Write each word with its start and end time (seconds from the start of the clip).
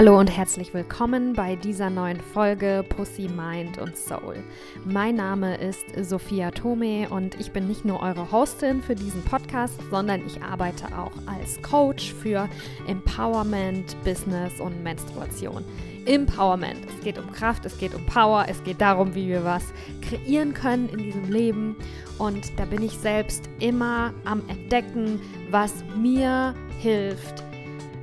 Hallo 0.00 0.18
und 0.18 0.34
herzlich 0.34 0.72
willkommen 0.72 1.34
bei 1.34 1.56
dieser 1.56 1.90
neuen 1.90 2.18
Folge 2.18 2.82
Pussy, 2.88 3.28
Mind 3.28 3.76
und 3.76 3.98
Soul. 3.98 4.36
Mein 4.86 5.16
Name 5.16 5.58
ist 5.58 5.84
Sophia 5.94 6.52
Tome 6.52 7.10
und 7.10 7.38
ich 7.38 7.52
bin 7.52 7.68
nicht 7.68 7.84
nur 7.84 8.00
eure 8.00 8.32
Hostin 8.32 8.82
für 8.82 8.94
diesen 8.94 9.22
Podcast, 9.24 9.78
sondern 9.90 10.24
ich 10.24 10.40
arbeite 10.40 10.86
auch 10.96 11.12
als 11.26 11.60
Coach 11.60 12.14
für 12.14 12.48
Empowerment, 12.86 13.94
Business 14.02 14.58
und 14.58 14.82
Menstruation. 14.82 15.66
Empowerment. 16.06 16.78
Es 16.96 17.04
geht 17.04 17.18
um 17.18 17.30
Kraft, 17.30 17.66
es 17.66 17.76
geht 17.76 17.94
um 17.94 18.06
Power, 18.06 18.46
es 18.48 18.64
geht 18.64 18.80
darum, 18.80 19.14
wie 19.14 19.28
wir 19.28 19.44
was 19.44 19.64
kreieren 20.00 20.54
können 20.54 20.88
in 20.88 21.00
diesem 21.00 21.30
Leben. 21.30 21.76
Und 22.16 22.58
da 22.58 22.64
bin 22.64 22.80
ich 22.82 22.92
selbst 22.92 23.50
immer 23.58 24.14
am 24.24 24.40
Entdecken, 24.48 25.20
was 25.50 25.84
mir 25.94 26.54
hilft, 26.78 27.44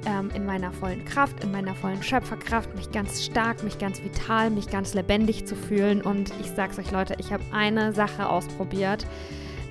ähm, 0.07 0.31
in 0.34 0.45
meiner 0.45 0.71
vollen 0.71 1.03
Kraft, 1.03 1.43
in 1.43 1.52
meiner 1.52 1.75
vollen 1.75 2.02
Schöpferkraft, 2.02 2.73
mich 2.75 2.91
ganz 2.91 3.25
stark, 3.25 3.63
mich 3.63 3.77
ganz 3.77 4.02
vital, 4.02 4.49
mich 4.49 4.70
ganz 4.70 4.93
lebendig 4.93 5.45
zu 5.45 5.55
fühlen. 5.55 6.02
Und 6.02 6.31
ich 6.39 6.49
sag's 6.49 6.80
euch, 6.80 6.91
Leute, 6.91 7.16
ich 7.20 7.33
habe 7.33 7.43
eine 7.52 7.93
Sache 7.93 8.30
ausprobiert. 8.30 9.05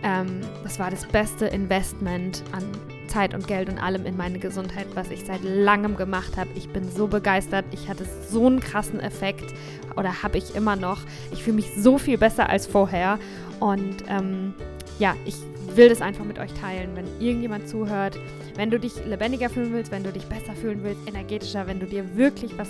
Ähm, 0.02 0.40
das 0.62 0.78
war 0.78 0.90
das 0.90 1.06
beste 1.06 1.46
Investment 1.46 2.42
an 2.52 2.64
Zeit 3.09 3.32
und 3.32 3.48
Geld 3.48 3.70
und 3.70 3.78
allem 3.78 4.04
in 4.04 4.16
meine 4.16 4.38
Gesundheit, 4.38 4.86
was 4.95 5.10
ich 5.10 5.24
seit 5.24 5.42
langem 5.42 5.96
gemacht 5.96 6.37
habe. 6.37 6.50
Ich 6.54 6.68
bin 6.68 6.90
so 6.90 7.06
begeistert. 7.06 7.64
Ich 7.70 7.88
hatte 7.88 8.04
so 8.28 8.46
einen 8.46 8.60
krassen 8.60 9.00
Effekt 9.00 9.54
oder 9.96 10.23
habe 10.23 10.37
ich 10.37 10.54
immer 10.54 10.76
noch. 10.76 11.00
Ich 11.32 11.45
fühle 11.45 11.56
mich 11.56 11.70
so 11.78 11.96
viel 11.96 12.18
besser 12.18 12.50
als 12.50 12.66
vorher. 12.66 13.18
Und 13.59 14.04
ähm, 14.09 14.52
ja, 14.98 15.14
ich 15.24 15.36
will 15.74 15.88
das 15.88 16.00
einfach 16.00 16.24
mit 16.24 16.38
euch 16.38 16.52
teilen, 16.55 16.95
wenn 16.95 17.06
irgendjemand 17.20 17.68
zuhört 17.68 18.18
wenn 18.57 18.70
du 18.70 18.80
dich 18.80 19.04
lebendiger 19.04 19.51
fühlen 19.51 19.73
willst, 19.73 19.93
wenn 19.93 20.02
du 20.02 20.12
dich 20.12 20.26
besser 20.26 20.54
fühlen 20.54 20.82
willst, 20.82 21.07
energetischer, 21.07 21.66
wenn 21.66 21.79
du 21.79 21.87
dir 21.87 22.16
wirklich 22.16 22.57
was 22.59 22.68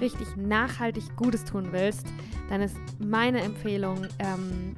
richtig 0.00 0.36
nachhaltig 0.36 1.04
Gutes 1.16 1.44
tun 1.44 1.68
willst, 1.70 2.06
dann 2.50 2.60
ist 2.60 2.76
meine 2.98 3.40
Empfehlung 3.40 4.06
ähm, 4.18 4.76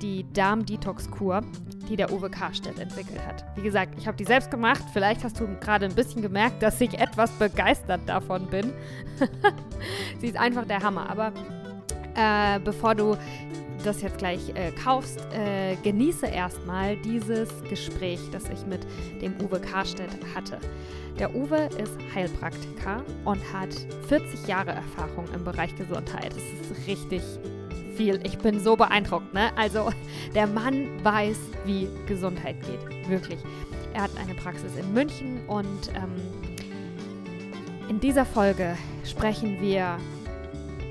die 0.00 0.24
Darm-Detox-Kur, 0.32 1.42
die 1.88 1.96
der 1.96 2.12
Uwe 2.12 2.30
Karstedt 2.30 2.78
entwickelt 2.78 3.20
hat. 3.26 3.44
Wie 3.56 3.62
gesagt, 3.62 3.94
ich 3.98 4.06
habe 4.06 4.16
die 4.16 4.24
selbst 4.24 4.50
gemacht. 4.50 4.84
Vielleicht 4.92 5.24
hast 5.24 5.40
du 5.40 5.46
gerade 5.60 5.86
ein 5.86 5.94
bisschen 5.94 6.22
gemerkt, 6.22 6.62
dass 6.62 6.80
ich 6.80 6.94
etwas 6.98 7.30
begeistert 7.32 8.02
davon 8.06 8.46
bin. 8.46 8.72
Sie 10.20 10.28
ist 10.28 10.36
einfach 10.36 10.66
der 10.66 10.82
Hammer. 10.82 11.10
Aber 11.10 11.32
äh, 12.14 12.60
bevor 12.60 12.94
du 12.94 13.16
das 13.84 14.02
jetzt 14.02 14.18
gleich 14.18 14.50
äh, 14.54 14.72
kaufst, 14.72 15.20
äh, 15.32 15.76
genieße 15.82 16.26
erstmal 16.26 16.96
dieses 16.96 17.48
Gespräch, 17.68 18.20
das 18.32 18.44
ich 18.48 18.66
mit 18.66 18.80
dem 19.22 19.34
Uwe 19.40 19.60
Karstedt 19.60 20.10
hatte. 20.34 20.58
Der 21.18 21.34
Uwe 21.34 21.68
ist 21.82 21.96
Heilpraktiker 22.14 23.02
und 23.24 23.40
hat 23.52 23.74
40 24.08 24.46
Jahre 24.46 24.70
Erfahrung 24.70 25.26
im 25.34 25.44
Bereich 25.44 25.74
Gesundheit. 25.76 26.32
Das 26.32 26.70
ist 26.70 26.86
richtig 26.86 27.22
viel. 27.96 28.20
Ich 28.24 28.38
bin 28.38 28.60
so 28.60 28.76
beeindruckt. 28.76 29.34
Ne? 29.34 29.50
Also 29.56 29.90
der 30.34 30.46
Mann 30.46 31.04
weiß, 31.04 31.38
wie 31.64 31.88
Gesundheit 32.06 32.56
geht. 32.62 33.08
Wirklich. 33.08 33.40
Er 33.94 34.02
hat 34.02 34.10
eine 34.16 34.34
Praxis 34.34 34.76
in 34.76 34.94
München 34.94 35.40
und 35.48 35.88
ähm, 35.96 36.14
in 37.88 37.98
dieser 37.98 38.24
Folge 38.24 38.76
sprechen 39.04 39.60
wir 39.60 39.98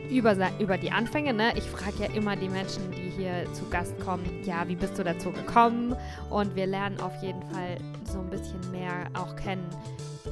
über, 0.10 0.36
über 0.60 0.78
die 0.78 0.92
Anfänge. 0.92 1.34
Ne? 1.34 1.54
Ich 1.56 1.64
frage 1.64 2.04
ja 2.04 2.14
immer 2.14 2.36
die 2.36 2.50
Menschen, 2.50 2.92
die 2.92 3.10
hier 3.10 3.46
zu 3.54 3.68
Gast 3.70 3.98
kommen, 4.00 4.26
ja, 4.44 4.68
wie 4.68 4.76
bist 4.76 4.98
du 4.98 5.04
dazu 5.04 5.32
gekommen? 5.32 5.96
Und 6.30 6.56
wir 6.56 6.68
lernen 6.68 7.00
auf 7.00 7.14
jeden 7.22 7.42
Fall 7.44 7.78
so 8.06 8.20
ein 8.20 8.30
bisschen 8.30 8.60
mehr 8.72 9.08
auch 9.14 9.36
kennen, 9.36 9.66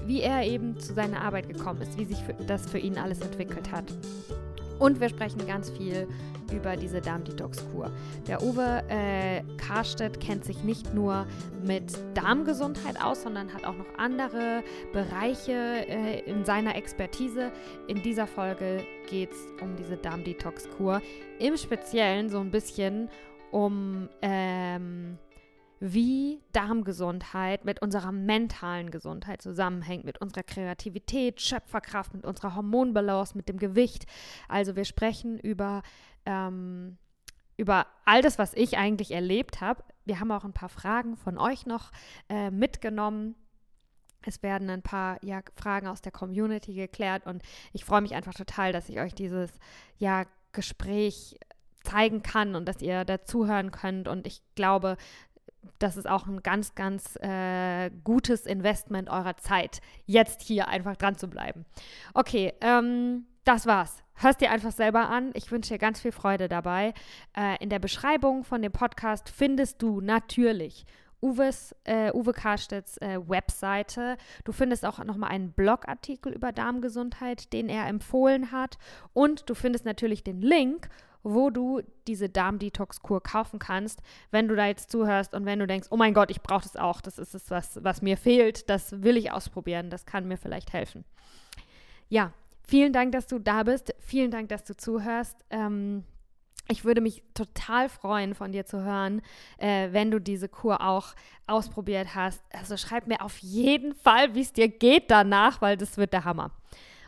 wie 0.06 0.22
er 0.22 0.44
eben 0.44 0.80
zu 0.80 0.94
seiner 0.94 1.22
Arbeit 1.22 1.50
gekommen 1.50 1.82
ist, 1.82 1.98
wie 1.98 2.06
sich 2.06 2.20
das 2.48 2.70
für 2.70 2.78
ihn 2.78 2.98
alles 2.98 3.22
entwickelt 3.22 3.72
hat. 3.72 3.86
Und 4.80 5.00
wir 5.00 5.10
sprechen 5.10 5.46
ganz 5.48 5.70
viel 5.70 6.08
über 6.52 6.76
diese 6.76 7.02
Darm-Detox-Kur. 7.02 7.92
Der 8.28 8.42
Uwe 8.42 8.84
äh, 8.90 9.44
Karstedt 9.58 10.20
kennt 10.20 10.46
sich 10.46 10.64
nicht 10.64 10.94
nur 10.94 11.26
mit 11.64 11.98
Darmgesundheit 12.14 13.02
aus, 13.02 13.24
sondern 13.24 13.54
hat 13.54 13.66
auch 13.66 13.76
noch 13.76 13.98
andere 13.98 14.64
Bereiche 14.94 15.54
äh, 15.88 16.20
in 16.22 16.46
seiner 16.46 16.76
Expertise. 16.76 17.52
In 17.88 18.02
dieser 18.02 18.28
Folge 18.28 18.84
geht 19.10 19.32
es 19.32 19.40
um 19.62 19.76
diese 19.76 19.98
Darm-Detox-Kur. 19.98 21.02
Im 21.40 21.58
Speziellen 21.58 22.30
so 22.30 22.40
ein 22.40 22.52
bisschen 22.52 23.10
um 23.52 24.10
ähm, 24.22 25.18
wie 25.80 26.42
Darmgesundheit 26.52 27.66
mit 27.66 27.82
unserer 27.82 28.12
mentalen 28.12 28.92
Gesundheit 28.92 29.42
zusammenhängt, 29.42 30.06
mit 30.06 30.20
unserer 30.22 30.44
Kreativität, 30.44 31.42
Schöpferkraft, 31.42 32.14
mit 32.14 32.26
unserer 32.26 32.56
Hormonbalance, 32.56 33.36
mit 33.36 33.50
dem 33.50 33.58
Gewicht. 33.58 34.06
Also 34.48 34.76
wir 34.76 34.86
sprechen 34.86 35.40
über, 35.40 35.84
ähm, 36.26 36.98
über 37.58 37.88
all 38.06 38.22
das, 38.22 38.40
was 38.40 38.54
ich 38.54 38.78
eigentlich 38.78 39.12
erlebt 39.12 39.62
habe. 39.62 39.84
Wir 40.06 40.20
haben 40.20 40.32
auch 40.32 40.46
ein 40.46 40.54
paar 40.54 40.70
Fragen 40.70 41.18
von 41.18 41.38
euch 41.38 41.66
noch 41.66 41.92
äh, 42.30 42.52
mitgenommen. 42.52 43.36
Es 44.22 44.42
werden 44.42 44.70
ein 44.70 44.82
paar 44.82 45.24
ja, 45.24 45.42
Fragen 45.56 45.88
aus 45.88 46.02
der 46.02 46.12
Community 46.12 46.74
geklärt 46.74 47.28
und 47.28 47.44
ich 47.74 47.86
freue 47.86 48.02
mich 48.02 48.16
einfach 48.16 48.34
total, 48.34 48.72
dass 48.72 48.90
ich 48.90 49.00
euch 49.00 49.14
dieses 49.14 49.52
ja, 49.98 50.26
Gespräch 50.52 51.38
zeigen 51.86 52.24
kann 52.24 52.56
und 52.56 52.66
dass 52.66 52.82
ihr 52.82 53.06
dazuhören 53.06 53.72
könnt. 53.72 54.08
Und 54.08 54.28
ich 54.28 54.42
glaube, 54.56 54.98
das 55.80 55.98
ist 55.98 56.08
auch 56.08 56.28
ein 56.28 56.44
ganz, 56.44 56.76
ganz 56.76 57.16
äh, 57.18 57.90
gutes 58.04 58.46
Investment 58.46 59.10
eurer 59.10 59.38
Zeit, 59.38 59.82
jetzt 60.06 60.42
hier 60.42 60.68
einfach 60.68 60.96
dran 60.96 61.18
zu 61.18 61.28
bleiben. 61.28 61.66
Okay, 62.14 62.54
ähm, 62.62 63.26
das 63.44 63.66
war's. 63.66 64.04
Hörst 64.16 64.42
dir 64.42 64.50
einfach 64.50 64.72
selber 64.72 65.10
an. 65.10 65.32
Ich 65.34 65.52
wünsche 65.52 65.74
dir 65.74 65.78
ganz 65.78 66.00
viel 66.00 66.12
Freude 66.14 66.48
dabei. 66.48 66.94
Äh, 67.38 67.62
in 67.62 67.70
der 67.70 67.80
Beschreibung 67.80 68.44
von 68.44 68.62
dem 68.62 68.72
Podcast 68.72 69.30
findest 69.30 69.82
du 69.82 70.00
natürlich 70.00 70.86
Uwes, 71.22 71.76
äh, 71.84 72.12
Uwe 72.14 72.34
Karstedts 72.34 72.98
äh, 72.98 73.20
Webseite. 73.28 74.18
Du 74.44 74.52
findest 74.52 74.86
auch 74.86 75.04
nochmal 75.04 75.32
einen 75.32 75.52
Blogartikel 75.52 76.32
über 76.32 76.52
Darmgesundheit, 76.52 77.52
den 77.52 77.68
er 77.68 77.88
empfohlen 77.88 78.52
hat. 78.52 78.78
Und 79.14 79.50
du 79.50 79.56
findest 79.56 79.86
natürlich 79.86 80.24
den 80.24 80.42
Link, 80.42 80.88
wo 81.26 81.50
du 81.50 81.82
diese 82.08 82.30
Darm-Detox-Kur 82.30 83.22
kaufen 83.22 83.58
kannst, 83.58 84.02
wenn 84.30 84.48
du 84.48 84.56
da 84.56 84.68
jetzt 84.68 84.92
zuhörst 84.92 85.34
und 85.34 85.46
wenn 85.46 85.60
du 85.60 85.66
denkst, 85.66 85.88
oh 85.90 85.98
mein 85.98 86.14
Gott, 86.14 86.30
ich 86.30 86.42
brauche 86.42 86.64
das 86.64 86.78
auch, 86.78 87.02
das 87.02 87.18
ist 87.18 87.34
es, 87.34 87.50
was, 87.50 87.84
was 87.84 88.02
mir 88.02 88.16
fehlt, 88.16 88.70
das 88.70 89.02
will 89.02 89.18
ich 89.18 89.32
ausprobieren, 89.32 89.90
das 89.90 90.06
kann 90.06 90.28
mir 90.28 90.38
vielleicht 90.38 90.72
helfen. 90.72 91.04
Ja, 92.10 92.32
vielen 92.68 92.94
Dank, 92.94 93.12
dass 93.12 93.26
du 93.26 93.40
da 93.40 93.64
bist, 93.64 93.94
vielen 94.00 94.30
Dank, 94.30 94.50
dass 94.50 94.64
du 94.64 94.78
zuhörst. 94.78 95.36
Ähm, 95.50 96.04
ich 96.68 96.86
würde 96.86 97.02
mich 97.02 97.24
total 97.34 97.90
freuen, 97.90 98.36
von 98.36 98.52
dir 98.52 98.66
zu 98.66 98.84
hören, 98.84 99.22
äh, 99.58 99.90
wenn 99.92 100.12
du 100.12 100.20
diese 100.20 100.48
Kur 100.48 100.82
auch 100.82 101.16
ausprobiert 101.48 102.14
hast. 102.14 102.44
Also 102.52 102.78
schreib 102.78 103.08
mir 103.08 103.22
auf 103.22 103.38
jeden 103.40 103.96
Fall, 103.96 104.36
wie 104.36 104.42
es 104.42 104.54
dir 104.54 104.68
geht 104.68 105.10
danach, 105.10 105.62
weil 105.62 105.76
das 105.76 105.98
wird 105.98 106.14
der 106.14 106.24
Hammer. 106.24 106.52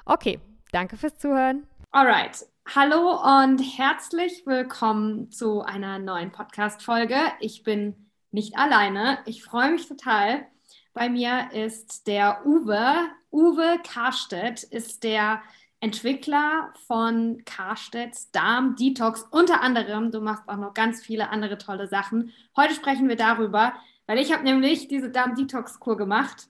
Okay, 0.05 0.39
danke 0.71 0.97
fürs 0.97 1.17
Zuhören. 1.17 1.67
Alright, 1.91 2.45
Hallo 2.75 3.17
und 3.23 3.59
herzlich 3.59 4.45
willkommen 4.45 5.31
zu 5.31 5.61
einer 5.61 5.99
neuen 5.99 6.33
Podcast-Folge. 6.33 7.15
Ich 7.39 7.63
bin 7.63 8.11
nicht 8.31 8.57
alleine. 8.57 9.19
Ich 9.25 9.41
freue 9.41 9.71
mich 9.71 9.87
total. 9.87 10.45
Bei 10.93 11.07
mir 11.07 11.49
ist 11.53 12.07
der 12.07 12.45
Uwe. 12.45 13.07
Uwe 13.31 13.79
Karstedt 13.89 14.63
ist 14.63 15.05
der 15.05 15.41
Entwickler 15.79 16.73
von 16.87 17.41
Karstedts 17.45 18.31
Darm 18.31 18.75
Detox. 18.75 19.25
Unter 19.31 19.61
anderem, 19.61 20.11
du 20.11 20.19
machst 20.19 20.49
auch 20.49 20.57
noch 20.57 20.73
ganz 20.73 21.01
viele 21.01 21.29
andere 21.29 21.57
tolle 21.57 21.87
Sachen. 21.87 22.33
Heute 22.57 22.73
sprechen 22.73 23.07
wir 23.07 23.15
darüber, 23.15 23.75
weil 24.07 24.19
ich 24.19 24.33
habe 24.33 24.43
nämlich 24.43 24.89
diese 24.89 25.09
Darm 25.09 25.35
Detox 25.35 25.79
Kur 25.79 25.95
gemacht, 25.95 26.49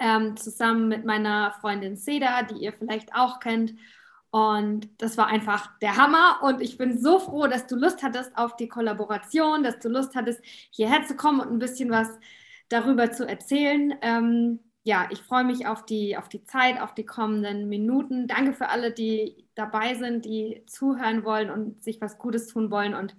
ähm, 0.00 0.36
zusammen 0.36 0.88
mit 0.88 1.04
meiner 1.04 1.52
Freundin 1.60 1.96
Seda, 1.96 2.42
die 2.42 2.56
ihr 2.56 2.72
vielleicht 2.72 3.14
auch 3.14 3.38
kennt. 3.38 3.74
Und 4.30 4.88
das 4.98 5.16
war 5.16 5.26
einfach 5.26 5.78
der 5.78 5.96
Hammer. 5.96 6.40
Und 6.42 6.60
ich 6.60 6.76
bin 6.76 7.00
so 7.00 7.18
froh, 7.18 7.46
dass 7.46 7.66
du 7.66 7.76
Lust 7.76 8.02
hattest 8.02 8.36
auf 8.36 8.56
die 8.56 8.68
Kollaboration, 8.68 9.62
dass 9.62 9.78
du 9.78 9.88
Lust 9.88 10.14
hattest, 10.14 10.40
hierher 10.70 11.04
zu 11.06 11.16
kommen 11.16 11.40
und 11.40 11.50
ein 11.50 11.58
bisschen 11.58 11.90
was 11.90 12.08
darüber 12.68 13.10
zu 13.10 13.26
erzählen. 13.26 13.94
Ähm, 14.02 14.60
ja, 14.84 15.08
ich 15.10 15.20
freue 15.20 15.44
mich 15.44 15.66
auf 15.66 15.84
die, 15.84 16.16
auf 16.16 16.28
die 16.28 16.44
Zeit, 16.44 16.80
auf 16.80 16.94
die 16.94 17.06
kommenden 17.06 17.68
Minuten. 17.68 18.26
Danke 18.26 18.52
für 18.52 18.68
alle, 18.68 18.92
die 18.92 19.46
dabei 19.54 19.94
sind, 19.94 20.24
die 20.24 20.62
zuhören 20.66 21.24
wollen 21.24 21.50
und 21.50 21.82
sich 21.82 22.00
was 22.00 22.18
Gutes 22.18 22.46
tun 22.48 22.70
wollen. 22.70 22.94
Und 22.94 23.14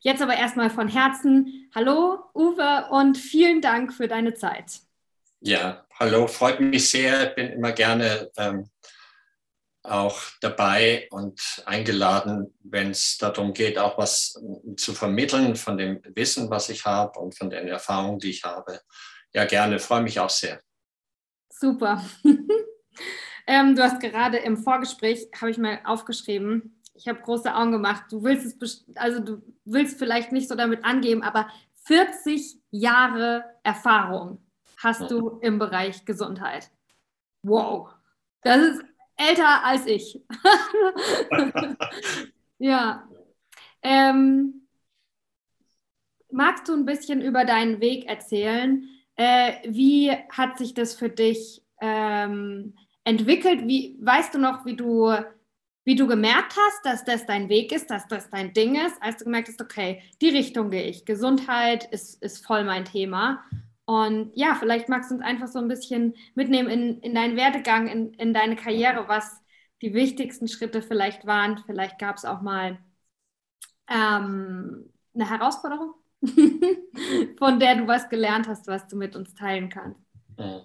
jetzt 0.00 0.22
aber 0.22 0.34
erstmal 0.34 0.70
von 0.70 0.88
Herzen, 0.88 1.70
hallo 1.74 2.20
Uwe 2.34 2.86
und 2.90 3.18
vielen 3.18 3.60
Dank 3.60 3.92
für 3.92 4.08
deine 4.08 4.34
Zeit. 4.34 4.80
Ja, 5.40 5.84
hallo, 5.98 6.26
freut 6.26 6.60
mich 6.60 6.90
sehr. 6.90 7.26
Bin 7.26 7.48
immer 7.48 7.72
gerne 7.72 8.30
ähm, 8.36 8.68
auch 9.82 10.20
dabei 10.40 11.08
und 11.10 11.62
eingeladen, 11.66 12.54
wenn 12.62 12.90
es 12.90 13.18
darum 13.18 13.52
geht, 13.52 13.78
auch 13.78 13.96
was 13.98 14.38
zu 14.76 14.94
vermitteln 14.94 15.56
von 15.56 15.78
dem 15.78 16.00
Wissen, 16.14 16.50
was 16.50 16.68
ich 16.68 16.84
habe 16.84 17.18
und 17.18 17.36
von 17.36 17.50
den 17.50 17.68
Erfahrungen, 17.68 18.18
die 18.18 18.30
ich 18.30 18.44
habe. 18.44 18.80
Ja, 19.32 19.44
gerne, 19.44 19.78
freue 19.78 20.02
mich 20.02 20.20
auch 20.20 20.30
sehr. 20.30 20.60
Super. 21.50 22.04
Ähm, 23.46 23.74
du 23.74 23.82
hast 23.82 23.98
gerade 23.98 24.36
im 24.36 24.56
Vorgespräch, 24.56 25.28
habe 25.40 25.50
ich 25.50 25.58
mal 25.58 25.80
aufgeschrieben, 25.82 26.80
ich 26.94 27.08
habe 27.08 27.20
große 27.20 27.52
Augen 27.52 27.72
gemacht. 27.72 28.04
Du 28.10 28.22
willst 28.22 28.62
es, 28.62 28.84
also 28.94 29.18
du 29.20 29.42
willst 29.64 29.98
vielleicht 29.98 30.30
nicht 30.30 30.48
so 30.48 30.54
damit 30.54 30.84
angeben, 30.84 31.24
aber 31.24 31.48
40 31.84 32.60
Jahre 32.70 33.44
Erfahrung 33.64 34.46
hast 34.76 35.10
du 35.10 35.40
im 35.40 35.58
Bereich 35.58 36.04
Gesundheit. 36.04 36.70
Wow, 37.42 37.90
das 38.42 38.58
ist 38.58 38.84
älter 39.20 39.64
als 39.64 39.86
ich. 39.86 40.20
ja. 42.58 43.08
Ähm, 43.82 44.66
magst 46.30 46.68
du 46.68 46.74
ein 46.74 46.86
bisschen 46.86 47.20
über 47.20 47.44
deinen 47.44 47.80
Weg 47.80 48.06
erzählen? 48.06 48.88
Äh, 49.16 49.52
wie 49.68 50.10
hat 50.30 50.58
sich 50.58 50.74
das 50.74 50.94
für 50.94 51.10
dich 51.10 51.62
ähm, 51.80 52.74
entwickelt? 53.04 53.66
Wie, 53.66 53.98
weißt 54.00 54.34
du 54.34 54.38
noch, 54.38 54.64
wie 54.64 54.76
du, 54.76 55.14
wie 55.84 55.96
du 55.96 56.06
gemerkt 56.06 56.56
hast, 56.56 56.84
dass 56.84 57.04
das 57.04 57.26
dein 57.26 57.48
Weg 57.48 57.72
ist, 57.72 57.90
dass 57.90 58.08
das 58.08 58.30
dein 58.30 58.52
Ding 58.54 58.74
ist, 58.74 58.96
als 59.02 59.18
du 59.18 59.24
gemerkt 59.24 59.48
hast, 59.48 59.60
okay, 59.60 60.02
die 60.22 60.30
Richtung 60.30 60.70
gehe 60.70 60.84
ich. 60.84 61.04
Gesundheit 61.04 61.84
ist, 61.92 62.22
ist 62.22 62.44
voll 62.46 62.64
mein 62.64 62.84
Thema. 62.84 63.44
Und 63.90 64.30
ja, 64.36 64.54
vielleicht 64.54 64.88
magst 64.88 65.10
du 65.10 65.16
uns 65.16 65.24
einfach 65.24 65.48
so 65.48 65.58
ein 65.58 65.66
bisschen 65.66 66.14
mitnehmen 66.36 66.70
in, 66.70 67.00
in 67.00 67.12
deinen 67.12 67.36
Werdegang, 67.36 67.88
in, 67.88 68.14
in 68.14 68.32
deine 68.32 68.54
Karriere, 68.54 69.08
was 69.08 69.42
die 69.82 69.94
wichtigsten 69.94 70.46
Schritte 70.46 70.80
vielleicht 70.80 71.26
waren. 71.26 71.60
Vielleicht 71.66 71.98
gab 71.98 72.16
es 72.16 72.24
auch 72.24 72.40
mal 72.40 72.78
ähm, 73.88 74.92
eine 75.12 75.28
Herausforderung, 75.28 75.94
von 77.36 77.58
der 77.58 77.74
du 77.78 77.88
was 77.88 78.08
gelernt 78.08 78.46
hast, 78.46 78.68
was 78.68 78.86
du 78.86 78.94
mit 78.94 79.16
uns 79.16 79.34
teilen 79.34 79.70
kannst. 79.70 79.98
Hm. 80.36 80.60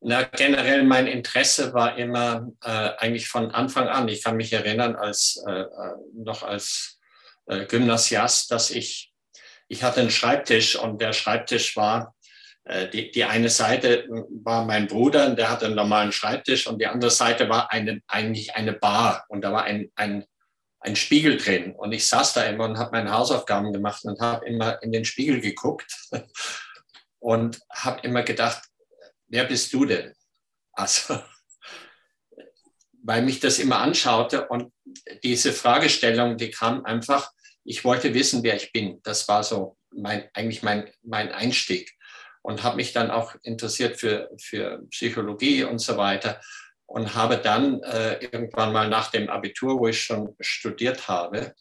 Na, 0.00 0.22
generell 0.22 0.84
mein 0.84 1.06
Interesse 1.06 1.74
war 1.74 1.98
immer 1.98 2.48
äh, 2.64 2.92
eigentlich 2.96 3.28
von 3.28 3.50
Anfang 3.50 3.88
an. 3.88 4.08
Ich 4.08 4.24
kann 4.24 4.38
mich 4.38 4.54
erinnern, 4.54 4.96
als 4.96 5.44
äh, 5.46 5.60
äh 5.60 5.96
noch 6.14 6.44
als 6.44 6.98
äh, 7.44 7.66
Gymnasiast, 7.66 8.50
dass 8.50 8.70
ich 8.70 9.11
ich 9.72 9.82
hatte 9.82 10.00
einen 10.00 10.10
Schreibtisch 10.10 10.76
und 10.76 11.00
der 11.00 11.14
Schreibtisch 11.14 11.76
war 11.78 12.14
äh, 12.64 12.90
die, 12.90 13.10
die 13.10 13.24
eine 13.24 13.48
Seite 13.48 14.06
war 14.44 14.66
mein 14.66 14.86
Bruder, 14.86 15.30
der 15.30 15.50
hatte 15.50 15.64
einen 15.64 15.76
normalen 15.76 16.12
Schreibtisch 16.12 16.66
und 16.66 16.78
die 16.78 16.86
andere 16.86 17.10
Seite 17.10 17.48
war 17.48 17.72
eine, 17.72 18.02
eigentlich 18.06 18.54
eine 18.54 18.74
Bar 18.74 19.24
und 19.28 19.40
da 19.40 19.50
war 19.50 19.64
ein, 19.64 19.90
ein, 19.94 20.26
ein 20.80 20.94
Spiegel 20.94 21.38
drin. 21.38 21.74
Und 21.74 21.92
ich 21.92 22.06
saß 22.06 22.34
da 22.34 22.44
immer 22.44 22.66
und 22.66 22.76
habe 22.76 22.90
meine 22.92 23.12
Hausaufgaben 23.12 23.72
gemacht 23.72 24.04
und 24.04 24.20
habe 24.20 24.44
immer 24.44 24.82
in 24.82 24.92
den 24.92 25.06
Spiegel 25.06 25.40
geguckt 25.40 25.90
und 27.18 27.58
habe 27.70 28.06
immer 28.06 28.24
gedacht, 28.24 28.62
wer 29.28 29.44
bist 29.44 29.72
du 29.72 29.86
denn? 29.86 30.12
Also, 30.74 31.18
weil 33.02 33.22
mich 33.22 33.40
das 33.40 33.58
immer 33.58 33.78
anschaute 33.78 34.48
und 34.48 34.70
diese 35.24 35.54
Fragestellung, 35.54 36.36
die 36.36 36.50
kam 36.50 36.84
einfach, 36.84 37.32
ich 37.64 37.84
wollte 37.84 38.14
wissen, 38.14 38.42
wer 38.42 38.56
ich 38.56 38.72
bin. 38.72 39.00
Das 39.02 39.28
war 39.28 39.42
so 39.42 39.76
mein, 39.90 40.28
eigentlich 40.34 40.62
mein, 40.62 40.90
mein 41.02 41.32
Einstieg 41.32 41.92
und 42.42 42.62
habe 42.62 42.76
mich 42.76 42.92
dann 42.92 43.10
auch 43.10 43.34
interessiert 43.42 43.98
für, 43.98 44.30
für 44.40 44.82
Psychologie 44.90 45.64
und 45.64 45.78
so 45.78 45.96
weiter 45.96 46.40
und 46.86 47.14
habe 47.14 47.38
dann 47.38 47.82
äh, 47.82 48.14
irgendwann 48.24 48.72
mal 48.72 48.88
nach 48.88 49.10
dem 49.10 49.30
Abitur, 49.30 49.78
wo 49.78 49.88
ich 49.88 50.02
schon 50.02 50.34
studiert 50.40 51.08
habe, 51.08 51.54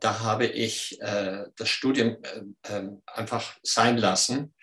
da 0.00 0.20
habe 0.20 0.46
ich 0.46 1.00
äh, 1.00 1.44
das 1.56 1.68
Studium 1.68 2.16
äh, 2.22 2.74
ähm, 2.74 3.02
einfach 3.06 3.54
sein 3.62 3.96
lassen 3.96 4.54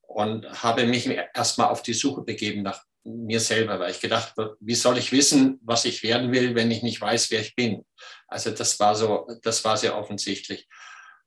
und 0.00 0.62
habe 0.62 0.86
mich 0.86 1.08
erstmal 1.34 1.68
auf 1.68 1.82
die 1.82 1.94
Suche 1.94 2.22
begeben 2.22 2.62
nach 2.62 2.82
mir 3.06 3.40
selber, 3.40 3.78
weil 3.78 3.92
ich 3.92 4.00
gedacht, 4.00 4.34
wie 4.60 4.74
soll 4.74 4.98
ich 4.98 5.12
wissen, 5.12 5.60
was 5.62 5.84
ich 5.84 6.02
werden 6.02 6.32
will, 6.32 6.54
wenn 6.54 6.70
ich 6.70 6.82
nicht 6.82 7.00
weiß, 7.00 7.30
wer 7.30 7.40
ich 7.40 7.54
bin? 7.54 7.84
Also 8.26 8.50
das 8.50 8.78
war 8.80 8.94
so, 8.94 9.28
das 9.42 9.64
war 9.64 9.76
sehr 9.76 9.96
offensichtlich. 9.96 10.68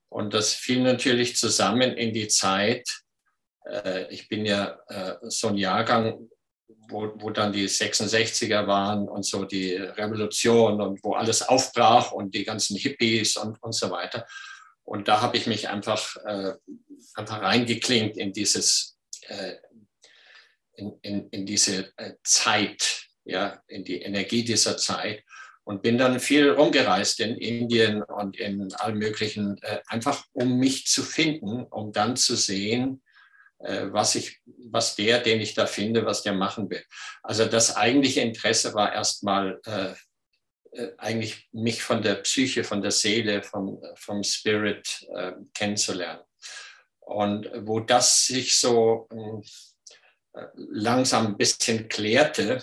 Und 0.10 0.34
das 0.34 0.54
fiel 0.54 0.82
natürlich 0.82 1.38
zusammen 1.38 1.94
in 1.94 2.14
die 2.14 2.28
Zeit, 2.28 2.88
äh, 3.66 4.12
ich 4.12 4.28
bin 4.28 4.46
ja 4.46 4.78
äh, 4.88 5.16
so 5.22 5.48
ein 5.48 5.58
Jahrgang, 5.58 6.30
wo, 6.90 7.14
wo 7.16 7.30
dann 7.30 7.54
die 7.54 7.68
66er 7.68 8.68
waren 8.68 9.08
und 9.08 9.24
so 9.24 9.46
die 9.46 9.76
Revolution 9.76 10.82
und 10.82 11.04
wo 11.04 11.14
alles 11.14 11.48
aufbrach 11.48 12.12
und 12.12 12.34
die 12.34 12.44
ganzen 12.44 12.76
Hippies 12.78 13.38
und, 13.38 13.62
und 13.62 13.74
so 13.74 13.92
weiter. 13.92 14.26
Und 14.84 15.08
da 15.08 15.22
habe 15.22 15.38
ich 15.38 15.46
mich 15.46 15.70
einfach, 15.70 16.16
äh, 16.26 16.54
einfach 17.14 17.42
reingeklinkt 17.42 18.18
in 18.18 18.34
dieses, 18.34 18.98
in, 20.80 20.98
in, 21.02 21.30
in 21.30 21.46
diese 21.46 21.92
äh, 21.98 22.14
Zeit, 22.24 23.08
ja, 23.26 23.62
in 23.68 23.84
die 23.84 24.02
Energie 24.02 24.44
dieser 24.44 24.78
Zeit 24.78 25.24
und 25.64 25.84
bin 25.84 25.98
dann 25.98 26.20
viel 26.20 26.50
rumgereist 26.50 27.20
in 27.20 27.36
Indien 27.36 28.02
und 28.02 28.38
in 28.38 28.74
allen 28.74 28.98
möglichen, 28.98 29.62
äh, 29.62 29.80
einfach 29.88 30.26
um 30.34 30.58
mich 30.58 30.88
zu 30.88 31.04
finden, 31.04 31.64
um 31.64 31.92
dann 31.92 32.16
zu 32.16 32.36
sehen, 32.36 33.04
äh, 33.60 33.88
was, 33.92 34.16
ich, 34.16 34.40
was 34.46 34.96
der, 34.96 35.20
den 35.20 35.42
ich 35.42 35.54
da 35.54 35.68
finde, 35.68 36.06
was 36.06 36.24
der 36.24 36.34
machen 36.34 36.70
will. 36.70 36.84
Also 37.22 37.46
das 37.46 37.76
eigentliche 37.76 38.22
Interesse 38.22 38.74
war 38.74 38.94
erstmal 38.94 39.60
äh, 39.66 39.94
äh, 40.72 40.92
eigentlich 40.98 41.48
mich 41.52 41.84
von 41.84 42.02
der 42.02 42.16
Psyche, 42.16 42.64
von 42.64 42.82
der 42.82 42.92
Seele, 42.92 43.44
vom, 43.44 43.82
vom 43.96 44.24
Spirit 44.24 45.08
äh, 45.16 45.34
kennenzulernen. 45.54 46.24
Und 47.00 47.50
wo 47.56 47.80
das 47.80 48.26
sich 48.26 48.58
so 48.58 49.08
äh, 49.12 49.48
langsam 50.56 51.28
ein 51.28 51.38
bisschen 51.38 51.88
klärte, 51.88 52.62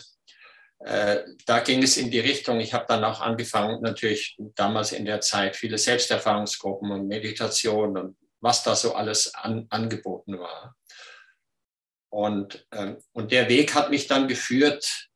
äh, 0.81 1.23
da 1.47 1.61
ging 1.61 1.83
es 1.83 1.97
in 1.97 2.11
die 2.11 2.21
Richtung, 2.21 2.61
ich 2.61 2.75
habe 2.75 2.85
dann 2.89 3.05
auch 3.05 3.21
angefangen, 3.21 3.81
natürlich 3.83 4.37
damals 4.55 4.93
in 4.93 5.05
der 5.05 5.21
Zeit 5.21 5.57
viele 5.57 5.79
Selbsterfahrungsgruppen 5.79 6.91
und 6.91 7.09
Meditation 7.09 7.97
und 7.97 8.17
was 8.41 8.63
da 8.63 8.77
so 8.77 8.95
alles 8.95 9.35
an, 9.35 9.67
angeboten 9.71 10.39
war. 10.39 10.77
Und, 12.11 12.67
ähm, 12.73 12.99
und 13.13 13.33
der 13.33 13.49
Weg 13.49 13.75
hat 13.75 13.91
mich 13.91 14.07
dann 14.07 14.29
geführt, 14.29 15.09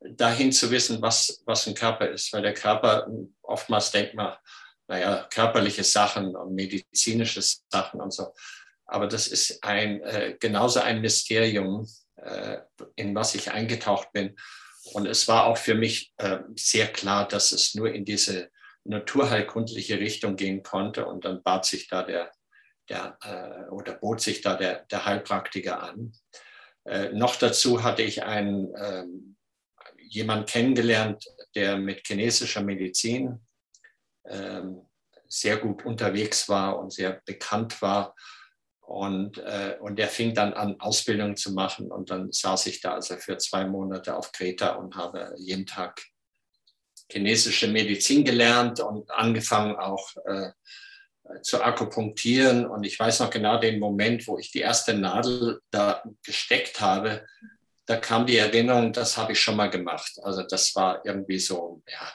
dahin 0.00 0.52
zu 0.52 0.70
wissen, 0.70 1.02
was, 1.02 1.42
was 1.44 1.66
ein 1.66 1.74
Körper 1.74 2.08
ist. 2.08 2.32
Weil 2.32 2.42
der 2.42 2.54
Körper, 2.54 3.06
oftmals 3.42 3.90
denkt 3.90 4.14
man, 4.14 4.36
naja, 4.86 5.26
körperliche 5.30 5.84
Sachen 5.84 6.34
und 6.36 6.54
medizinische 6.54 7.42
Sachen 7.42 8.00
und 8.00 8.12
so. 8.12 8.32
Aber 8.88 9.06
das 9.06 9.28
ist 9.28 9.62
ein, 9.62 10.02
äh, 10.02 10.36
genauso 10.40 10.80
ein 10.80 11.00
Mysterium, 11.00 11.86
äh, 12.16 12.58
in 12.96 13.14
was 13.14 13.34
ich 13.36 13.52
eingetaucht 13.52 14.12
bin. 14.12 14.34
Und 14.92 15.06
es 15.06 15.28
war 15.28 15.46
auch 15.46 15.58
für 15.58 15.74
mich 15.74 16.12
äh, 16.16 16.38
sehr 16.56 16.88
klar, 16.88 17.28
dass 17.28 17.52
es 17.52 17.74
nur 17.74 17.92
in 17.92 18.04
diese 18.04 18.50
naturheilkundliche 18.84 20.00
Richtung 20.00 20.34
gehen 20.34 20.62
konnte. 20.62 21.06
Und 21.06 21.24
dann 21.24 21.42
bat 21.42 21.66
sich 21.66 21.88
da 21.88 22.02
der 22.02 22.32
der, 22.88 23.18
äh, 23.22 23.70
oder 23.70 23.94
bot 23.94 24.20
sich 24.20 24.40
da 24.40 24.54
der, 24.54 24.84
der 24.86 25.04
Heilpraktiker 25.04 25.82
an. 25.82 26.12
Äh, 26.84 27.10
noch 27.10 27.36
dazu 27.36 27.82
hatte 27.82 28.02
ich 28.02 28.22
einen, 28.22 28.74
äh, 28.74 29.04
jemanden 30.00 30.46
kennengelernt, 30.46 31.24
der 31.54 31.76
mit 31.76 32.06
chinesischer 32.06 32.62
Medizin 32.62 33.46
ähm, 34.26 34.86
sehr 35.28 35.58
gut 35.58 35.84
unterwegs 35.84 36.48
war 36.48 36.78
und 36.78 36.92
sehr 36.92 37.20
bekannt 37.26 37.82
war. 37.82 38.14
Und, 38.88 39.36
äh, 39.36 39.76
und 39.80 39.98
der 39.98 40.08
fing 40.08 40.32
dann 40.32 40.54
an, 40.54 40.80
Ausbildung 40.80 41.36
zu 41.36 41.52
machen. 41.52 41.92
Und 41.92 42.10
dann 42.10 42.32
saß 42.32 42.66
ich 42.68 42.80
da 42.80 42.94
also 42.94 43.16
für 43.16 43.36
zwei 43.36 43.66
Monate 43.66 44.16
auf 44.16 44.32
Kreta 44.32 44.76
und 44.76 44.96
habe 44.96 45.34
jeden 45.36 45.66
Tag 45.66 46.02
chinesische 47.12 47.68
Medizin 47.68 48.24
gelernt 48.24 48.80
und 48.80 49.10
angefangen 49.10 49.76
auch 49.76 50.16
äh, 50.24 50.52
zu 51.42 51.62
akupunktieren. 51.62 52.64
Und 52.66 52.84
ich 52.84 52.98
weiß 52.98 53.20
noch 53.20 53.28
genau 53.28 53.60
den 53.60 53.78
Moment, 53.78 54.26
wo 54.26 54.38
ich 54.38 54.52
die 54.52 54.60
erste 54.60 54.94
Nadel 54.94 55.60
da 55.70 56.02
gesteckt 56.24 56.80
habe. 56.80 57.26
Da 57.84 57.98
kam 57.98 58.24
die 58.24 58.38
Erinnerung, 58.38 58.94
das 58.94 59.18
habe 59.18 59.32
ich 59.32 59.40
schon 59.40 59.56
mal 59.56 59.68
gemacht. 59.68 60.12
Also 60.22 60.44
das 60.44 60.74
war 60.74 61.04
irgendwie 61.04 61.38
so, 61.38 61.82
ja, 61.86 62.10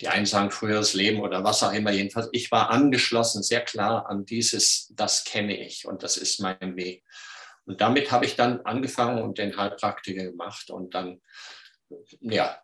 die 0.00 0.08
einen 0.08 0.26
sagen 0.26 0.50
früheres 0.50 0.94
Leben 0.94 1.20
oder 1.20 1.44
was 1.44 1.62
auch 1.62 1.72
immer. 1.72 1.90
Jedenfalls, 1.90 2.28
ich 2.32 2.50
war 2.50 2.70
angeschlossen, 2.70 3.42
sehr 3.42 3.62
klar 3.62 4.08
an 4.08 4.24
dieses, 4.24 4.92
das 4.94 5.24
kenne 5.24 5.56
ich 5.56 5.86
und 5.86 6.02
das 6.02 6.16
ist 6.16 6.40
mein 6.40 6.76
Weg. 6.76 7.04
Und 7.64 7.80
damit 7.80 8.10
habe 8.10 8.24
ich 8.24 8.36
dann 8.36 8.60
angefangen 8.62 9.22
und 9.22 9.38
den 9.38 9.56
Heilpraktiker 9.56 10.24
gemacht. 10.24 10.70
Und 10.70 10.94
dann, 10.94 11.20
ja, 12.20 12.60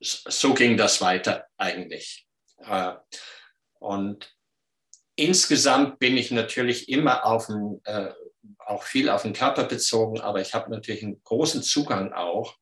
so 0.00 0.54
ging 0.54 0.76
das 0.76 1.00
weiter 1.00 1.46
eigentlich. 1.56 2.26
Äh, 2.58 2.94
und 3.78 4.34
Insgesamt 5.18 5.98
bin 5.98 6.16
ich 6.16 6.30
natürlich 6.30 6.88
immer 6.88 7.26
auf 7.26 7.48
den, 7.48 7.80
äh, 7.86 8.12
auch 8.58 8.84
viel 8.84 9.10
auf 9.10 9.22
den 9.22 9.32
Körper 9.32 9.64
bezogen, 9.64 10.20
aber 10.20 10.40
ich 10.40 10.54
habe 10.54 10.70
natürlich 10.70 11.02
einen 11.02 11.20
großen 11.24 11.60
Zugang 11.64 12.12
auch 12.12 12.54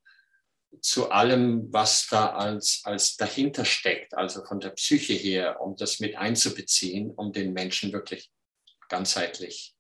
zu 0.80 1.11
allem, 1.11 1.73
was 1.73 2.06
da 2.08 2.35
als, 2.35 2.82
als 2.85 3.16
dahinter 3.16 3.64
steckt, 3.64 4.14
also 4.14 4.44
von 4.44 4.61
der 4.61 4.70
Psyche 4.70 5.14
her, 5.14 5.61
um 5.61 5.76
das 5.76 6.00
mit 6.00 6.16
einzubeziehen, 6.16 7.11
um 7.11 7.32
den 7.32 7.52
Menschen 7.52 7.92
wirklich 7.92 8.30
ganzheitlich 8.88 9.75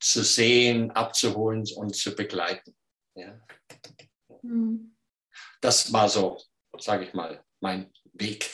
zu 0.00 0.22
sehen, 0.22 0.90
abzuholen 0.90 1.64
und 1.76 1.94
zu 1.94 2.14
begleiten. 2.14 2.74
Ja. 3.14 3.40
Hm. 4.42 4.96
das 5.60 5.92
war 5.92 6.08
so, 6.08 6.40
sage 6.78 7.04
ich 7.04 7.12
mal, 7.12 7.44
mein 7.60 7.92
Weg. 8.12 8.48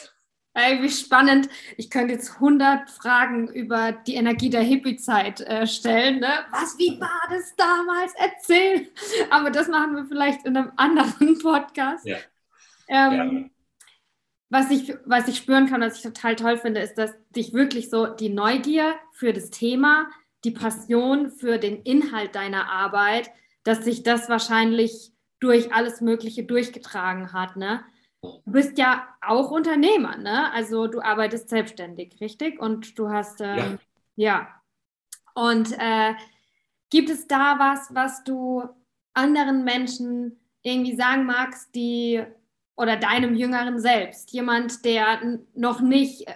Ey, 0.58 0.82
wie 0.82 0.88
spannend. 0.88 1.50
Ich 1.76 1.90
könnte 1.90 2.14
jetzt 2.14 2.36
100 2.36 2.88
Fragen 2.88 3.48
über 3.48 3.92
die 3.92 4.14
Energie 4.14 4.48
der 4.48 4.62
Hippie-Zeit 4.62 5.42
äh, 5.42 5.66
stellen. 5.66 6.20
Ne? 6.20 6.30
Was, 6.50 6.78
wie 6.78 6.98
war 6.98 7.28
das 7.28 7.54
damals? 7.56 8.14
Erzähl. 8.16 8.88
Aber 9.28 9.50
das 9.50 9.68
machen 9.68 9.96
wir 9.96 10.06
vielleicht 10.06 10.46
in 10.46 10.56
einem 10.56 10.72
anderen 10.76 11.38
Podcast. 11.42 12.06
Ja. 12.06 12.16
Ähm, 12.88 13.50
was, 14.48 14.70
ich, 14.70 14.94
was 15.04 15.28
ich 15.28 15.36
spüren 15.36 15.66
kann, 15.66 15.82
was 15.82 15.98
ich 15.98 16.02
total 16.02 16.36
toll 16.36 16.56
finde, 16.56 16.80
ist, 16.80 16.94
dass 16.94 17.12
dich 17.28 17.52
wirklich 17.52 17.90
so 17.90 18.06
die 18.06 18.30
Neugier 18.30 18.94
für 19.12 19.34
das 19.34 19.50
Thema, 19.50 20.08
die 20.44 20.52
Passion 20.52 21.30
für 21.32 21.58
den 21.58 21.82
Inhalt 21.82 22.34
deiner 22.34 22.70
Arbeit, 22.70 23.30
dass 23.62 23.84
sich 23.84 24.04
das 24.04 24.30
wahrscheinlich 24.30 25.12
durch 25.38 25.74
alles 25.74 26.00
Mögliche 26.00 26.44
durchgetragen 26.44 27.34
hat. 27.34 27.56
Ne? 27.56 27.84
Du 28.44 28.52
bist 28.52 28.78
ja 28.78 29.06
auch 29.20 29.50
Unternehmer, 29.50 30.16
ne? 30.16 30.52
Also 30.52 30.86
du 30.86 31.00
arbeitest 31.00 31.48
selbstständig, 31.48 32.20
richtig? 32.20 32.60
Und 32.60 32.98
du 32.98 33.10
hast, 33.10 33.40
ähm, 33.40 33.78
ja. 34.16 34.46
ja. 34.46 34.48
Und 35.34 35.72
äh, 35.78 36.14
gibt 36.90 37.10
es 37.10 37.26
da 37.26 37.58
was, 37.58 37.94
was 37.94 38.24
du 38.24 38.62
anderen 39.14 39.64
Menschen 39.64 40.40
irgendwie 40.62 40.96
sagen 40.96 41.26
magst, 41.26 41.74
die 41.74 42.22
oder 42.76 42.96
deinem 42.96 43.34
jüngeren 43.34 43.78
Selbst, 43.80 44.32
jemand, 44.32 44.84
der 44.84 45.40
noch 45.54 45.80
nicht 45.80 46.28
äh, 46.28 46.34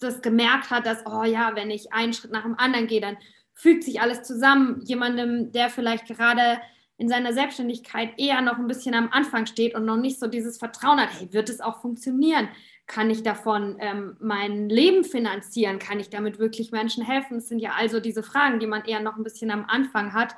das 0.00 0.22
gemerkt 0.22 0.70
hat, 0.70 0.86
dass, 0.86 1.04
oh 1.04 1.24
ja, 1.24 1.54
wenn 1.54 1.70
ich 1.70 1.92
einen 1.92 2.14
Schritt 2.14 2.32
nach 2.32 2.44
dem 2.44 2.58
anderen 2.58 2.86
gehe, 2.86 3.02
dann 3.02 3.18
fügt 3.52 3.84
sich 3.84 4.00
alles 4.00 4.22
zusammen. 4.22 4.80
Jemandem, 4.84 5.52
der 5.52 5.68
vielleicht 5.68 6.06
gerade 6.06 6.60
in 7.00 7.08
seiner 7.08 7.32
Selbstständigkeit 7.32 8.18
eher 8.18 8.42
noch 8.42 8.58
ein 8.58 8.68
bisschen 8.68 8.94
am 8.94 9.08
Anfang 9.10 9.46
steht 9.46 9.74
und 9.74 9.86
noch 9.86 9.96
nicht 9.96 10.20
so 10.20 10.26
dieses 10.26 10.58
Vertrauen 10.58 11.00
hat, 11.00 11.08
hey, 11.18 11.32
wird 11.32 11.48
es 11.48 11.62
auch 11.62 11.80
funktionieren? 11.80 12.50
Kann 12.86 13.08
ich 13.08 13.22
davon 13.22 13.78
ähm, 13.80 14.18
mein 14.20 14.68
Leben 14.68 15.02
finanzieren? 15.02 15.78
Kann 15.78 15.98
ich 15.98 16.10
damit 16.10 16.38
wirklich 16.38 16.72
Menschen 16.72 17.02
helfen? 17.02 17.36
Das 17.36 17.48
sind 17.48 17.60
ja 17.60 17.72
also 17.72 18.00
diese 18.00 18.22
Fragen, 18.22 18.60
die 18.60 18.66
man 18.66 18.84
eher 18.84 19.00
noch 19.00 19.16
ein 19.16 19.24
bisschen 19.24 19.50
am 19.50 19.64
Anfang 19.64 20.12
hat. 20.12 20.36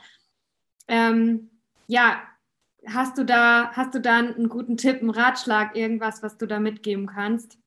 Ähm, 0.87 1.51
ja, 1.89 2.23
hast 2.87 3.19
du 3.19 3.25
da, 3.25 3.73
hast 3.73 3.97
du 3.97 4.01
da 4.01 4.19
einen 4.19 4.49
guten 4.49 4.77
Tipp, 4.77 5.01
einen 5.01 5.11
Ratschlag, 5.11 5.75
irgendwas, 5.75 6.23
was 6.23 6.39
du 6.39 6.47
da 6.47 6.61
mitgeben 6.61 7.09
kannst? 7.09 7.59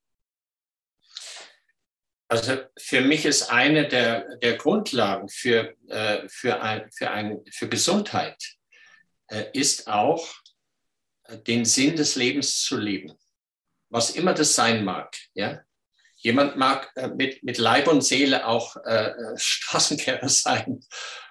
Also 2.30 2.54
für 2.78 3.02
mich 3.02 3.26
ist 3.26 3.52
eine 3.52 3.90
der, 3.90 4.38
der 4.38 4.56
Grundlagen 4.56 5.28
für, 5.28 5.76
äh, 5.90 6.30
für, 6.30 6.62
ein, 6.62 6.90
für, 6.92 7.12
ein, 7.12 7.42
für 7.52 7.68
Gesundheit 7.68 8.55
ist 9.54 9.88
auch, 9.88 10.26
äh, 11.28 11.38
den 11.38 11.66
Sinn 11.66 11.96
des 11.96 12.16
Lebens 12.16 12.62
zu 12.64 12.78
leben, 12.78 13.14
was 13.90 14.12
immer 14.12 14.34
das 14.34 14.56
sein 14.56 14.84
mag. 14.84 15.16
Ja? 15.34 15.62
Jemand 16.18 16.58
mag 16.58 16.92
äh, 16.96 17.08
mit, 17.08 17.44
mit 17.44 17.58
Leib 17.58 17.88
und 17.88 18.02
Seele 18.02 18.48
auch 18.48 18.76
äh, 18.78 19.14
Straßenkehrer 19.36 20.30
sein 20.30 20.80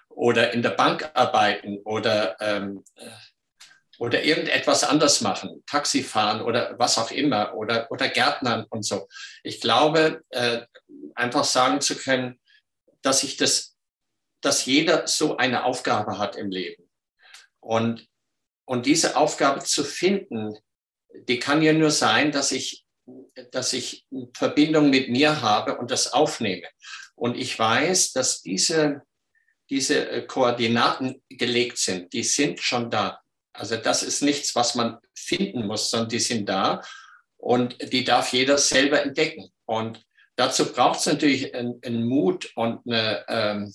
oder 0.08 0.52
in 0.52 0.62
der 0.62 0.70
Bank 0.70 1.10
arbeiten 1.14 1.78
oder, 1.84 2.36
ähm, 2.40 2.84
oder 3.98 4.22
irgendetwas 4.22 4.84
anders 4.84 5.20
machen, 5.20 5.62
Taxi 5.66 6.02
fahren 6.02 6.40
oder 6.40 6.78
was 6.78 6.98
auch 6.98 7.10
immer 7.10 7.54
oder, 7.54 7.90
oder 7.90 8.08
Gärtnern 8.08 8.64
und 8.70 8.84
so. 8.84 9.08
Ich 9.42 9.60
glaube, 9.60 10.22
äh, 10.30 10.62
einfach 11.14 11.44
sagen 11.44 11.80
zu 11.80 11.96
können, 11.96 12.40
dass 13.02 13.22
ich 13.24 13.36
das, 13.36 13.76
dass 14.40 14.66
jeder 14.66 15.06
so 15.06 15.36
eine 15.36 15.64
Aufgabe 15.64 16.18
hat 16.18 16.36
im 16.36 16.50
Leben. 16.50 16.83
Und, 17.64 18.06
und 18.66 18.84
diese 18.84 19.16
Aufgabe 19.16 19.64
zu 19.64 19.84
finden, 19.84 20.54
die 21.28 21.38
kann 21.38 21.62
ja 21.62 21.72
nur 21.72 21.90
sein, 21.90 22.30
dass 22.30 22.52
ich, 22.52 22.84
dass 23.52 23.72
ich 23.72 24.06
Verbindung 24.34 24.90
mit 24.90 25.08
mir 25.08 25.40
habe 25.40 25.78
und 25.78 25.90
das 25.90 26.12
aufnehme. 26.12 26.68
Und 27.14 27.36
ich 27.38 27.58
weiß, 27.58 28.12
dass 28.12 28.42
diese, 28.42 29.02
diese 29.70 30.10
äh, 30.10 30.26
Koordinaten 30.26 31.22
gelegt 31.30 31.78
sind, 31.78 32.12
die 32.12 32.22
sind 32.22 32.60
schon 32.60 32.90
da. 32.90 33.20
Also 33.54 33.76
das 33.76 34.02
ist 34.02 34.20
nichts, 34.20 34.54
was 34.54 34.74
man 34.74 34.98
finden 35.14 35.66
muss, 35.66 35.88
sondern 35.88 36.10
die 36.10 36.20
sind 36.20 36.46
da 36.46 36.82
und 37.38 37.92
die 37.92 38.04
darf 38.04 38.32
jeder 38.34 38.58
selber 38.58 39.02
entdecken. 39.02 39.48
Und 39.64 40.04
dazu 40.36 40.70
braucht 40.70 41.00
es 41.00 41.06
natürlich 41.06 41.54
einen, 41.54 42.04
Mut 42.04 42.52
und, 42.56 42.80
eine, 42.86 43.24
ähm, 43.28 43.74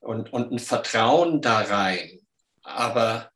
und, 0.00 0.32
und 0.34 0.52
ein 0.52 0.58
Vertrauen 0.58 1.40
da 1.40 1.60
rein, 1.60 2.25
aber 2.66 3.32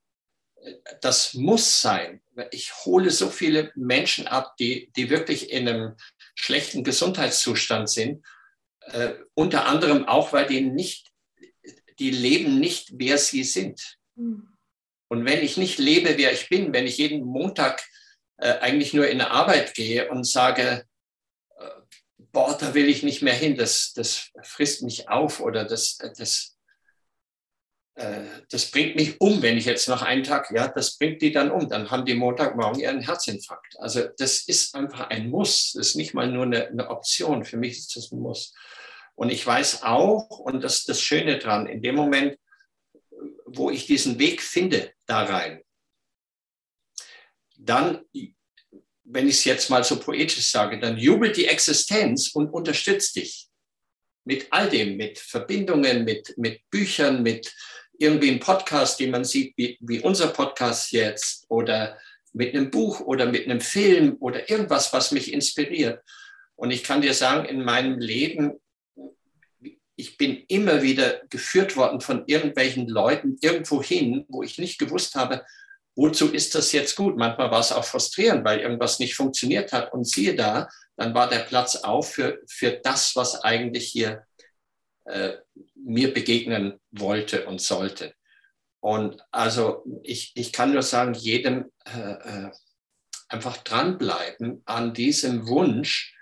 das 1.00 1.34
muss 1.34 1.80
sein. 1.80 2.20
Ich 2.50 2.84
hole 2.84 3.10
so 3.10 3.30
viele 3.30 3.72
Menschen 3.75 4.26
ab, 4.26 4.56
die, 4.58 4.90
die 4.96 5.08
wirklich 5.08 5.50
in 5.50 5.68
einem 5.68 5.96
schlechten 6.34 6.84
Gesundheitszustand 6.84 7.88
sind. 7.88 8.25
Äh, 8.80 9.14
unter 9.34 9.66
anderem 9.66 10.06
auch, 10.06 10.32
weil 10.32 10.46
die 10.46 10.60
nicht, 10.60 11.12
die 11.99 12.10
leben 12.10 12.58
nicht, 12.58 12.90
wer 12.94 13.18
sie 13.18 13.44
sind. 13.44 13.99
Mhm. 14.16 14.49
Und 15.08 15.25
wenn 15.25 15.42
ich 15.42 15.56
nicht 15.56 15.78
lebe, 15.78 16.18
wer 16.18 16.32
ich 16.32 16.49
bin, 16.49 16.72
wenn 16.72 16.87
ich 16.87 16.99
jeden 16.99 17.25
Montag 17.25 17.82
äh, 18.37 18.58
eigentlich 18.58 18.92
nur 18.92 19.08
in 19.08 19.18
der 19.18 19.30
Arbeit 19.30 19.75
gehe 19.75 20.10
und 20.10 20.25
sage, 20.25 20.84
äh, 21.56 21.68
boah, 22.18 22.56
da 22.58 22.75
will 22.75 22.88
ich 22.88 23.02
nicht 23.02 23.22
mehr 23.22 23.34
hin, 23.34 23.56
das, 23.56 23.92
das 23.94 24.30
frisst 24.42 24.82
mich 24.82 25.08
auf 25.08 25.40
oder 25.40 25.64
das, 25.64 25.99
das, 25.99 26.18
äh, 26.18 26.59
das 28.49 28.71
bringt 28.71 28.97
mich 28.97 29.21
um, 29.21 29.42
wenn 29.42 29.59
ich 29.59 29.66
jetzt 29.66 29.88
noch 29.88 30.02
einen 30.02 30.23
Tag, 30.23 30.50
ja, 30.52 30.69
das 30.69 30.97
bringt 30.97 31.21
die 31.21 31.33
dann 31.33 31.50
um. 31.50 31.69
Dann 31.69 31.90
haben 31.90 32.04
die 32.04 32.14
Montagmorgen 32.14 32.80
ihren 32.80 33.00
Herzinfarkt. 33.00 33.76
Also 33.78 34.09
das 34.16 34.42
ist 34.42 34.75
einfach 34.75 35.11
ein 35.11 35.28
Muss. 35.28 35.73
Das 35.73 35.88
ist 35.88 35.97
nicht 35.97 36.14
mal 36.14 36.30
nur 36.30 36.45
eine, 36.45 36.69
eine 36.69 36.88
Option. 36.88 37.45
Für 37.45 37.57
mich 37.57 37.78
ist 37.78 37.97
das 37.97 38.11
ein 38.11 38.21
Muss. 38.21 38.54
Und 39.14 39.30
ich 39.30 39.47
weiß 39.47 39.83
auch, 39.83 40.38
und 40.38 40.62
das 40.64 40.78
ist 40.78 40.88
das 40.88 41.02
Schöne 41.02 41.38
dran, 41.38 41.66
in 41.66 41.83
dem 41.83 41.95
Moment, 41.95 42.38
wo 43.45 43.71
ich 43.71 43.87
diesen 43.87 44.19
Weg 44.19 44.40
finde 44.40 44.92
da 45.07 45.25
rein, 45.25 45.62
dann, 47.59 48.02
wenn 49.04 49.28
ich 49.28 49.35
es 49.35 49.45
jetzt 49.45 49.69
mal 49.69 49.85
so 49.85 49.99
poetisch 49.99 50.50
sage, 50.50 50.78
dann 50.78 50.97
jubelt 50.97 51.37
die 51.37 51.49
Existenz 51.49 52.30
und 52.35 52.49
unterstützt 52.49 53.16
dich 53.16 53.49
mit 54.25 54.47
all 54.50 54.71
dem, 54.71 54.97
mit 54.97 55.19
Verbindungen, 55.19 56.04
mit, 56.04 56.38
mit 56.38 56.62
Büchern, 56.71 57.23
mit 57.23 57.52
irgendwie 58.00 58.30
einen 58.30 58.40
Podcast, 58.40 58.99
den 58.99 59.11
man 59.11 59.25
sieht, 59.25 59.54
wie, 59.57 59.76
wie 59.80 60.00
unser 60.00 60.28
Podcast 60.28 60.90
jetzt, 60.92 61.45
oder 61.49 61.99
mit 62.33 62.54
einem 62.54 62.71
Buch 62.71 63.00
oder 63.00 63.26
mit 63.26 63.45
einem 63.45 63.61
Film 63.61 64.16
oder 64.21 64.49
irgendwas, 64.49 64.92
was 64.92 65.12
mich 65.12 65.33
inspiriert. 65.33 66.02
Und 66.57 66.71
ich 66.71 66.85
kann 66.85 67.02
dir 67.02 67.14
sagen, 67.14 67.47
in 67.47 67.64
meinem 67.64 67.99
Leben, 67.99 68.61
ich 69.97 70.16
bin 70.16 70.45
immer 70.49 70.83
wieder 70.83 71.23
geführt 71.28 71.76
worden 71.76 72.00
von 72.00 72.25
irgendwelchen 72.26 72.88
Leuten 72.88 73.37
irgendwo 73.40 73.83
hin, 73.83 74.25
wo 74.28 74.42
ich 74.42 74.59
nicht 74.59 74.78
gewusst 74.78 75.14
habe, 75.14 75.45
wozu 75.95 76.33
ist 76.33 76.54
das 76.54 76.73
jetzt 76.73 76.97
gut? 76.97 77.16
Manchmal 77.16 77.50
war 77.50 77.61
es 77.61 77.73
auch 77.73 77.85
frustrierend, 77.85 78.45
weil 78.45 78.61
irgendwas 78.61 78.99
nicht 78.99 79.14
funktioniert 79.14 79.73
hat. 79.73 79.92
Und 79.92 80.07
siehe 80.07 80.35
da, 80.35 80.69
dann 80.97 81.14
war 81.14 81.28
der 81.28 81.40
Platz 81.40 81.76
auf 81.76 82.12
für, 82.12 82.40
für 82.47 82.73
das, 82.83 83.16
was 83.16 83.42
eigentlich 83.42 83.88
hier 83.88 84.25
äh, 85.04 85.33
mir 85.84 86.12
begegnen 86.12 86.80
wollte 86.90 87.46
und 87.46 87.60
sollte. 87.60 88.14
Und 88.80 89.22
also 89.30 89.84
ich, 90.02 90.32
ich 90.34 90.52
kann 90.52 90.72
nur 90.72 90.82
sagen, 90.82 91.14
jedem 91.14 91.70
äh, 91.84 92.12
äh, 92.12 92.50
einfach 93.28 93.58
dranbleiben 93.58 94.62
an 94.64 94.94
diesem 94.94 95.46
Wunsch, 95.46 96.16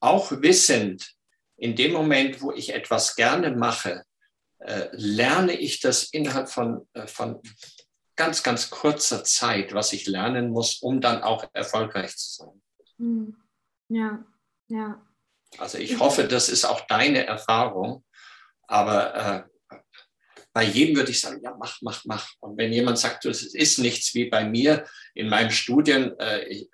auch 0.00 0.30
wissend, 0.42 1.14
in 1.56 1.76
dem 1.76 1.92
Moment, 1.92 2.42
wo 2.42 2.52
ich 2.52 2.74
etwas 2.74 3.16
gerne 3.16 3.50
mache, 3.52 4.04
äh, 4.58 4.88
lerne 4.92 5.52
ich 5.54 5.80
das 5.80 6.04
innerhalb 6.04 6.48
von, 6.48 6.86
äh, 6.92 7.06
von 7.06 7.40
ganz, 8.16 8.42
ganz 8.42 8.70
kurzer 8.70 9.24
Zeit, 9.24 9.72
was 9.72 9.92
ich 9.92 10.06
lernen 10.06 10.50
muss, 10.50 10.80
um 10.80 11.00
dann 11.00 11.22
auch 11.22 11.44
erfolgreich 11.52 12.16
zu 12.16 12.30
sein. 12.30 12.62
Hm. 12.98 13.36
Ja, 13.88 14.24
ja. 14.68 15.06
Also 15.58 15.78
ich 15.78 15.98
hoffe, 15.98 16.24
das 16.24 16.48
ist 16.48 16.64
auch 16.64 16.80
deine 16.86 17.26
Erfahrung. 17.26 18.04
Aber 18.66 19.46
äh, 19.70 19.78
bei 20.54 20.62
jedem 20.62 20.96
würde 20.96 21.10
ich 21.10 21.20
sagen, 21.20 21.40
ja, 21.42 21.54
mach, 21.58 21.82
mach, 21.82 22.04
mach. 22.04 22.28
Und 22.38 22.56
wenn 22.56 22.72
jemand 22.72 22.98
sagt, 22.98 23.24
es 23.24 23.42
ist 23.42 23.78
nichts 23.78 24.14
wie 24.14 24.26
bei 24.26 24.44
mir 24.44 24.86
in 25.14 25.28
meinem 25.28 25.50
Studien, 25.50 26.18
äh, 26.18 26.44
ich, 26.44 26.70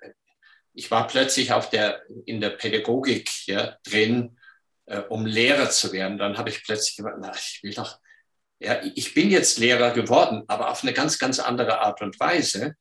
ich, 0.73 0.91
war 0.91 1.07
plötzlich 1.07 1.51
auf 1.51 1.69
der, 1.69 2.03
in 2.25 2.39
der 2.39 2.51
Pädagogik 2.51 3.47
ja, 3.47 3.77
drin, 3.83 4.37
äh, 4.85 4.99
um 4.99 5.25
Lehrer 5.25 5.71
zu 5.71 5.91
werden, 5.93 6.19
dann 6.19 6.37
habe 6.37 6.49
ich 6.49 6.63
plötzlich 6.63 6.97
gedacht, 6.97 7.15
na, 7.19 7.33
ich 7.35 7.61
will 7.63 7.73
doch, 7.73 7.99
ja, 8.59 8.79
ich 8.83 9.15
bin 9.15 9.31
jetzt 9.31 9.57
Lehrer 9.57 9.91
geworden, 9.91 10.43
aber 10.47 10.69
auf 10.69 10.83
eine 10.83 10.93
ganz, 10.93 11.17
ganz 11.17 11.39
andere 11.39 11.79
Art 11.79 12.03
und 12.03 12.19
Weise. 12.19 12.75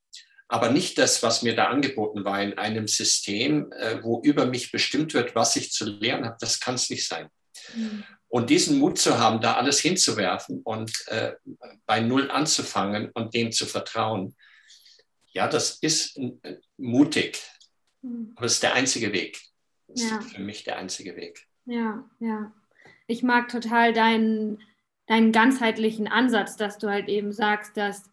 Aber 0.49 0.71
nicht 0.71 0.99
das, 0.99 1.23
was 1.23 1.43
mir 1.43 1.55
da 1.55 1.69
angeboten 1.69 2.25
war 2.25 2.43
in 2.43 2.59
einem 2.59 2.89
System, 2.89 3.73
äh, 3.73 4.03
wo 4.03 4.21
über 4.23 4.45
mich 4.45 4.71
bestimmt 4.71 5.15
wird, 5.15 5.35
was 5.35 5.57
ich 5.57 5.73
zu 5.73 5.87
lernen 5.87 6.27
habe. 6.27 6.37
Das 6.41 6.61
kann 6.61 6.75
es 6.75 6.91
nicht 6.91 7.07
sein. 7.07 7.31
Mhm. 7.75 8.05
Und 8.31 8.49
diesen 8.49 8.79
Mut 8.79 8.97
zu 8.97 9.19
haben, 9.19 9.41
da 9.41 9.55
alles 9.55 9.81
hinzuwerfen 9.81 10.63
und 10.63 11.07
äh, 11.09 11.33
bei 11.85 12.01
Null 12.01 12.31
anzufangen 12.31 13.11
und 13.13 13.35
dem 13.35 13.51
zu 13.53 13.67
vertrauen, 13.67 14.37
Ja, 15.33 15.49
das 15.49 15.79
ist 15.81 16.17
äh, 16.17 16.57
mutig, 16.77 17.41
hm. 18.03 18.33
aber 18.37 18.47
es 18.47 18.55
ist 18.55 18.63
der 18.63 18.75
einzige 18.75 19.13
Weg. 19.13 19.39
Das 19.89 20.03
ja. 20.03 20.19
ist 20.19 20.33
für 20.33 20.41
mich 20.41 20.65
der 20.65 20.79
einzige 20.79 21.17
Weg. 21.17 21.47
Ja, 21.67 22.09
ja. 22.21 22.53
Ich 23.07 23.23
mag 23.23 23.49
total 23.49 23.93
deinen, 23.93 24.63
deinen 25.07 25.33
ganzheitlichen 25.33 26.07
Ansatz, 26.07 26.57
dass 26.57 26.79
du 26.79 26.89
halt 26.89 27.09
eben 27.09 27.33
sagst, 27.33 27.77
dass 27.77 28.10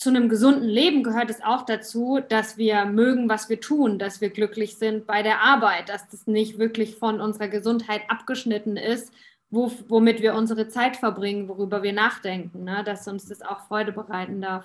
zu 0.00 0.08
einem 0.08 0.30
gesunden 0.30 0.66
Leben 0.66 1.02
gehört 1.02 1.28
es 1.28 1.42
auch 1.42 1.66
dazu, 1.66 2.20
dass 2.26 2.56
wir 2.56 2.86
mögen, 2.86 3.28
was 3.28 3.50
wir 3.50 3.60
tun, 3.60 3.98
dass 3.98 4.22
wir 4.22 4.30
glücklich 4.30 4.78
sind 4.78 5.06
bei 5.06 5.22
der 5.22 5.42
Arbeit, 5.42 5.90
dass 5.90 6.08
das 6.08 6.26
nicht 6.26 6.58
wirklich 6.58 6.96
von 6.96 7.20
unserer 7.20 7.48
Gesundheit 7.48 8.00
abgeschnitten 8.08 8.78
ist, 8.78 9.12
wo, 9.50 9.70
womit 9.88 10.22
wir 10.22 10.34
unsere 10.34 10.68
Zeit 10.68 10.96
verbringen, 10.96 11.48
worüber 11.48 11.82
wir 11.82 11.92
nachdenken, 11.92 12.64
ne? 12.64 12.82
dass 12.82 13.06
uns 13.08 13.26
das 13.26 13.42
auch 13.42 13.66
Freude 13.68 13.92
bereiten 13.92 14.40
darf. 14.40 14.64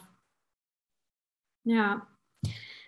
Ja. 1.66 2.08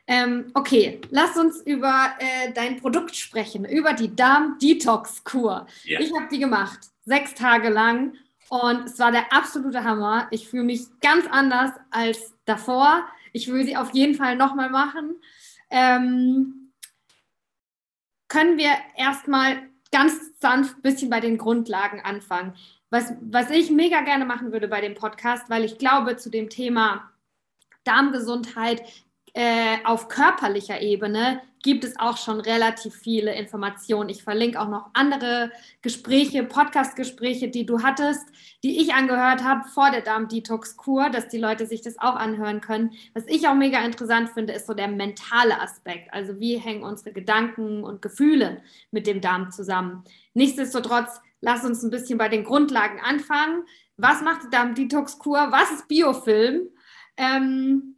Ähm, 0.07 0.51
okay, 0.53 1.01
lass 1.09 1.35
uns 1.35 1.59
über 1.59 2.11
äh, 2.19 2.53
dein 2.53 2.79
Produkt 2.79 3.17
sprechen, 3.17 3.65
über 3.65 3.91
die 3.91 4.15
Darm-Detox-Kur. 4.15 5.67
Ja. 5.83 5.99
Ich 5.99 6.13
habe 6.13 6.29
die 6.31 6.39
gemacht, 6.39 6.79
sechs 7.03 7.33
Tage 7.33 7.67
lang. 7.67 8.13
Und 8.49 8.85
es 8.85 8.99
war 8.99 9.11
der 9.11 9.33
absolute 9.33 9.83
Hammer. 9.83 10.27
Ich 10.31 10.47
fühle 10.47 10.63
mich 10.63 10.85
ganz 11.01 11.25
anders 11.29 11.71
als 11.91 12.33
davor. 12.45 13.05
Ich 13.33 13.51
will 13.51 13.65
sie 13.65 13.77
auf 13.77 13.93
jeden 13.93 14.15
Fall 14.15 14.35
nochmal 14.35 14.69
machen. 14.69 15.15
Ähm, 15.69 16.71
können 18.29 18.57
wir 18.57 18.71
erstmal 18.95 19.69
ganz 19.91 20.39
sanft 20.39 20.77
ein 20.77 20.81
bisschen 20.81 21.09
bei 21.09 21.19
den 21.19 21.37
Grundlagen 21.37 22.01
anfangen. 22.01 22.55
Was, 22.89 23.13
was 23.21 23.49
ich 23.49 23.69
mega 23.69 24.01
gerne 24.01 24.25
machen 24.25 24.51
würde 24.51 24.67
bei 24.67 24.81
dem 24.81 24.95
Podcast, 24.95 25.49
weil 25.49 25.65
ich 25.65 25.77
glaube, 25.77 26.15
zu 26.15 26.29
dem 26.29 26.49
Thema 26.49 27.11
Darmgesundheit 27.83 28.81
äh, 29.33 29.77
auf 29.83 30.07
körperlicher 30.07 30.81
Ebene 30.81 31.41
gibt 31.67 31.83
es 31.83 31.99
auch 31.99 32.15
schon 32.15 32.39
relativ 32.39 32.95
viele 32.95 33.35
Informationen. 33.35 34.07
Ich 34.07 34.23
verlinke 34.23 34.57
auch 34.61 34.69
noch 34.69 34.89
andere 34.93 35.51
Gespräche, 35.81 36.45
Podcast-Gespräche, 36.45 37.49
die 37.49 37.65
du 37.65 37.83
hattest, 37.83 38.25
die 38.63 38.79
ich 38.81 38.93
angehört 38.93 39.43
habe 39.43 39.67
vor 39.67 39.91
der 39.91 39.99
Darm-Detox-Kur, 39.99 41.09
dass 41.09 41.27
die 41.27 41.37
Leute 41.37 41.65
sich 41.65 41.81
das 41.81 41.99
auch 41.99 42.15
anhören 42.15 42.61
können. 42.61 42.93
Was 43.13 43.25
ich 43.27 43.49
auch 43.49 43.53
mega 43.53 43.83
interessant 43.83 44.29
finde, 44.29 44.53
ist 44.53 44.65
so 44.65 44.73
der 44.73 44.87
mentale 44.87 45.59
Aspekt. 45.59 46.13
Also 46.13 46.39
wie 46.39 46.55
hängen 46.55 46.83
unsere 46.83 47.11
Gedanken 47.11 47.83
und 47.83 48.01
Gefühle 48.01 48.61
mit 48.91 49.05
dem 49.05 49.19
Darm 49.19 49.51
zusammen. 49.51 50.05
Nichtsdestotrotz, 50.33 51.19
lass 51.41 51.65
uns 51.65 51.83
ein 51.83 51.91
bisschen 51.91 52.17
bei 52.17 52.29
den 52.29 52.45
Grundlagen 52.45 53.01
anfangen. 53.01 53.63
Was 53.97 54.21
macht 54.21 54.45
die 54.45 54.49
Darm-Detox-Kur? 54.51 55.51
Was 55.51 55.69
ist 55.71 55.89
Biofilm? 55.89 56.69
Ähm, 57.17 57.96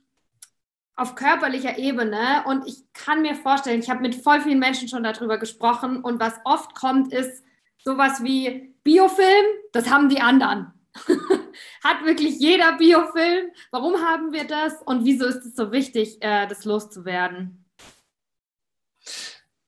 auf 0.99 1.15
körperlicher 1.15 1.77
Ebene 1.77 2.43
und 2.45 2.67
ich 2.67 2.83
kann 2.93 3.21
mir 3.21 3.35
vorstellen, 3.35 3.79
ich 3.79 3.89
habe 3.89 4.01
mit 4.01 4.15
voll 4.15 4.41
vielen 4.41 4.59
Menschen 4.59 4.87
schon 4.87 5.03
darüber 5.03 5.37
gesprochen 5.37 6.03
und 6.03 6.19
was 6.19 6.33
oft 6.45 6.75
kommt, 6.75 7.13
ist 7.13 7.43
sowas 7.83 8.23
wie 8.23 8.75
Biofilm, 8.83 9.45
das 9.71 9.89
haben 9.89 10.09
die 10.09 10.21
anderen. 10.21 10.73
Hat 11.83 12.03
wirklich 12.03 12.39
jeder 12.39 12.77
Biofilm? 12.77 13.51
Warum 13.71 13.95
haben 14.01 14.33
wir 14.33 14.45
das 14.45 14.81
und 14.83 15.05
wieso 15.05 15.25
ist 15.25 15.45
es 15.45 15.55
so 15.55 15.71
wichtig, 15.71 16.17
äh, 16.21 16.47
das 16.47 16.65
loszuwerden? 16.65 17.65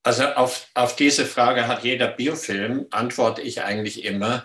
Also 0.03 0.25
auf, 0.25 0.67
auf 0.73 0.95
diese 0.95 1.25
Frage 1.25 1.67
hat 1.67 1.83
jeder 1.83 2.07
Biofilm, 2.07 2.87
antworte 2.89 3.41
ich 3.41 3.61
eigentlich 3.61 4.03
immer, 4.03 4.43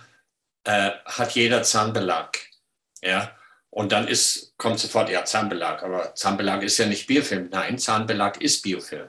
äh, 0.64 0.90
hat 1.06 1.32
jeder 1.32 1.62
Zahnbelag. 1.62 2.38
Ja, 3.02 3.35
und 3.76 3.92
dann 3.92 4.08
ist, 4.08 4.54
kommt 4.56 4.78
sofort, 4.78 5.10
ja, 5.10 5.26
Zahnbelag. 5.26 5.82
Aber 5.82 6.14
Zahnbelag 6.14 6.62
ist 6.62 6.78
ja 6.78 6.86
nicht 6.86 7.06
Biofilm. 7.06 7.50
Nein, 7.50 7.76
Zahnbelag 7.78 8.40
ist 8.40 8.62
Biofilm. 8.62 9.08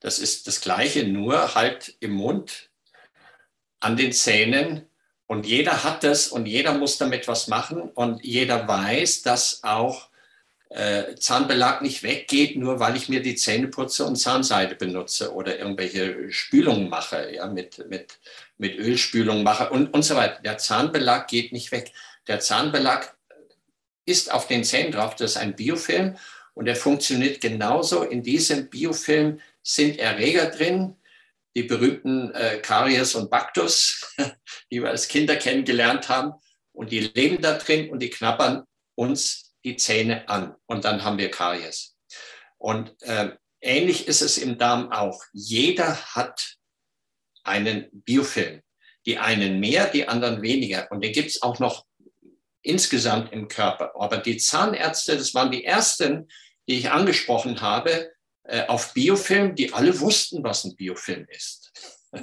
Das 0.00 0.18
ist 0.18 0.46
das 0.46 0.62
Gleiche, 0.62 1.06
nur 1.06 1.54
halt 1.54 1.94
im 2.00 2.12
Mund, 2.12 2.70
an 3.80 3.98
den 3.98 4.14
Zähnen. 4.14 4.88
Und 5.26 5.44
jeder 5.44 5.84
hat 5.84 6.04
das 6.04 6.28
und 6.28 6.46
jeder 6.46 6.72
muss 6.72 6.96
damit 6.96 7.28
was 7.28 7.48
machen. 7.48 7.82
Und 7.90 8.24
jeder 8.24 8.66
weiß, 8.66 9.20
dass 9.20 9.62
auch 9.62 10.08
äh, 10.70 11.14
Zahnbelag 11.16 11.82
nicht 11.82 12.02
weggeht, 12.02 12.56
nur 12.56 12.80
weil 12.80 12.96
ich 12.96 13.10
mir 13.10 13.20
die 13.20 13.34
Zähne 13.34 13.68
putze 13.68 14.06
und 14.06 14.16
Zahnseide 14.16 14.74
benutze 14.74 15.34
oder 15.34 15.58
irgendwelche 15.58 16.32
Spülungen 16.32 16.88
mache, 16.88 17.34
ja, 17.34 17.46
mit, 17.46 17.86
mit, 17.90 18.20
mit 18.56 18.78
Ölspülungen 18.78 19.44
mache 19.44 19.68
und, 19.68 19.92
und 19.92 20.02
so 20.02 20.16
weiter. 20.16 20.40
Der 20.40 20.56
Zahnbelag 20.56 21.28
geht 21.28 21.52
nicht 21.52 21.72
weg. 21.72 21.92
Der 22.26 22.40
Zahnbelag 22.40 23.15
ist 24.06 24.32
auf 24.32 24.46
den 24.46 24.64
Zähnen 24.64 24.92
drauf, 24.92 25.14
das 25.16 25.32
ist 25.32 25.36
ein 25.36 25.54
Biofilm 25.54 26.16
und 26.54 26.66
er 26.66 26.76
funktioniert 26.76 27.40
genauso. 27.40 28.02
In 28.02 28.22
diesem 28.22 28.70
Biofilm 28.70 29.40
sind 29.62 29.98
Erreger 29.98 30.46
drin, 30.46 30.96
die 31.54 31.64
berühmten 31.64 32.32
äh, 32.34 32.58
Karies 32.58 33.14
und 33.14 33.30
Bactus, 33.30 34.14
die 34.70 34.82
wir 34.82 34.90
als 34.90 35.08
Kinder 35.08 35.36
kennengelernt 35.36 36.08
haben. 36.08 36.32
Und 36.72 36.92
die 36.92 37.00
leben 37.00 37.42
da 37.42 37.54
drin 37.58 37.90
und 37.90 38.00
die 38.00 38.10
knabbern 38.10 38.64
uns 38.94 39.54
die 39.64 39.76
Zähne 39.76 40.28
an. 40.28 40.54
Und 40.66 40.84
dann 40.84 41.02
haben 41.02 41.18
wir 41.18 41.30
Karies. 41.30 41.96
Und 42.58 43.00
äh, 43.02 43.30
ähnlich 43.60 44.06
ist 44.06 44.22
es 44.22 44.38
im 44.38 44.58
Darm 44.58 44.92
auch. 44.92 45.22
Jeder 45.32 45.96
hat 46.14 46.56
einen 47.42 47.88
Biofilm. 47.92 48.62
Die 49.06 49.18
einen 49.18 49.60
mehr, 49.60 49.86
die 49.86 50.08
anderen 50.08 50.42
weniger. 50.42 50.90
Und 50.90 51.02
den 51.02 51.12
gibt 51.12 51.30
es 51.30 51.42
auch 51.42 51.58
noch 51.58 51.86
insgesamt 52.66 53.32
im 53.32 53.48
Körper. 53.48 53.92
Aber 53.98 54.18
die 54.18 54.36
Zahnärzte, 54.36 55.16
das 55.16 55.34
waren 55.34 55.50
die 55.50 55.64
ersten, 55.64 56.28
die 56.68 56.78
ich 56.78 56.90
angesprochen 56.90 57.60
habe, 57.60 58.10
äh, 58.44 58.66
auf 58.66 58.92
Biofilm, 58.92 59.54
die 59.54 59.72
alle 59.72 59.98
wussten, 60.00 60.42
was 60.42 60.64
ein 60.64 60.76
Biofilm 60.76 61.26
ist. 61.28 61.72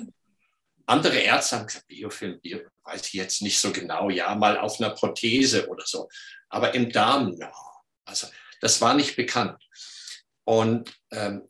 Andere 0.85 1.17
Ärzte 1.17 1.57
haben 1.57 1.67
gesagt, 1.67 1.87
Biofilm, 1.87 2.39
Bio, 2.41 2.59
weiß 2.83 3.07
ich 3.07 3.13
jetzt 3.13 3.41
nicht 3.41 3.59
so 3.59 3.71
genau, 3.71 4.09
ja, 4.09 4.35
mal 4.35 4.57
auf 4.57 4.79
einer 4.79 4.89
Prothese 4.89 5.67
oder 5.69 5.85
so. 5.85 6.09
Aber 6.49 6.73
im 6.73 6.91
Darm, 6.91 7.35
no. 7.37 7.47
Also 8.05 8.27
das 8.59 8.81
war 8.81 8.93
nicht 8.93 9.15
bekannt. 9.15 9.63
Und 10.43 10.93
ähm, 11.11 11.49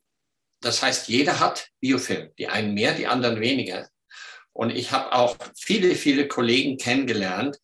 das 0.61 0.81
heißt, 0.81 1.09
jeder 1.09 1.39
hat 1.39 1.69
Biofilm, 1.79 2.31
die 2.37 2.47
einen 2.47 2.73
mehr, 2.73 2.93
die 2.93 3.07
anderen 3.07 3.39
weniger. 3.41 3.89
Und 4.53 4.69
ich 4.69 4.91
habe 4.91 5.11
auch 5.13 5.35
viele, 5.57 5.95
viele 5.95 6.27
Kollegen 6.27 6.77
kennengelernt, 6.77 7.57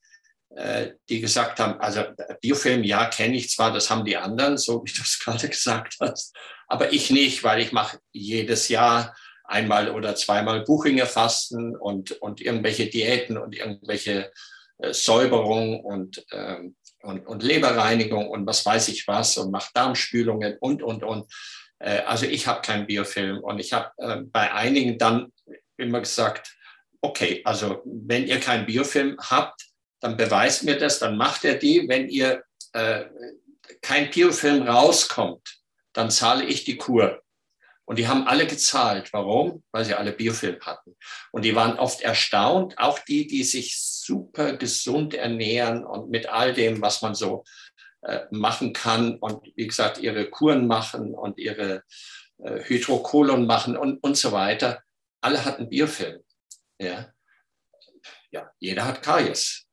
die 1.10 1.22
gesagt 1.22 1.60
haben, 1.60 1.80
also 1.80 2.04
Biofilm, 2.42 2.84
ja, 2.84 3.06
kenne 3.06 3.38
ich 3.38 3.52
zwar, 3.52 3.72
das 3.72 3.92
haben 3.92 4.04
die 4.04 4.18
anderen, 4.18 4.58
so 4.58 4.84
wie 4.84 4.92
du 4.92 5.02
es 5.02 5.20
gerade 5.20 5.48
gesagt 5.50 5.98
hast, 6.00 6.36
aber 6.68 6.94
ich 6.94 7.12
nicht, 7.12 7.44
weil 7.44 7.62
ich 7.62 7.72
mache 7.72 8.00
jedes 8.12 8.68
Jahr 8.68 9.16
einmal 9.50 9.90
oder 9.90 10.16
zweimal 10.16 10.64
Buchinger 10.64 11.08
Fasten 11.08 11.76
und, 11.76 12.12
und 12.22 12.40
irgendwelche 12.40 12.88
Diäten 12.88 13.38
und 13.38 13.56
irgendwelche 13.56 14.32
äh, 14.78 14.94
Säuberung 14.94 15.84
und, 15.84 16.24
ähm, 16.32 16.76
und, 17.02 17.26
und 17.26 17.44
Leberreinigung 17.44 18.30
und 18.30 18.46
was 18.46 18.66
weiß 18.66 18.90
ich 18.90 19.08
was 19.08 19.38
und 19.38 19.52
mache 19.52 19.72
Darmspülungen 19.74 20.58
und, 20.60 20.84
und, 20.84 21.04
und. 21.04 21.32
Äh, 21.80 22.02
also 22.02 22.28
ich 22.28 22.46
habe 22.46 22.62
keinen 22.62 22.86
Biofilm 22.86 23.40
und 23.40 23.60
ich 23.60 23.74
habe 23.74 23.92
äh, 23.98 24.18
bei 24.22 24.54
einigen 24.54 25.00
dann 25.00 25.34
immer 25.78 26.00
gesagt, 26.00 26.56
okay, 27.02 27.42
also 27.44 27.82
wenn 27.86 28.28
ihr 28.28 28.40
keinen 28.40 28.68
Biofilm 28.68 29.18
habt, 29.20 29.69
dann 30.00 30.18
beweist 30.18 30.64
mir 30.64 30.78
das, 30.78 31.00
dann 31.00 31.18
macht 31.18 31.46
er 31.46 31.56
die. 31.56 31.88
Wenn 31.88 32.10
ihr 32.10 32.44
äh, 32.74 33.06
kein 33.82 34.10
Biofilm 34.10 34.68
rauskommt, 34.68 35.60
dann 35.94 36.12
zahle 36.12 36.46
ich 36.46 36.64
die 36.64 36.78
Kur. 36.78 37.22
Und 37.86 37.98
die 37.98 38.08
haben 38.08 38.28
alle 38.28 38.46
gezahlt. 38.46 39.12
Warum? 39.14 39.64
Weil 39.72 39.84
sie 39.84 39.96
alle 39.96 40.12
Biofilm 40.12 40.60
hatten. 40.62 40.96
Und 41.32 41.44
die 41.44 41.56
waren 41.56 41.80
oft 41.80 42.02
erstaunt, 42.02 42.78
auch 42.78 43.00
die, 43.00 43.26
die 43.26 43.44
sich 43.44 43.80
super 43.82 44.56
gesund 44.58 45.16
ernähren 45.16 45.84
und 45.84 46.10
mit 46.10 46.30
all 46.30 46.54
dem, 46.54 46.82
was 46.82 47.02
man 47.02 47.16
so 47.16 47.44
äh, 48.02 48.26
machen 48.32 48.74
kann 48.74 49.18
und 49.18 49.52
wie 49.56 49.68
gesagt, 49.68 49.98
ihre 49.98 50.30
Kuren 50.30 50.68
machen 50.68 51.16
und 51.16 51.40
ihre 51.40 51.84
äh, 52.38 52.64
Hydrokolon 52.64 53.46
machen 53.46 53.76
und, 53.76 53.98
und 54.04 54.18
so 54.18 54.32
weiter. 54.32 54.84
Alle 55.22 55.44
hatten 55.44 55.68
Biofilm. 55.68 56.22
Ja. 56.80 57.12
ja, 58.32 58.52
jeder 58.60 58.86
hat 58.86 59.02
Karies 59.02 59.69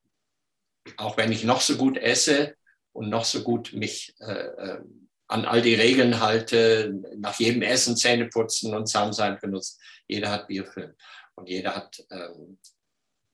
auch 0.96 1.16
wenn 1.16 1.32
ich 1.32 1.44
noch 1.44 1.60
so 1.60 1.76
gut 1.76 1.98
esse 1.98 2.54
und 2.92 3.08
noch 3.08 3.24
so 3.24 3.42
gut 3.42 3.72
mich 3.72 4.14
äh, 4.20 4.32
äh, 4.32 4.80
an 5.28 5.44
all 5.44 5.60
die 5.60 5.74
Regeln 5.74 6.20
halte, 6.20 6.94
nach 7.16 7.38
jedem 7.38 7.62
Essen 7.62 7.96
Zähne 7.96 8.28
putzen 8.28 8.74
und 8.74 8.86
Zahnsein 8.86 9.38
benutzen, 9.40 9.80
jeder 10.06 10.30
hat 10.30 10.46
Biofilm 10.46 10.94
und 11.34 11.48
jeder 11.48 11.74
hat 11.74 12.04
ähm, 12.10 12.58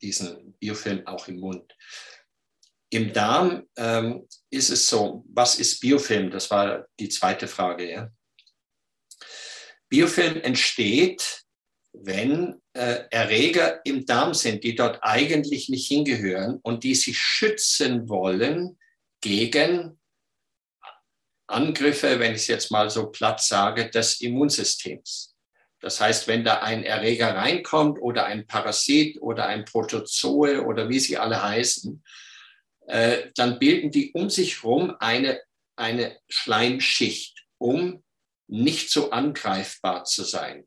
diesen 0.01 0.55
Biofilm 0.55 1.07
auch 1.07 1.29
im 1.29 1.39
Mund. 1.39 1.77
Im 2.91 3.13
Darm 3.13 3.69
ähm, 3.77 4.27
ist 4.51 4.71
es 4.71 4.89
so, 4.89 5.25
was 5.29 5.59
ist 5.59 5.81
Biofilm? 5.81 6.31
Das 6.31 6.51
war 6.51 6.87
die 6.99 7.09
zweite 7.09 7.49
Frage. 7.49 7.91
Ja? 7.91 8.11
Biofilm 9.89 10.41
entsteht, 10.43 11.43
wenn 11.93 12.62
Erreger 12.75 13.85
im 13.85 14.07
Darm 14.07 14.33
sind, 14.33 14.65
die 14.65 14.75
dort 14.75 14.99
eigentlich 15.03 15.69
nicht 15.69 15.87
hingehören 15.87 16.59
und 16.63 16.85
die 16.85 16.95
sich 16.95 17.19
schützen 17.19 18.09
wollen 18.09 18.79
gegen 19.21 20.01
Angriffe, 21.47 22.19
wenn 22.19 22.33
ich 22.33 22.43
es 22.43 22.47
jetzt 22.47 22.71
mal 22.71 22.89
so 22.89 23.11
platt 23.11 23.43
sage, 23.43 23.91
des 23.91 24.21
Immunsystems. 24.21 25.37
Das 25.81 26.01
heißt, 26.01 26.29
wenn 26.29 26.45
da 26.45 26.61
ein 26.61 26.85
Erreger 26.85 27.35
reinkommt 27.35 28.01
oder 28.01 28.25
ein 28.25 28.47
Parasit 28.47 29.21
oder 29.21 29.47
ein 29.47 29.65
Protozoe 29.65 30.63
oder 30.63 30.89
wie 30.89 31.01
sie 31.01 31.19
alle 31.19 31.43
heißen, 31.43 32.03
äh, 32.87 33.31
dann 33.35 33.59
bilden 33.59 33.91
die 33.91 34.13
um 34.13 34.31
sich 34.31 34.63
herum 34.63 34.95
eine, 35.01 35.41
eine 35.77 36.19
Schleimschicht, 36.29 37.45
um 37.59 38.03
nicht 38.47 38.91
so 38.91 39.11
angreifbar 39.11 40.05
zu 40.05 40.25
sein. 40.25 40.67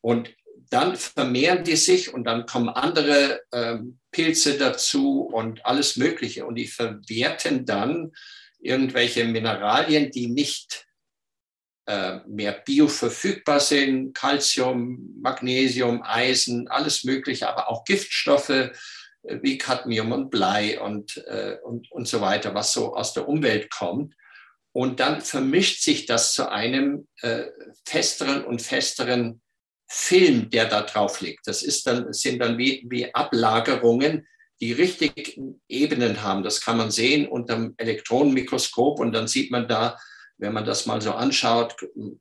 Und 0.00 0.34
dann 0.70 0.96
vermehren 0.96 1.64
die 1.64 1.76
sich 1.76 2.14
und 2.14 2.24
dann 2.24 2.46
kommen 2.46 2.68
andere 2.68 3.42
ähm, 3.52 3.98
Pilze 4.12 4.56
dazu 4.56 5.22
und 5.22 5.66
alles 5.66 5.96
Mögliche. 5.96 6.46
Und 6.46 6.54
die 6.54 6.68
verwerten 6.68 7.66
dann 7.66 8.12
irgendwelche 8.60 9.24
Mineralien, 9.24 10.10
die 10.10 10.28
nicht 10.28 10.86
äh, 11.86 12.20
mehr 12.28 12.52
bioverfügbar 12.52 13.58
sind, 13.58 14.14
Calcium, 14.14 15.16
Magnesium, 15.20 16.02
Eisen, 16.04 16.68
alles 16.68 17.02
Mögliche, 17.02 17.48
aber 17.48 17.68
auch 17.68 17.84
Giftstoffe 17.84 18.50
äh, 18.50 18.70
wie 19.42 19.58
Cadmium 19.58 20.12
und 20.12 20.30
Blei 20.30 20.80
und, 20.80 21.16
äh, 21.26 21.56
und, 21.64 21.90
und 21.90 22.06
so 22.06 22.20
weiter, 22.20 22.54
was 22.54 22.72
so 22.72 22.94
aus 22.94 23.12
der 23.12 23.28
Umwelt 23.28 23.70
kommt. 23.70 24.14
Und 24.72 25.00
dann 25.00 25.20
vermischt 25.20 25.82
sich 25.82 26.06
das 26.06 26.32
zu 26.32 26.48
einem 26.48 27.08
äh, 27.22 27.46
festeren 27.84 28.44
und 28.44 28.62
festeren 28.62 29.42
Film, 29.92 30.50
der 30.50 30.66
da 30.66 30.82
drauf 30.82 31.20
liegt. 31.20 31.48
Das 31.48 31.64
ist 31.64 31.84
dann, 31.86 32.12
sind 32.12 32.38
dann 32.38 32.56
wie, 32.58 32.86
wie 32.88 33.12
Ablagerungen, 33.12 34.26
die 34.60 34.72
richtig 34.72 35.40
Ebenen 35.68 36.22
haben. 36.22 36.44
Das 36.44 36.60
kann 36.60 36.76
man 36.76 36.92
sehen 36.92 37.26
unter 37.26 37.56
dem 37.56 37.74
Elektronenmikroskop 37.76 39.00
und 39.00 39.12
dann 39.12 39.26
sieht 39.26 39.50
man 39.50 39.66
da, 39.66 39.98
wenn 40.38 40.52
man 40.52 40.64
das 40.64 40.86
mal 40.86 41.02
so 41.02 41.12
anschaut, 41.12 41.74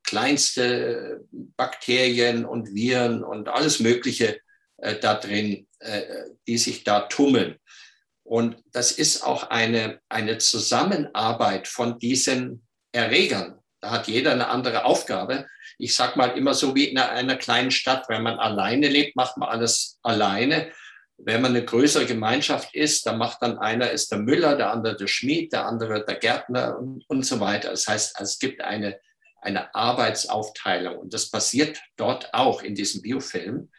kleinste 0.04 1.22
Bakterien 1.32 2.44
und 2.44 2.74
Viren 2.74 3.24
und 3.24 3.50
alles 3.50 3.80
Mögliche 3.80 4.40
äh, 4.78 4.96
da 5.00 5.14
drin, 5.14 5.68
äh, 5.80 6.02
die 6.48 6.58
sich 6.58 6.84
da 6.84 7.02
tummeln. 7.02 7.58
Und 8.24 8.58
das 8.72 8.92
ist 8.92 9.24
auch 9.24 9.50
eine, 9.52 10.00
eine 10.10 10.40
Zusammenarbeit 10.40 11.68
von 11.68 12.00
diesen 12.00 12.66
Erregern. 12.92 13.60
Da 13.80 13.92
hat 13.92 14.08
jeder 14.08 14.32
eine 14.32 14.48
andere 14.48 14.86
Aufgabe 14.86 15.46
ich 15.80 15.96
sage 15.96 16.18
mal 16.18 16.38
immer 16.38 16.54
so 16.54 16.76
wie 16.76 16.86
in 16.86 16.98
einer, 16.98 17.12
einer 17.12 17.36
kleinen 17.38 17.72
Stadt, 17.72 18.10
wenn 18.10 18.22
man 18.22 18.38
alleine 18.38 18.90
lebt, 18.90 19.16
macht 19.16 19.38
man 19.38 19.50
alles 19.50 19.98
alleine. 20.04 20.72
Wenn 21.18 21.42
man 21.42 21.56
eine 21.56 21.64
größere 21.64 22.06
Gemeinschaft 22.06 22.76
ist, 22.76 23.06
dann 23.06 23.18
macht 23.18 23.42
dann 23.42 23.58
einer 23.58 23.90
ist 23.90 24.12
der 24.12 24.20
Müller, 24.20 24.58
der 24.58 24.72
andere 24.72 24.98
der 24.98 25.08
Schmied, 25.08 25.54
der 25.54 25.66
andere 25.66 26.06
der 26.06 26.16
Gärtner 26.16 26.78
und, 26.78 27.06
und 27.08 27.26
so 27.26 27.40
weiter. 27.40 27.72
Das 27.72 27.88
heißt, 27.88 28.20
es 28.20 28.40
gibt 28.40 28.62
eine, 28.62 29.00
eine 29.42 29.74
Arbeitsaufteilung 29.74 30.98
und 30.98 31.14
das 31.14 31.32
passiert 31.32 31.82
dort 31.96 32.34
auch 32.34 32.62
in 32.62 32.76
diesem 32.76 33.02
Biofilm. 33.02 33.70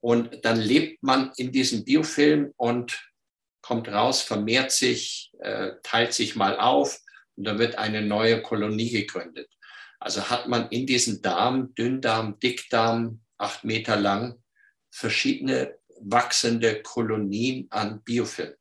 Und 0.00 0.44
dann 0.44 0.60
lebt 0.60 1.02
man 1.02 1.32
in 1.36 1.50
diesem 1.50 1.84
Biofilm 1.84 2.52
und 2.56 3.10
kommt 3.60 3.88
raus, 3.88 4.20
vermehrt 4.20 4.70
sich, 4.70 5.32
äh, 5.40 5.72
teilt 5.82 6.12
sich 6.12 6.36
mal 6.36 6.60
auf 6.60 7.00
und 7.36 7.44
dann 7.44 7.58
wird 7.58 7.76
eine 7.76 8.02
neue 8.02 8.40
Kolonie 8.42 8.90
gegründet. 8.90 9.48
Also 10.04 10.28
hat 10.28 10.48
man 10.48 10.68
in 10.68 10.86
diesem 10.86 11.22
Darm, 11.22 11.74
Dünndarm, 11.74 12.38
Dickdarm, 12.38 13.22
acht 13.38 13.64
Meter 13.64 13.96
lang, 13.96 14.38
verschiedene 14.90 15.78
wachsende 15.98 16.82
Kolonien 16.82 17.68
an 17.70 18.02
Biofilm, 18.02 18.52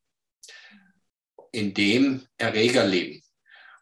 in 1.52 1.74
dem 1.74 2.26
Erreger 2.38 2.88
leben. 2.88 3.22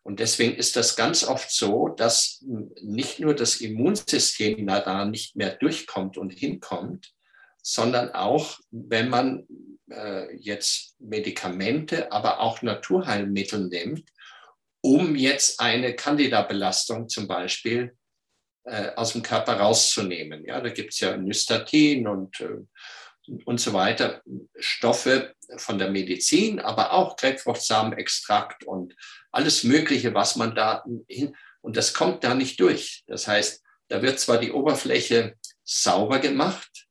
Und 0.01 0.19
deswegen 0.19 0.55
ist 0.55 0.75
das 0.75 0.95
ganz 0.95 1.23
oft 1.23 1.51
so, 1.51 1.89
dass 1.89 2.43
nicht 2.81 3.19
nur 3.19 3.35
das 3.35 3.61
Immunsystem 3.61 4.65
da 4.65 5.05
nicht 5.05 5.35
mehr 5.35 5.55
durchkommt 5.55 6.17
und 6.17 6.31
hinkommt, 6.31 7.13
sondern 7.61 8.09
auch, 8.09 8.59
wenn 8.71 9.07
man 9.07 9.45
äh, 9.91 10.35
jetzt 10.35 10.99
Medikamente, 10.99 12.11
aber 12.11 12.39
auch 12.39 12.63
Naturheilmittel 12.63 13.67
nimmt, 13.67 14.09
um 14.81 15.15
jetzt 15.15 15.59
eine 15.59 15.95
Candida-Belastung 15.95 17.07
zum 17.07 17.27
Beispiel 17.27 17.95
äh, 18.63 18.91
aus 18.95 19.13
dem 19.13 19.23
Körper 19.23 19.53
rauszunehmen. 19.53 20.45
Ja, 20.45 20.61
da 20.61 20.69
gibt 20.69 20.93
es 20.93 20.99
ja 20.99 21.15
Nystatin 21.17 22.07
und, 22.07 22.39
äh, 22.41 22.59
und 23.45 23.59
so 23.59 23.73
weiter, 23.73 24.21
Stoffe 24.59 25.35
von 25.57 25.77
der 25.77 25.91
Medizin, 25.91 26.59
aber 26.59 26.93
auch 26.93 27.15
Grapefruchtsamenextrakt 27.15 28.63
und 28.63 28.95
alles 29.31 29.63
Mögliche, 29.63 30.13
was 30.13 30.35
man 30.35 30.55
da 30.55 30.83
hin, 31.07 31.35
und 31.61 31.77
das 31.77 31.93
kommt 31.93 32.23
da 32.23 32.33
nicht 32.33 32.59
durch. 32.59 33.03
Das 33.07 33.27
heißt, 33.27 33.63
da 33.87 34.01
wird 34.01 34.19
zwar 34.19 34.39
die 34.39 34.51
Oberfläche 34.51 35.35
sauber 35.63 36.19
gemacht, 36.19 36.87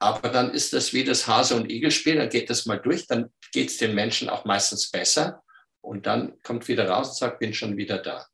aber 0.00 0.30
dann 0.30 0.52
ist 0.52 0.72
das 0.72 0.92
wie 0.92 1.04
das 1.04 1.26
Hase- 1.26 1.54
und 1.54 1.70
Igelspiel, 1.70 2.16
dann 2.16 2.30
geht 2.30 2.50
das 2.50 2.66
mal 2.66 2.78
durch, 2.78 3.06
dann 3.06 3.32
geht 3.52 3.68
es 3.68 3.76
den 3.76 3.94
Menschen 3.94 4.28
auch 4.28 4.44
meistens 4.44 4.90
besser. 4.90 5.42
Und 5.80 6.06
dann 6.06 6.40
kommt 6.42 6.68
wieder 6.68 6.88
raus 6.88 7.10
und 7.10 7.16
sagt, 7.16 7.38
bin 7.38 7.54
schon 7.54 7.76
wieder 7.76 7.98
da. 7.98 8.26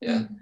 Ja. 0.00 0.20
Mhm. 0.20 0.40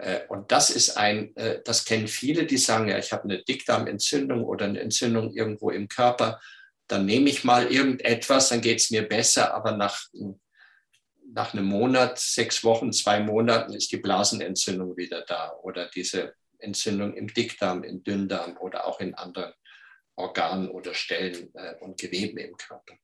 Äh, 0.00 0.26
und 0.28 0.50
das 0.50 0.70
ist 0.70 0.96
ein, 0.96 1.36
äh, 1.36 1.60
das 1.64 1.84
kennen 1.84 2.08
viele, 2.08 2.46
die 2.46 2.58
sagen, 2.58 2.88
ja, 2.88 2.98
ich 2.98 3.12
habe 3.12 3.24
eine 3.24 3.42
Dickdarmentzündung 3.42 4.44
oder 4.44 4.64
eine 4.64 4.80
Entzündung 4.80 5.32
irgendwo 5.32 5.70
im 5.70 5.88
Körper. 5.88 6.40
Dann 6.86 7.06
nehme 7.06 7.28
ich 7.28 7.44
mal 7.44 7.70
irgendetwas, 7.70 8.48
dann 8.48 8.62
geht 8.62 8.80
es 8.80 8.90
mir 8.90 9.06
besser, 9.06 9.54
aber 9.54 9.76
nach, 9.76 10.06
nach 11.32 11.52
einem 11.52 11.66
Monat, 11.66 12.18
sechs 12.18 12.64
Wochen, 12.64 12.92
zwei 12.92 13.20
Monaten 13.20 13.74
ist 13.74 13.92
die 13.92 13.98
Blasenentzündung 13.98 14.96
wieder 14.96 15.22
da 15.22 15.52
oder 15.62 15.88
diese 15.94 16.34
Entzündung 16.58 17.14
im 17.14 17.32
Dickdarm, 17.32 17.84
im 17.84 18.02
Dünndarm 18.02 18.56
oder 18.58 18.86
auch 18.86 19.00
in 19.00 19.14
anderen 19.14 19.52
Organen 20.16 20.68
oder 20.70 20.94
Stellen 20.94 21.50
äh, 21.54 21.74
und 21.80 22.00
Geweben 22.00 22.38
im 22.38 22.56
Körper. 22.56 22.94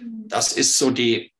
Mhm. 0.00 0.28
Das 0.28 0.52
ist 0.52 0.78
so 0.78 0.90
die, 0.90 1.32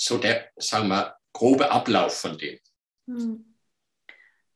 so 0.00 0.16
der, 0.16 0.46
sagen 0.56 0.88
wir, 0.88 1.14
grobe 1.32 1.70
Ablauf 1.70 2.14
von 2.14 2.38
dem. 2.38 2.58
Hm. 3.06 3.44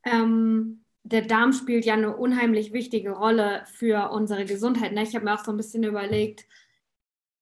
Ähm, 0.05 0.85
der 1.03 1.23
Darm 1.23 1.53
spielt 1.53 1.85
ja 1.85 1.95
eine 1.95 2.17
unheimlich 2.17 2.73
wichtige 2.73 3.11
Rolle 3.11 3.65
für 3.67 4.11
unsere 4.11 4.47
Gesundheit. 4.47 4.93
Ne? 4.93 5.03
Ich 5.03 5.15
habe 5.15 5.27
mir 5.27 5.35
auch 5.35 5.45
so 5.45 5.53
ein 5.53 5.59
bisschen 5.59 5.85
überlegt, 5.85 6.47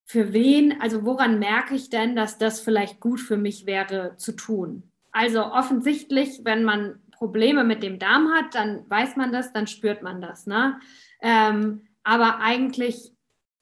für 0.05 0.33
wen, 0.33 0.81
also 0.81 1.05
woran 1.05 1.39
merke 1.39 1.77
ich 1.77 1.89
denn, 1.89 2.17
dass 2.17 2.39
das 2.39 2.61
vielleicht 2.61 2.99
gut 2.99 3.21
für 3.21 3.37
mich 3.37 3.67
wäre 3.67 4.17
zu 4.17 4.33
tun? 4.33 4.91
Also 5.13 5.45
offensichtlich, 5.45 6.41
wenn 6.45 6.65
man 6.65 7.01
Probleme 7.13 7.63
mit 7.63 7.85
dem 7.85 8.01
Darm 8.01 8.33
hat, 8.33 8.55
dann 8.57 8.89
weiß 8.91 9.15
man 9.15 9.33
das, 9.33 9.53
dann 9.53 9.69
spürt 9.69 10.03
man 10.03 10.21
das. 10.21 10.47
Ne? 10.47 10.81
Ähm, 11.21 11.87
aber 12.03 12.39
eigentlich 12.41 13.13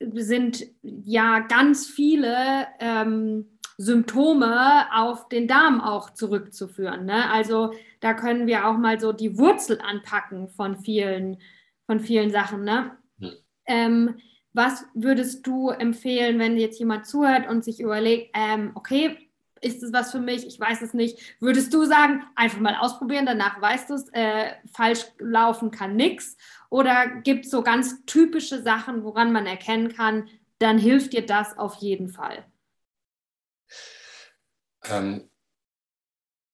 sind 0.00 0.66
ja 0.80 1.40
ganz 1.40 1.86
viele 1.86 2.66
ähm, 2.78 3.49
Symptome 3.80 4.94
auf 4.94 5.30
den 5.30 5.48
Darm 5.48 5.80
auch 5.80 6.10
zurückzuführen. 6.10 7.06
Ne? 7.06 7.30
Also 7.30 7.72
da 8.00 8.12
können 8.12 8.46
wir 8.46 8.68
auch 8.68 8.76
mal 8.76 9.00
so 9.00 9.14
die 9.14 9.38
Wurzel 9.38 9.80
anpacken 9.80 10.48
von 10.48 10.76
vielen, 10.76 11.38
von 11.86 11.98
vielen 11.98 12.30
Sachen. 12.30 12.62
Ne? 12.62 12.90
Hm. 13.20 13.32
Ähm, 13.64 14.14
was 14.52 14.84
würdest 14.92 15.46
du 15.46 15.70
empfehlen, 15.70 16.38
wenn 16.38 16.58
jetzt 16.58 16.78
jemand 16.78 17.06
zuhört 17.06 17.48
und 17.48 17.64
sich 17.64 17.80
überlegt, 17.80 18.36
ähm, 18.36 18.72
okay, 18.74 19.16
ist 19.62 19.82
es 19.82 19.94
was 19.94 20.12
für 20.12 20.20
mich? 20.20 20.46
Ich 20.46 20.60
weiß 20.60 20.82
es 20.82 20.92
nicht. 20.92 21.18
Würdest 21.40 21.72
du 21.72 21.86
sagen, 21.86 22.22
einfach 22.36 22.60
mal 22.60 22.76
ausprobieren, 22.76 23.24
danach 23.24 23.62
weißt 23.62 23.88
du 23.88 23.94
es, 23.94 24.10
äh, 24.12 24.52
falsch 24.74 25.06
laufen 25.18 25.70
kann 25.70 25.96
nichts? 25.96 26.36
Oder 26.68 27.06
gibt 27.06 27.46
es 27.46 27.50
so 27.50 27.62
ganz 27.62 28.04
typische 28.04 28.62
Sachen, 28.62 29.04
woran 29.04 29.32
man 29.32 29.46
erkennen 29.46 29.88
kann, 29.88 30.28
dann 30.58 30.76
hilft 30.76 31.14
dir 31.14 31.24
das 31.24 31.56
auf 31.56 31.76
jeden 31.76 32.10
Fall? 32.10 32.44
Ähm, 34.84 35.30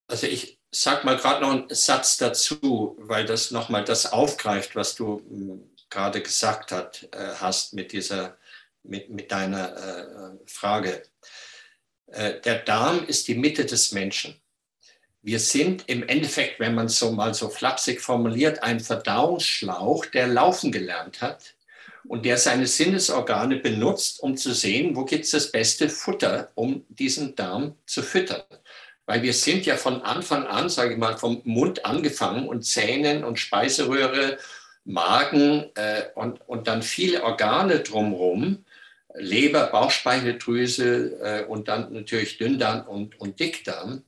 also 0.08 0.26
ich 0.26 0.60
sag 0.70 1.04
mal 1.04 1.16
gerade 1.16 1.40
noch 1.40 1.50
einen 1.50 1.74
Satz 1.74 2.16
dazu, 2.16 2.96
weil 2.98 3.24
das 3.24 3.50
nochmal 3.50 3.84
das 3.84 4.12
aufgreift, 4.12 4.76
was 4.76 4.94
du 4.94 5.18
hm, 5.18 5.70
gerade 5.90 6.22
gesagt 6.22 6.72
hat, 6.72 7.08
äh, 7.12 7.34
hast 7.40 7.74
mit 7.74 7.92
dieser, 7.92 8.36
mit, 8.82 9.10
mit 9.10 9.30
deiner 9.32 9.76
äh, 9.76 10.38
Frage. 10.46 11.02
Äh, 12.06 12.40
der 12.40 12.60
Darm 12.60 13.04
ist 13.06 13.28
die 13.28 13.34
Mitte 13.34 13.64
des 13.64 13.92
Menschen. 13.92 14.40
Wir 15.22 15.40
sind 15.40 15.88
im 15.88 16.06
Endeffekt, 16.06 16.60
wenn 16.60 16.74
man 16.74 16.86
es 16.86 16.98
so 16.98 17.10
mal 17.10 17.34
so 17.34 17.48
flapsig 17.48 18.00
formuliert, 18.00 18.62
ein 18.62 18.78
Verdauungsschlauch, 18.78 20.06
der 20.06 20.28
laufen 20.28 20.70
gelernt 20.70 21.20
hat 21.20 21.55
und 22.08 22.24
der 22.24 22.38
seine 22.38 22.66
Sinnesorgane 22.66 23.56
benutzt, 23.56 24.20
um 24.20 24.36
zu 24.36 24.52
sehen, 24.52 24.96
wo 24.96 25.04
gibt 25.04 25.24
es 25.24 25.30
das 25.30 25.52
beste 25.52 25.88
Futter, 25.88 26.50
um 26.54 26.84
diesen 26.88 27.34
Darm 27.34 27.76
zu 27.86 28.02
füttern. 28.02 28.42
Weil 29.06 29.22
wir 29.22 29.32
sind 29.32 29.66
ja 29.66 29.76
von 29.76 30.02
Anfang 30.02 30.46
an, 30.46 30.68
sage 30.68 30.94
ich 30.94 30.98
mal, 30.98 31.16
vom 31.16 31.40
Mund 31.44 31.84
angefangen 31.84 32.48
und 32.48 32.64
Zähnen 32.64 33.24
und 33.24 33.38
Speiseröhre, 33.38 34.38
Magen 34.84 35.70
äh, 35.74 36.04
und, 36.14 36.40
und 36.48 36.68
dann 36.68 36.82
viele 36.82 37.24
Organe 37.24 37.80
drumherum 37.80 38.64
Leber, 39.18 39.66
Bauchspeicheldrüse 39.68 41.20
äh, 41.20 41.44
und 41.46 41.68
dann 41.68 41.92
natürlich 41.92 42.38
Dünndarm 42.38 42.86
und, 42.86 43.18
und 43.20 43.40
Dickdarm, 43.40 44.04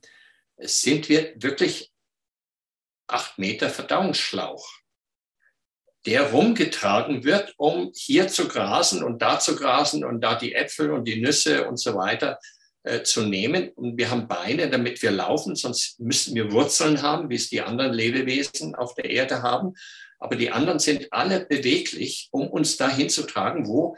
sind 0.57 1.09
wir 1.09 1.33
wirklich 1.35 1.91
acht 3.07 3.37
Meter 3.39 3.69
Verdauungsschlauch, 3.69 4.78
der 6.09 6.31
rumgetragen 6.31 7.23
wird, 7.23 7.53
um 7.57 7.91
hier 7.95 8.27
zu 8.27 8.47
grasen 8.47 9.03
und 9.03 9.21
da 9.21 9.39
zu 9.39 9.55
grasen 9.55 10.03
und 10.03 10.21
da 10.21 10.33
die 10.33 10.55
Äpfel 10.55 10.89
und 10.89 11.05
die 11.05 11.21
Nüsse 11.21 11.67
und 11.67 11.77
so 11.77 11.93
weiter 11.93 12.39
äh, 12.81 13.03
zu 13.03 13.21
nehmen. 13.21 13.69
Und 13.75 13.95
wir 13.95 14.09
haben 14.09 14.27
Beine, 14.27 14.71
damit 14.71 15.03
wir 15.03 15.11
laufen, 15.11 15.55
sonst 15.55 15.99
müssten 15.99 16.33
wir 16.33 16.51
Wurzeln 16.51 17.03
haben, 17.03 17.29
wie 17.29 17.35
es 17.35 17.49
die 17.49 17.61
anderen 17.61 17.93
Lebewesen 17.93 18.73
auf 18.73 18.95
der 18.95 19.05
Erde 19.05 19.43
haben. 19.43 19.75
Aber 20.17 20.35
die 20.35 20.49
anderen 20.49 20.79
sind 20.79 21.13
alle 21.13 21.45
beweglich, 21.45 22.27
um 22.31 22.47
uns 22.47 22.75
dahin 22.75 23.09
zu 23.09 23.27
tragen, 23.27 23.67
wo 23.67 23.95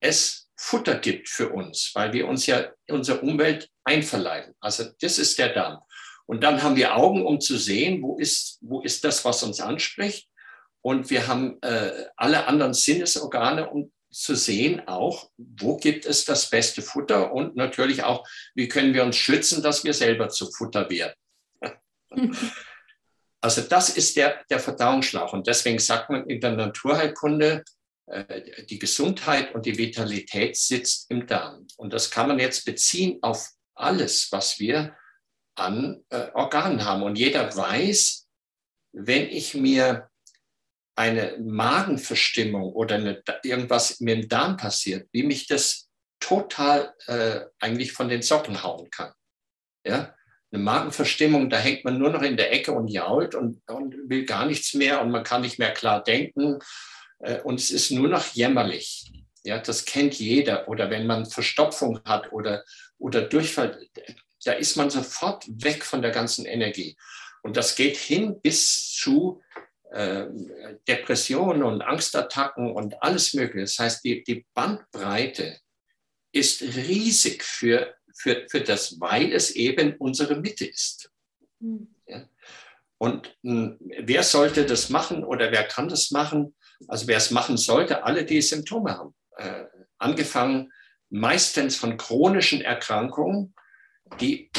es 0.00 0.48
Futter 0.56 0.94
gibt 0.94 1.28
für 1.28 1.50
uns, 1.50 1.90
weil 1.92 2.14
wir 2.14 2.26
uns 2.26 2.46
ja 2.46 2.72
unsere 2.88 3.20
Umwelt 3.20 3.68
einverleiben. 3.84 4.54
Also 4.60 4.84
das 4.98 5.18
ist 5.18 5.38
der 5.38 5.50
Darm. 5.50 5.80
Und 6.24 6.42
dann 6.42 6.62
haben 6.62 6.76
wir 6.76 6.96
Augen, 6.96 7.26
um 7.26 7.38
zu 7.38 7.58
sehen, 7.58 8.00
wo 8.00 8.16
ist, 8.16 8.56
wo 8.62 8.80
ist 8.80 9.04
das, 9.04 9.26
was 9.26 9.42
uns 9.42 9.60
anspricht. 9.60 10.29
Und 10.82 11.10
wir 11.10 11.28
haben 11.28 11.58
äh, 11.62 12.06
alle 12.16 12.46
anderen 12.46 12.74
Sinnesorgane, 12.74 13.68
um 13.68 13.92
zu 14.10 14.34
sehen 14.34 14.86
auch, 14.88 15.30
wo 15.36 15.76
gibt 15.76 16.04
es 16.04 16.24
das 16.24 16.50
beste 16.50 16.82
Futter 16.82 17.32
und 17.32 17.54
natürlich 17.54 18.02
auch, 18.02 18.26
wie 18.54 18.68
können 18.68 18.92
wir 18.92 19.04
uns 19.04 19.16
schützen, 19.16 19.62
dass 19.62 19.84
wir 19.84 19.94
selber 19.94 20.28
zu 20.28 20.50
Futter 20.50 20.88
werden. 20.90 21.14
Also 23.42 23.62
das 23.62 23.88
ist 23.88 24.16
der, 24.16 24.44
der 24.50 24.60
Verdauungsschlauch. 24.60 25.32
Und 25.32 25.46
deswegen 25.46 25.78
sagt 25.78 26.10
man 26.10 26.28
in 26.28 26.42
der 26.42 26.52
Naturheilkunde, 26.52 27.64
äh, 28.04 28.66
die 28.66 28.78
Gesundheit 28.78 29.54
und 29.54 29.64
die 29.64 29.78
Vitalität 29.78 30.56
sitzt 30.56 31.10
im 31.10 31.26
Darm. 31.26 31.66
Und 31.78 31.94
das 31.94 32.10
kann 32.10 32.28
man 32.28 32.38
jetzt 32.38 32.66
beziehen 32.66 33.18
auf 33.22 33.48
alles, 33.74 34.30
was 34.30 34.58
wir 34.58 34.94
an 35.54 36.04
äh, 36.10 36.30
Organen 36.34 36.84
haben. 36.84 37.02
Und 37.02 37.16
jeder 37.16 37.56
weiß, 37.56 38.26
wenn 38.92 39.28
ich 39.30 39.54
mir 39.54 40.09
eine 40.96 41.38
Magenverstimmung 41.38 42.72
oder 42.72 42.96
eine, 42.96 43.22
irgendwas 43.42 44.00
mit 44.00 44.22
dem 44.22 44.28
Darm 44.28 44.56
passiert, 44.56 45.08
wie 45.12 45.22
mich 45.22 45.46
das 45.46 45.88
total 46.20 46.94
äh, 47.06 47.40
eigentlich 47.58 47.92
von 47.92 48.08
den 48.08 48.22
Socken 48.22 48.62
hauen 48.62 48.90
kann. 48.90 49.12
Ja? 49.86 50.14
Eine 50.52 50.62
Magenverstimmung, 50.62 51.48
da 51.48 51.58
hängt 51.58 51.84
man 51.84 51.98
nur 51.98 52.10
noch 52.10 52.22
in 52.22 52.36
der 52.36 52.52
Ecke 52.52 52.72
und 52.72 52.88
jault 52.88 53.34
und, 53.34 53.62
und 53.68 53.94
will 54.08 54.24
gar 54.24 54.46
nichts 54.46 54.74
mehr 54.74 55.00
und 55.00 55.10
man 55.10 55.24
kann 55.24 55.42
nicht 55.42 55.58
mehr 55.58 55.72
klar 55.72 56.02
denken 56.02 56.58
äh, 57.20 57.40
und 57.40 57.60
es 57.60 57.70
ist 57.70 57.90
nur 57.90 58.08
noch 58.08 58.26
jämmerlich. 58.34 59.12
Ja, 59.42 59.58
das 59.58 59.86
kennt 59.86 60.18
jeder. 60.18 60.68
Oder 60.68 60.90
wenn 60.90 61.06
man 61.06 61.24
Verstopfung 61.24 62.00
hat 62.04 62.30
oder, 62.32 62.64
oder 62.98 63.22
Durchfall, 63.22 63.80
da 64.44 64.52
ist 64.52 64.76
man 64.76 64.90
sofort 64.90 65.46
weg 65.48 65.84
von 65.84 66.02
der 66.02 66.10
ganzen 66.10 66.44
Energie. 66.44 66.96
Und 67.42 67.56
das 67.56 67.74
geht 67.74 67.96
hin 67.96 68.40
bis 68.42 68.92
zu 68.92 69.40
Depressionen 70.86 71.62
und 71.62 71.82
Angstattacken 71.82 72.72
und 72.72 73.02
alles 73.02 73.34
Mögliche. 73.34 73.64
Das 73.64 73.78
heißt, 73.78 74.04
die, 74.04 74.22
die 74.22 74.46
Bandbreite 74.54 75.58
ist 76.32 76.62
riesig 76.62 77.42
für, 77.42 77.94
für, 78.14 78.46
für 78.48 78.60
das, 78.60 79.00
weil 79.00 79.32
es 79.32 79.50
eben 79.50 79.96
unsere 79.96 80.36
Mitte 80.36 80.66
ist. 80.66 81.10
Mhm. 81.58 81.94
Ja? 82.06 82.28
Und 82.98 83.36
mh, 83.42 83.52
hm, 83.52 83.78
wer 84.00 84.22
sollte 84.22 84.64
das 84.64 84.90
machen 84.90 85.24
oder 85.24 85.50
wer 85.50 85.64
kann 85.64 85.88
das 85.88 86.10
machen? 86.10 86.54
Also 86.86 87.06
wer 87.06 87.16
es 87.16 87.30
machen 87.30 87.56
sollte, 87.56 88.04
alle, 88.04 88.24
die 88.24 88.42
Symptome 88.42 88.96
haben. 88.96 89.14
Äh, 89.36 89.64
angefangen 89.98 90.72
meistens 91.08 91.76
von 91.76 91.96
chronischen 91.96 92.60
Erkrankungen, 92.60 93.54
die 94.20 94.50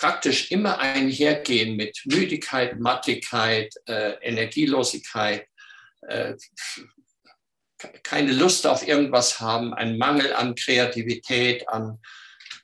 praktisch 0.00 0.50
immer 0.50 0.78
einhergehen 0.78 1.76
mit 1.76 2.00
Müdigkeit, 2.06 2.80
Mattigkeit, 2.80 3.74
äh, 3.84 4.12
Energielosigkeit, 4.22 5.46
äh, 6.08 6.36
keine 8.02 8.32
Lust 8.32 8.66
auf 8.66 8.86
irgendwas 8.86 9.40
haben, 9.40 9.74
ein 9.74 9.98
Mangel 9.98 10.32
an 10.32 10.54
Kreativität, 10.54 11.68
an, 11.68 11.98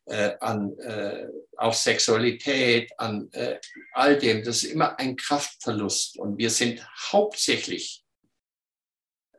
äh, 0.06 0.32
an 0.40 0.78
äh, 0.78 1.26
auch 1.58 1.74
Sexualität, 1.74 2.90
an 2.98 3.28
äh, 3.32 3.60
all 3.92 4.18
dem. 4.18 4.42
Das 4.42 4.62
ist 4.62 4.72
immer 4.72 4.98
ein 4.98 5.16
Kraftverlust. 5.16 6.18
Und 6.18 6.38
wir 6.38 6.48
sind 6.48 6.86
hauptsächlich 7.12 8.02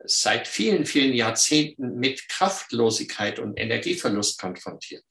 seit 0.04 0.46
vielen, 0.46 0.86
vielen 0.86 1.14
Jahrzehnten 1.14 1.96
mit 1.96 2.28
Kraftlosigkeit 2.28 3.40
und 3.40 3.58
Energieverlust 3.58 4.40
konfrontiert. 4.40 5.02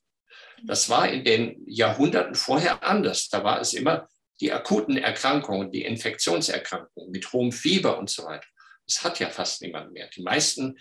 Das 0.63 0.89
war 0.89 1.09
in 1.09 1.23
den 1.23 1.63
Jahrhunderten 1.67 2.35
vorher 2.35 2.83
anders. 2.83 3.29
Da 3.29 3.43
war 3.43 3.61
es 3.61 3.73
immer 3.73 4.07
die 4.39 4.51
akuten 4.51 4.97
Erkrankungen, 4.97 5.71
die 5.71 5.83
Infektionserkrankungen 5.83 7.11
mit 7.11 7.31
hohem 7.33 7.51
Fieber 7.51 7.97
und 7.97 8.09
so 8.09 8.25
weiter. 8.25 8.47
Das 8.85 9.03
hat 9.03 9.19
ja 9.19 9.29
fast 9.29 9.61
niemand 9.61 9.91
mehr. 9.93 10.09
Die 10.15 10.21
meisten 10.21 10.77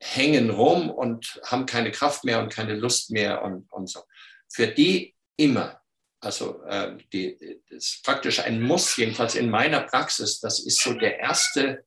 hängen 0.00 0.50
rum 0.50 0.90
und 0.90 1.40
haben 1.44 1.66
keine 1.66 1.92
Kraft 1.92 2.24
mehr 2.24 2.40
und 2.40 2.52
keine 2.52 2.74
Lust 2.74 3.10
mehr 3.10 3.42
und, 3.42 3.70
und 3.70 3.88
so. 3.88 4.02
Für 4.52 4.66
die 4.66 5.14
immer. 5.36 5.80
Also 6.20 6.62
äh, 6.64 6.96
die, 7.12 7.60
das 7.70 7.84
ist 7.84 8.04
praktisch 8.04 8.40
ein 8.40 8.60
Muss, 8.60 8.96
jedenfalls 8.96 9.34
in 9.34 9.50
meiner 9.50 9.80
Praxis. 9.80 10.40
Das 10.40 10.60
ist 10.60 10.80
so 10.80 10.94
der 10.94 11.18
erste 11.18 11.84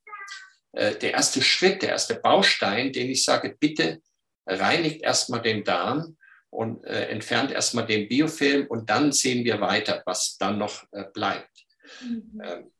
äh, 0.75 0.95
der 0.95 1.13
erste 1.13 1.41
Schritt, 1.41 1.81
der 1.81 1.89
erste 1.89 2.15
Baustein, 2.15 2.91
den 2.91 3.09
ich 3.09 3.23
sage, 3.23 3.55
bitte 3.57 4.01
reinigt 4.45 5.01
erstmal 5.01 5.41
den 5.41 5.63
Darm 5.63 6.17
und 6.55 6.83
äh, 6.85 7.07
entfernt 7.09 7.51
erstmal 7.51 7.85
den 7.85 8.07
Biofilm 8.07 8.67
und 8.67 8.89
dann 8.89 9.11
sehen 9.11 9.43
wir 9.43 9.61
weiter, 9.61 10.01
was 10.05 10.37
dann 10.37 10.57
noch 10.57 10.83
äh, 10.91 11.03
bleibt. 11.13 11.65
Mhm. 12.01 12.41
Ähm, 12.43 12.71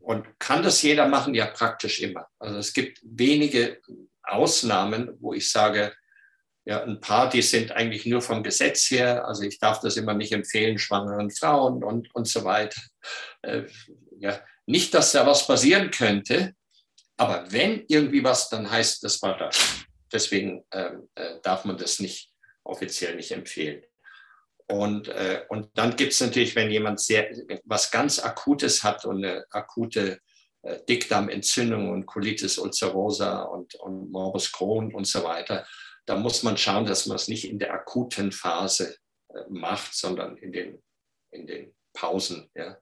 und 0.00 0.38
kann 0.38 0.62
das 0.62 0.82
jeder 0.82 1.08
machen? 1.08 1.34
Ja, 1.34 1.46
praktisch 1.46 2.00
immer. 2.00 2.28
Also 2.38 2.58
es 2.58 2.72
gibt 2.72 3.00
wenige 3.02 3.80
Ausnahmen, 4.22 5.16
wo 5.20 5.34
ich 5.34 5.50
sage, 5.50 5.92
ja, 6.64 6.82
ein 6.82 7.00
paar, 7.00 7.28
die 7.28 7.42
sind 7.42 7.72
eigentlich 7.72 8.06
nur 8.06 8.20
vom 8.20 8.42
Gesetz 8.42 8.90
her. 8.90 9.26
Also 9.26 9.42
ich 9.42 9.58
darf 9.58 9.80
das 9.80 9.96
immer 9.96 10.14
nicht 10.14 10.32
empfehlen, 10.32 10.78
schwangeren 10.78 11.30
Frauen 11.30 11.82
und, 11.82 12.14
und 12.14 12.28
so 12.28 12.44
weiter. 12.44 12.80
Äh, 13.42 13.64
ja, 14.18 14.40
nicht, 14.66 14.94
dass 14.94 15.12
da 15.12 15.26
was 15.26 15.46
passieren 15.46 15.90
könnte, 15.90 16.54
aber 17.16 17.44
wenn 17.50 17.84
irgendwie 17.88 18.22
was, 18.22 18.48
dann 18.48 18.70
heißt 18.70 19.02
das 19.02 19.22
war 19.22 19.36
das. 19.38 19.58
Deswegen 20.12 20.64
ähm, 20.72 21.08
äh, 21.14 21.40
darf 21.42 21.64
man 21.64 21.78
das 21.78 21.98
nicht 21.98 22.30
offiziell 22.66 23.16
nicht 23.16 23.32
empfehlen. 23.32 23.82
Und, 24.68 25.08
äh, 25.08 25.44
und 25.48 25.70
dann 25.78 25.94
gibt 25.96 26.12
es 26.12 26.20
natürlich, 26.20 26.56
wenn 26.56 26.70
jemand 26.70 27.00
sehr, 27.00 27.30
was 27.64 27.90
ganz 27.90 28.18
Akutes 28.18 28.82
hat 28.82 29.04
und 29.04 29.24
eine 29.24 29.46
akute 29.50 30.20
äh, 30.62 30.80
Dickdarmentzündung 30.88 31.90
und 31.90 32.06
Colitis 32.06 32.58
ulcerosa 32.58 33.42
und, 33.42 33.76
und 33.76 34.10
Morbus 34.10 34.50
Crohn 34.50 34.92
und 34.92 35.06
so 35.06 35.22
weiter, 35.22 35.66
da 36.04 36.16
muss 36.16 36.42
man 36.42 36.56
schauen, 36.56 36.86
dass 36.86 37.06
man 37.06 37.16
es 37.16 37.28
nicht 37.28 37.48
in 37.48 37.58
der 37.58 37.72
akuten 37.72 38.32
Phase 38.32 38.96
äh, 39.28 39.42
macht, 39.48 39.94
sondern 39.94 40.36
in 40.36 40.52
den, 40.52 40.82
in 41.30 41.46
den 41.46 41.74
Pausen. 41.92 42.50
Ja. 42.54 42.78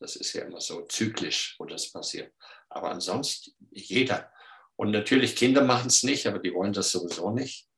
Das 0.00 0.16
ist 0.16 0.32
ja 0.32 0.44
immer 0.44 0.60
so 0.60 0.86
zyklisch, 0.86 1.56
wo 1.58 1.66
das 1.66 1.92
passiert. 1.92 2.32
Aber 2.70 2.90
ansonsten 2.90 3.52
jeder. 3.70 4.30
Und 4.76 4.90
natürlich 4.90 5.36
Kinder 5.36 5.62
machen 5.62 5.88
es 5.88 6.02
nicht, 6.02 6.26
aber 6.26 6.38
die 6.38 6.52
wollen 6.52 6.72
das 6.72 6.90
sowieso 6.90 7.30
nicht. 7.30 7.68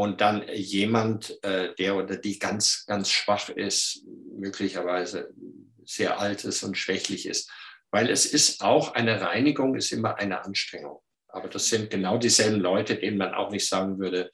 Und 0.00 0.22
dann 0.22 0.48
jemand, 0.48 1.44
äh, 1.44 1.74
der 1.74 1.94
oder 1.94 2.16
die 2.16 2.38
ganz, 2.38 2.86
ganz 2.86 3.10
schwach 3.10 3.50
ist, 3.50 4.02
möglicherweise 4.34 5.30
sehr 5.84 6.18
alt 6.18 6.42
ist 6.44 6.62
und 6.62 6.78
schwächlich 6.78 7.26
ist. 7.26 7.50
Weil 7.90 8.08
es 8.08 8.24
ist 8.24 8.62
auch 8.62 8.94
eine 8.94 9.20
Reinigung, 9.20 9.74
ist 9.74 9.92
immer 9.92 10.16
eine 10.16 10.42
Anstrengung. 10.42 11.02
Aber 11.28 11.48
das 11.48 11.68
sind 11.68 11.90
genau 11.90 12.16
dieselben 12.16 12.60
Leute, 12.60 12.96
denen 12.96 13.18
man 13.18 13.34
auch 13.34 13.50
nicht 13.50 13.68
sagen 13.68 13.98
würde, 13.98 14.30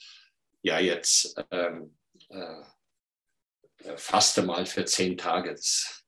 ja, 0.62 0.78
jetzt 0.78 1.34
ähm, 1.50 1.96
äh, 2.28 2.62
faste 3.96 4.42
mal 4.42 4.66
für 4.66 4.84
zehn 4.84 5.18
Tage. 5.18 5.50
Das 5.50 6.04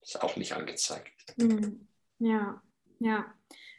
ist 0.00 0.22
auch 0.22 0.36
nicht 0.36 0.54
angezeigt. 0.54 1.12
Hm. 1.38 1.86
Ja. 2.20 2.62
Ja, 3.00 3.34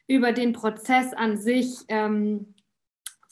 über 0.05 0.33
den 0.33 0.53
Prozess 0.53 1.13
an 1.13 1.41
sich 1.41 1.79
ähm, 1.87 2.53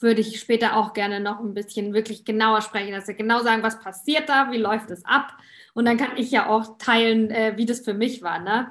würde 0.00 0.20
ich 0.20 0.40
später 0.40 0.76
auch 0.76 0.92
gerne 0.92 1.20
noch 1.20 1.40
ein 1.40 1.54
bisschen 1.54 1.92
wirklich 1.92 2.24
genauer 2.24 2.62
sprechen, 2.62 2.92
dass 2.92 3.08
wir 3.08 3.14
genau 3.14 3.40
sagen, 3.42 3.62
was 3.62 3.80
passiert 3.80 4.28
da, 4.28 4.50
wie 4.52 4.58
läuft 4.58 4.90
es 4.90 5.04
ab. 5.04 5.36
Und 5.74 5.84
dann 5.84 5.96
kann 5.96 6.16
ich 6.16 6.30
ja 6.30 6.48
auch 6.48 6.78
teilen, 6.78 7.30
äh, 7.30 7.54
wie 7.56 7.66
das 7.66 7.80
für 7.80 7.94
mich 7.94 8.22
war. 8.22 8.38
Ne? 8.38 8.70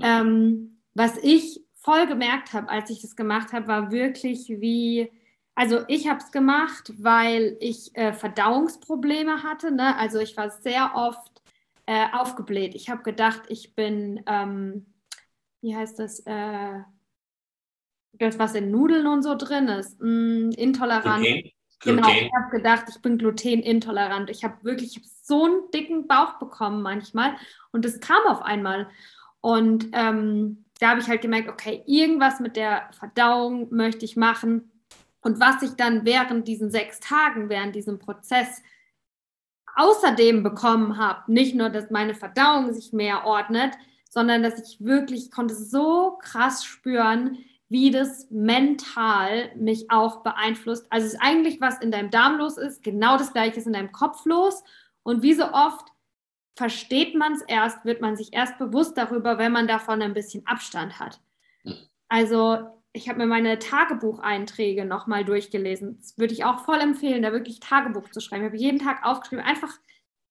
Ähm, 0.00 0.80
was 0.94 1.16
ich 1.22 1.60
voll 1.74 2.06
gemerkt 2.06 2.52
habe, 2.52 2.68
als 2.68 2.90
ich 2.90 3.02
das 3.02 3.16
gemacht 3.16 3.52
habe, 3.52 3.68
war 3.68 3.90
wirklich 3.90 4.48
wie, 4.48 5.10
also 5.54 5.80
ich 5.88 6.08
habe 6.08 6.20
es 6.20 6.32
gemacht, 6.32 6.92
weil 6.98 7.56
ich 7.60 7.94
äh, 7.94 8.12
Verdauungsprobleme 8.12 9.42
hatte. 9.42 9.70
Ne? 9.70 9.96
Also 9.96 10.18
ich 10.18 10.36
war 10.36 10.50
sehr 10.50 10.92
oft 10.94 11.42
äh, 11.86 12.06
aufgebläht. 12.12 12.74
Ich 12.74 12.88
habe 12.90 13.02
gedacht, 13.02 13.42
ich 13.48 13.74
bin... 13.74 14.22
Ähm, 14.26 14.86
wie 15.62 15.74
heißt 15.74 15.98
das, 15.98 16.20
äh, 16.20 16.80
das, 18.18 18.38
was 18.38 18.54
in 18.54 18.70
Nudeln 18.70 19.06
und 19.06 19.22
so 19.22 19.34
drin 19.34 19.68
ist, 19.68 20.00
mm, 20.00 20.50
intolerant. 20.56 21.20
Okay. 21.20 21.52
Gluten. 21.80 22.02
Genau, 22.02 22.08
ich 22.08 22.32
habe 22.32 22.50
gedacht, 22.50 22.86
ich 22.88 23.02
bin 23.02 23.18
glutenintolerant. 23.18 24.30
Ich 24.30 24.44
habe 24.44 24.56
wirklich 24.62 24.96
ich 24.96 24.96
hab 24.96 25.04
so 25.04 25.44
einen 25.44 25.70
dicken 25.74 26.06
Bauch 26.06 26.38
bekommen 26.38 26.82
manchmal 26.82 27.36
und 27.70 27.84
es 27.84 28.00
kam 28.00 28.26
auf 28.26 28.40
einmal. 28.42 28.88
Und 29.40 29.88
ähm, 29.92 30.64
da 30.80 30.90
habe 30.90 31.00
ich 31.00 31.08
halt 31.08 31.20
gemerkt, 31.20 31.48
okay, 31.48 31.82
irgendwas 31.86 32.40
mit 32.40 32.56
der 32.56 32.88
Verdauung 32.98 33.68
möchte 33.74 34.04
ich 34.04 34.16
machen. 34.16 34.70
Und 35.20 35.40
was 35.40 35.62
ich 35.62 35.72
dann 35.72 36.04
während 36.04 36.48
diesen 36.48 36.70
sechs 36.70 37.00
Tagen, 37.00 37.48
während 37.48 37.74
diesem 37.74 37.98
Prozess 37.98 38.62
außerdem 39.74 40.42
bekommen 40.42 40.96
habe, 40.96 41.30
nicht 41.30 41.54
nur, 41.54 41.68
dass 41.68 41.90
meine 41.90 42.14
Verdauung 42.14 42.72
sich 42.72 42.92
mehr 42.92 43.26
ordnet, 43.26 43.74
sondern 44.08 44.42
dass 44.42 44.58
ich 44.58 44.82
wirklich 44.82 45.30
konnte 45.30 45.54
so 45.54 46.18
krass 46.22 46.64
spüren, 46.64 47.38
wie 47.68 47.90
das 47.90 48.30
mental 48.30 49.50
mich 49.56 49.90
auch 49.90 50.22
beeinflusst. 50.22 50.86
Also 50.90 51.06
es 51.06 51.14
ist 51.14 51.20
eigentlich, 51.20 51.60
was 51.60 51.80
in 51.80 51.90
deinem 51.90 52.10
Darm 52.10 52.38
los 52.38 52.56
ist, 52.56 52.82
genau 52.82 53.16
das 53.16 53.32
gleiche 53.32 53.58
ist 53.58 53.66
in 53.66 53.72
deinem 53.72 53.92
Kopf 53.92 54.24
los. 54.24 54.62
Und 55.02 55.22
wie 55.22 55.34
so 55.34 55.52
oft 55.52 55.88
versteht 56.54 57.14
man 57.14 57.32
es 57.32 57.42
erst, 57.42 57.84
wird 57.84 58.00
man 58.00 58.16
sich 58.16 58.32
erst 58.32 58.58
bewusst 58.58 58.96
darüber, 58.96 59.38
wenn 59.38 59.52
man 59.52 59.66
davon 59.66 60.00
ein 60.00 60.14
bisschen 60.14 60.46
Abstand 60.46 60.98
hat. 60.98 61.20
Also 62.08 62.58
ich 62.92 63.08
habe 63.08 63.18
mir 63.18 63.26
meine 63.26 63.58
Tagebucheinträge 63.58 64.84
nochmal 64.84 65.24
durchgelesen. 65.24 65.98
Das 65.98 66.16
würde 66.16 66.32
ich 66.32 66.44
auch 66.44 66.64
voll 66.64 66.80
empfehlen, 66.80 67.22
da 67.22 67.32
wirklich 67.32 67.60
Tagebuch 67.60 68.10
zu 68.10 68.20
schreiben. 68.20 68.44
Ich 68.44 68.48
habe 68.48 68.56
jeden 68.56 68.78
Tag 68.78 69.04
aufgeschrieben, 69.04 69.44
einfach 69.44 69.74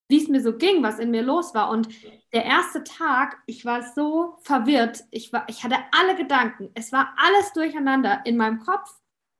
wie 0.08 0.22
es 0.22 0.30
mir 0.30 0.42
so 0.42 0.58
ging, 0.58 0.84
was 0.84 1.00
in 1.00 1.12
mir 1.12 1.24
los 1.24 1.54
war. 1.54 1.70
Und 1.70 1.90
der 2.34 2.46
erste 2.46 2.84
Tag, 2.84 3.38
ich 3.46 3.66
war 3.66 3.82
so 3.94 4.38
verwirrt. 4.42 5.04
Ich, 5.12 5.34
war, 5.34 5.46
ich 5.48 5.64
hatte 5.64 5.78
alle 5.92 6.16
Gedanken. 6.16 6.70
Es 6.76 6.92
war 6.92 7.14
alles 7.18 7.54
durcheinander 7.54 8.22
in 8.26 8.38
meinem 8.38 8.60
Kopf 8.60 8.90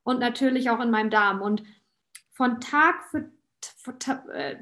und 0.02 0.18
natürlich 0.18 0.70
auch 0.70 0.80
in 0.80 0.90
meinem 0.90 1.10
Darm. 1.10 1.40
Und 1.40 1.62
von 2.32 2.60
Tag 2.60 3.04
für, 3.10 3.30
für 3.76 3.96
äh, 4.32 4.56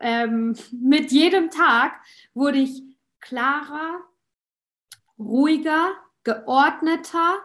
ähm, 0.00 0.56
mit 0.70 1.10
jedem 1.10 1.50
Tag 1.50 2.00
wurde 2.34 2.58
ich 2.58 2.82
klarer, 3.20 4.00
ruhiger, 5.18 5.90
geordneter 6.22 7.38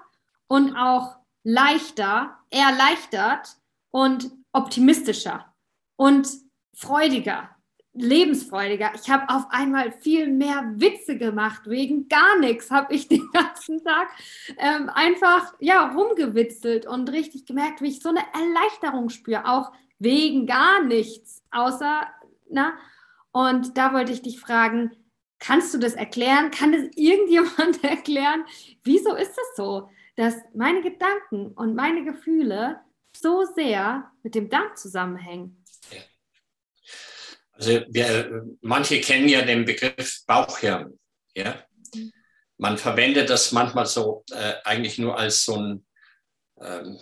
und 0.48 0.76
auch 0.76 1.18
leichter, 1.44 2.38
erleichtert 2.52 3.58
und 3.90 4.32
optimistischer 4.52 5.54
und 5.96 6.28
freudiger 6.76 7.50
lebensfreudiger. 7.94 8.92
Ich 8.96 9.10
habe 9.10 9.30
auf 9.30 9.46
einmal 9.50 9.92
viel 9.92 10.28
mehr 10.28 10.74
Witze 10.76 11.18
gemacht. 11.18 11.64
Wegen 11.66 12.08
gar 12.08 12.40
nichts 12.40 12.72
habe 12.72 12.94
ich 12.94 13.08
den 13.10 13.30
ganzen 13.32 13.84
Tag 13.84 14.10
ähm, 14.58 14.90
einfach 14.90 15.54
ja, 15.60 15.92
rumgewitzelt 15.94 16.86
und 16.86 17.12
richtig 17.12 17.46
gemerkt, 17.46 17.82
wie 17.82 17.90
ich 17.90 18.02
so 18.02 18.10
eine 18.10 18.24
Erleichterung 18.34 19.10
spüre. 19.10 19.46
Auch 19.46 19.72
wegen 20.00 20.48
gar 20.48 20.84
nichts. 20.84 21.44
Außer, 21.52 22.08
na, 22.50 22.74
und 23.32 23.78
da 23.78 23.94
wollte 23.94 24.12
ich 24.12 24.22
dich 24.22 24.40
fragen, 24.40 24.92
kannst 25.40 25.74
du 25.74 25.78
das 25.78 25.94
erklären? 25.94 26.52
Kann 26.52 26.72
das 26.72 26.90
irgendjemand 26.96 27.84
erklären? 27.84 28.46
Wieso 28.84 29.16
ist 29.16 29.32
es 29.32 29.36
das 29.36 29.56
so, 29.56 29.90
dass 30.16 30.36
meine 30.54 30.82
Gedanken 30.82 31.52
und 31.54 31.76
meine 31.76 32.04
Gefühle 32.04 32.80
so 33.16 33.46
sehr 33.46 34.12
mit 34.24 34.36
dem 34.36 34.50
Darm 34.50 34.76
zusammenhängen? 34.76 35.64
Also 37.54 37.82
wir, 37.90 38.46
manche 38.62 39.00
kennen 39.00 39.30
ja 39.30 39.44
den 39.44 39.66
Begriff 39.66 40.24
Bauchhirn. 40.26 41.00
Ja? 41.36 41.64
Man 42.58 42.78
verwendet 42.78 43.30
das 43.30 43.52
manchmal 43.52 43.86
so 43.86 44.24
äh, 44.32 44.56
eigentlich 44.64 44.98
nur 44.98 45.18
als 45.18 45.46
so 45.46 45.56
ein, 45.56 45.86
ähm, 46.60 47.00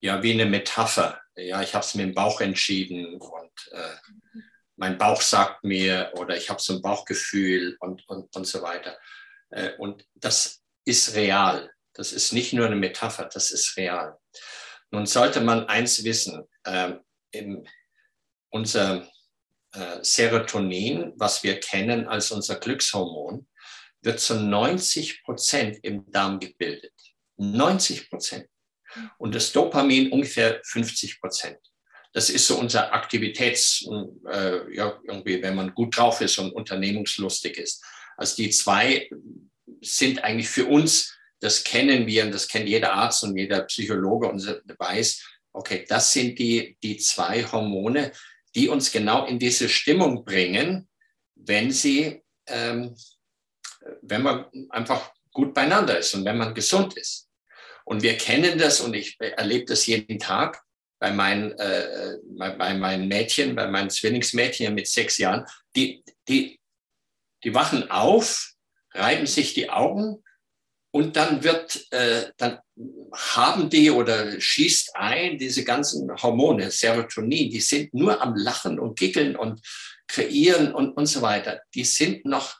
ja, 0.00 0.22
wie 0.22 0.32
eine 0.32 0.46
Metapher. 0.46 1.20
Ja, 1.36 1.62
ich 1.62 1.74
habe 1.74 1.84
es 1.84 1.94
mit 1.94 2.06
dem 2.06 2.14
Bauch 2.14 2.40
entschieden 2.40 3.16
und 3.16 3.68
äh, 3.72 3.96
mein 4.76 4.98
Bauch 4.98 5.20
sagt 5.20 5.64
mir 5.64 6.12
oder 6.16 6.36
ich 6.36 6.50
habe 6.50 6.60
so 6.60 6.74
ein 6.74 6.82
Bauchgefühl 6.82 7.76
und, 7.80 8.06
und, 8.08 8.34
und 8.34 8.46
so 8.46 8.62
weiter. 8.62 8.98
Äh, 9.50 9.72
und 9.78 10.04
das 10.14 10.62
ist 10.84 11.14
real. 11.14 11.72
Das 11.94 12.12
ist 12.12 12.32
nicht 12.32 12.52
nur 12.52 12.66
eine 12.66 12.76
Metapher, 12.76 13.26
das 13.32 13.50
ist 13.50 13.76
real. 13.76 14.18
Nun 14.90 15.06
sollte 15.06 15.40
man 15.40 15.66
eins 15.66 16.04
wissen, 16.04 16.44
äh, 16.64 16.94
im, 17.30 17.66
unser 18.50 19.08
äh, 19.74 20.02
Serotonin, 20.02 21.12
was 21.16 21.42
wir 21.42 21.60
kennen 21.60 22.06
als 22.06 22.30
unser 22.30 22.56
Glückshormon, 22.56 23.46
wird 24.02 24.20
zu 24.20 24.34
90 24.34 25.22
Prozent 25.24 25.78
im 25.82 26.10
Darm 26.10 26.38
gebildet. 26.38 26.92
90 27.36 28.10
Prozent. 28.10 28.46
Und 29.18 29.34
das 29.34 29.52
Dopamin 29.52 30.12
ungefähr 30.12 30.60
50 30.64 31.20
Prozent. 31.20 31.58
Das 32.12 32.30
ist 32.30 32.46
so 32.46 32.58
unser 32.58 32.92
Aktivitäts, 32.92 33.84
äh, 34.30 34.72
ja, 34.72 35.00
irgendwie, 35.04 35.42
wenn 35.42 35.56
man 35.56 35.74
gut 35.74 35.96
drauf 35.96 36.20
ist 36.20 36.38
und 36.38 36.52
unternehmungslustig 36.52 37.58
ist. 37.58 37.84
Also 38.16 38.36
die 38.36 38.50
zwei 38.50 39.10
sind 39.80 40.22
eigentlich 40.22 40.48
für 40.48 40.66
uns, 40.66 41.16
das 41.40 41.64
kennen 41.64 42.06
wir 42.06 42.24
und 42.24 42.32
das 42.32 42.46
kennt 42.46 42.68
jeder 42.68 42.92
Arzt 42.92 43.24
und 43.24 43.36
jeder 43.36 43.62
Psychologe 43.62 44.28
und 44.28 44.46
weiß, 44.78 45.24
okay, 45.52 45.84
das 45.88 46.12
sind 46.12 46.38
die, 46.38 46.76
die 46.82 46.98
zwei 46.98 47.44
Hormone, 47.44 48.12
die 48.54 48.68
uns 48.68 48.92
genau 48.92 49.26
in 49.26 49.38
diese 49.38 49.68
Stimmung 49.68 50.24
bringen, 50.24 50.88
wenn 51.34 51.70
sie, 51.70 52.22
ähm, 52.46 52.94
wenn 54.02 54.22
man 54.22 54.46
einfach 54.70 55.12
gut 55.32 55.52
beieinander 55.52 55.98
ist 55.98 56.14
und 56.14 56.24
wenn 56.24 56.38
man 56.38 56.54
gesund 56.54 56.96
ist. 56.96 57.28
Und 57.84 58.02
wir 58.02 58.16
kennen 58.16 58.58
das 58.58 58.80
und 58.80 58.94
ich 58.94 59.16
erlebe 59.20 59.66
das 59.66 59.86
jeden 59.86 60.18
Tag 60.18 60.62
bei 60.98 61.12
meinen, 61.12 61.52
äh, 61.58 62.16
bei 62.38 62.74
meinen 62.74 63.08
Mädchen, 63.08 63.54
bei 63.54 63.66
meinen 63.66 63.90
Zwillingsmädchen 63.90 64.74
mit 64.74 64.88
sechs 64.88 65.18
Jahren, 65.18 65.44
die, 65.76 66.02
die, 66.28 66.58
die 67.42 67.54
wachen 67.54 67.90
auf, 67.90 68.54
reiben 68.92 69.26
sich 69.26 69.52
die 69.52 69.68
Augen 69.68 70.23
und 70.94 71.16
dann 71.16 71.42
wird, 71.42 71.88
äh, 71.90 72.26
dann 72.36 72.60
haben 73.12 73.68
die 73.68 73.90
oder 73.90 74.40
schießt 74.40 74.94
ein 74.94 75.38
diese 75.38 75.64
ganzen 75.64 76.08
Hormone, 76.22 76.70
Serotonin, 76.70 77.50
die 77.50 77.60
sind 77.60 77.92
nur 77.92 78.22
am 78.22 78.36
Lachen 78.36 78.78
und 78.78 78.96
Gickeln 78.96 79.34
und 79.34 79.60
kreieren 80.06 80.72
und, 80.72 80.92
und 80.92 81.06
so 81.06 81.20
weiter. 81.20 81.60
Die 81.74 81.82
sind 81.82 82.24
noch 82.24 82.54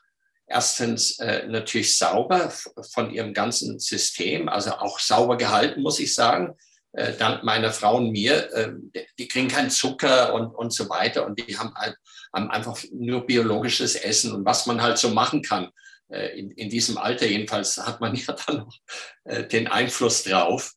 erstens 0.47 1.17
äh, 1.19 1.47
natürlich 1.47 1.97
sauber 1.97 2.51
von 2.91 3.09
ihrem 3.09 3.33
ganzen 3.33 3.79
System, 3.79 4.49
also 4.49 4.71
auch 4.71 4.99
sauber 4.99 5.37
gehalten, 5.37 5.81
muss 5.81 6.01
ich 6.01 6.13
sagen. 6.13 6.57
Äh, 6.91 7.13
dank 7.13 7.45
meiner 7.45 7.71
Frau 7.71 7.95
und 7.95 8.11
mir, 8.11 8.51
äh, 8.53 8.73
die 9.17 9.29
kriegen 9.29 9.47
keinen 9.47 9.69
Zucker 9.69 10.33
und, 10.33 10.47
und 10.47 10.73
so 10.73 10.89
weiter 10.89 11.25
und 11.25 11.39
die 11.39 11.57
haben, 11.57 11.73
halt, 11.75 11.95
haben 12.33 12.51
einfach 12.51 12.83
nur 12.91 13.25
biologisches 13.25 13.95
Essen 13.95 14.33
und 14.33 14.43
was 14.43 14.65
man 14.65 14.81
halt 14.81 14.97
so 14.97 15.07
machen 15.11 15.41
kann 15.41 15.69
in, 16.09 16.51
in 16.51 16.69
diesem 16.69 16.97
Alter 16.97 17.25
jedenfalls 17.25 17.77
hat 17.77 18.01
man 18.01 18.15
ja 18.15 18.33
dann 18.33 18.57
noch 18.57 18.77
äh, 19.23 19.47
den 19.47 19.67
Einfluss 19.67 20.23
drauf. 20.23 20.73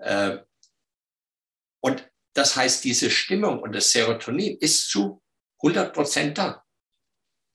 Äh, 0.00 0.38
und 1.80 2.08
das 2.34 2.56
heißt, 2.56 2.82
diese 2.84 3.10
Stimmung 3.10 3.60
und 3.60 3.74
das 3.74 3.90
Serotonin 3.92 4.58
ist 4.58 4.90
zu 4.90 5.22
100 5.62 5.92
Prozent 5.94 6.38
da. 6.38 6.64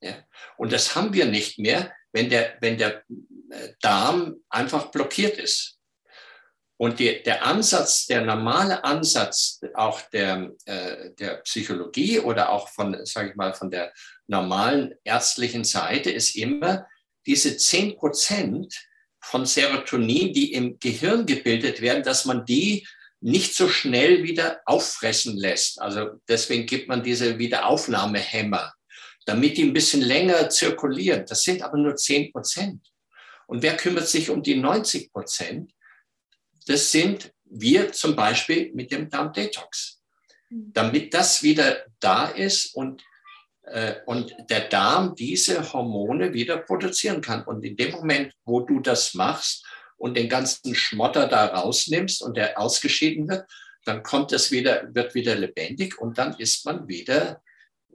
Ja? 0.01 0.25
Und 0.57 0.71
das 0.71 0.95
haben 0.95 1.13
wir 1.13 1.25
nicht 1.25 1.59
mehr, 1.59 1.93
wenn 2.11 2.29
der, 2.29 2.57
wenn 2.61 2.77
der 2.77 3.03
Darm 3.81 4.37
einfach 4.49 4.91
blockiert 4.91 5.37
ist. 5.37 5.79
Und 6.81 6.99
die, 6.99 7.21
der 7.23 7.45
Ansatz, 7.45 8.05
der 8.05 8.21
normale 8.21 8.85
Ansatz 8.85 9.59
auch 9.73 10.01
der, 10.11 10.51
äh, 10.63 11.13
der 11.15 11.37
Psychologie 11.41 12.19
oder 12.19 12.49
auch 12.49 12.69
von, 12.69 13.05
sage 13.05 13.31
ich 13.31 13.35
mal, 13.35 13.53
von 13.53 13.69
der 13.69 13.91
normalen 14.27 14.95
ärztlichen 15.03 15.65
Seite 15.65 16.09
ist 16.09 16.37
immer, 16.37 16.87
diese 17.29 17.55
10 17.55 17.95
Prozent 17.97 18.73
von 19.21 19.45
Serotonin, 19.45 20.33
die 20.33 20.51
im 20.53 20.79
Gehirn 20.79 21.27
gebildet 21.27 21.79
werden, 21.79 22.01
dass 22.01 22.25
man 22.25 22.43
die 22.43 22.87
nicht 23.21 23.53
so 23.53 23.69
schnell 23.69 24.23
wieder 24.23 24.61
auffressen 24.65 25.37
lässt. 25.37 25.79
Also 25.79 26.19
deswegen 26.27 26.65
gibt 26.65 26.87
man 26.87 27.03
diese 27.03 27.37
Wiederaufnahmehämmer, 27.37 28.73
damit 29.27 29.57
die 29.57 29.63
ein 29.65 29.73
bisschen 29.73 30.01
länger 30.01 30.49
zirkulieren. 30.49 31.23
Das 31.27 31.43
sind 31.43 31.61
aber 31.61 31.77
nur 31.77 31.95
10 31.95 32.31
Prozent. 32.31 32.81
Und 33.45 33.61
wer 33.61 33.77
kümmert 33.77 34.07
sich 34.07 34.31
um 34.31 34.41
die 34.41 34.55
90 34.55 35.11
Prozent? 35.11 35.71
Das 36.65 36.91
sind 36.91 37.31
wir 37.45 37.91
zum 37.91 38.15
Beispiel 38.15 38.71
mit 38.73 38.91
dem 38.91 39.07
Darm-Detox. 39.07 40.01
Mhm. 40.49 40.71
Damit 40.73 41.13
das 41.13 41.43
wieder 41.43 41.85
da 41.99 42.27
ist 42.27 42.73
und 42.73 43.03
und 44.05 44.35
der 44.49 44.61
Darm 44.61 45.15
diese 45.15 45.73
Hormone 45.73 46.33
wieder 46.33 46.57
produzieren 46.57 47.21
kann. 47.21 47.43
Und 47.43 47.63
in 47.63 47.77
dem 47.77 47.91
Moment, 47.91 48.33
wo 48.45 48.61
du 48.61 48.79
das 48.79 49.13
machst 49.13 49.65
und 49.97 50.17
den 50.17 50.29
ganzen 50.29 50.73
Schmotter 50.73 51.27
da 51.27 51.45
rausnimmst 51.45 52.23
und 52.23 52.35
der 52.35 52.59
ausgeschieden 52.59 53.29
wird, 53.29 53.45
dann 53.85 54.03
kommt 54.03 54.31
es 54.31 54.51
wieder, 54.51 54.93
wird 54.93 55.13
wieder 55.15 55.35
lebendig 55.35 55.99
und 55.99 56.17
dann 56.17 56.35
ist 56.35 56.65
man 56.65 56.87
wieder 56.87 57.41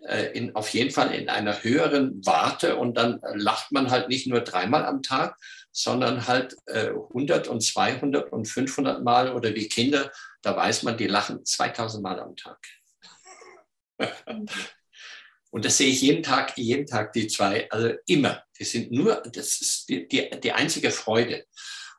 äh, 0.07 0.37
in, 0.37 0.55
auf 0.55 0.68
jeden 0.70 0.91
Fall 0.91 1.14
in 1.14 1.29
einer 1.29 1.62
höheren 1.62 2.25
Warte 2.27 2.77
und 2.77 2.97
dann 2.97 3.20
lacht 3.35 3.72
man 3.72 3.91
halt 3.91 4.09
nicht 4.09 4.27
nur 4.27 4.41
dreimal 4.41 4.85
am 4.85 5.03
Tag, 5.03 5.37
sondern 5.72 6.27
halt 6.27 6.57
äh, 6.66 6.89
100 6.89 7.49
und 7.49 7.62
200 7.62 8.33
und 8.33 8.47
500 8.47 9.03
Mal 9.03 9.33
oder 9.33 9.55
wie 9.55 9.68
Kinder, 9.68 10.11
da 10.43 10.57
weiß 10.57 10.83
man, 10.83 10.97
die 10.97 11.07
lachen 11.07 11.45
2000 11.45 12.03
Mal 12.03 12.20
am 12.20 12.37
Tag. 12.37 12.59
Und 15.55 15.65
das 15.65 15.77
sehe 15.77 15.89
ich 15.89 16.03
jeden 16.03 16.25
Tag, 16.25 16.59
jeden 16.59 16.85
Tag 16.85 17.13
die 17.13 17.29
zwei, 17.29 17.71
also 17.71 17.95
immer. 18.09 18.43
Die 18.59 18.65
sind 18.65 18.91
nur, 18.91 19.23
das 19.33 19.61
ist 19.61 19.89
die, 19.89 20.09
die, 20.09 20.29
die 20.41 20.51
einzige 20.51 20.91
Freude. 20.91 21.47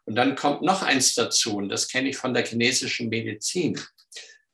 Und 0.04 0.16
dann 0.16 0.36
kommt 0.36 0.62
noch 0.62 0.82
eins 0.82 1.14
dazu, 1.14 1.56
und 1.56 1.70
das 1.70 1.88
kenne 1.88 2.10
ich 2.10 2.18
von 2.18 2.34
der 2.34 2.46
chinesischen 2.46 3.08
Medizin. 3.08 3.82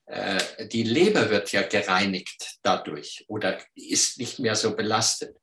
Äh, 0.05 0.67
die 0.67 0.83
Leber 0.83 1.31
wird 1.31 1.51
ja 1.51 1.63
gereinigt 1.63 2.59
dadurch 2.61 3.25
oder 3.27 3.59
ist 3.73 4.19
nicht 4.19 4.37
mehr 4.37 4.55
so 4.55 4.75
belastet. 4.75 5.35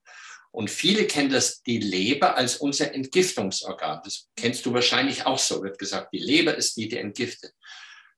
Und 0.52 0.70
viele 0.70 1.08
kennen 1.08 1.30
das, 1.30 1.60
die 1.64 1.80
Leber 1.80 2.36
als 2.36 2.58
unser 2.58 2.94
Entgiftungsorgan. 2.94 4.02
Das 4.04 4.28
kennst 4.36 4.66
du 4.66 4.72
wahrscheinlich 4.72 5.26
auch 5.26 5.40
so, 5.40 5.64
wird 5.64 5.80
gesagt, 5.80 6.12
die 6.12 6.20
Leber 6.20 6.54
ist 6.54 6.76
die, 6.76 6.88
die 6.88 6.98
entgiftet. 6.98 7.54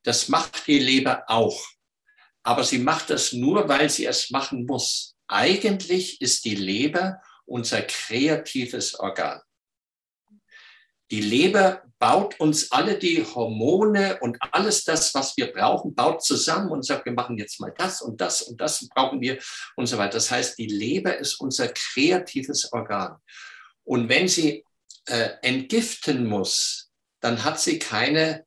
Das 0.03 0.28
macht 0.28 0.66
die 0.66 0.80
Leber 0.80 1.24
auch. 1.28 1.66
Aber 2.43 2.62
sie 2.62 2.78
macht 2.78 3.09
das 3.09 3.32
nur, 3.32 3.70
weil 3.70 3.88
sie 3.88 4.05
es 4.05 4.28
machen 4.28 4.66
muss. 4.66 5.16
Eigentlich 5.30 6.20
ist 6.20 6.44
die 6.44 6.56
Leber 6.56 7.22
unser 7.46 7.82
kreatives 7.82 8.98
Organ. 8.98 9.40
Die 11.12 11.20
Leber 11.20 11.82
baut 12.00 12.38
uns 12.40 12.72
alle 12.72 12.98
die 12.98 13.24
Hormone 13.24 14.18
und 14.20 14.38
alles 14.40 14.84
das, 14.84 15.14
was 15.14 15.36
wir 15.36 15.52
brauchen, 15.52 15.94
baut 15.94 16.24
zusammen 16.24 16.70
und 16.70 16.84
sagt, 16.84 17.04
wir 17.04 17.12
machen 17.12 17.38
jetzt 17.38 17.60
mal 17.60 17.72
das 17.76 18.02
und 18.02 18.20
das 18.20 18.42
und 18.42 18.60
das 18.60 18.88
brauchen 18.88 19.20
wir 19.20 19.38
und 19.76 19.86
so 19.86 19.98
weiter. 19.98 20.14
Das 20.14 20.32
heißt, 20.32 20.58
die 20.58 20.66
Leber 20.66 21.16
ist 21.18 21.34
unser 21.40 21.68
kreatives 21.68 22.72
Organ. 22.72 23.16
Und 23.84 24.08
wenn 24.08 24.26
sie 24.26 24.64
äh, 25.06 25.30
entgiften 25.42 26.26
muss, 26.26 26.90
dann 27.20 27.44
hat 27.44 27.60
sie 27.60 27.78
keine, 27.78 28.46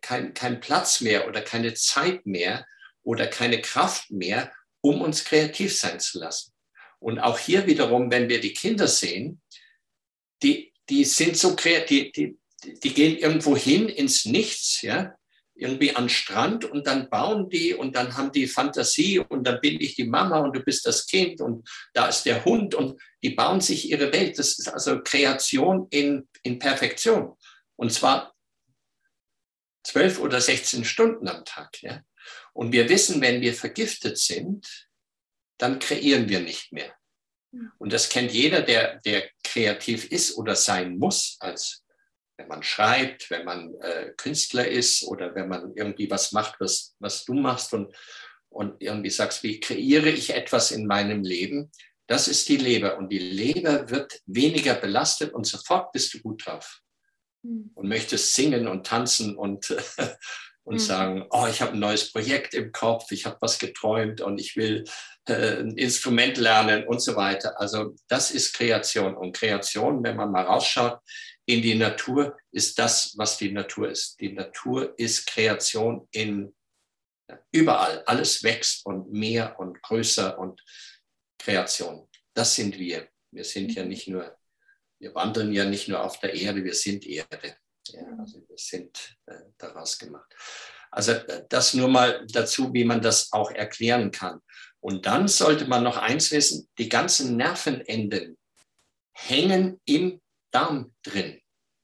kein, 0.00 0.32
kein 0.32 0.60
Platz 0.60 1.02
mehr 1.02 1.28
oder 1.28 1.42
keine 1.42 1.74
Zeit 1.74 2.24
mehr 2.24 2.66
oder 3.02 3.26
keine 3.26 3.60
Kraft 3.60 4.10
mehr, 4.10 4.52
um 4.80 5.00
uns 5.00 5.24
kreativ 5.24 5.76
sein 5.76 6.00
zu 6.00 6.18
lassen. 6.18 6.52
Und 6.98 7.18
auch 7.18 7.38
hier 7.38 7.66
wiederum, 7.66 8.10
wenn 8.10 8.28
wir 8.28 8.40
die 8.40 8.54
Kinder 8.54 8.88
sehen, 8.88 9.40
die 10.42 10.68
die 10.88 11.04
sind 11.04 11.36
so 11.36 11.54
kreativ, 11.54 12.12
die, 12.12 12.38
die, 12.64 12.80
die 12.80 12.94
gehen 12.94 13.18
irgendwo 13.18 13.56
hin 13.56 13.88
ins 13.88 14.24
Nichts, 14.24 14.82
ja, 14.82 15.14
irgendwie 15.54 15.94
an 15.94 16.08
Strand 16.08 16.64
und 16.64 16.86
dann 16.86 17.10
bauen 17.10 17.50
die 17.50 17.74
und 17.74 17.96
dann 17.96 18.16
haben 18.16 18.30
die 18.30 18.46
Fantasie 18.46 19.18
und 19.18 19.44
dann 19.44 19.60
bin 19.60 19.80
ich 19.80 19.96
die 19.96 20.06
Mama 20.06 20.38
und 20.38 20.54
du 20.54 20.60
bist 20.60 20.86
das 20.86 21.06
Kind 21.06 21.40
und 21.40 21.68
da 21.94 22.08
ist 22.08 22.22
der 22.22 22.44
Hund 22.44 22.76
und 22.76 23.00
die 23.22 23.30
bauen 23.30 23.60
sich 23.60 23.90
ihre 23.90 24.12
Welt. 24.12 24.38
Das 24.38 24.56
ist 24.58 24.68
also 24.68 25.02
Kreation 25.02 25.88
in, 25.90 26.28
in 26.44 26.60
Perfektion. 26.60 27.36
Und 27.74 27.92
zwar 27.92 28.34
zwölf 29.82 30.20
oder 30.20 30.40
16 30.40 30.84
Stunden 30.84 31.26
am 31.26 31.44
Tag. 31.44 31.82
Ja? 31.82 32.02
Und 32.58 32.72
wir 32.72 32.88
wissen, 32.88 33.20
wenn 33.20 33.40
wir 33.40 33.54
vergiftet 33.54 34.18
sind, 34.18 34.88
dann 35.58 35.78
kreieren 35.78 36.28
wir 36.28 36.40
nicht 36.40 36.72
mehr. 36.72 36.92
Und 37.78 37.92
das 37.92 38.08
kennt 38.08 38.32
jeder, 38.32 38.62
der, 38.62 38.98
der 39.02 39.30
kreativ 39.44 40.10
ist 40.10 40.36
oder 40.36 40.56
sein 40.56 40.98
muss, 40.98 41.36
als 41.38 41.84
wenn 42.36 42.48
man 42.48 42.64
schreibt, 42.64 43.30
wenn 43.30 43.44
man 43.44 43.74
äh, 43.80 44.12
Künstler 44.16 44.66
ist 44.66 45.04
oder 45.04 45.36
wenn 45.36 45.46
man 45.46 45.72
irgendwie 45.76 46.10
was 46.10 46.32
macht, 46.32 46.56
was, 46.58 46.96
was 46.98 47.24
du 47.24 47.34
machst 47.34 47.74
und, 47.74 47.94
und 48.48 48.82
irgendwie 48.82 49.10
sagst, 49.10 49.44
wie 49.44 49.60
kreiere 49.60 50.08
ich 50.08 50.30
etwas 50.30 50.72
in 50.72 50.84
meinem 50.88 51.22
Leben? 51.22 51.70
Das 52.08 52.26
ist 52.26 52.48
die 52.48 52.56
Leber. 52.56 52.98
Und 52.98 53.12
die 53.12 53.20
Leber 53.20 53.88
wird 53.88 54.20
weniger 54.26 54.74
belastet 54.74 55.32
und 55.32 55.46
sofort 55.46 55.92
bist 55.92 56.12
du 56.12 56.18
gut 56.18 56.44
drauf. 56.44 56.80
Hm. 57.44 57.70
Und 57.74 57.86
möchtest 57.86 58.34
singen 58.34 58.66
und 58.66 58.84
tanzen 58.84 59.36
und, 59.36 59.76
und 60.68 60.74
mhm. 60.74 60.80
sagen, 60.80 61.26
oh, 61.30 61.46
ich 61.48 61.62
habe 61.62 61.72
ein 61.72 61.78
neues 61.78 62.12
Projekt 62.12 62.52
im 62.52 62.72
Kopf, 62.72 63.10
ich 63.10 63.24
habe 63.24 63.38
was 63.40 63.58
geträumt 63.58 64.20
und 64.20 64.38
ich 64.38 64.54
will 64.54 64.84
äh, 65.26 65.60
ein 65.60 65.78
Instrument 65.78 66.36
lernen 66.36 66.86
und 66.86 67.00
so 67.00 67.16
weiter. 67.16 67.58
Also 67.58 67.94
das 68.06 68.30
ist 68.30 68.52
Kreation. 68.54 69.16
Und 69.16 69.34
Kreation, 69.34 70.04
wenn 70.04 70.16
man 70.16 70.30
mal 70.30 70.44
rausschaut 70.44 71.00
in 71.46 71.62
die 71.62 71.74
Natur, 71.74 72.36
ist 72.52 72.78
das, 72.78 73.14
was 73.16 73.38
die 73.38 73.50
Natur 73.50 73.88
ist. 73.88 74.20
Die 74.20 74.34
Natur 74.34 74.92
ist 74.98 75.26
Kreation 75.26 76.06
in 76.10 76.54
überall. 77.50 78.02
Alles 78.04 78.42
wächst 78.42 78.84
und 78.84 79.10
mehr 79.10 79.58
und 79.58 79.82
größer 79.82 80.38
und 80.38 80.62
Kreation. 81.38 82.06
Das 82.34 82.54
sind 82.54 82.78
wir. 82.78 83.08
Wir 83.30 83.44
sind 83.44 83.72
ja 83.74 83.84
mhm. 83.84 83.88
nicht 83.88 84.06
nur, 84.06 84.36
wir 85.00 85.14
wandeln 85.14 85.50
ja 85.50 85.64
nicht 85.64 85.88
nur 85.88 86.04
auf 86.04 86.20
der 86.20 86.34
Erde, 86.34 86.62
wir 86.62 86.74
sind 86.74 87.06
Erde. 87.06 87.56
Ja, 87.88 88.02
also 88.18 88.44
sind 88.56 89.16
äh, 89.26 89.34
daraus 89.58 89.98
gemacht. 89.98 90.34
Also 90.90 91.12
äh, 91.12 91.44
das 91.48 91.74
nur 91.74 91.88
mal 91.88 92.26
dazu, 92.32 92.72
wie 92.72 92.84
man 92.84 93.00
das 93.00 93.32
auch 93.32 93.50
erklären 93.50 94.10
kann. 94.10 94.40
Und 94.80 95.06
dann 95.06 95.28
sollte 95.28 95.66
man 95.66 95.82
noch 95.82 95.96
eins 95.96 96.30
wissen, 96.30 96.68
die 96.78 96.88
ganzen 96.88 97.36
Nervenenden 97.36 98.38
hängen 99.12 99.80
im 99.84 100.20
Darm 100.50 100.94
drin. 101.02 101.40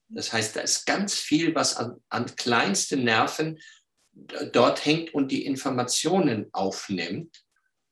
Das 0.07 0.31
heißt, 0.31 0.55
da 0.55 0.61
ist 0.61 0.85
ganz 0.85 1.15
viel, 1.15 1.53
was 1.55 1.75
an, 1.75 2.01
an 2.09 2.33
kleinsten 2.35 3.03
Nerven 3.03 3.59
dort 4.53 4.85
hängt 4.85 5.13
und 5.13 5.31
die 5.31 5.45
Informationen 5.45 6.47
aufnimmt, 6.53 7.43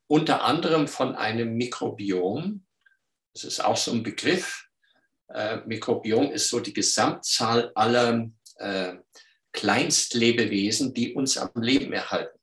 unter 0.07 0.43
anderem 0.43 0.88
von 0.88 1.16
einem 1.16 1.55
Mikrobiom. 1.55 2.66
Das 3.34 3.43
ist 3.43 3.64
auch 3.64 3.78
so 3.78 3.91
ein 3.91 4.03
Begriff, 4.03 4.70
äh, 5.30 5.57
Mikrobiom 5.65 6.32
ist 6.32 6.49
so 6.49 6.59
die 6.59 6.74
Gesamtzahl 6.74 7.71
aller 7.76 8.30
äh, 8.57 8.93
Kleinstlebewesen, 9.51 10.93
die 10.93 11.13
uns 11.13 11.38
am 11.38 11.61
Leben 11.61 11.93
erhalten. 11.93 12.38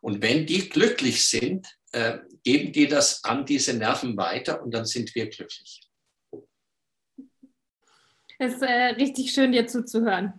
Und 0.00 0.22
wenn 0.22 0.46
die 0.46 0.68
glücklich 0.68 1.26
sind, 1.26 1.66
äh, 1.92 2.18
geben 2.42 2.72
die 2.72 2.86
das 2.86 3.24
an 3.24 3.46
diese 3.46 3.74
Nerven 3.74 4.16
weiter 4.16 4.62
und 4.62 4.72
dann 4.72 4.84
sind 4.84 5.14
wir 5.14 5.28
glücklich. 5.28 5.80
Es 8.38 8.54
ist 8.54 8.62
äh, 8.62 8.94
richtig 8.96 9.32
schön, 9.32 9.52
dir 9.52 9.66
zuzuhören. 9.66 10.34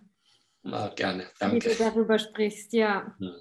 Na, 0.62 0.88
gerne, 0.88 1.26
danke. 1.38 1.56
Wie 1.56 1.70
du 1.70 1.74
darüber 1.76 2.18
sprichst, 2.18 2.72
ja. 2.72 3.14
Hm. 3.18 3.34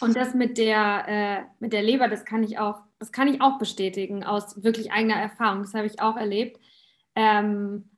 Und 0.00 0.16
das 0.16 0.34
mit 0.34 0.56
der, 0.56 1.04
äh, 1.06 1.44
mit 1.60 1.72
der 1.72 1.82
Leber, 1.82 2.08
das 2.08 2.24
kann 2.24 2.42
ich 2.42 2.58
auch, 2.58 2.80
das 2.98 3.12
kann 3.12 3.28
ich 3.28 3.40
auch 3.40 3.58
bestätigen 3.58 4.24
aus 4.24 4.62
wirklich 4.62 4.90
eigener 4.90 5.16
Erfahrung. 5.16 5.62
Das 5.62 5.74
habe 5.74 5.86
ich 5.86 6.00
auch 6.00 6.16
erlebt 6.16 6.58
ähm, 7.14 7.90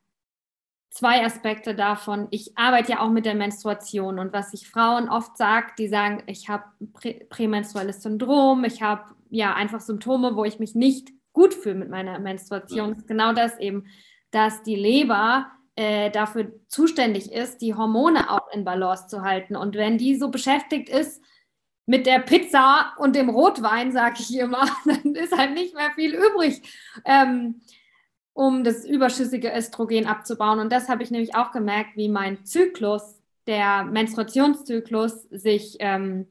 zwei 0.90 1.24
Aspekte 1.24 1.74
davon. 1.74 2.28
Ich 2.30 2.56
arbeite 2.56 2.92
ja 2.92 3.00
auch 3.00 3.10
mit 3.10 3.26
der 3.26 3.34
Menstruation 3.34 4.18
und 4.18 4.32
was 4.32 4.54
ich 4.54 4.68
Frauen 4.68 5.08
oft 5.08 5.36
sage, 5.36 5.72
die 5.78 5.88
sagen, 5.88 6.22
ich 6.26 6.48
habe 6.48 6.64
prä 6.94 7.24
prämenstruelles 7.28 8.02
Syndrom, 8.02 8.64
ich 8.64 8.82
habe 8.82 9.14
ja 9.28 9.54
einfach 9.54 9.80
Symptome, 9.80 10.36
wo 10.36 10.44
ich 10.44 10.58
mich 10.58 10.74
nicht 10.74 11.10
gut 11.32 11.52
fühle 11.52 11.74
mit 11.74 11.90
meiner 11.90 12.18
Menstruation. 12.18 12.92
Ist 12.92 13.06
genau 13.06 13.34
das 13.34 13.58
eben, 13.58 13.86
dass 14.30 14.62
die 14.62 14.76
Leber 14.76 15.50
äh, 15.76 16.10
dafür 16.10 16.50
zuständig 16.68 17.30
ist, 17.30 17.58
die 17.58 17.74
Hormone 17.74 18.30
auch 18.30 18.50
in 18.52 18.64
Balance 18.64 19.08
zu 19.08 19.20
halten. 19.20 19.54
Und 19.54 19.76
wenn 19.76 19.98
die 19.98 20.16
so 20.16 20.30
beschäftigt 20.30 20.88
ist 20.88 21.22
mit 21.84 22.06
der 22.06 22.20
Pizza 22.20 22.94
und 22.96 23.14
dem 23.14 23.28
Rotwein, 23.28 23.92
sage 23.92 24.16
ich 24.20 24.34
immer, 24.38 24.66
dann 24.86 25.14
ist 25.14 25.36
halt 25.36 25.52
nicht 25.52 25.74
mehr 25.74 25.90
viel 25.94 26.14
übrig. 26.14 26.62
Ähm, 27.04 27.60
um 28.36 28.64
das 28.64 28.84
überschüssige 28.84 29.50
Östrogen 29.50 30.06
abzubauen. 30.06 30.58
Und 30.58 30.70
das 30.70 30.90
habe 30.90 31.02
ich 31.02 31.10
nämlich 31.10 31.34
auch 31.34 31.52
gemerkt, 31.52 31.96
wie 31.96 32.10
mein 32.10 32.44
Zyklus, 32.44 33.18
der 33.46 33.84
Menstruationszyklus, 33.84 35.22
sich 35.30 35.76
ähm, 35.80 36.26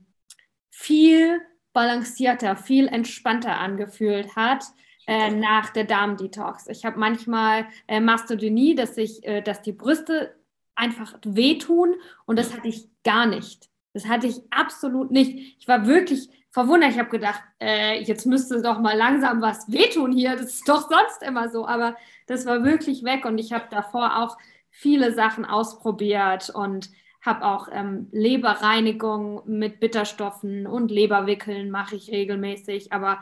viel 0.69 1.41
balancierter, 1.73 2.57
viel 2.57 2.87
entspannter 2.87 3.57
angefühlt 3.57 4.35
hat 4.35 4.63
äh, 5.07 5.31
nach 5.31 5.71
der 5.71 5.85
Darmdetox. 5.85 6.67
Ich 6.67 6.85
habe 6.85 6.99
manchmal 6.99 7.65
äh, 7.87 7.99
Mastodynie, 7.99 8.75
dass, 8.75 8.97
ich, 8.97 9.25
äh, 9.25 9.41
dass 9.41 9.63
die 9.63 9.73
Brüste 9.73 10.35
einfach 10.75 11.17
wehtun 11.25 11.95
und 12.27 12.37
das 12.37 12.53
hatte 12.53 12.67
ich 12.67 12.87
gar 13.03 13.25
nicht. 13.25 13.67
Das 13.93 14.05
hatte 14.05 14.27
ich 14.27 14.41
absolut 14.51 15.09
nicht. 15.09 15.57
Ich 15.57 15.67
war 15.67 15.87
wirklich 15.87 16.29
verwundert. 16.55 16.91
Ich 16.91 16.99
habe 16.99 17.09
gedacht, 17.09 17.41
äh, 17.59 18.01
jetzt 18.03 18.25
müsste 18.25 18.61
doch 18.61 18.79
mal 18.79 18.95
langsam 18.95 19.41
was 19.41 19.69
wehtun 19.69 20.13
hier. 20.13 20.37
Das 20.37 20.53
ist 20.53 20.69
doch 20.69 20.89
sonst 20.89 21.21
immer 21.21 21.49
so. 21.49 21.67
Aber 21.67 21.97
das 22.27 22.45
war 22.45 22.63
wirklich 22.63 23.03
weg 23.03 23.25
und 23.25 23.37
ich 23.39 23.51
habe 23.51 23.65
davor 23.69 24.23
auch 24.23 24.37
viele 24.69 25.13
Sachen 25.13 25.43
ausprobiert 25.43 26.49
und 26.49 26.89
habe 27.19 27.45
auch 27.45 27.67
ähm, 27.73 28.07
Leberreinigung 28.13 29.41
mit 29.45 29.81
Bitterstoffen 29.81 30.65
und 30.65 30.91
Leberwickeln 30.91 31.71
mache 31.71 31.97
ich 31.97 32.09
regelmäßig. 32.09 32.93
Aber 32.93 33.19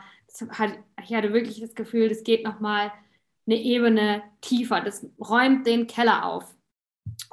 hat, 0.50 0.70
ich 1.02 1.12
hatte 1.12 1.32
wirklich 1.32 1.60
das 1.60 1.74
Gefühl, 1.74 2.08
das 2.08 2.22
geht 2.22 2.44
noch 2.44 2.60
mal 2.60 2.92
eine 3.46 3.56
Ebene 3.56 4.22
tiefer. 4.42 4.80
Das 4.80 5.04
räumt 5.18 5.66
den 5.66 5.88
Keller 5.88 6.24
auf. 6.24 6.54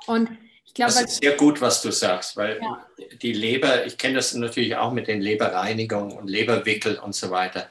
Und 0.07 0.31
ich 0.71 0.75
glaube, 0.75 0.93
das 0.93 1.01
ist 1.01 1.21
sehr 1.21 1.35
gut, 1.35 1.59
was 1.59 1.81
du 1.81 1.91
sagst, 1.91 2.37
weil 2.37 2.57
ja. 2.61 2.87
die 3.21 3.33
Leber, 3.33 3.85
ich 3.85 3.97
kenne 3.97 4.15
das 4.15 4.33
natürlich 4.33 4.77
auch 4.77 4.93
mit 4.93 5.09
den 5.09 5.19
Leberreinigungen 5.19 6.17
und 6.17 6.29
Leberwickel 6.29 6.97
und 6.97 7.13
so 7.13 7.29
weiter. 7.29 7.69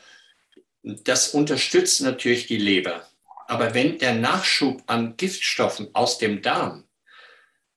Das 0.83 1.29
unterstützt 1.29 2.03
natürlich 2.03 2.47
die 2.47 2.59
Leber. 2.59 3.09
Aber 3.47 3.73
wenn 3.73 3.97
der 3.97 4.17
Nachschub 4.17 4.83
an 4.87 5.17
Giftstoffen 5.17 5.89
aus 5.95 6.19
dem 6.19 6.43
Darm 6.43 6.85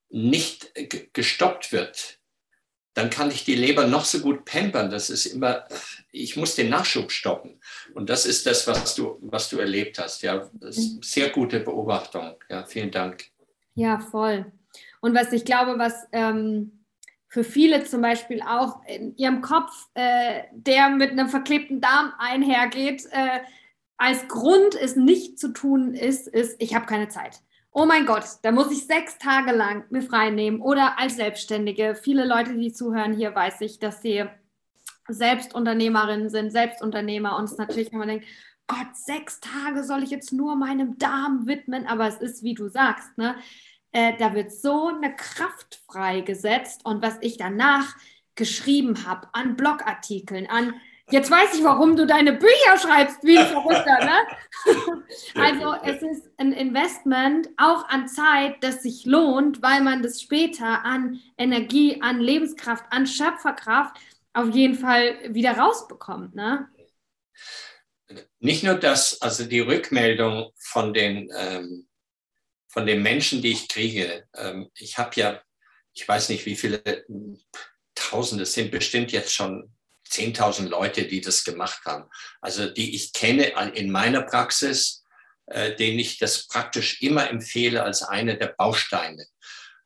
nicht 0.10 0.74
gestoppt 1.14 1.72
wird, 1.72 2.20
dann 2.94 3.10
kann 3.10 3.32
ich 3.32 3.46
die 3.46 3.56
Leber 3.56 3.88
noch 3.88 4.04
so 4.04 4.20
gut 4.20 4.44
pampern. 4.44 4.92
Das 4.92 5.10
ist 5.10 5.26
immer, 5.26 5.66
ich 6.12 6.36
muss 6.36 6.56
den 6.56 6.70
Nachschub 6.70 7.14
stoppen. 7.14 7.62
Und 7.94 8.10
das 8.10 8.26
ist 8.26 8.46
das, 8.46 8.68
was 8.68 8.94
du, 8.94 9.20
was 9.22 9.48
du 9.48 9.58
erlebt 9.58 10.00
hast. 10.00 10.22
Ja, 10.22 10.52
eine 10.62 10.72
sehr 11.02 11.30
gute 11.30 11.62
Beobachtung. 11.62 12.36
Ja, 12.50 12.66
vielen 12.66 12.92
Dank. 12.92 13.28
Ja, 13.74 14.00
voll. 14.00 14.52
Und 15.04 15.14
was 15.14 15.34
ich 15.34 15.44
glaube, 15.44 15.78
was 15.78 16.08
ähm, 16.12 16.86
für 17.28 17.44
viele 17.44 17.84
zum 17.84 18.02
Beispiel 18.02 18.42
auch 18.42 18.84
in 18.86 19.16
ihrem 19.18 19.42
Kopf, 19.42 19.72
äh, 19.96 20.44
der 20.54 20.90
mit 20.90 21.12
einem 21.12 21.30
verklebten 21.30 21.82
Darm 21.82 22.14
einhergeht, 22.18 23.06
äh, 23.12 23.42
als 23.98 24.28
Grund 24.28 24.76
es 24.76 24.96
nicht 24.96 25.40
zu 25.40 25.54
tun 25.54 25.94
ist, 25.94 26.28
ist, 26.28 26.56
ich 26.62 26.74
habe 26.74 26.86
keine 26.86 27.10
Zeit 27.10 27.42
oh 27.74 27.86
mein 27.86 28.06
Gott, 28.06 28.26
da 28.44 28.52
muss 28.52 28.72
ich 28.72 28.86
sechs 28.86 29.18
Tage 29.18 29.52
lang 29.52 29.86
mir 29.90 30.04
frei 30.04 30.30
nehmen 30.30 30.62
oder 30.62 31.00
als 31.00 31.16
Selbstständige. 31.16 31.96
Viele 31.96 32.26
Leute, 32.26 32.54
die 32.56 32.72
zuhören 32.72 33.14
hier, 33.14 33.34
weiß 33.34 33.62
ich, 33.62 33.80
dass 33.80 34.02
sie 34.02 34.26
Selbstunternehmerinnen 35.08 36.30
sind, 36.30 36.52
Selbstunternehmer 36.52 37.36
und 37.38 37.46
es 37.46 37.58
natürlich, 37.58 37.92
man 37.92 38.08
denkt, 38.08 38.28
Gott, 38.68 38.96
sechs 38.96 39.42
Tage 39.42 39.84
soll 39.84 40.04
ich 40.04 40.12
jetzt 40.12 40.32
nur 40.32 40.56
meinem 40.56 40.98
Darm 40.98 41.48
widmen, 41.48 41.86
aber 41.86 42.08
es 42.08 42.18
ist, 42.18 42.44
wie 42.44 42.54
du 42.54 42.70
sagst, 42.70 43.18
ne? 43.18 43.36
Äh, 43.94 44.18
da 44.18 44.34
wird 44.34 44.52
so 44.52 44.88
eine 44.88 45.16
Kraft 45.16 45.82
freigesetzt 45.88 46.86
und 46.86 47.02
was 47.02 47.18
ich 47.22 47.38
danach 47.38 47.96
geschrieben 48.36 49.06
habe 49.06 49.30
an 49.34 49.56
Blogartikeln, 49.56 50.48
an 50.48 50.74
Jetzt 51.12 51.30
weiß 51.30 51.56
ich, 51.56 51.64
warum 51.66 51.98
du 51.98 52.08
deine 52.08 52.32
Bücher 52.32 52.78
schreibst, 52.82 53.24
wie 53.24 53.38
ein 53.38 53.46
Verrückter, 53.46 54.06
ne? 54.06 54.16
Also 55.36 55.76
es 55.84 56.02
ist 56.02 56.30
ein 56.38 56.54
Investment 56.54 57.50
auch 57.58 57.88
an 57.90 58.08
Zeit, 58.08 58.64
das 58.64 58.84
sich 58.84 59.06
lohnt, 59.06 59.62
weil 59.62 59.82
man 59.82 60.02
das 60.02 60.22
später 60.22 60.86
an 60.86 61.20
Energie, 61.38 62.02
an 62.02 62.22
Lebenskraft, 62.22 62.86
an 62.90 63.06
Schöpferkraft 63.06 63.98
auf 64.34 64.56
jeden 64.56 64.76
Fall 64.76 65.18
wieder 65.34 65.58
rausbekommt, 65.58 66.36
ne? 66.36 66.70
Nicht 68.40 68.64
nur 68.64 68.76
das, 68.76 69.22
also 69.22 69.46
die 69.46 69.60
Rückmeldung 69.60 70.52
von 70.58 70.94
den, 70.94 71.30
ähm, 71.38 71.88
von 72.74 72.88
den 72.88 73.04
Menschen, 73.04 73.44
die 73.44 73.52
ich 73.52 73.68
kriege. 73.70 74.28
Ähm, 74.36 74.70
ich 74.76 74.98
habe 74.98 75.12
ja, 75.16 75.42
ich 75.94 76.08
weiß 76.08 76.30
nicht, 76.30 76.48
wie 76.48 76.56
viele 76.56 76.82
Tausende, 77.94 78.48
sind 78.48 78.72
bestimmt 78.72 79.12
jetzt 79.12 79.34
schon 79.34 79.72
10.000 80.10 80.68
Leute, 80.70 81.06
die 81.06 81.22
das 81.22 81.44
gemacht 81.44 81.86
haben. 81.86 82.10
Also 82.42 82.68
die 82.68 82.96
ich 82.96 83.14
kenne 83.14 83.54
in 83.76 83.92
meiner 83.92 84.24
Praxis, 84.24 85.04
äh, 85.46 85.76
denen 85.76 86.00
ich 86.00 86.18
das 86.18 86.48
praktisch 86.48 87.02
immer 87.04 87.30
empfehle 87.30 87.84
als 87.84 88.02
eine 88.02 88.38
der 88.38 88.56
Bausteine. 88.58 89.28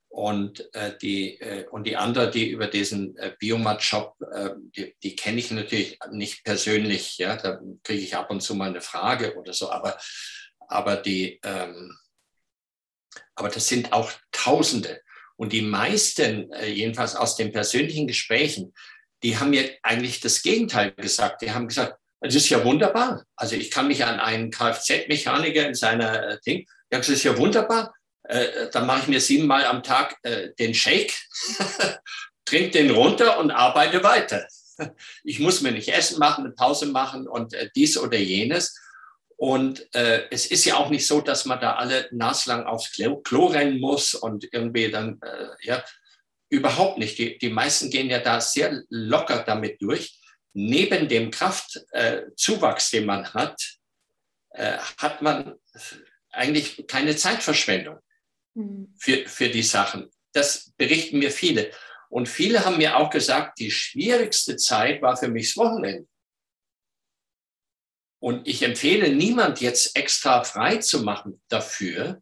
Und, 0.07 0.73
äh, 0.73 0.97
die, 0.97 1.39
äh, 1.41 1.67
und 1.69 1.85
die 1.85 1.97
andere, 1.97 2.31
die 2.31 2.49
über 2.49 2.67
diesen 2.67 3.17
äh, 3.17 3.35
Biomat-Shop, 3.37 4.15
die, 4.75 4.95
die 5.03 5.15
kenne 5.15 5.39
ich 5.39 5.51
natürlich 5.51 5.99
nicht 6.11 6.45
persönlich. 6.45 7.17
Ja? 7.17 7.35
Da 7.35 7.59
kriege 7.83 8.01
ich 8.01 8.15
ab 8.15 8.31
und 8.31 8.41
zu 8.41 8.55
mal 8.55 8.69
eine 8.69 8.81
Frage 8.81 9.35
oder 9.35 9.51
so. 9.51 9.69
Aber, 9.69 9.97
aber, 10.69 10.95
die, 10.95 11.39
ähm, 11.43 11.97
aber 13.37 13.49
das 13.49 13.67
sind 13.67 13.93
auch 13.93 14.11
Tausende. 14.31 15.01
Und 15.35 15.53
die 15.53 15.61
meisten, 15.61 16.51
äh, 16.51 16.67
jedenfalls 16.67 17.15
aus 17.15 17.35
den 17.35 17.51
persönlichen 17.51 18.07
Gesprächen, 18.07 18.73
die 19.23 19.37
haben 19.37 19.51
mir 19.51 19.69
eigentlich 19.83 20.19
das 20.19 20.41
Gegenteil 20.41 20.91
gesagt. 20.93 21.41
Die 21.41 21.51
haben 21.51 21.67
gesagt, 21.67 21.95
das 22.19 22.33
ist 22.33 22.49
ja 22.49 22.63
wunderbar. 22.65 23.23
Also 23.35 23.55
ich 23.55 23.69
kann 23.69 23.87
mich 23.87 24.03
an 24.03 24.19
einen 24.19 24.49
Kfz-Mechaniker 24.49 25.67
in 25.67 25.75
seiner 25.75 26.29
äh, 26.29 26.39
Ding, 26.45 26.65
sagt, 26.89 27.07
das 27.07 27.09
ist 27.09 27.23
ja 27.23 27.37
wunderbar. 27.37 27.93
Äh, 28.23 28.69
dann 28.71 28.87
mache 28.87 29.01
ich 29.01 29.07
mir 29.07 29.21
siebenmal 29.21 29.65
am 29.65 29.83
Tag 29.83 30.17
den 30.59 30.73
Shake, 30.73 31.13
trinke 32.45 32.71
den 32.71 32.89
runter 32.89 33.39
und 33.39 33.51
arbeite 33.51 34.03
weiter. 34.03 34.47
Ich 35.23 35.39
muss 35.39 35.61
mir 35.61 35.71
nicht 35.71 35.89
Essen 35.89 36.19
machen, 36.19 36.45
eine 36.45 36.53
Pause 36.53 36.85
machen 36.85 37.27
und 37.27 37.55
dies 37.75 37.97
oder 37.97 38.15
jenes. 38.15 38.79
Und 39.37 39.93
äh, 39.93 40.23
es 40.31 40.47
ist 40.47 40.65
ja 40.65 40.77
auch 40.77 40.89
nicht 40.89 41.05
so, 41.05 41.21
dass 41.21 41.45
man 41.45 41.61
da 41.61 41.75
alle 41.75 42.09
naslang 42.11 42.65
aufs 42.65 42.91
Klo, 42.91 43.17
Klo 43.17 43.45
rennen 43.45 43.79
muss 43.79 44.15
und 44.15 44.47
irgendwie 44.51 44.89
dann, 44.89 45.21
äh, 45.21 45.47
ja, 45.61 45.83
Überhaupt 46.49 46.97
nicht. 46.97 47.17
Die, 47.17 47.37
die 47.37 47.49
meisten 47.49 47.89
gehen 47.89 48.09
ja 48.09 48.19
da 48.19 48.39
sehr 48.39 48.83
locker 48.89 49.43
damit 49.43 49.81
durch. 49.81 50.19
Neben 50.53 51.07
dem 51.07 51.29
Kraftzuwachs, 51.29 52.93
äh, 52.93 52.97
den 52.97 53.05
man 53.05 53.33
hat, 53.33 53.61
äh, 54.51 54.77
hat 54.97 55.21
man 55.21 55.55
eigentlich 56.31 56.87
keine 56.87 57.15
Zeitverschwendung 57.15 57.99
mhm. 58.53 58.93
für, 58.97 59.27
für 59.27 59.49
die 59.49 59.63
Sachen. 59.63 60.09
Das 60.31 60.71
berichten 60.77 61.19
mir 61.19 61.31
viele. 61.31 61.71
Und 62.09 62.29
viele 62.29 62.63
haben 62.63 62.77
mir 62.77 62.95
auch 62.95 63.09
gesagt, 63.09 63.59
die 63.59 63.71
schwierigste 63.71 64.55
Zeit 64.55 65.01
war 65.01 65.17
für 65.17 65.27
mich 65.27 65.49
das 65.49 65.57
Wochenende. 65.57 66.07
Und 68.27 68.45
ich 68.45 68.61
empfehle 68.61 69.07
niemand 69.07 69.61
jetzt 69.61 69.95
extra 69.95 70.43
frei 70.43 70.79
zu 70.79 71.01
machen 71.01 71.41
dafür, 71.47 72.21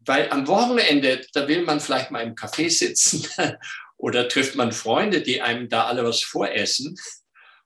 weil 0.00 0.28
am 0.30 0.48
Wochenende, 0.48 1.24
da 1.32 1.46
will 1.46 1.62
man 1.62 1.78
vielleicht 1.78 2.10
mal 2.10 2.24
im 2.24 2.34
Café 2.34 2.68
sitzen 2.68 3.24
oder 3.98 4.28
trifft 4.28 4.56
man 4.56 4.72
Freunde, 4.72 5.22
die 5.22 5.42
einem 5.42 5.68
da 5.68 5.84
alle 5.84 6.02
was 6.02 6.24
voressen. 6.24 6.96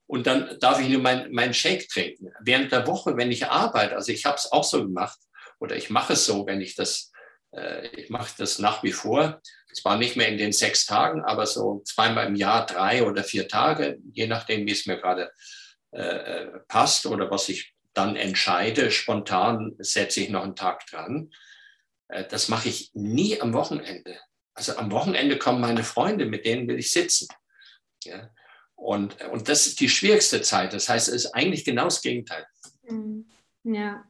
Und 0.05 0.27
dann 0.27 0.59
darf 0.61 0.79
ich 0.81 0.89
nur 0.91 1.01
meinen 1.01 1.33
mein 1.33 1.55
Shake 1.55 1.89
trinken. 1.89 2.31
Während 2.43 2.73
der 2.73 2.87
Woche, 2.87 3.17
wenn 3.17 3.33
ich 3.33 3.47
arbeite, 3.47 3.97
also 3.97 4.13
ich 4.13 4.27
habe 4.27 4.37
es 4.37 4.53
auch 4.53 4.65
so 4.65 4.83
gemacht 4.83 5.19
oder 5.61 5.77
ich 5.77 5.89
mache 5.89 6.13
es 6.13 6.27
so, 6.27 6.47
wenn 6.47 6.61
ich 6.61 6.75
das, 6.75 7.11
äh, 7.53 7.87
ich 7.97 8.11
mache 8.11 8.35
das 8.37 8.59
nach 8.59 8.83
wie 8.83 8.93
vor. 8.93 9.41
Zwar 9.73 9.97
nicht 9.97 10.17
mehr 10.17 10.29
in 10.29 10.37
den 10.37 10.53
sechs 10.53 10.85
Tagen, 10.85 11.25
aber 11.25 11.47
so 11.47 11.81
zweimal 11.87 12.27
im 12.27 12.35
Jahr, 12.35 12.67
drei 12.67 13.03
oder 13.03 13.25
vier 13.25 13.49
Tage, 13.49 13.97
je 14.13 14.27
nachdem, 14.27 14.67
wie 14.67 14.73
es 14.73 14.85
mir 14.85 14.99
gerade 14.99 15.31
äh, 15.31 15.64
äh 15.95 16.61
passt 16.69 17.07
oder 17.07 17.31
was 17.31 17.49
ich 17.49 17.75
dann 17.95 18.17
entscheide. 18.17 18.91
Spontan 18.91 19.75
setze 19.79 20.21
ich 20.21 20.29
noch 20.29 20.43
einen 20.43 20.57
Tag 20.57 20.87
dran. 20.87 21.31
Äh, 22.09 22.25
das 22.29 22.49
mache 22.49 22.69
ich 22.69 22.91
nie 22.95 23.41
am 23.41 23.53
Wochenende. 23.53 24.19
Also 24.55 24.77
am 24.77 24.91
Wochenende 24.93 25.39
kommen 25.39 25.61
meine 25.61 25.85
Freunde, 25.85 26.27
mit 26.27 26.45
denen 26.45 26.69
will 26.69 26.79
ich 26.79 26.91
sitzen. 26.91 27.29
Ja? 28.05 28.31
Und, 28.75 29.21
und 29.25 29.49
das 29.49 29.67
ist 29.67 29.81
die 29.81 29.89
schwierigste 29.89 30.43
Zeit. 30.43 30.73
Das 30.73 30.89
heißt, 30.89 31.09
es 31.09 31.15
ist 31.15 31.35
eigentlich 31.35 31.65
genau 31.65 31.85
das 31.85 32.03
Gegenteil. 32.03 32.47
Mhm. 32.89 33.27
Ja. 33.65 34.05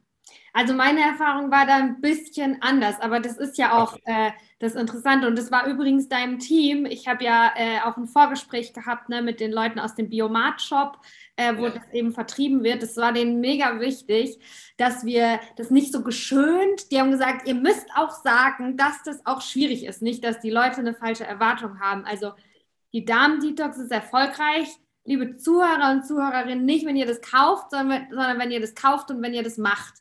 Also 0.53 0.73
meine 0.73 1.01
Erfahrung 1.01 1.51
war 1.51 1.67
da 1.67 1.77
ein 1.77 2.01
bisschen 2.01 2.63
anders, 2.63 3.01
aber 3.01 3.19
das 3.19 3.39
ist 3.39 3.59
ja 3.59 3.77
auch 3.77 3.95
okay. 3.95 4.29
äh, 4.29 4.31
das 4.61 4.75
Interessante. 4.75 5.27
Und 5.27 5.37
das 5.37 5.51
war 5.51 5.67
übrigens 5.67 6.09
deinem 6.09 6.39
Team. 6.39 6.87
Ich 6.87 7.09
habe 7.09 7.25
ja 7.25 7.53
äh, 7.57 7.81
auch 7.81 7.97
ein 7.97 8.07
Vorgespräch 8.07 8.73
gehabt 8.73 9.09
ne, 9.09 9.21
mit 9.21 9.41
den 9.41 9.51
Leuten 9.51 9.81
aus 9.81 9.95
dem 9.95 10.09
Biomat-Shop 10.09 10.99
äh, 11.37 11.57
wo 11.57 11.65
ja. 11.65 11.71
das 11.71 11.83
eben 11.93 12.13
vertrieben 12.13 12.63
wird. 12.63 12.83
Das 12.83 12.97
war 12.97 13.13
denen 13.13 13.41
mega 13.41 13.81
wichtig, 13.81 14.39
dass 14.77 15.05
wir 15.05 15.41
das 15.57 15.71
nicht 15.71 15.93
so 15.93 16.03
geschönt, 16.03 16.91
die 16.93 17.01
haben 17.01 17.11
gesagt, 17.11 17.49
ihr 17.49 17.55
müsst 17.55 17.87
auch 17.97 18.11
sagen, 18.11 18.77
dass 18.77 19.03
das 19.05 19.25
auch 19.27 19.41
schwierig 19.41 19.85
ist, 19.85 20.03
nicht, 20.03 20.25
dass 20.25 20.41
die 20.41 20.51
Leute 20.51 20.79
eine 20.79 20.95
falsche 20.95 21.25
Erwartung 21.25 21.81
haben. 21.81 22.05
Also 22.05 22.33
die 22.93 23.05
Darm-Detox 23.05 23.79
ist 23.79 23.93
erfolgreich. 23.93 24.69
Liebe 25.05 25.37
Zuhörer 25.37 25.93
und 25.93 26.07
Zuhörerinnen, 26.07 26.65
nicht, 26.65 26.87
wenn 26.87 26.97
ihr 26.97 27.07
das 27.07 27.21
kauft, 27.21 27.73
sondern, 27.73 28.07
sondern 28.11 28.39
wenn 28.39 28.51
ihr 28.51 28.61
das 28.61 28.75
kauft 28.75 29.11
und 29.11 29.21
wenn 29.21 29.35
ihr 29.35 29.43
das 29.43 29.59
macht. 29.59 29.95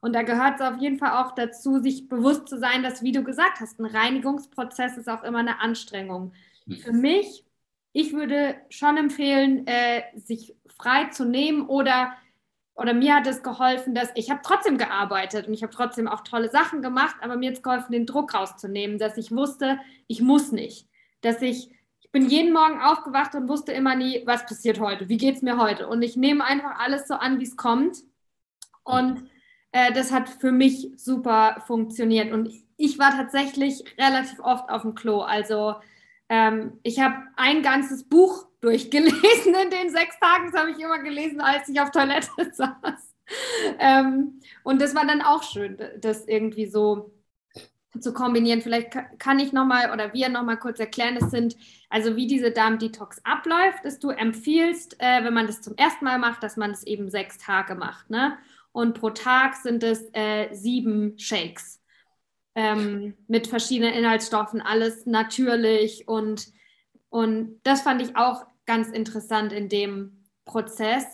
Und 0.00 0.14
da 0.14 0.22
gehört 0.22 0.56
es 0.56 0.66
auf 0.66 0.78
jeden 0.78 0.98
Fall 0.98 1.12
auch 1.22 1.34
dazu, 1.34 1.80
sich 1.80 2.08
bewusst 2.08 2.48
zu 2.48 2.58
sein, 2.58 2.82
dass, 2.82 3.02
wie 3.02 3.12
du 3.12 3.22
gesagt 3.22 3.60
hast, 3.60 3.78
ein 3.78 3.86
Reinigungsprozess 3.86 4.96
ist 4.96 5.08
auch 5.08 5.22
immer 5.24 5.38
eine 5.38 5.60
Anstrengung. 5.60 6.32
Mhm. 6.66 6.76
Für 6.76 6.92
mich, 6.92 7.44
ich 7.92 8.12
würde 8.12 8.56
schon 8.70 8.96
empfehlen, 8.96 9.66
äh, 9.66 10.02
sich 10.16 10.54
frei 10.80 11.06
zu 11.06 11.24
nehmen 11.24 11.66
oder 11.66 12.12
oder 12.74 12.94
mir 12.94 13.16
hat 13.16 13.26
es 13.26 13.42
geholfen, 13.42 13.92
dass 13.92 14.10
ich 14.14 14.30
habe 14.30 14.40
trotzdem 14.44 14.78
gearbeitet 14.78 15.48
und 15.48 15.54
ich 15.54 15.64
habe 15.64 15.74
trotzdem 15.74 16.06
auch 16.06 16.20
tolle 16.22 16.48
Sachen 16.48 16.80
gemacht, 16.80 17.16
aber 17.20 17.36
mir 17.36 17.50
hat 17.50 17.56
es 17.56 17.62
geholfen, 17.64 17.90
den 17.90 18.06
Druck 18.06 18.34
rauszunehmen, 18.34 18.98
dass 18.98 19.16
ich 19.16 19.32
wusste, 19.32 19.80
ich 20.06 20.20
muss 20.20 20.52
nicht, 20.52 20.86
dass 21.20 21.42
ich 21.42 21.70
ich 22.08 22.12
bin 22.12 22.30
jeden 22.30 22.54
Morgen 22.54 22.80
aufgewacht 22.80 23.34
und 23.34 23.50
wusste 23.50 23.72
immer 23.72 23.94
nie, 23.94 24.22
was 24.24 24.46
passiert 24.46 24.80
heute, 24.80 25.10
wie 25.10 25.18
geht 25.18 25.36
es 25.36 25.42
mir 25.42 25.58
heute? 25.58 25.86
Und 25.88 26.00
ich 26.00 26.16
nehme 26.16 26.42
einfach 26.42 26.78
alles 26.78 27.06
so 27.06 27.12
an, 27.12 27.38
wie 27.38 27.44
es 27.44 27.58
kommt. 27.58 27.98
Und 28.82 29.28
äh, 29.72 29.92
das 29.92 30.10
hat 30.10 30.30
für 30.30 30.50
mich 30.50 30.90
super 30.96 31.62
funktioniert. 31.66 32.32
Und 32.32 32.50
ich 32.78 32.98
war 32.98 33.10
tatsächlich 33.10 33.84
relativ 33.98 34.40
oft 34.40 34.70
auf 34.70 34.82
dem 34.82 34.94
Klo, 34.94 35.20
also 35.20 35.74
ähm, 36.28 36.78
ich 36.82 37.00
habe 37.00 37.16
ein 37.36 37.62
ganzes 37.62 38.04
Buch 38.04 38.46
durchgelesen 38.60 39.54
in 39.54 39.70
den 39.70 39.90
sechs 39.90 40.18
Tagen. 40.20 40.50
Das 40.50 40.60
habe 40.60 40.70
ich 40.70 40.78
immer 40.78 40.98
gelesen, 40.98 41.40
als 41.40 41.68
ich 41.68 41.80
auf 41.80 41.90
Toilette 41.90 42.30
saß. 42.52 43.14
Ähm, 43.78 44.40
und 44.62 44.80
das 44.80 44.94
war 44.94 45.06
dann 45.06 45.22
auch 45.22 45.42
schön, 45.42 45.78
das 46.00 46.26
irgendwie 46.26 46.66
so 46.66 47.12
zu 48.00 48.12
kombinieren. 48.12 48.62
Vielleicht 48.62 48.92
kann 49.18 49.38
ich 49.38 49.52
nochmal 49.52 49.92
oder 49.92 50.12
wir 50.14 50.28
nochmal 50.28 50.58
kurz 50.58 50.78
erklären, 50.78 51.16
es 51.16 51.30
sind 51.30 51.56
also 51.90 52.16
wie 52.16 52.26
diese 52.26 52.50
Darm-Detox 52.50 53.20
abläuft, 53.24 53.84
dass 53.84 53.98
du 53.98 54.10
empfiehlst, 54.10 54.96
äh, 55.00 55.24
wenn 55.24 55.34
man 55.34 55.46
das 55.46 55.62
zum 55.62 55.74
ersten 55.76 56.04
Mal 56.04 56.18
macht, 56.18 56.42
dass 56.42 56.56
man 56.56 56.70
es 56.70 56.84
eben 56.84 57.10
sechs 57.10 57.38
Tage 57.38 57.74
macht. 57.74 58.10
Ne? 58.10 58.38
und 58.72 58.94
pro 58.94 59.10
Tag 59.10 59.56
sind 59.56 59.82
es 59.82 60.08
äh, 60.12 60.54
sieben 60.54 61.18
Shakes 61.18 61.77
ähm, 62.58 63.14
mit 63.28 63.46
verschiedenen 63.46 63.94
Inhaltsstoffen, 63.94 64.60
alles 64.60 65.06
natürlich. 65.06 66.08
Und, 66.08 66.48
und 67.08 67.60
das 67.62 67.82
fand 67.82 68.02
ich 68.02 68.16
auch 68.16 68.44
ganz 68.66 68.88
interessant 68.88 69.52
in 69.52 69.68
dem 69.68 70.24
Prozess, 70.44 71.04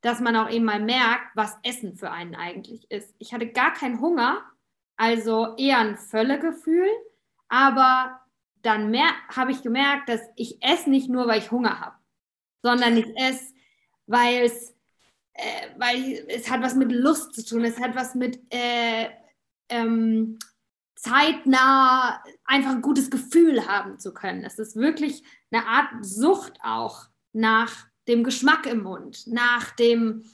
dass 0.00 0.20
man 0.20 0.36
auch 0.36 0.48
eben 0.48 0.64
mal 0.64 0.80
merkt, 0.80 1.34
was 1.34 1.58
Essen 1.64 1.96
für 1.96 2.12
einen 2.12 2.36
eigentlich 2.36 2.88
ist. 2.88 3.16
Ich 3.18 3.34
hatte 3.34 3.48
gar 3.48 3.72
keinen 3.72 4.00
Hunger, 4.00 4.44
also 4.96 5.56
eher 5.56 5.78
ein 5.78 5.96
Völlegefühl, 5.96 6.88
aber 7.48 8.20
dann 8.62 8.96
habe 9.28 9.50
ich 9.50 9.62
gemerkt, 9.62 10.08
dass 10.08 10.20
ich 10.36 10.62
esse 10.62 10.88
nicht 10.88 11.10
nur, 11.10 11.26
weil 11.26 11.40
ich 11.40 11.50
Hunger 11.50 11.80
habe, 11.80 11.96
sondern 12.62 12.96
ich 12.96 13.08
esse, 13.16 13.52
weil 14.06 14.44
es, 14.44 14.72
äh, 15.32 15.68
weil 15.78 16.24
es 16.28 16.48
hat 16.48 16.62
was 16.62 16.76
mit 16.76 16.92
Lust 16.92 17.34
zu 17.34 17.44
tun, 17.44 17.64
es 17.64 17.80
hat 17.80 17.96
was 17.96 18.14
mit 18.14 18.40
äh, 18.54 19.08
ähm, 19.68 20.38
zeitnah 21.02 22.22
einfach 22.44 22.70
ein 22.70 22.82
gutes 22.82 23.10
Gefühl 23.10 23.66
haben 23.66 23.98
zu 23.98 24.14
können. 24.14 24.44
Es 24.44 24.58
ist 24.60 24.76
wirklich 24.76 25.24
eine 25.50 25.66
Art 25.66 25.88
Sucht 26.00 26.60
auch 26.62 27.06
nach 27.32 27.86
dem 28.06 28.22
Geschmack 28.22 28.66
im 28.66 28.84
Mund, 28.84 29.26
nach 29.26 29.72
dem, 29.72 30.24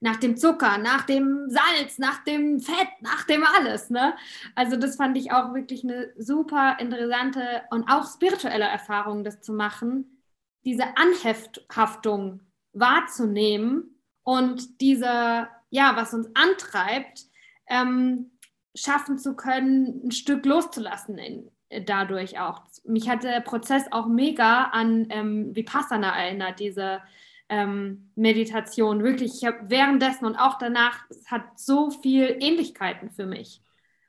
nach 0.00 0.16
dem 0.16 0.36
Zucker, 0.36 0.78
nach 0.78 1.02
dem 1.02 1.48
Salz, 1.48 1.98
nach 1.98 2.24
dem 2.24 2.58
Fett, 2.58 2.88
nach 3.00 3.22
dem 3.24 3.44
alles. 3.44 3.90
Ne? 3.90 4.14
Also 4.56 4.76
das 4.76 4.96
fand 4.96 5.16
ich 5.16 5.30
auch 5.30 5.54
wirklich 5.54 5.84
eine 5.84 6.12
super 6.18 6.78
interessante 6.80 7.62
und 7.70 7.88
auch 7.88 8.04
spirituelle 8.12 8.64
Erfahrung, 8.64 9.22
das 9.22 9.40
zu 9.40 9.52
machen, 9.52 10.20
diese 10.64 10.84
Anhaftung 10.96 12.40
wahrzunehmen 12.72 14.00
und 14.24 14.80
diese, 14.80 15.48
ja, 15.70 15.94
was 15.94 16.12
uns 16.12 16.28
antreibt, 16.34 17.26
ähm, 17.68 18.31
schaffen 18.74 19.18
zu 19.18 19.34
können, 19.34 20.02
ein 20.06 20.10
Stück 20.12 20.46
loszulassen 20.46 21.18
in, 21.18 21.50
dadurch 21.86 22.38
auch. 22.38 22.62
Mich 22.84 23.08
hat 23.08 23.24
der 23.24 23.40
Prozess 23.40 23.84
auch 23.90 24.06
mega 24.06 24.64
an 24.72 25.06
ähm, 25.10 25.54
Vipassana 25.54 26.16
erinnert, 26.16 26.60
diese 26.60 27.00
ähm, 27.48 28.10
Meditation. 28.14 29.02
Wirklich, 29.02 29.34
ich 29.36 29.44
habe 29.44 29.58
währenddessen 29.68 30.24
und 30.24 30.36
auch 30.36 30.58
danach, 30.58 31.04
es 31.10 31.30
hat 31.30 31.58
so 31.58 31.90
viel 31.90 32.36
Ähnlichkeiten 32.40 33.10
für 33.10 33.26
mich 33.26 33.60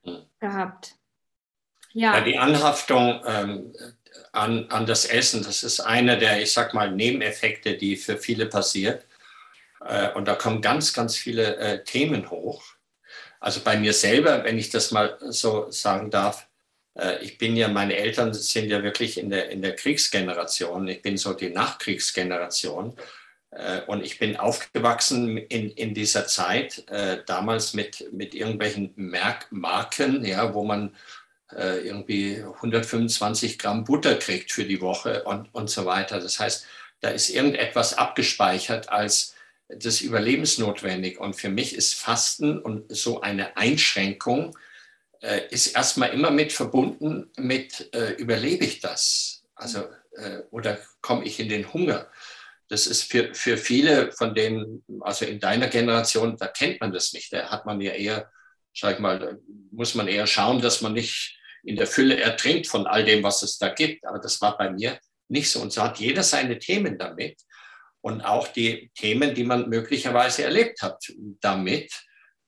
hm. 0.04 0.24
gehabt. 0.40 0.96
Ja. 1.94 2.18
ja 2.18 2.22
die 2.22 2.38
Anhaftung 2.38 3.22
ähm, 3.26 3.74
an, 4.32 4.68
an 4.70 4.86
das 4.86 5.06
Essen, 5.06 5.44
das 5.44 5.64
ist 5.64 5.80
einer 5.80 6.18
der, 6.18 6.42
ich 6.42 6.52
sag 6.52 6.74
mal, 6.74 6.92
Nebeneffekte, 6.92 7.78
die 7.78 7.96
für 7.96 8.18
viele 8.18 8.48
passiert. 8.48 9.06
Äh, 9.82 10.12
und 10.14 10.28
da 10.28 10.36
kommen 10.36 10.62
ganz, 10.62 10.94
ganz 10.94 11.16
viele 11.16 11.58
äh, 11.58 11.84
Themen 11.84 12.30
hoch. 12.30 12.64
Also 13.44 13.60
bei 13.60 13.76
mir 13.76 13.92
selber, 13.92 14.46
wenn 14.46 14.58
ich 14.58 14.70
das 14.70 14.92
mal 14.92 15.18
so 15.20 15.70
sagen 15.70 16.10
darf, 16.10 16.48
äh, 16.98 17.22
ich 17.22 17.38
bin 17.38 17.58
ja, 17.58 17.68
meine 17.68 17.98
Eltern 17.98 18.34
sind 18.34 18.70
ja 18.70 18.82
wirklich 18.84 19.18
in 19.18 19.30
der, 19.30 19.50
in 19.50 19.62
der 19.62 19.76
Kriegsgeneration. 19.76 20.88
Ich 20.88 21.02
bin 21.02 21.18
so 21.18 21.34
die 21.34 21.50
Nachkriegsgeneration. 21.50 22.96
Äh, 23.52 23.82
und 23.88 24.02
ich 24.06 24.18
bin 24.18 24.38
aufgewachsen 24.38 25.36
in, 25.38 25.70
in 25.72 25.94
dieser 25.94 26.26
Zeit, 26.26 26.88
äh, 26.90 27.18
damals 27.26 27.74
mit, 27.74 28.14
mit 28.14 28.34
irgendwelchen 28.34 28.94
Merkmarken, 28.96 30.24
ja, 30.24 30.54
wo 30.54 30.64
man 30.64 30.96
irgendwie 31.56 32.38
125 32.38 33.60
Gramm 33.60 33.84
Butter 33.84 34.16
kriegt 34.16 34.52
für 34.52 34.66
die 34.66 34.82
Woche 34.82 35.24
und, 35.26 35.54
und 35.54 35.70
so 35.70 35.86
weiter. 35.86 36.20
Das 36.20 36.40
heißt, 36.40 36.66
da 37.00 37.10
ist 37.10 37.30
irgendetwas 37.30 37.96
abgespeichert 37.96 38.90
als 38.90 39.36
das 39.70 40.02
überlebensnotwendig. 40.02 41.20
Und 41.20 41.36
für 41.36 41.50
mich 41.50 41.76
ist 41.76 41.96
Fasten 41.96 42.60
und 42.60 42.96
so 42.96 43.22
eine 43.22 43.58
Einschränkung 43.58 44.58
äh, 45.22 45.42
ist 45.50 45.68
erstmal 45.68 46.10
immer 46.10 46.32
mit 46.32 46.52
verbunden 46.52 47.32
mit, 47.38 47.94
äh, 47.94 48.12
überlebe 48.14 48.66
ich 48.66 48.80
das? 48.80 49.44
Also, 49.56 49.88
äh, 50.18 50.40
oder 50.52 50.80
komme 51.02 51.26
ich 51.26 51.40
in 51.40 51.50
den 51.50 51.74
Hunger? 51.74 52.10
Das 52.68 52.88
ist 52.88 53.04
für, 53.04 53.34
für 53.34 53.58
viele 53.58 54.12
von 54.12 54.34
denen, 54.36 54.84
also 55.02 55.26
in 55.26 55.40
deiner 55.40 55.68
Generation, 55.68 56.38
da 56.38 56.48
kennt 56.48 56.82
man 56.82 56.92
das 56.92 57.14
nicht. 57.14 57.32
Da 57.32 57.50
hat 57.50 57.66
man 57.66 57.80
ja 57.82 57.94
eher, 57.94 58.32
sag 58.74 58.96
ich 58.96 59.00
mal, 59.00 59.40
muss 59.72 59.96
man 59.96 60.08
eher 60.08 60.28
schauen, 60.28 60.62
dass 60.62 60.82
man 60.82 60.94
nicht 60.94 61.38
in 61.64 61.76
der 61.76 61.88
Fülle 61.88 62.20
ertrinkt 62.20 62.68
von 62.68 62.88
all 62.88 63.06
dem, 63.06 63.24
was 63.24 63.44
es 63.44 63.58
da 63.58 63.70
gibt. 63.70 64.06
Aber 64.06 64.20
das 64.20 64.42
war 64.42 64.58
bei 64.58 64.70
mir 64.70 65.00
nicht 65.30 65.50
so. 65.50 65.62
Und 65.62 65.72
so 65.72 65.84
hat 65.84 66.00
jeder 66.00 66.24
seine 66.24 66.60
Themen 66.60 66.98
damit 66.98 67.38
und 68.04 68.22
auch 68.22 68.50
die 68.50 68.92
Themen, 68.96 69.34
die 69.34 69.46
man 69.46 69.70
möglicherweise 69.70 70.44
erlebt 70.44 70.82
hat 70.82 71.02
damit, 71.40 71.90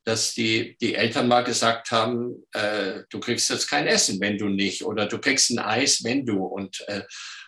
dass 0.03 0.33
die, 0.33 0.75
die 0.81 0.95
Eltern 0.95 1.29
mal 1.29 1.43
gesagt 1.43 1.91
haben, 1.91 2.45
äh, 2.51 3.03
du 3.09 3.21
kriegst 3.21 3.49
jetzt 3.49 3.67
kein 3.67 3.87
Essen, 3.87 4.19
wenn 4.19 4.37
du 4.37 4.49
nicht, 4.49 4.83
oder 4.83 5.07
du 5.07 5.17
kriegst 5.17 5.49
ein 5.51 5.59
Eis, 5.59 6.03
wenn 6.03 6.25
du 6.25 6.43
und, 6.43 6.83
äh, 6.87 7.03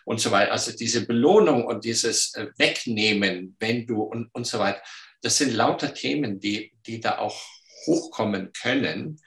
und 0.06 0.20
so 0.20 0.30
weiter. 0.30 0.52
Also 0.52 0.72
diese 0.72 1.06
Belohnung 1.06 1.66
und 1.66 1.84
dieses 1.84 2.34
äh, 2.34 2.46
Wegnehmen, 2.56 3.54
wenn 3.60 3.86
du 3.86 4.02
und, 4.02 4.34
und 4.34 4.46
so 4.46 4.58
weiter, 4.58 4.82
das 5.20 5.36
sind 5.36 5.52
lauter 5.52 5.92
Themen, 5.92 6.40
die, 6.40 6.72
die 6.86 7.00
da 7.00 7.18
auch 7.18 7.38
hochkommen 7.86 8.52
können. 8.54 9.20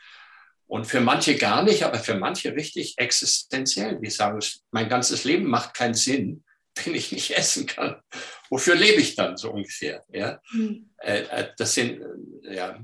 Und 0.65 0.87
für 0.87 1.01
manche 1.01 1.35
gar 1.35 1.61
nicht, 1.63 1.83
aber 1.83 1.99
für 1.99 2.15
manche 2.15 2.55
richtig 2.55 2.95
existenziell. 2.97 3.99
Die 4.01 4.09
sagen, 4.09 4.39
mein 4.71 4.89
ganzes 4.89 5.23
Leben 5.23 5.45
macht 5.45 5.75
keinen 5.75 5.93
Sinn 5.93 6.43
wenn 6.75 6.95
ich 6.95 7.11
nicht 7.11 7.31
essen 7.37 7.65
kann, 7.65 8.01
wofür 8.49 8.75
lebe 8.75 9.01
ich 9.01 9.15
dann 9.15 9.37
so 9.37 9.51
ungefähr? 9.51 10.03
Ja? 10.09 10.39
Mhm. 10.51 10.93
das 11.57 11.73
sind, 11.73 12.01
äh, 12.45 12.55
ja, 12.55 12.79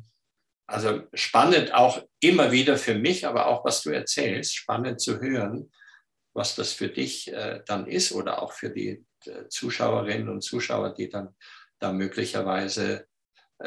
also 0.68 1.04
spannend 1.14 1.74
auch 1.74 2.04
immer 2.20 2.52
wieder 2.52 2.78
für 2.78 2.96
mich, 2.96 3.26
aber 3.26 3.48
auch 3.48 3.64
was 3.64 3.84
du 3.84 3.90
erzählst, 3.90 4.56
spannend 4.56 5.00
zu 5.00 5.22
hören, 5.22 5.72
was 6.34 6.56
das 6.56 6.74
für 6.74 6.90
dich 6.90 7.34
dann 7.66 7.88
ist 7.88 8.12
oder 8.12 8.42
auch 8.42 8.52
für 8.52 8.70
die 8.70 9.06
Zuschauerinnen 9.48 10.28
und 10.28 10.42
Zuschauer, 10.42 10.94
die 10.94 11.08
dann 11.08 11.36
da 11.80 11.94
möglicherweise 11.94 13.08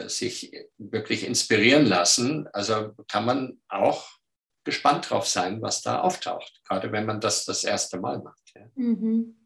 sich 0.06 0.52
wirklich 0.76 1.26
inspirieren 1.26 1.86
lassen. 1.86 2.48
Also 2.52 2.92
kann 3.08 3.24
man 3.24 3.62
auch 3.68 4.06
gespannt 4.64 5.08
drauf 5.08 5.26
sein, 5.26 5.62
was 5.62 5.80
da 5.80 6.02
auftaucht, 6.02 6.60
gerade 6.68 6.92
wenn 6.92 7.06
man 7.06 7.22
das 7.22 7.46
das 7.46 7.64
erste 7.64 7.98
Mal 7.98 8.18
macht. 8.18 8.52
Ja. 8.54 8.66
Mhm 8.74 9.39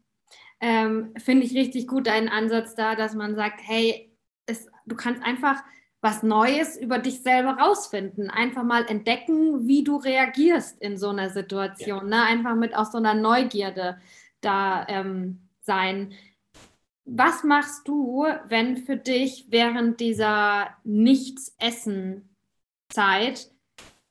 ähm, 0.65 1.13
finde 1.17 1.45
ich 1.45 1.53
richtig 1.53 1.87
gut 1.87 2.07
deinen 2.07 2.27
Ansatz 2.27 2.73
da, 2.73 2.95
dass 2.95 3.13
man 3.13 3.35
sagt, 3.35 3.59
hey, 3.61 4.11
es, 4.47 4.67
du 4.87 4.95
kannst 4.95 5.21
einfach 5.21 5.63
was 6.01 6.23
Neues 6.23 6.75
über 6.75 6.97
dich 6.97 7.21
selber 7.21 7.59
rausfinden. 7.59 8.31
Einfach 8.31 8.63
mal 8.63 8.83
entdecken, 8.87 9.67
wie 9.67 9.83
du 9.83 9.97
reagierst 9.97 10.81
in 10.81 10.97
so 10.97 11.09
einer 11.09 11.29
Situation. 11.29 12.09
Ja. 12.09 12.17
Ne? 12.17 12.23
Einfach 12.23 12.55
mit 12.55 12.75
auch 12.75 12.89
so 12.89 12.97
einer 12.97 13.13
Neugierde 13.13 14.01
da 14.41 14.87
ähm, 14.87 15.47
sein. 15.61 16.13
Was 17.05 17.43
machst 17.43 17.87
du, 17.87 18.25
wenn 18.47 18.77
für 18.77 18.97
dich 18.97 19.45
während 19.49 19.99
dieser 19.99 20.69
Nichts-Essen-Zeit 20.83 23.51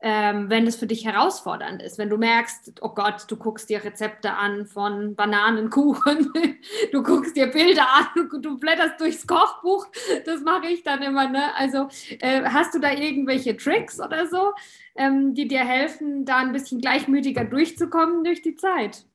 ähm, 0.07 0.51
wenn 0.51 0.67
es 0.67 0.77
für 0.77 0.87
dich 0.87 1.07
herausfordernd 1.07 1.81
ist. 1.81 1.97
Wenn 1.97 2.11
du 2.11 2.19
merkst, 2.19 2.75
oh 2.83 2.91
Gott, 2.91 3.25
du 3.27 3.39
guckst 3.39 3.71
dir 3.71 3.83
Rezepte 3.83 4.35
an 4.35 4.67
von 4.67 5.17
Bananenkuchen, 5.17 6.31
du 6.93 7.03
guckst 7.03 7.35
dir 7.35 7.47
Bilder 7.47 7.87
an, 7.89 8.29
du 8.43 8.59
blätterst 8.59 9.01
durchs 9.01 9.27
Kochbuch, 9.27 9.87
das 10.27 10.43
mache 10.43 10.67
ich 10.67 10.83
dann 10.83 11.01
immer. 11.01 11.31
Ne? 11.31 11.57
Also 11.57 11.89
äh, 12.21 12.43
hast 12.45 12.75
du 12.75 12.81
da 12.81 12.93
irgendwelche 12.93 13.57
Tricks 13.57 13.99
oder 13.99 14.27
so, 14.27 14.53
ähm, 14.95 15.33
die 15.33 15.49
dir 15.49 15.65
helfen, 15.65 16.27
da 16.27 16.37
ein 16.37 16.53
bisschen 16.53 16.83
gleichmütiger 16.83 17.47
durchzukommen 17.47 18.25
durch 18.25 18.43
die 18.43 18.57
Zeit? 18.57 19.07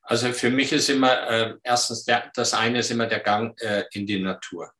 Also 0.00 0.32
für 0.32 0.48
mich 0.48 0.72
ist 0.72 0.88
immer, 0.88 1.28
äh, 1.28 1.54
erstens, 1.62 2.04
der, 2.04 2.32
das 2.34 2.54
eine 2.54 2.78
ist 2.78 2.90
immer 2.90 3.06
der 3.06 3.20
Gang 3.20 3.54
äh, 3.60 3.84
in 3.92 4.06
die 4.06 4.18
Natur. 4.18 4.72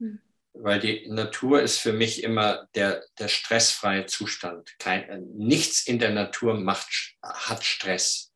Hm 0.00 0.18
weil 0.54 0.78
die 0.78 1.08
Natur 1.08 1.60
ist 1.62 1.78
für 1.78 1.92
mich 1.92 2.22
immer 2.22 2.68
der, 2.74 3.04
der 3.18 3.28
stressfreie 3.28 4.06
Zustand. 4.06 4.72
Kein, 4.78 5.26
nichts 5.34 5.86
in 5.86 5.98
der 5.98 6.10
Natur 6.10 6.54
macht, 6.54 7.16
hat 7.22 7.64
Stress. 7.64 8.32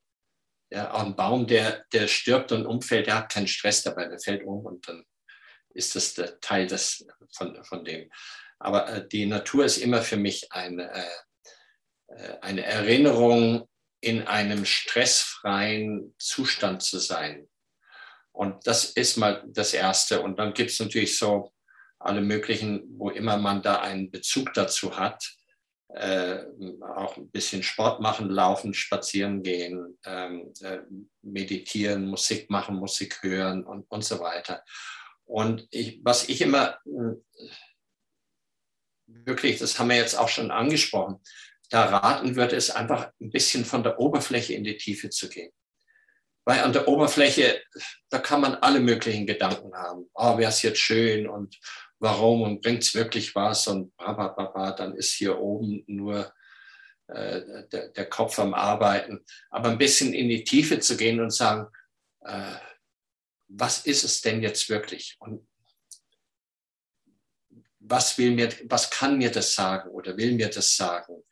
Ja, 0.70 0.92
auch 0.92 1.04
ein 1.04 1.16
Baum, 1.16 1.46
der, 1.46 1.84
der 1.92 2.08
stirbt 2.08 2.52
und 2.52 2.66
umfällt, 2.66 3.06
der 3.06 3.14
hat 3.14 3.32
keinen 3.32 3.46
Stress 3.46 3.82
dabei, 3.82 4.06
der 4.08 4.18
fällt 4.18 4.44
um 4.44 4.66
und 4.66 4.86
dann 4.86 5.04
ist 5.70 5.94
das 5.94 6.14
der 6.14 6.40
Teil 6.40 6.66
des, 6.66 7.06
von, 7.32 7.62
von 7.64 7.84
dem. 7.84 8.10
Aber 8.58 8.88
äh, 8.88 9.08
die 9.08 9.24
Natur 9.24 9.64
ist 9.64 9.78
immer 9.78 10.02
für 10.02 10.16
mich 10.16 10.52
eine, 10.52 10.92
äh, 10.92 12.14
äh 12.14 12.38
eine 12.40 12.64
Erinnerung, 12.64 13.68
in 14.00 14.26
einem 14.26 14.64
stressfreien 14.64 16.14
Zustand 16.18 16.82
zu 16.82 16.98
sein. 16.98 17.48
Und 18.32 18.66
das 18.66 18.84
ist 18.84 19.16
mal 19.16 19.42
das 19.48 19.74
Erste. 19.74 20.22
Und 20.22 20.38
dann 20.38 20.54
gibt 20.54 20.70
es 20.70 20.78
natürlich 20.78 21.18
so 21.18 21.52
alle 21.98 22.20
möglichen, 22.20 22.84
wo 22.98 23.10
immer 23.10 23.36
man 23.36 23.62
da 23.62 23.80
einen 23.80 24.10
Bezug 24.10 24.52
dazu 24.54 24.96
hat, 24.96 25.38
äh, 25.88 26.44
auch 26.96 27.16
ein 27.16 27.30
bisschen 27.30 27.62
Sport 27.62 28.00
machen, 28.00 28.28
laufen, 28.28 28.74
spazieren 28.74 29.42
gehen, 29.42 29.98
ähm, 30.04 30.52
äh, 30.60 30.80
meditieren, 31.22 32.06
Musik 32.06 32.50
machen, 32.50 32.76
Musik 32.76 33.22
hören 33.22 33.64
und, 33.64 33.90
und 33.90 34.04
so 34.04 34.20
weiter. 34.20 34.62
Und 35.24 35.66
ich, 35.70 36.00
was 36.04 36.28
ich 36.28 36.40
immer 36.42 36.78
äh, 36.84 37.48
wirklich, 39.06 39.58
das 39.58 39.78
haben 39.78 39.88
wir 39.88 39.96
jetzt 39.96 40.18
auch 40.18 40.28
schon 40.28 40.50
angesprochen, 40.50 41.20
da 41.70 41.84
raten 41.86 42.36
würde, 42.36 42.56
es 42.56 42.70
einfach 42.70 43.10
ein 43.20 43.30
bisschen 43.30 43.64
von 43.64 43.82
der 43.82 43.98
Oberfläche 43.98 44.54
in 44.54 44.64
die 44.64 44.76
Tiefe 44.76 45.10
zu 45.10 45.28
gehen. 45.28 45.52
Weil 46.44 46.60
an 46.60 46.72
der 46.72 46.88
Oberfläche, 46.88 47.62
da 48.08 48.18
kann 48.18 48.40
man 48.40 48.54
alle 48.54 48.80
möglichen 48.80 49.26
Gedanken 49.26 49.74
haben. 49.74 50.08
Oh, 50.14 50.38
wäre 50.38 50.50
es 50.50 50.62
jetzt 50.62 50.80
schön 50.80 51.28
und 51.28 51.58
warum 52.00 52.42
und 52.42 52.62
bringt 52.62 52.82
es 52.82 52.94
wirklich 52.94 53.34
was 53.34 53.66
und 53.66 53.96
bla, 53.96 54.28
bla, 54.28 54.72
dann 54.72 54.94
ist 54.94 55.12
hier 55.12 55.38
oben 55.38 55.82
nur 55.86 56.32
äh, 57.08 57.66
der, 57.72 57.88
der, 57.88 58.06
Kopf 58.08 58.38
am 58.38 58.54
Arbeiten. 58.54 59.24
Aber 59.50 59.70
ein 59.70 59.78
bisschen 59.78 60.12
in 60.12 60.28
die 60.28 60.44
Tiefe 60.44 60.78
zu 60.78 60.96
gehen 60.96 61.20
und 61.20 61.30
sagen, 61.30 61.66
äh, 62.20 62.54
was 63.48 63.86
ist 63.86 64.04
es 64.04 64.20
denn 64.20 64.42
jetzt 64.42 64.68
wirklich? 64.68 65.16
Und 65.18 65.48
was 67.80 68.18
will 68.18 68.32
mir, 68.32 68.50
was 68.64 68.90
kann 68.90 69.18
mir 69.18 69.30
das 69.30 69.54
sagen 69.54 69.90
oder 69.90 70.16
will 70.16 70.32
mir 70.32 70.50
das 70.50 70.76
sagen? 70.76 71.22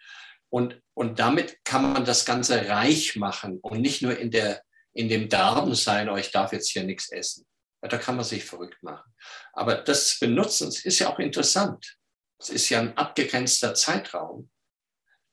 Und, 0.49 0.81
und 0.95 1.19
damit 1.19 1.65
kann 1.65 1.93
man 1.93 2.05
das 2.05 2.25
Ganze 2.25 2.69
reich 2.69 3.17
machen 3.17 3.59
und 3.61 3.81
nicht 3.81 4.01
nur 4.01 4.17
in 4.17 4.31
der, 4.31 4.63
in 4.95 5.09
dem 5.09 5.29
Darm 5.29 5.75
sein, 5.75 6.09
oh, 6.09 6.17
ich 6.17 6.31
darf 6.31 6.53
jetzt 6.53 6.71
hier 6.71 6.85
nichts 6.85 7.11
essen. 7.13 7.47
Da 7.89 7.99
kann 7.99 8.17
man 8.17 8.25
sich 8.25 8.45
verrückt 8.45 8.83
machen. 8.83 9.15
Aber 9.53 9.77
das 9.77 10.19
Benutzen 10.19 10.69
ist 10.69 10.99
ja 10.99 11.09
auch 11.09 11.19
interessant. 11.19 11.99
Es 12.39 12.51
ist 12.51 12.69
ja 12.69 12.81
ein 12.81 12.97
abgegrenzter 12.97 13.75
Zeitraum, 13.75 14.51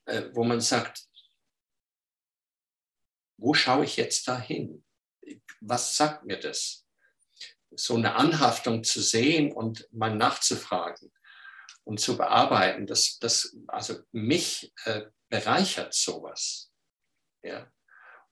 äh, 0.06 0.24
wo 0.32 0.44
man 0.44 0.60
sagt, 0.60 1.06
wo 3.36 3.54
schaue 3.54 3.84
ich 3.84 3.96
jetzt 3.96 4.26
da 4.28 4.40
hin? 4.40 4.84
Was 5.60 5.96
sagt 5.96 6.24
mir 6.24 6.38
das? 6.38 6.86
So 7.76 7.96
eine 7.96 8.14
Anhaftung 8.14 8.84
zu 8.84 9.00
sehen 9.00 9.52
und 9.52 9.88
mal 9.92 10.14
nachzufragen 10.14 11.12
und 11.84 12.00
zu 12.00 12.16
bearbeiten, 12.16 12.86
das, 12.86 13.18
das 13.18 13.56
also 13.66 13.98
mich 14.12 14.72
äh, 14.84 15.02
bereichert 15.28 15.94
sowas. 15.94 16.70
Ja. 17.42 17.70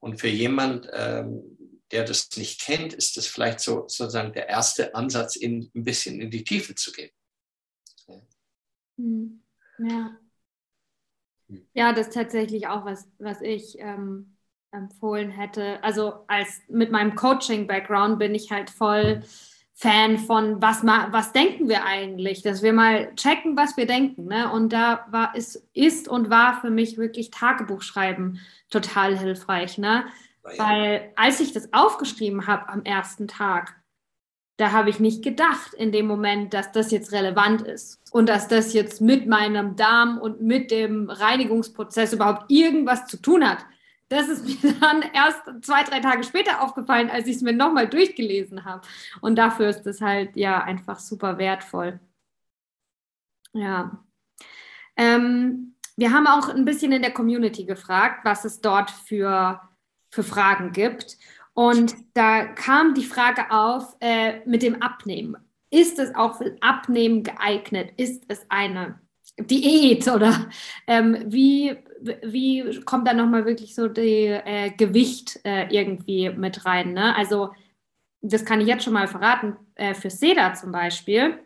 Und 0.01 0.21
für 0.21 0.29
jemand, 0.29 0.89
ähm, 0.93 1.59
der 1.93 2.05
das 2.05 2.31
nicht 2.37 2.61
kennt, 2.61 2.93
ist 2.93 3.17
das 3.17 3.27
vielleicht 3.27 3.61
so 3.61 3.87
sozusagen 3.89 4.33
der 4.33 4.49
erste 4.49 4.95
Ansatz, 4.95 5.37
in, 5.37 5.71
ein 5.75 5.85
bisschen 5.85 6.21
in 6.21 6.31
die 6.31 6.45
Tiefe 6.45 6.75
zu 6.75 6.93
gehen. 6.93 7.11
Hm. 8.97 9.43
Ja. 9.79 10.17
Hm. 11.49 11.67
Ja, 11.75 11.93
das 11.93 12.09
ist 12.09 12.15
tatsächlich 12.15 12.67
auch 12.67 12.85
was, 12.85 13.09
was 13.19 13.41
ich 13.41 13.77
ähm, 13.79 14.37
empfohlen 14.73 15.31
hätte. 15.31 15.83
Also 15.83 16.25
als 16.29 16.61
mit 16.69 16.91
meinem 16.91 17.15
Coaching-Background 17.15 18.19
bin 18.19 18.35
ich 18.35 18.51
halt 18.51 18.71
voll 18.71 19.23
Fan 19.75 20.19
von, 20.19 20.63
was, 20.63 20.85
was 20.85 21.33
denken 21.33 21.69
wir 21.69 21.85
eigentlich, 21.85 22.43
dass 22.43 22.63
wir 22.63 22.73
mal 22.73 23.13
checken, 23.17 23.57
was 23.57 23.77
wir 23.77 23.87
denken. 23.87 24.27
Ne? 24.27 24.51
Und 24.53 24.73
da 24.73 25.07
war, 25.11 25.35
ist, 25.35 25.67
ist 25.73 26.09
und 26.09 26.31
war 26.31 26.61
für 26.61 26.71
mich 26.71 26.99
wirklich 26.99 27.31
Tagebuchschreiben 27.31 28.39
total 28.71 29.19
hilfreich. 29.19 29.79
Ne? 29.79 30.05
Weil 30.43 31.13
als 31.17 31.41
ich 31.41 31.53
das 31.53 31.73
aufgeschrieben 31.73 32.47
habe 32.47 32.69
am 32.69 32.83
ersten 32.85 33.29
Tag, 33.29 33.77
da 34.57 34.73
habe 34.73 34.91
ich 34.91 35.01
nicht 35.01 35.23
gedacht 35.23 35.75
in 35.75 35.93
dem 35.93 36.07
Moment, 36.07 36.53
dass 36.53 36.73
das 36.73 36.91
jetzt 36.91 37.13
relevant 37.13 37.63
ist 37.63 38.01
und 38.13 38.29
dass 38.29 38.49
das 38.49 38.73
jetzt 38.73 39.01
mit 39.01 39.27
meinem 39.27 39.77
Darm 39.77 40.19
und 40.19 40.43
mit 40.43 40.71
dem 40.71 41.09
Reinigungsprozess 41.09 42.13
überhaupt 42.13 42.51
irgendwas 42.51 43.07
zu 43.07 43.17
tun 43.17 43.49
hat. 43.49 43.65
Das 44.09 44.29
ist 44.29 44.45
mir 44.63 44.75
dann 44.75 45.03
erst 45.15 45.41
zwei, 45.63 45.83
drei 45.85 46.01
Tage 46.01 46.23
später 46.23 46.63
aufgefallen, 46.63 47.09
als 47.11 47.27
ich 47.27 47.37
es 47.37 47.43
mir 47.43 47.55
nochmal 47.55 47.89
durchgelesen 47.89 48.65
habe. 48.65 48.87
Und 49.21 49.37
dafür 49.37 49.69
ist 49.69 49.87
es 49.87 50.01
halt 50.01 50.37
ja 50.37 50.63
einfach 50.63 50.99
super 50.99 51.39
wertvoll. 51.39 51.99
Ja. 53.55 54.05
Ähm, 54.97 55.77
wir 55.97 56.13
haben 56.13 56.27
auch 56.27 56.49
ein 56.49 56.65
bisschen 56.65 56.93
in 56.93 57.03
der 57.03 57.13
Community 57.13 57.65
gefragt, 57.65 58.25
was 58.25 58.45
es 58.45 58.61
dort 58.61 58.91
für 58.91 59.61
für 60.13 60.23
Fragen 60.23 60.73
gibt. 60.73 61.19
Und 61.55 61.95
da 62.15 62.45
kam 62.45 62.95
die 62.95 63.05
Frage 63.05 63.51
auf 63.51 63.97
äh, 64.01 64.41
mit 64.47 64.63
dem 64.63 64.81
Abnehmen. 64.81 65.37
Ist 65.71 65.99
es 65.99 66.15
auch 66.15 66.39
für 66.39 66.57
Abnehmen 66.61 67.23
geeignet? 67.23 67.93
Ist 67.97 68.25
es 68.29 68.47
eine 68.49 69.01
Diät 69.39 70.07
oder 70.09 70.51
ähm, 70.87 71.17
wie, 71.27 71.77
wie 72.23 72.81
kommt 72.85 73.09
da 73.09 73.15
nochmal 73.15 73.47
wirklich 73.47 73.75
so 73.75 73.89
die 73.89 74.27
äh, 74.27 74.71
Gewicht 74.77 75.41
äh, 75.45 75.67
irgendwie 75.75 76.31
mit 76.31 76.65
rein? 76.67 76.93
Ne? 76.93 77.17
Also 77.17 77.51
das 78.21 78.45
kann 78.45 78.61
ich 78.61 78.69
jetzt 78.69 78.85
schon 78.85 78.93
mal 78.93 79.09
verraten, 79.09 79.57
äh, 79.75 79.95
für 79.95 80.11
Seda 80.11 80.55
zum 80.55 80.73
Beispiel, 80.73 81.39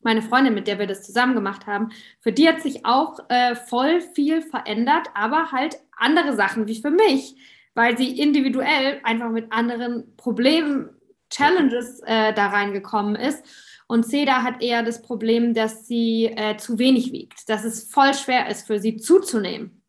meine 0.00 0.22
Freundin, 0.22 0.54
mit 0.54 0.66
der 0.66 0.78
wir 0.78 0.86
das 0.86 1.04
zusammen 1.04 1.34
gemacht 1.34 1.66
haben, 1.66 1.90
für 2.20 2.32
die 2.32 2.48
hat 2.48 2.60
sich 2.60 2.84
auch 2.84 3.18
äh, 3.28 3.54
voll 3.54 4.00
viel 4.00 4.42
verändert, 4.42 5.08
aber 5.14 5.52
halt 5.52 5.76
andere 5.96 6.34
Sachen 6.34 6.66
wie 6.66 6.80
für 6.80 6.90
mich 6.90 7.36
weil 7.74 7.96
sie 7.96 8.18
individuell 8.18 9.00
einfach 9.02 9.30
mit 9.30 9.52
anderen 9.52 10.16
Problemen, 10.16 10.90
Challenges 11.30 12.00
äh, 12.04 12.34
da 12.34 12.48
reingekommen 12.48 13.16
ist. 13.16 13.42
Und 13.86 14.06
Seda 14.06 14.42
hat 14.42 14.62
eher 14.62 14.82
das 14.82 15.02
Problem, 15.02 15.54
dass 15.54 15.86
sie 15.86 16.26
äh, 16.26 16.56
zu 16.56 16.78
wenig 16.78 17.12
wiegt, 17.12 17.48
dass 17.48 17.64
es 17.64 17.90
voll 17.90 18.14
schwer 18.14 18.48
ist 18.48 18.66
für 18.66 18.78
sie 18.78 18.96
zuzunehmen. 18.96 19.82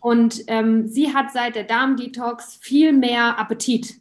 Und 0.00 0.44
ähm, 0.46 0.88
sie 0.88 1.12
hat 1.14 1.32
seit 1.32 1.56
der 1.56 1.64
Darm-Detox 1.64 2.58
viel 2.60 2.92
mehr 2.92 3.38
Appetit 3.38 4.00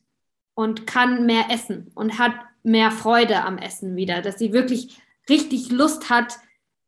und 0.53 0.88
kann 0.88 1.26
mehr 1.26 1.45
essen 1.49 1.91
und 1.95 2.19
hat 2.19 2.34
mehr 2.63 2.91
Freude 2.91 3.43
am 3.43 3.57
Essen 3.57 3.95
wieder, 3.95 4.21
dass 4.21 4.39
sie 4.39 4.53
wirklich 4.53 5.01
richtig 5.30 5.71
Lust 5.71 6.09
hat, 6.09 6.38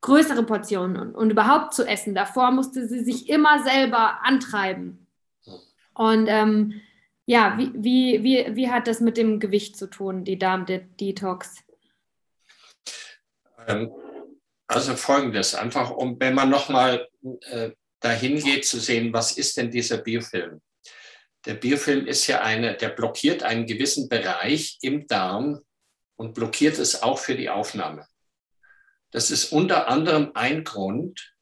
größere 0.01 0.43
Portionen 0.43 0.97
und, 0.97 1.15
und 1.15 1.31
überhaupt 1.31 1.73
zu 1.73 1.86
essen. 1.86 2.15
Davor 2.15 2.51
musste 2.51 2.88
sie 2.88 3.03
sich 3.03 3.27
immer 3.27 3.63
selber 3.63 4.23
antreiben. 4.23 5.04
Und 5.95 6.27
ähm, 6.27 6.81
ja, 7.25 7.57
wie, 7.57 7.71
wie, 7.73 8.23
wie, 8.23 8.55
wie 8.55 8.69
hat 8.69 8.87
das 8.87 8.99
mit 9.01 9.17
dem 9.17 9.39
Gewicht 9.39 9.77
zu 9.77 9.89
tun, 9.89 10.23
die 10.23 10.37
Darm-Detox? 10.37 11.55
Ähm, 13.67 13.91
also 14.67 14.95
folgendes, 14.95 15.55
einfach 15.55 15.91
um, 15.91 16.19
wenn 16.19 16.35
man 16.35 16.49
nochmal 16.49 17.07
äh, 17.41 17.71
dahin 17.99 18.39
geht 18.39 18.65
zu 18.65 18.79
sehen, 18.79 19.13
was 19.13 19.37
ist 19.37 19.57
denn 19.57 19.71
dieser 19.71 19.97
Biofilm? 19.97 20.61
Der 21.45 21.55
Biofilm 21.55 22.07
ist 22.07 22.27
ja 22.27 22.41
eine, 22.41 22.75
der 22.75 22.89
blockiert 22.89 23.43
einen 23.43 23.65
gewissen 23.65 24.09
Bereich 24.09 24.77
im 24.81 25.07
Darm 25.07 25.61
und 26.15 26.33
blockiert 26.33 26.79
es 26.79 27.03
auch 27.03 27.19
für 27.19 27.35
die 27.35 27.49
Aufnahme. 27.49 28.07
Das 29.11 29.31
ist 29.31 29.51
unter 29.51 29.87
anderem 29.87 30.31
ein 30.33 30.63
Grund, 30.63 31.35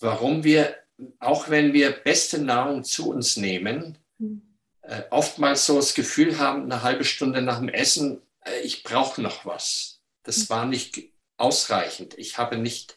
warum 0.00 0.44
wir 0.44 0.76
auch 1.18 1.48
wenn 1.48 1.72
wir 1.72 1.90
beste 1.90 2.38
Nahrung 2.38 2.84
zu 2.84 3.10
uns 3.10 3.36
nehmen, 3.36 3.98
hm. 4.18 4.42
äh, 4.82 5.02
oftmals 5.10 5.66
so 5.66 5.76
das 5.76 5.94
Gefühl 5.94 6.38
haben, 6.38 6.64
eine 6.64 6.82
halbe 6.82 7.04
Stunde 7.04 7.42
nach 7.42 7.58
dem 7.58 7.68
Essen, 7.68 8.20
äh, 8.44 8.60
ich 8.60 8.82
brauche 8.82 9.20
noch 9.20 9.44
was. 9.44 10.00
Das 10.22 10.42
hm. 10.42 10.48
war 10.50 10.66
nicht 10.66 11.10
ausreichend. 11.36 12.14
Ich 12.16 12.38
habe 12.38 12.56
nicht, 12.56 12.96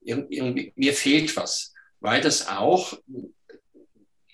irgendwie, 0.00 0.72
mir 0.76 0.94
fehlt 0.94 1.36
was, 1.36 1.74
weil 2.00 2.20
das 2.20 2.48
auch 2.48 2.98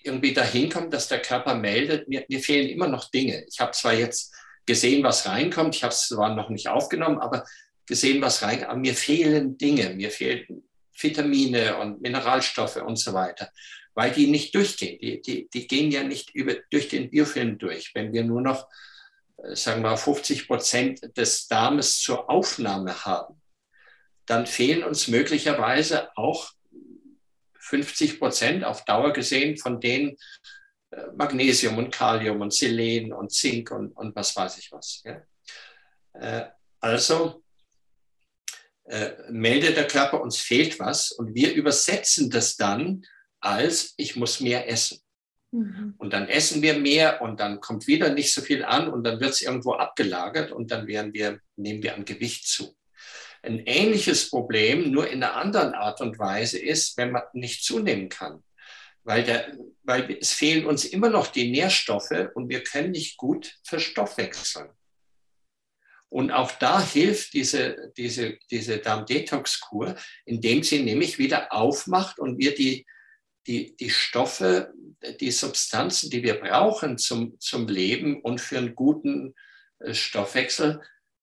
irgendwie 0.01 0.33
dahin 0.33 0.69
kommt, 0.69 0.93
dass 0.93 1.09
der 1.09 1.21
Körper 1.21 1.55
meldet, 1.55 2.07
mir, 2.07 2.25
mir 2.29 2.39
fehlen 2.39 2.69
immer 2.69 2.87
noch 2.87 3.11
Dinge. 3.11 3.45
Ich 3.49 3.59
habe 3.59 3.71
zwar 3.71 3.93
jetzt 3.93 4.33
gesehen, 4.65 5.03
was 5.03 5.27
reinkommt, 5.27 5.75
ich 5.75 5.83
habe 5.83 5.93
es 5.93 6.07
zwar 6.07 6.33
noch 6.33 6.49
nicht 6.49 6.69
aufgenommen, 6.69 7.19
aber 7.19 7.45
gesehen, 7.85 8.21
was 8.21 8.41
reinkommt, 8.41 8.69
aber 8.69 8.79
mir 8.79 8.95
fehlen 8.95 9.57
Dinge, 9.57 9.89
mir 9.91 10.11
fehlt 10.11 10.49
Vitamine 11.01 11.77
und 11.77 12.01
Mineralstoffe 12.01 12.77
und 12.77 12.97
so 12.97 13.13
weiter, 13.13 13.51
weil 13.93 14.11
die 14.11 14.27
nicht 14.27 14.53
durchgehen. 14.55 14.99
Die, 14.99 15.21
die, 15.21 15.49
die 15.49 15.67
gehen 15.67 15.91
ja 15.91 16.03
nicht 16.03 16.33
über, 16.33 16.55
durch 16.69 16.89
den 16.89 17.09
Biofilm 17.09 17.57
durch. 17.57 17.93
Wenn 17.93 18.13
wir 18.13 18.23
nur 18.23 18.41
noch, 18.41 18.67
äh, 19.37 19.55
sagen 19.55 19.81
wir, 19.81 19.97
50 19.97 20.47
Prozent 20.47 21.17
des 21.17 21.47
Darmes 21.47 21.99
zur 21.99 22.29
Aufnahme 22.29 23.05
haben, 23.05 23.41
dann 24.25 24.45
fehlen 24.45 24.83
uns 24.83 25.07
möglicherweise 25.07 26.15
auch 26.17 26.51
50 27.59 28.19
Prozent 28.19 28.63
auf 28.63 28.85
Dauer 28.85 29.13
gesehen 29.13 29.57
von 29.57 29.79
den 29.79 30.17
äh, 30.91 31.03
Magnesium 31.15 31.77
und 31.77 31.93
Kalium 31.93 32.41
und 32.41 32.53
Selen 32.53 33.13
und 33.13 33.31
Zink 33.31 33.71
und, 33.71 33.91
und 33.91 34.15
was 34.15 34.35
weiß 34.35 34.57
ich 34.57 34.71
was. 34.71 35.03
Ja? 35.03 35.21
Äh, 36.13 36.49
also 36.79 37.43
äh, 38.87 39.11
meldet 39.29 39.75
der 39.75 39.87
Körper, 39.87 40.21
uns 40.21 40.37
fehlt 40.37 40.79
was 40.79 41.11
und 41.11 41.35
wir 41.35 41.53
übersetzen 41.53 42.29
das 42.29 42.55
dann 42.55 43.03
als, 43.39 43.93
ich 43.97 44.15
muss 44.15 44.39
mehr 44.39 44.69
essen. 44.69 44.99
Mhm. 45.51 45.95
Und 45.97 46.13
dann 46.13 46.27
essen 46.27 46.61
wir 46.61 46.77
mehr 46.77 47.21
und 47.21 47.39
dann 47.39 47.59
kommt 47.59 47.87
wieder 47.87 48.09
nicht 48.13 48.33
so 48.33 48.41
viel 48.41 48.63
an 48.63 48.87
und 48.87 49.03
dann 49.03 49.19
wird 49.19 49.31
es 49.31 49.41
irgendwo 49.41 49.73
abgelagert 49.73 50.51
und 50.51 50.71
dann 50.71 50.87
werden 50.87 51.13
wir, 51.13 51.39
nehmen 51.55 51.83
wir 51.83 51.95
an 51.95 52.05
Gewicht 52.05 52.47
zu. 52.47 52.77
Ein 53.41 53.59
ähnliches 53.65 54.29
Problem, 54.29 54.91
nur 54.91 55.09
in 55.09 55.23
einer 55.23 55.35
anderen 55.35 55.73
Art 55.73 56.01
und 56.01 56.17
Weise 56.17 56.57
ist, 56.57 56.97
wenn 56.97 57.11
man 57.11 57.23
nicht 57.33 57.63
zunehmen 57.63 58.09
kann. 58.09 58.43
Weil, 59.03 59.23
der, 59.23 59.57
weil 59.83 60.17
es 60.19 60.33
fehlen 60.33 60.65
uns 60.65 60.83
immer 60.83 61.09
noch 61.09 61.27
die 61.27 61.49
Nährstoffe 61.49 62.29
und 62.35 62.49
wir 62.49 62.63
können 62.63 62.91
nicht 62.91 63.17
gut 63.17 63.53
verstoffwechseln. 63.63 64.69
Und 66.09 66.31
auch 66.31 66.51
da 66.53 66.81
hilft 66.81 67.33
diese, 67.33 67.91
diese, 67.97 68.37
diese 68.49 68.77
Darm-Detox-Kur, 68.77 69.95
indem 70.25 70.63
sie 70.63 70.81
nämlich 70.81 71.19
wieder 71.19 71.51
aufmacht 71.51 72.19
und 72.19 72.37
wir 72.37 72.55
die, 72.55 72.85
die, 73.45 73.75
die 73.75 73.89
Stoffe, 73.89 74.73
die 75.19 75.31
Substanzen, 75.31 76.09
die 76.09 76.23
wir 76.23 76.39
brauchen 76.39 76.97
zum, 76.97 77.39
zum 77.39 77.67
Leben 77.67 78.21
und 78.21 78.39
für 78.39 78.57
einen 78.57 78.75
guten 78.75 79.35
äh, 79.79 79.93
Stoffwechsel, 79.93 80.81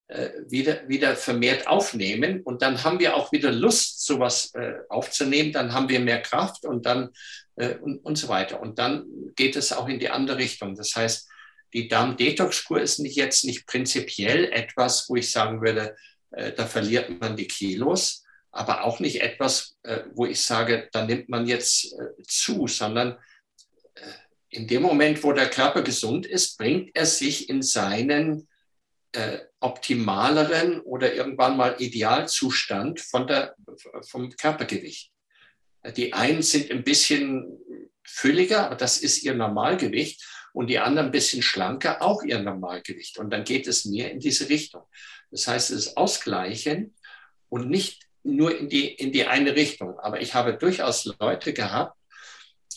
äh, 0.09 0.31
wieder, 0.49 0.87
wieder 0.87 1.17
vermehrt 1.17 1.67
aufnehmen. 1.67 2.43
Und 2.43 2.61
dann 2.61 2.85
haben 2.85 2.99
wir 2.99 3.17
auch 3.17 3.33
wieder 3.33 3.53
Lust, 3.53 4.05
sowas 4.05 4.53
äh, 4.55 4.75
aufzunehmen. 4.91 5.53
Dann 5.53 5.73
haben 5.73 5.89
wir 5.89 6.01
mehr 6.01 6.21
Kraft 6.21 6.65
und 6.65 6.87
dann 6.87 7.11
und, 7.57 7.99
und 7.99 8.17
so 8.17 8.27
weiter. 8.27 8.61
Und 8.61 8.81
dann 8.81 9.07
geht 9.37 9.55
es 9.55 9.73
auch 9.73 9.89
in 9.89 10.01
die 10.01 10.11
andere 10.11 10.39
Richtung. 10.39 10.75
Das 10.75 10.97
heißt, 10.97 11.29
die 11.75 11.89
Darm-Detox-Kur 11.89 12.81
ist 12.81 13.01
nicht 13.01 13.17
jetzt 13.17 13.45
nicht 13.45 13.67
prinzipiell 13.67 14.45
etwas, 14.53 15.09
wo 15.09 15.17
ich 15.17 15.31
sagen 15.31 15.61
würde, 15.61 15.97
äh, 16.31 16.53
da 16.53 16.67
verliert 16.67 17.21
man 17.21 17.37
die 17.37 17.49
Kilos, 17.49 18.25
aber 18.53 18.85
auch 18.85 19.01
nicht 19.01 19.21
etwas, 19.21 19.77
äh, 19.83 20.05
wo 20.15 20.25
ich 20.25 20.41
sage, 20.41 20.89
da 20.93 21.05
nimmt 21.05 21.29
man 21.29 21.47
jetzt 21.47 21.93
äh, 21.93 22.23
zu, 22.23 22.69
sondern 22.69 23.19
äh, 23.95 24.01
in 24.51 24.69
dem 24.69 24.83
Moment, 24.83 25.23
wo 25.25 25.33
der 25.33 25.51
Körper 25.51 25.83
gesund 25.83 26.27
ist, 26.27 26.57
bringt 26.59 26.95
er 26.95 27.07
sich 27.07 27.49
in 27.49 27.61
seinen 27.61 28.49
äh, 29.11 29.39
optimaleren 29.59 30.81
oder 30.81 31.13
irgendwann 31.13 31.57
mal 31.57 31.75
Idealzustand 31.81 33.01
von 33.01 33.27
der, 33.27 33.57
vom 34.09 34.31
Körpergewicht. 34.31 35.11
Die 35.97 36.13
einen 36.13 36.43
sind 36.43 36.71
ein 36.71 36.85
bisschen 36.85 37.59
fülliger, 38.05 38.67
aber 38.67 38.77
das 38.77 38.99
ist 38.99 39.23
ihr 39.23 39.35
Normalgewicht 39.35 40.25
und 40.55 40.69
die 40.69 40.79
anderen 40.79 41.09
ein 41.09 41.13
bisschen 41.13 41.43
schlanker, 41.43 42.01
auch 42.01 42.23
ihr 42.23 42.39
Normalgewicht. 42.39 43.19
Und 43.19 43.31
dann 43.31 43.43
geht 43.43 43.67
es 43.67 43.85
mehr 43.85 44.13
in 44.13 44.21
diese 44.21 44.49
Richtung. 44.49 44.83
Das 45.33 45.49
heißt, 45.49 45.71
es 45.71 45.87
ist 45.87 45.97
Ausgleichen 45.97 46.95
und 47.49 47.69
nicht 47.69 48.05
nur 48.23 48.57
in 48.57 48.69
die, 48.69 48.87
in 48.87 49.11
die 49.11 49.27
eine 49.27 49.57
Richtung. 49.57 49.99
Aber 49.99 50.21
ich 50.21 50.33
habe 50.35 50.55
durchaus 50.55 51.07
Leute 51.19 51.53
gehabt, 51.53 51.99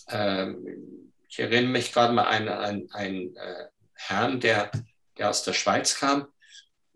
ähm, 0.09 1.13
ich 1.29 1.39
erinnere 1.39 1.71
mich 1.71 1.93
gerade 1.93 2.13
mal 2.13 2.23
an 2.23 2.49
einen, 2.49 2.91
einen 2.91 3.35
äh, 3.37 3.65
Herrn, 3.93 4.39
der, 4.39 4.71
der 5.19 5.29
aus 5.29 5.43
der 5.43 5.53
Schweiz 5.53 5.99
kam, 5.99 6.27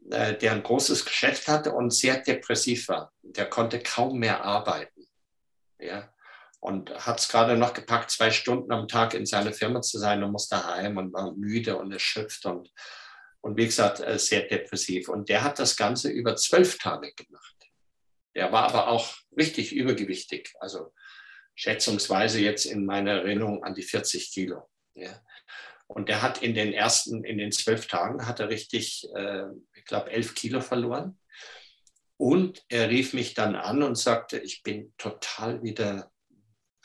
äh, 0.09 0.36
der 0.36 0.53
ein 0.53 0.63
großes 0.63 1.05
Geschäft 1.05 1.47
hatte 1.47 1.73
und 1.73 1.91
sehr 1.91 2.17
depressiv 2.17 2.88
war. 2.88 3.13
Der 3.21 3.45
konnte 3.45 3.79
kaum 3.79 4.17
mehr 4.17 4.43
arbeiten. 4.43 5.05
Ja 5.77 6.11
und 6.62 6.91
hat 7.05 7.20
es 7.20 7.28
gerade 7.28 7.57
noch 7.57 7.74
gepackt, 7.74 8.12
zwei 8.12 8.30
Stunden 8.30 8.72
am 8.72 8.88
Tag 8.88 9.16
in 9.16 9.26
seiner 9.26 9.51
Firma 9.51 9.82
zu 9.82 9.97
sein 9.97 10.24
und 10.24 10.32
musste 10.32 10.64
heim 10.66 10.97
und 10.97 11.12
war 11.12 11.34
müde 11.34 11.76
und 11.78 11.91
erschöpft 11.91 12.45
und, 12.45 12.70
und 13.41 13.57
wie 13.57 13.66
gesagt, 13.66 13.99
äh, 13.99 14.20
sehr 14.20 14.43
depressiv. 14.43 15.09
Und 15.09 15.28
der 15.28 15.43
hat 15.43 15.57
das 15.57 15.76
Ganze 15.76 16.09
über 16.09 16.36
zwölf 16.36 16.78
Tage 16.78 17.14
gemacht. 17.14 17.55
Der 18.36 18.51
war 18.51 18.70
aber 18.70 18.89
auch 18.89 19.14
richtig 19.36 19.74
übergewichtig, 19.74 20.53
also 20.59 20.93
schätzungsweise 21.55 22.39
jetzt 22.39 22.66
in 22.66 22.86
meiner 22.86 23.14
Erinnerung 23.14 23.64
an 23.64 23.74
die 23.74 23.84
40 23.84 24.32
Kilo. 24.32 24.70
Ja. 24.93 25.20
Und 25.88 26.09
der 26.09 26.22
hat 26.22 26.43
in 26.43 26.53
den 26.53 26.74
ersten, 26.74 27.24
in 27.24 27.39
den 27.39 27.51
zwölf 27.51 27.88
Tagen, 27.88 28.28
hat 28.28 28.39
er 28.39 28.49
richtig, 28.49 29.07
äh, 29.16 29.45
ich 29.74 29.86
glaube, 29.86 30.12
elf 30.12 30.36
Kilo 30.36 30.62
verloren. 30.62 31.20
Und 32.18 32.64
er 32.70 32.89
rief 32.89 33.14
mich 33.14 33.34
dann 33.34 33.55
an 33.55 33.82
und 33.82 33.97
sagte, 33.97 34.38
ich 34.38 34.62
bin 34.62 34.93
total 34.99 35.64
wieder 35.64 36.11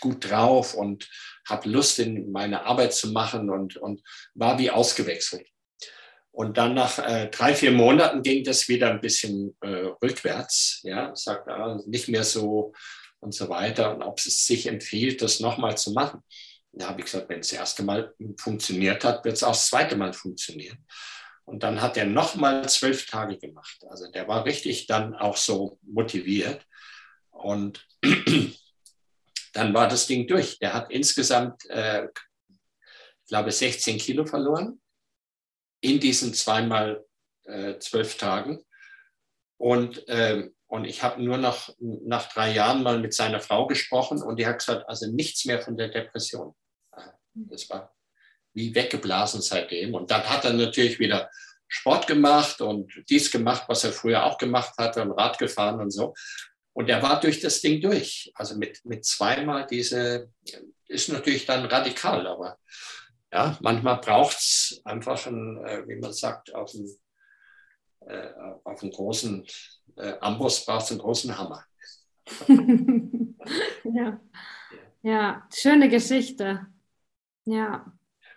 gut 0.00 0.30
drauf 0.30 0.74
und 0.74 1.08
habe 1.48 1.68
Lust, 1.68 1.98
in 1.98 2.32
meine 2.32 2.64
Arbeit 2.64 2.94
zu 2.94 3.12
machen 3.12 3.50
und, 3.50 3.76
und 3.76 4.02
war 4.34 4.58
wie 4.58 4.70
ausgewechselt. 4.70 5.46
Und 6.36 6.58
dann 6.58 6.74
nach 6.74 6.98
äh, 6.98 7.28
drei, 7.30 7.54
vier 7.54 7.72
Monaten 7.72 8.22
ging 8.22 8.44
das 8.44 8.68
wieder 8.68 8.90
ein 8.90 9.00
bisschen 9.00 9.56
äh, 9.62 9.86
rückwärts. 10.02 10.80
Ja, 10.82 11.16
sagt 11.16 11.48
ah, 11.48 11.80
nicht 11.86 12.08
mehr 12.08 12.24
so 12.24 12.74
und 13.20 13.32
so 13.32 13.48
weiter. 13.48 13.94
Und 13.94 14.02
ob 14.02 14.18
es 14.18 14.44
sich 14.44 14.66
empfiehlt, 14.66 15.22
das 15.22 15.40
nochmal 15.40 15.78
zu 15.78 15.92
machen. 15.92 16.22
Da 16.72 16.88
habe 16.88 17.00
ich 17.00 17.06
gesagt, 17.06 17.30
wenn 17.30 17.40
es 17.40 17.48
das 17.48 17.58
erste 17.58 17.84
Mal 17.84 18.14
funktioniert 18.38 19.02
hat, 19.02 19.24
wird 19.24 19.36
es 19.36 19.42
auch 19.42 19.52
das 19.52 19.68
zweite 19.68 19.96
Mal 19.96 20.12
funktionieren. 20.12 20.84
Und 21.46 21.62
dann 21.62 21.80
hat 21.80 21.96
er 21.96 22.04
nochmal 22.04 22.68
zwölf 22.68 23.06
Tage 23.06 23.38
gemacht. 23.38 23.78
Also 23.88 24.10
der 24.10 24.28
war 24.28 24.44
richtig 24.44 24.86
dann 24.86 25.14
auch 25.14 25.38
so 25.38 25.78
motiviert. 25.82 26.66
Und 27.30 27.86
dann 29.56 29.72
war 29.72 29.88
das 29.88 30.06
Ding 30.06 30.26
durch. 30.26 30.58
Der 30.58 30.74
hat 30.74 30.90
insgesamt, 30.90 31.68
äh, 31.70 32.06
ich 32.06 33.28
glaube, 33.28 33.50
16 33.50 33.98
Kilo 33.98 34.26
verloren 34.26 34.80
in 35.80 36.00
diesen 36.00 36.34
zweimal 36.34 37.04
äh, 37.44 37.78
zwölf 37.78 38.16
Tagen. 38.16 38.64
Und, 39.58 40.06
äh, 40.08 40.50
und 40.66 40.84
ich 40.84 41.02
habe 41.02 41.22
nur 41.22 41.38
noch 41.38 41.74
nach 41.78 42.32
drei 42.32 42.52
Jahren 42.52 42.82
mal 42.82 42.98
mit 42.98 43.14
seiner 43.14 43.40
Frau 43.40 43.66
gesprochen 43.66 44.22
und 44.22 44.36
die 44.38 44.46
hat 44.46 44.58
gesagt, 44.58 44.88
also 44.88 45.10
nichts 45.10 45.44
mehr 45.44 45.60
von 45.60 45.76
der 45.76 45.88
Depression. 45.88 46.54
Das 47.34 47.68
war 47.70 47.94
wie 48.52 48.74
weggeblasen 48.74 49.42
seitdem. 49.42 49.94
Und 49.94 50.10
dann 50.10 50.24
hat 50.24 50.44
er 50.44 50.54
natürlich 50.54 50.98
wieder 50.98 51.30
Sport 51.68 52.06
gemacht 52.06 52.60
und 52.60 52.90
dies 53.08 53.30
gemacht, 53.30 53.64
was 53.68 53.84
er 53.84 53.92
früher 53.92 54.24
auch 54.24 54.38
gemacht 54.38 54.74
hatte 54.78 55.02
und 55.02 55.12
Rad 55.12 55.38
gefahren 55.38 55.80
und 55.80 55.90
so. 55.90 56.14
Und 56.76 56.90
er 56.90 57.02
war 57.02 57.18
durch 57.20 57.40
das 57.40 57.62
Ding 57.62 57.80
durch. 57.80 58.30
Also 58.34 58.54
mit, 58.58 58.84
mit 58.84 59.02
zweimal 59.06 59.66
diese, 59.66 60.30
ist 60.88 61.08
natürlich 61.08 61.46
dann 61.46 61.64
radikal, 61.64 62.26
aber 62.26 62.58
ja, 63.32 63.56
manchmal 63.62 63.96
braucht 63.96 64.36
es 64.36 64.82
einfach, 64.84 65.26
ein, 65.26 65.56
äh, 65.64 65.88
wie 65.88 65.96
man 65.96 66.12
sagt, 66.12 66.54
auf 66.54 66.74
einen, 66.74 66.94
äh, 68.06 68.30
auf 68.64 68.82
einen 68.82 68.92
großen 68.92 69.46
äh, 69.96 70.18
Amboss 70.20 70.66
braucht 70.66 70.84
es 70.84 70.90
einen 70.90 71.00
großen 71.00 71.38
Hammer. 71.38 71.64
ja. 73.84 74.20
ja, 75.02 75.48
schöne 75.54 75.88
Geschichte. 75.88 76.66
Ja. 77.46 77.90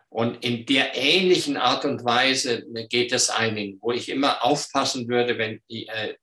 Und 0.08 0.46
in 0.46 0.66
der 0.66 0.96
ähnlichen 0.96 1.58
Art 1.58 1.84
und 1.84 2.06
Weise 2.06 2.66
geht 2.88 3.12
es 3.12 3.30
einigen, 3.30 3.80
wo 3.82 3.92
ich 3.92 4.08
immer 4.08 4.46
aufpassen 4.46 5.10
würde, 5.10 5.38
wenn 5.38 5.62
die, 5.70 5.88
äh, 5.88 6.16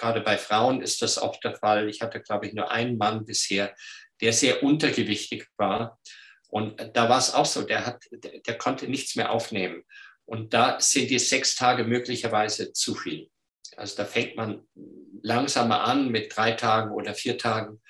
Gerade 0.00 0.22
bei 0.22 0.38
Frauen 0.38 0.80
ist 0.80 1.02
das 1.02 1.18
oft 1.18 1.44
der 1.44 1.54
Fall. 1.54 1.90
Ich 1.90 2.00
hatte, 2.00 2.22
glaube 2.22 2.46
ich, 2.46 2.54
nur 2.54 2.70
einen 2.70 2.96
Mann 2.96 3.26
bisher, 3.26 3.74
der 4.22 4.32
sehr 4.32 4.62
untergewichtig 4.62 5.46
war. 5.58 6.00
Und 6.48 6.80
da 6.94 7.10
war 7.10 7.18
es 7.18 7.34
auch 7.34 7.44
so, 7.44 7.62
der, 7.62 7.84
hat, 7.84 8.02
der, 8.10 8.40
der 8.40 8.56
konnte 8.56 8.88
nichts 8.88 9.14
mehr 9.14 9.30
aufnehmen. 9.30 9.84
Und 10.24 10.54
da 10.54 10.80
sind 10.80 11.10
die 11.10 11.18
sechs 11.18 11.54
Tage 11.54 11.84
möglicherweise 11.84 12.72
zu 12.72 12.94
viel. 12.94 13.28
Also 13.76 13.96
da 13.96 14.06
fängt 14.06 14.36
man 14.36 14.66
langsamer 15.22 15.82
an 15.84 16.08
mit 16.08 16.34
drei 16.34 16.52
Tagen 16.52 16.92
oder 16.92 17.12
vier 17.14 17.36
Tagen 17.36 17.82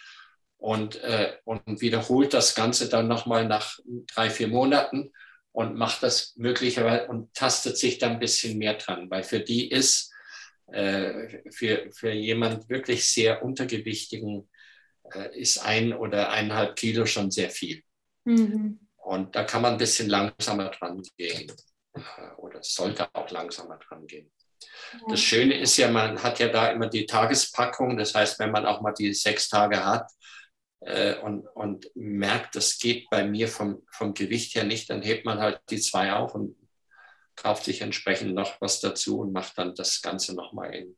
und, 0.56 0.96
äh, 0.96 1.36
und 1.44 1.80
wiederholt 1.80 2.34
das 2.34 2.56
Ganze 2.56 2.88
dann 2.88 3.06
nochmal 3.06 3.46
nach 3.46 3.78
drei, 4.12 4.30
vier 4.30 4.48
Monaten 4.48 5.12
und 5.52 5.76
macht 5.76 6.02
das 6.02 6.34
möglicherweise 6.36 7.06
und 7.06 7.32
tastet 7.34 7.78
sich 7.78 7.98
da 7.98 8.08
ein 8.08 8.18
bisschen 8.18 8.58
mehr 8.58 8.74
dran, 8.74 9.08
weil 9.10 9.22
für 9.22 9.40
die 9.40 9.70
ist 9.70 10.09
für, 10.72 11.90
für 11.92 12.12
jemand 12.12 12.68
wirklich 12.68 13.08
sehr 13.08 13.42
untergewichtigen 13.42 14.48
äh, 15.14 15.38
ist 15.38 15.58
ein 15.58 15.92
oder 15.92 16.30
eineinhalb 16.30 16.76
Kilo 16.76 17.06
schon 17.06 17.30
sehr 17.30 17.50
viel. 17.50 17.82
Mhm. 18.24 18.80
Und 18.96 19.34
da 19.34 19.44
kann 19.44 19.62
man 19.62 19.72
ein 19.72 19.78
bisschen 19.78 20.08
langsamer 20.08 20.70
dran 20.70 21.02
gehen 21.16 21.50
äh, 21.94 22.00
oder 22.36 22.62
sollte 22.62 23.08
auch 23.14 23.30
langsamer 23.30 23.78
dran 23.78 24.06
gehen. 24.06 24.30
Ja. 24.92 24.98
Das 25.08 25.20
Schöne 25.20 25.58
ist 25.58 25.76
ja, 25.78 25.90
man 25.90 26.22
hat 26.22 26.38
ja 26.38 26.48
da 26.48 26.70
immer 26.70 26.88
die 26.88 27.06
Tagespackung. 27.06 27.96
Das 27.96 28.14
heißt, 28.14 28.38
wenn 28.38 28.50
man 28.50 28.66
auch 28.66 28.80
mal 28.80 28.92
die 28.92 29.12
sechs 29.14 29.48
Tage 29.48 29.84
hat 29.84 30.10
äh, 30.80 31.16
und, 31.16 31.46
und 31.54 31.90
merkt, 31.94 32.56
das 32.56 32.78
geht 32.78 33.08
bei 33.10 33.24
mir 33.24 33.48
vom, 33.48 33.82
vom 33.90 34.14
Gewicht 34.14 34.54
her 34.54 34.64
nicht, 34.64 34.90
dann 34.90 35.02
hebt 35.02 35.24
man 35.24 35.40
halt 35.40 35.60
die 35.70 35.80
zwei 35.80 36.12
auf 36.12 36.34
und 36.34 36.56
kauft 37.42 37.64
sich 37.64 37.80
entsprechend 37.80 38.34
noch 38.34 38.60
was 38.60 38.80
dazu 38.80 39.20
und 39.20 39.32
macht 39.32 39.58
dann 39.58 39.74
das 39.74 40.02
Ganze 40.02 40.34
nochmal 40.34 40.74
in, 40.74 40.96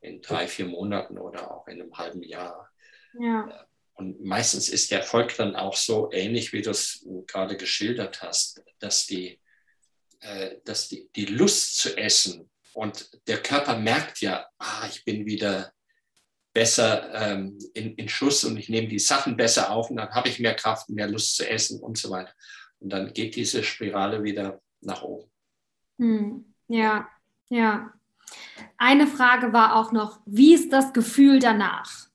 in 0.00 0.22
drei, 0.22 0.48
vier 0.48 0.66
Monaten 0.66 1.18
oder 1.18 1.50
auch 1.50 1.66
in 1.68 1.80
einem 1.80 1.96
halben 1.96 2.22
Jahr. 2.22 2.70
Ja. 3.18 3.66
Und 3.94 4.24
meistens 4.24 4.68
ist 4.68 4.90
der 4.90 5.00
Erfolg 5.00 5.36
dann 5.36 5.54
auch 5.54 5.76
so 5.76 6.10
ähnlich, 6.12 6.52
wie 6.52 6.62
du 6.62 6.70
es 6.70 7.06
gerade 7.26 7.56
geschildert 7.56 8.22
hast, 8.22 8.62
dass 8.80 9.06
die, 9.06 9.40
äh, 10.20 10.56
dass 10.64 10.88
die, 10.88 11.08
die 11.14 11.26
Lust 11.26 11.78
zu 11.78 11.96
essen 11.96 12.50
und 12.74 13.08
der 13.28 13.40
Körper 13.40 13.78
merkt 13.78 14.20
ja, 14.20 14.46
ah, 14.58 14.86
ich 14.88 15.04
bin 15.04 15.26
wieder 15.26 15.72
besser 16.52 17.12
ähm, 17.14 17.58
in, 17.72 17.94
in 17.94 18.08
Schuss 18.08 18.44
und 18.44 18.56
ich 18.56 18.68
nehme 18.68 18.88
die 18.88 18.98
Sachen 18.98 19.36
besser 19.36 19.70
auf 19.70 19.90
und 19.90 19.96
dann 19.96 20.10
habe 20.10 20.28
ich 20.28 20.40
mehr 20.40 20.54
Kraft, 20.54 20.90
mehr 20.90 21.08
Lust 21.08 21.36
zu 21.36 21.48
essen 21.48 21.80
und 21.80 21.98
so 21.98 22.10
weiter. 22.10 22.32
Und 22.80 22.92
dann 22.92 23.12
geht 23.12 23.36
diese 23.36 23.62
Spirale 23.62 24.22
wieder 24.22 24.60
nach 24.80 25.02
oben. 25.02 25.30
Hm. 25.98 26.44
Ja, 26.68 27.08
ja. 27.48 27.92
Eine 28.78 29.06
Frage 29.06 29.52
war 29.52 29.76
auch 29.76 29.92
noch, 29.92 30.20
wie 30.26 30.54
ist 30.54 30.72
das 30.72 30.92
Gefühl 30.92 31.38
danach? 31.38 32.08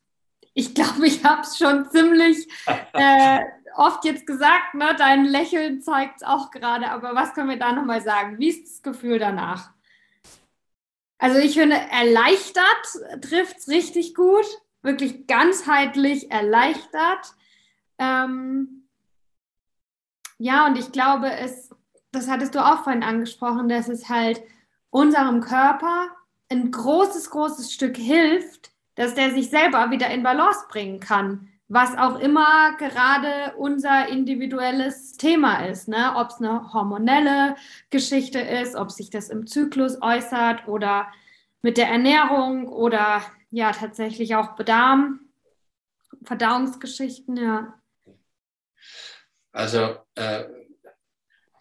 Ich 0.53 0.73
glaube, 0.73 1.07
ich 1.07 1.23
habe 1.23 1.41
es 1.41 1.57
schon 1.57 1.89
ziemlich 1.89 2.47
äh, 2.93 3.39
oft 3.75 4.03
jetzt 4.05 4.25
gesagt, 4.25 4.73
ne? 4.73 4.95
dein 4.97 5.25
Lächeln 5.25 5.81
zeigt 5.81 6.17
es 6.17 6.23
auch 6.23 6.51
gerade, 6.51 6.91
aber 6.91 7.15
was 7.15 7.33
können 7.33 7.49
wir 7.49 7.59
da 7.59 7.71
nochmal 7.71 8.01
sagen? 8.01 8.39
Wie 8.39 8.49
ist 8.49 8.65
das 8.65 8.81
Gefühl 8.81 9.19
danach? 9.19 9.71
Also 11.17 11.37
ich 11.37 11.53
finde, 11.53 11.75
erleichtert 11.75 13.21
trifft 13.21 13.57
es 13.57 13.67
richtig 13.67 14.15
gut. 14.15 14.45
Wirklich 14.81 15.27
ganzheitlich 15.27 16.31
erleichtert. 16.31 17.33
Ähm, 17.97 18.87
ja, 20.37 20.65
und 20.65 20.77
ich 20.77 20.93
glaube, 20.93 21.29
es, 21.29 21.68
das 22.11 22.27
hattest 22.27 22.55
du 22.55 22.59
auch 22.59 22.83
vorhin 22.83 23.03
angesprochen, 23.03 23.69
dass 23.69 23.87
es 23.87 24.09
halt 24.09 24.41
unserem 24.89 25.41
Körper 25.41 26.07
ein 26.49 26.71
großes, 26.71 27.29
großes 27.29 27.71
Stück 27.71 27.97
hilft, 27.97 28.71
dass 28.95 29.13
der 29.15 29.31
sich 29.31 29.49
selber 29.49 29.91
wieder 29.91 30.09
in 30.09 30.23
Balance 30.23 30.65
bringen 30.69 30.99
kann 30.99 31.49
was 31.69 31.95
auch 31.95 32.19
immer 32.19 32.75
gerade 32.77 33.55
unser 33.57 34.07
individuelles 34.07 35.13
Thema 35.17 35.67
ist. 35.67 35.87
Ne? 35.87 36.13
Ob 36.15 36.29
es 36.29 36.37
eine 36.37 36.73
hormonelle 36.73 37.55
Geschichte 37.91 38.39
ist, 38.39 38.75
ob 38.75 38.91
sich 38.91 39.11
das 39.11 39.29
im 39.29 39.45
Zyklus 39.45 40.01
äußert 40.01 40.67
oder 40.67 41.07
mit 41.61 41.77
der 41.77 41.87
Ernährung 41.87 42.67
oder 42.67 43.21
ja 43.51 43.71
tatsächlich 43.71 44.35
auch 44.35 44.55
Bedarm, 44.55 45.19
Verdauungsgeschichten, 46.23 47.37
ja. 47.37 47.79
Also 49.51 49.97
äh, 50.15 50.45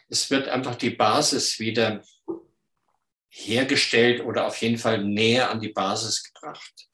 es 0.08 0.30
wird 0.30 0.48
einfach 0.48 0.76
die 0.76 0.90
Basis 0.90 1.58
wieder 1.58 2.02
hergestellt 3.28 4.24
oder 4.24 4.46
auf 4.46 4.56
jeden 4.60 4.78
Fall 4.78 5.04
näher 5.04 5.50
an 5.50 5.60
die 5.60 5.68
Basis 5.68 6.24
gebracht. 6.24 6.88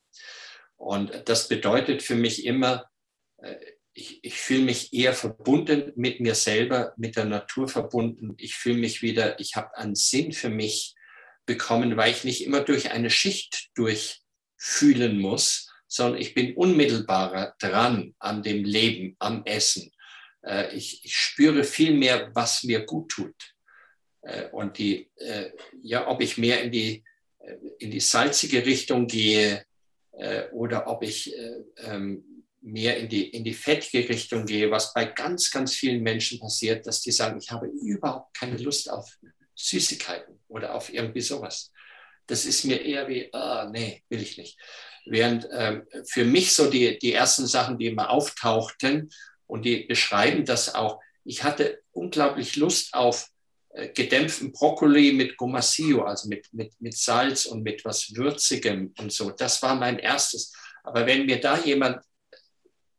Und 0.77 1.23
das 1.27 1.49
bedeutet 1.49 2.03
für 2.03 2.17
mich 2.17 2.45
immer, 2.45 2.91
äh, 3.39 3.57
ich, 3.95 4.23
ich 4.25 4.35
fühle 4.35 4.63
mich 4.63 4.93
eher 4.93 5.15
verbunden 5.15 5.93
mit 5.95 6.21
mir 6.21 6.35
selber, 6.35 6.93
mit 6.97 7.17
der 7.17 7.27
Natur 7.27 7.69
verbunden. 7.69 8.35
Ich 8.39 8.57
fühle 8.57 8.79
mich 8.79 9.03
wieder, 9.03 9.39
ich 9.39 9.55
habe 9.55 9.77
einen 9.77 9.95
Sinn 9.95 10.33
für 10.33 10.51
mich 10.51 10.95
bekommen, 11.47 11.97
weil 11.97 12.11
ich 12.11 12.25
nicht 12.25 12.45
immer 12.45 12.61
durch 12.61 12.91
eine 12.91 13.11
Schicht 13.11 13.71
durchfühlen 13.77 15.21
muss, 15.21 15.71
sondern 15.87 16.21
ich 16.21 16.35
bin 16.35 16.57
unmittelbarer 16.57 17.55
dran 17.61 18.15
an 18.19 18.43
dem 18.43 18.65
Leben, 18.65 19.15
am 19.21 19.45
Essen. 19.45 19.93
Äh, 20.45 20.75
ich, 20.75 21.05
ich 21.05 21.17
spüre 21.17 21.65
viel 21.65 21.95
mehr, 21.95 22.31
was 22.35 22.65
mir 22.65 22.85
gut 22.85 23.11
tut. 23.11 23.35
Äh, 24.23 24.49
und 24.51 24.79
die, 24.79 25.11
ja, 25.83 26.09
ob 26.09 26.21
ich 26.21 26.39
mehr 26.39 26.63
in 26.63 26.73
die, 26.73 27.05
in 27.79 27.91
die 27.91 28.01
salzige 28.01 28.65
Richtung 28.65 29.07
gehe 29.07 29.65
oder 30.53 30.87
ob 30.87 31.03
ich 31.03 31.35
ähm, 31.79 32.45
mehr 32.65 32.97
in 32.97 33.09
die, 33.09 33.29
in 33.29 33.45
die 33.45 33.53
fettige 33.53 34.09
Richtung 34.09 34.47
gehe, 34.47 34.71
was 34.71 34.95
bei 34.95 35.05
ganz, 35.05 35.51
ganz 35.51 35.75
vielen 35.75 36.03
Menschen 36.03 36.41
passiert, 36.41 36.87
dass 36.87 37.03
die 37.03 37.13
sagen, 37.13 37.39
ich 37.39 37.51
habe 37.51 37.67
überhaupt 37.67 38.35
keine 38.35 38.57
Lust 38.57 38.91
auf 38.91 39.19
Süßigkeiten 39.55 40.41
oder 40.49 40.75
auf 40.75 40.93
irgendwie 40.93 41.21
sowas. 41.21 41.73
Das 42.27 42.47
ist 42.47 42.65
mir 42.65 42.81
eher 42.81 43.07
wie, 43.09 43.29
ah, 43.35 43.69
nee, 43.71 44.03
will 44.09 44.23
ich 44.23 44.39
nicht. 44.39 44.59
Während 45.05 45.47
ähm, 45.53 45.87
für 46.07 46.25
mich 46.25 46.55
so 46.55 46.71
die, 46.71 46.99
die 46.99 47.13
ersten 47.13 47.47
Sachen, 47.47 47.79
die 47.79 47.89
immer 47.89 48.09
auftauchten 48.09 49.11
und 49.47 49.65
die 49.65 49.85
beschreiben 49.85 50.45
das 50.45 50.75
auch, 50.75 51.01
ich 51.25 51.43
hatte 51.43 51.83
unglaublich 51.93 52.57
Lust 52.57 52.95
auf 52.95 53.29
äh, 53.71 53.89
gedämpften 53.89 54.53
Brokkoli 54.53 55.13
mit 55.13 55.37
Gomasio, 55.37 56.05
also 56.05 56.29
mit, 56.29 56.53
mit, 56.53 56.73
mit 56.81 56.97
Salz 56.97 57.47
und 57.47 57.63
mit 57.63 57.85
was 57.85 58.15
Würzigem 58.15 58.95
und 58.99 59.13
so. 59.13 59.31
Das 59.31 59.63
war 59.63 59.75
mein 59.75 59.99
erstes. 59.99 60.53
Aber 60.83 61.07
wenn 61.07 61.27
mir 61.27 61.41
da 61.41 61.59
jemand 61.59 62.03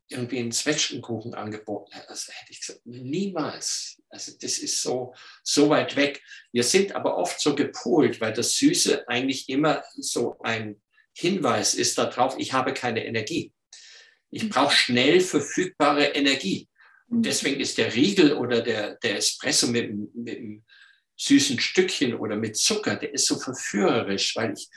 irgendwie 0.08 0.40
einen 0.40 0.52
Zwetschgenkuchen 0.52 1.34
angeboten 1.34 1.94
hätte, 1.94 2.10
also 2.10 2.32
hätte 2.32 2.52
ich 2.52 2.60
gesagt, 2.60 2.82
niemals. 2.86 4.02
Also 4.10 4.34
das 4.40 4.60
ist 4.60 4.82
so, 4.82 5.14
so 5.44 5.70
weit 5.70 5.96
weg. 5.96 6.22
Wir 6.52 6.64
sind 6.64 6.94
aber 6.94 7.18
oft 7.18 7.40
so 7.40 7.56
gepolt, 7.56 8.22
weil 8.22 8.34
das 8.34 8.54
Süße 8.54 9.08
eigentlich 9.08 9.50
immer 9.50 9.84
so 9.96 10.38
ein 10.42 10.82
Hinweis 11.14 11.74
ist 11.74 11.98
darauf, 11.98 12.36
ich 12.38 12.52
habe 12.54 12.74
keine 12.74 13.06
Energie. 13.06 13.54
Ich 14.36 14.44
mhm. 14.44 14.50
brauche 14.50 14.76
schnell 14.76 15.22
verfügbare 15.22 16.08
Energie. 16.08 16.68
Und 17.08 17.20
mhm. 17.20 17.24
deswegen 17.24 17.60
ist 17.60 17.78
der 17.78 17.94
Riegel 17.94 18.34
oder 18.34 18.62
der, 18.62 18.96
der 18.96 19.18
Espresso 19.18 19.68
mit, 19.68 19.92
mit 20.16 20.38
einem 20.38 20.64
süßen 21.18 21.60
Stückchen 21.60 22.14
oder 22.14 22.36
mit 22.36 22.58
Zucker, 22.58 22.96
der 22.96 23.14
ist 23.14 23.26
so 23.28 23.40
verführerisch, 23.40 24.36
weil 24.36 24.54
ich, 24.54 24.70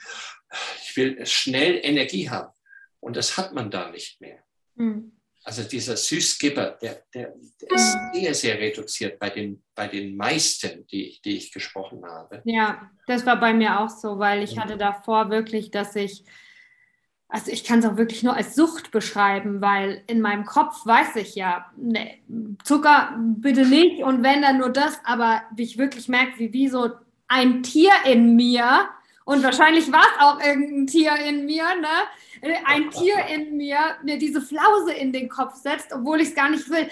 ich 0.83 0.95
will 0.95 1.25
schnell 1.25 1.79
Energie 1.83 2.29
haben. 2.29 2.53
Und 3.01 3.15
das 3.15 3.37
hat 3.37 3.53
man 3.53 3.69
da 3.69 3.91
nicht 3.91 4.21
mehr. 4.21 4.43
Mhm 4.75 5.19
also 5.43 5.63
dieser 5.63 5.97
Süßgibber, 5.97 6.77
der, 6.81 7.03
der, 7.13 7.33
der 7.61 7.71
ist 7.71 7.95
mhm. 7.95 8.13
sehr, 8.13 8.33
sehr 8.35 8.59
reduziert 8.59 9.19
bei 9.19 9.29
den, 9.29 9.63
bei 9.73 9.87
den 9.87 10.15
meisten, 10.15 10.85
die, 10.87 11.19
die 11.23 11.37
ich 11.37 11.51
gesprochen 11.51 12.05
habe. 12.05 12.41
Ja, 12.45 12.91
das 13.07 13.25
war 13.25 13.39
bei 13.39 13.53
mir 13.53 13.79
auch 13.79 13.89
so, 13.89 14.19
weil 14.19 14.43
ich 14.43 14.59
hatte 14.59 14.77
davor 14.77 15.29
wirklich, 15.29 15.71
dass 15.71 15.95
ich, 15.95 16.23
also 17.29 17.51
ich 17.51 17.63
kann 17.63 17.79
es 17.79 17.85
auch 17.85 17.97
wirklich 17.97 18.23
nur 18.23 18.35
als 18.35 18.55
Sucht 18.55 18.91
beschreiben, 18.91 19.61
weil 19.61 20.03
in 20.07 20.19
meinem 20.19 20.45
Kopf 20.45 20.85
weiß 20.85 21.15
ich 21.17 21.35
ja, 21.35 21.71
nee, 21.77 22.21
Zucker 22.63 23.15
bitte 23.17 23.65
nicht 23.65 24.03
und 24.03 24.23
wenn 24.23 24.41
dann 24.41 24.57
nur 24.57 24.69
das, 24.69 24.99
aber 25.03 25.43
wie 25.55 25.63
ich 25.63 25.77
wirklich 25.77 26.07
merke, 26.07 26.39
wie, 26.39 26.53
wie 26.53 26.67
so 26.67 26.89
ein 27.27 27.61
Tier 27.61 27.91
in 28.05 28.35
mir, 28.35 28.89
und 29.29 29.43
wahrscheinlich 29.43 29.91
war 29.91 30.01
es 30.01 30.23
auch 30.23 30.43
irgendein 30.43 30.87
Tier 30.87 31.15
in 31.17 31.45
mir, 31.45 31.63
ne? 31.79 32.55
Ein 32.65 32.89
Tier 32.89 33.13
in 33.31 33.57
mir 33.57 33.77
mir 34.01 34.17
diese 34.17 34.41
Flause 34.41 34.91
in 34.93 35.13
den 35.13 35.29
Kopf 35.29 35.53
setzt, 35.53 35.93
obwohl 35.93 36.19
ich 36.19 36.29
es 36.29 36.35
gar 36.35 36.49
nicht 36.49 36.67
will. 36.71 36.89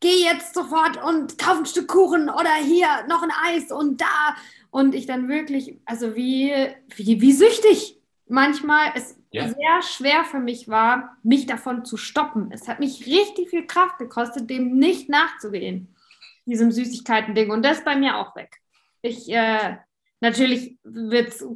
Geh 0.00 0.24
jetzt 0.24 0.52
sofort 0.52 1.00
und 1.04 1.38
kauf 1.38 1.58
ein 1.58 1.66
Stück 1.66 1.86
Kuchen 1.86 2.28
oder 2.28 2.52
hier 2.60 2.88
noch 3.08 3.22
ein 3.22 3.30
Eis 3.46 3.70
und 3.70 4.00
da. 4.00 4.34
Und 4.70 4.96
ich 4.96 5.06
dann 5.06 5.28
wirklich, 5.28 5.78
also 5.84 6.16
wie, 6.16 6.52
wie, 6.96 7.20
wie 7.20 7.32
süchtig 7.32 8.00
manchmal 8.26 8.90
es 8.96 9.15
ja. 9.30 9.48
sehr 9.48 9.82
schwer 9.82 10.24
für 10.24 10.40
mich 10.40 10.68
war, 10.68 11.16
mich 11.22 11.46
davon 11.46 11.84
zu 11.84 11.96
stoppen. 11.96 12.50
Es 12.52 12.68
hat 12.68 12.80
mich 12.80 13.06
richtig 13.06 13.50
viel 13.50 13.66
Kraft 13.66 13.98
gekostet, 13.98 14.48
dem 14.48 14.76
nicht 14.76 15.08
nachzugehen, 15.08 15.94
diesem 16.44 16.70
Süßigkeiten-Ding. 16.70 17.50
Und 17.50 17.64
das 17.64 17.78
ist 17.78 17.84
bei 17.84 17.96
mir 17.96 18.16
auch 18.16 18.34
weg. 18.36 18.60
Ich 19.02 19.28
äh, 19.28 19.76
Natürlich 20.20 20.78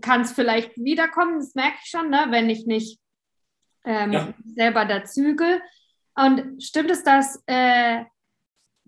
kann 0.03 0.21
es 0.23 0.33
vielleicht 0.33 0.77
wiederkommen, 0.77 1.39
das 1.39 1.55
merke 1.55 1.77
ich 1.83 1.91
schon, 1.91 2.11
ne, 2.11 2.27
wenn 2.29 2.51
ich 2.51 2.67
nicht 2.67 3.01
ähm, 3.85 4.13
ja. 4.13 4.35
selber 4.45 4.85
da 4.85 5.05
zügel. 5.05 5.63
Und 6.15 6.63
stimmt 6.63 6.91
es, 6.91 7.03
dass 7.03 7.43
äh, 7.47 8.05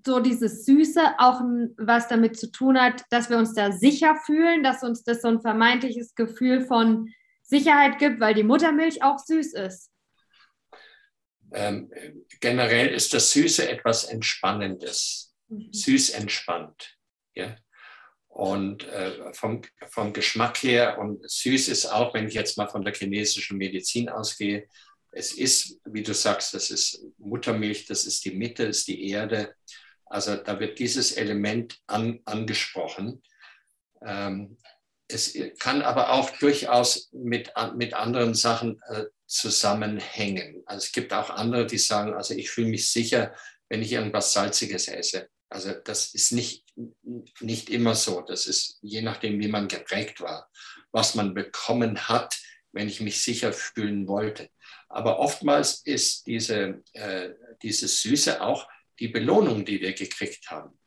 so 0.05 0.21
dieses 0.21 0.67
Süße 0.67 1.01
auch 1.19 1.41
was 1.79 2.09
damit 2.09 2.39
zu 2.39 2.51
tun 2.51 2.79
hat, 2.79 3.05
dass 3.11 3.31
wir 3.31 3.39
uns 3.39 3.55
da 3.55 3.73
sicher 3.73 4.17
fühlen, 4.17 4.63
dass 4.63 4.83
uns 4.83 5.05
das 5.05 5.23
so 5.23 5.29
ein 5.29 5.41
vermeintliches 5.41 6.15
Gefühl 6.15 6.67
von 6.67 7.09
Sicherheit 7.53 7.99
gibt, 7.99 8.19
weil 8.19 8.35
die 8.35 8.45
Muttermilch 8.45 9.03
auch 9.03 9.19
süß 9.19 9.53
ist? 9.55 9.91
Ähm, 11.53 11.93
generell 12.41 12.89
ist 12.89 13.13
das 13.13 13.31
Süße 13.33 13.69
etwas 13.69 14.05
Entspannendes, 14.05 15.35
mhm. 15.49 15.71
süß 15.71 16.11
entspannt. 16.11 16.97
Ja? 17.35 17.55
Und 18.29 18.89
äh, 18.89 19.35
vom, 19.35 19.61
vom 19.91 20.15
Geschmack 20.15 20.63
her 20.63 20.99
und 20.99 21.31
süß 21.31 21.69
ist 21.69 21.87
auch, 21.87 22.15
wenn 22.15 22.27
ich 22.27 22.35
jetzt 22.35 22.57
mal 22.57 22.69
von 22.69 22.83
der 22.83 22.95
chinesischen 22.95 23.59
Medizin 23.59 24.09
ausgehe, 24.09 24.67
es 25.11 25.33
ist, 25.33 25.79
wie 25.85 26.03
du 26.03 26.15
sagst, 26.15 26.55
das 26.55 26.71
ist 26.71 27.05
Muttermilch, 27.19 27.85
das 27.85 28.07
ist 28.07 28.25
die 28.25 28.31
Mitte, 28.31 28.67
das 28.67 28.79
ist 28.79 28.89
die 28.89 29.11
Erde. 29.11 29.55
Also 30.07 30.37
da 30.37 30.59
wird 30.59 30.79
dieses 30.79 31.13
Element 31.13 31.79
an, 31.87 32.21
angesprochen. 32.25 33.23
Ähm, 34.01 34.57
es 35.13 35.37
kann 35.59 35.83
aber 35.83 36.13
auch 36.13 36.31
durchaus 36.39 37.09
mit, 37.13 37.53
mit 37.75 37.95
anderen 37.95 38.35
Sachen 38.35 38.81
äh, 38.89 39.05
zusammenhängen. 39.27 40.63
Also 40.67 40.87
es 40.87 40.93
gibt 40.93 41.13
auch 41.13 41.31
andere, 41.31 41.67
die 41.67 41.79
sagen, 41.79 42.15
also 42.15 42.35
ich 42.35 42.51
fühle 42.51 42.69
mich 42.69 42.91
sicher, 42.91 43.35
wenn 43.69 43.83
ich 43.83 43.93
irgendwas 43.93 44.33
Salziges 44.33 44.89
esse. 44.89 45.29
Also 45.49 45.73
das 45.73 46.15
ist 46.15 46.33
nicht, 46.33 46.65
nicht 47.41 47.71
immer 47.71 47.95
so. 47.95 48.23
Das 48.23 48.47
ist 48.47 48.79
je 48.83 49.03
nachdem, 49.03 49.39
wie 49.41 49.49
man 49.49 49.69
geprägt 49.69 50.21
war, 50.21 50.51
was 50.93 51.15
man 51.15 51.35
bekommen 51.35 52.09
hat, 52.09 52.39
wenn 52.73 52.89
ich 52.89 53.01
mich 53.01 53.23
sicher 53.23 53.53
fühlen 53.53 54.09
wollte. 54.09 54.49
Aber 54.89 55.19
oftmals 55.19 55.83
ist 55.85 56.27
diese, 56.27 56.83
äh, 56.93 57.31
diese 57.63 57.89
Süße 57.89 58.43
auch 58.43 58.69
die 58.99 59.09
Belohnung, 59.09 59.65
die 59.65 59.81
wir 59.81 59.93
gekriegt 59.93 60.51
haben. 60.51 60.79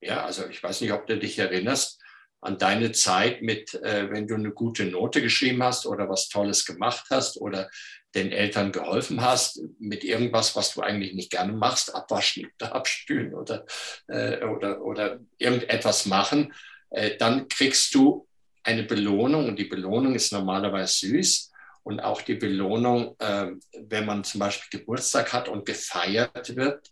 Ja, 0.00 0.24
also 0.24 0.48
ich 0.48 0.62
weiß 0.62 0.80
nicht, 0.80 0.92
ob 0.92 1.06
du 1.06 1.18
dich 1.18 1.38
erinnerst 1.38 1.99
an 2.40 2.58
deine 2.58 2.92
Zeit 2.92 3.42
mit, 3.42 3.74
äh, 3.74 4.10
wenn 4.10 4.26
du 4.26 4.34
eine 4.34 4.50
gute 4.50 4.84
Note 4.84 5.20
geschrieben 5.20 5.62
hast 5.62 5.86
oder 5.86 6.08
was 6.08 6.28
Tolles 6.28 6.64
gemacht 6.64 7.06
hast 7.10 7.40
oder 7.40 7.70
den 8.14 8.32
Eltern 8.32 8.72
geholfen 8.72 9.20
hast 9.20 9.60
mit 9.78 10.04
irgendwas, 10.04 10.56
was 10.56 10.74
du 10.74 10.80
eigentlich 10.80 11.14
nicht 11.14 11.30
gerne 11.30 11.52
machst, 11.52 11.94
abwaschen 11.94 12.50
oder 12.58 12.74
abspülen 12.74 13.34
oder, 13.34 13.66
äh, 14.08 14.44
oder, 14.44 14.82
oder 14.82 15.20
irgendetwas 15.38 16.06
machen, 16.06 16.52
äh, 16.90 17.16
dann 17.16 17.48
kriegst 17.48 17.94
du 17.94 18.26
eine 18.62 18.82
Belohnung 18.82 19.48
und 19.48 19.58
die 19.58 19.64
Belohnung 19.64 20.14
ist 20.14 20.32
normalerweise 20.32 21.06
süß. 21.06 21.49
Und 21.82 22.00
auch 22.00 22.22
die 22.22 22.34
Belohnung, 22.34 23.16
äh, 23.18 23.52
wenn 23.86 24.06
man 24.06 24.24
zum 24.24 24.40
Beispiel 24.40 24.80
Geburtstag 24.80 25.32
hat 25.32 25.48
und 25.48 25.64
gefeiert 25.66 26.56
wird, 26.56 26.90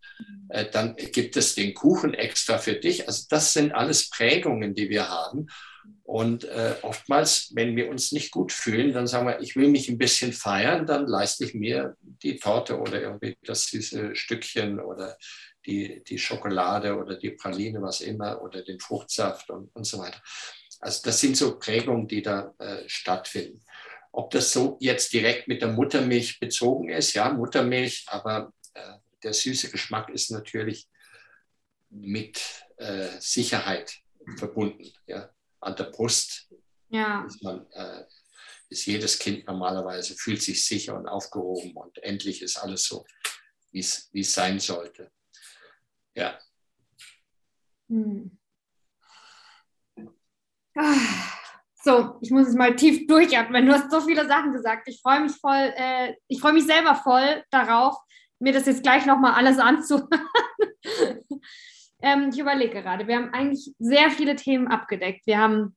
äh, 0.49 0.67
dann 0.71 0.97
gibt 0.97 1.37
es 1.37 1.55
den 1.55 1.75
Kuchen 1.75 2.15
extra 2.15 2.59
für 2.59 2.75
dich. 2.75 3.07
Also 3.07 3.27
das 3.29 3.53
sind 3.53 3.73
alles 3.73 4.09
Prägungen, 4.11 4.75
die 4.75 4.89
wir 4.89 5.09
haben. 5.09 5.47
Und 6.05 6.45
äh, 6.45 6.75
oftmals, 6.83 7.51
wenn 7.55 7.77
wir 7.77 7.91
uns 7.91 8.13
nicht 8.13 8.31
gut 8.31 8.51
fühlen, 8.51 8.93
dann 8.93 9.07
sagen 9.07 9.27
wir, 9.27 9.41
ich 9.41 9.57
will 9.57 9.69
mich 9.69 9.89
ein 9.89 9.99
bisschen 9.99 10.33
feiern, 10.33 10.87
dann 10.87 11.07
leiste 11.07 11.45
ich 11.45 11.55
mir 11.55 11.97
die 12.01 12.39
Torte 12.39 12.79
oder 12.79 13.01
irgendwie 13.01 13.37
das 13.45 13.65
süße 13.65 14.17
Stückchen 14.17 14.81
oder 14.81 15.19
die, 15.67 16.03
die 16.05 16.19
Schokolade 16.19 16.97
oder 16.97 17.17
die 17.17 17.33
Praline, 17.33 17.83
was 17.83 18.01
immer, 18.01 18.41
oder 18.41 18.63
den 18.63 18.81
Fruchtsaft 18.81 19.51
und, 19.51 19.69
und 19.75 19.85
so 19.85 19.99
weiter. 19.99 20.21
Also 20.81 21.03
das 21.05 21.21
sind 21.21 21.37
so 21.37 21.59
Prägungen, 21.59 22.09
die 22.09 22.23
da 22.23 22.55
äh, 22.59 22.89
stattfinden. 22.89 23.61
Ob 24.13 24.31
das 24.31 24.53
so 24.53 24.77
jetzt 24.81 25.13
direkt 25.13 25.49
mit 25.49 25.63
der 25.63 25.69
Muttermilch 25.69 26.41
bezogen 26.41 26.89
ist, 26.89 27.15
ja, 27.15 27.33
Muttermilch, 27.33 28.05
aber 28.09 28.53
äh, 28.75 28.95
der 29.23 29.33
süße 29.33 29.71
Geschmack 29.71 30.09
ist 30.11 30.31
natürlich 30.31 30.89
mit 31.91 32.43
äh, 32.77 33.09
Sicherheit 33.19 33.99
verbunden. 34.37 34.93
Ja 35.07 35.31
an 35.61 35.77
der 35.77 35.85
Brust 35.85 36.49
ja. 36.89 37.25
ist, 37.25 37.43
man, 37.43 37.71
äh, 37.73 38.05
ist 38.69 38.87
jedes 38.87 39.19
Kind 39.19 39.47
normalerweise, 39.47 40.15
fühlt 40.15 40.43
sich 40.43 40.65
sicher 40.65 40.97
und 40.97 41.09
aufgehoben 41.09 41.73
und 41.73 41.99
endlich 42.03 42.43
ist 42.43 42.57
alles 42.57 42.85
so, 42.85 43.05
wie 43.71 43.81
es 43.81 44.35
sein 44.35 44.59
sollte. 44.61 45.11
Ja. 46.15 46.39
Hm. 47.89 48.39
Ah, 50.77 51.38
so, 51.89 52.19
ich 52.21 52.31
muss 52.31 52.47
jetzt 52.47 52.59
mal 52.59 52.77
tief 52.77 53.07
durchatmen. 53.07 53.65
Du 53.65 53.73
hast 53.73 53.91
so 53.91 54.03
viele 54.03 54.27
Sachen 54.29 54.53
gesagt. 54.53 54.89
Ich 54.89 55.01
freue 55.01 55.21
mich 55.21 55.33
voll, 55.33 55.73
äh, 55.75 56.15
ich 56.29 56.41
freue 56.41 56.53
mich 56.53 56.67
selber 56.67 56.95
voll 56.95 57.43
darauf, 57.51 57.97
mir 58.39 58.53
das 58.53 58.67
jetzt 58.67 58.83
gleich 58.83 59.07
nochmal 59.07 59.35
alles 59.35 59.59
anzuhören. 59.59 60.09
Ähm, 62.01 62.31
ich 62.33 62.39
überlege 62.39 62.81
gerade, 62.81 63.09
wir 63.09 63.17
haben 63.17 63.35
eigentlich 63.35 63.75
sehr 63.81 64.13
viele 64.13 64.37
Themen 64.37 64.69
abgedeckt. 64.69 65.27
Wir 65.27 65.39
haben 65.39 65.77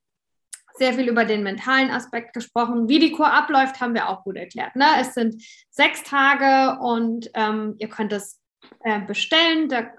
sehr 0.75 0.93
viel 0.93 1.09
über 1.09 1.25
den 1.25 1.41
mentalen 1.41 1.89
Aspekt 1.89 2.33
gesprochen. 2.33 2.87
Wie 2.87 2.99
die 2.99 3.11
Kur 3.11 3.33
abläuft, 3.33 3.81
haben 3.81 3.95
wir 3.95 4.07
auch 4.07 4.23
gut 4.23 4.35
erklärt. 4.35 4.75
Ne? 4.75 4.85
Es 4.99 5.15
sind 5.15 5.43
sechs 5.71 6.03
Tage 6.03 6.79
und 6.79 7.31
ähm, 7.33 7.73
ihr 7.79 7.89
könnt 7.89 8.13
es 8.13 8.39
bestellen. 9.07 9.69
Da 9.69 9.79
äh, 9.79 9.89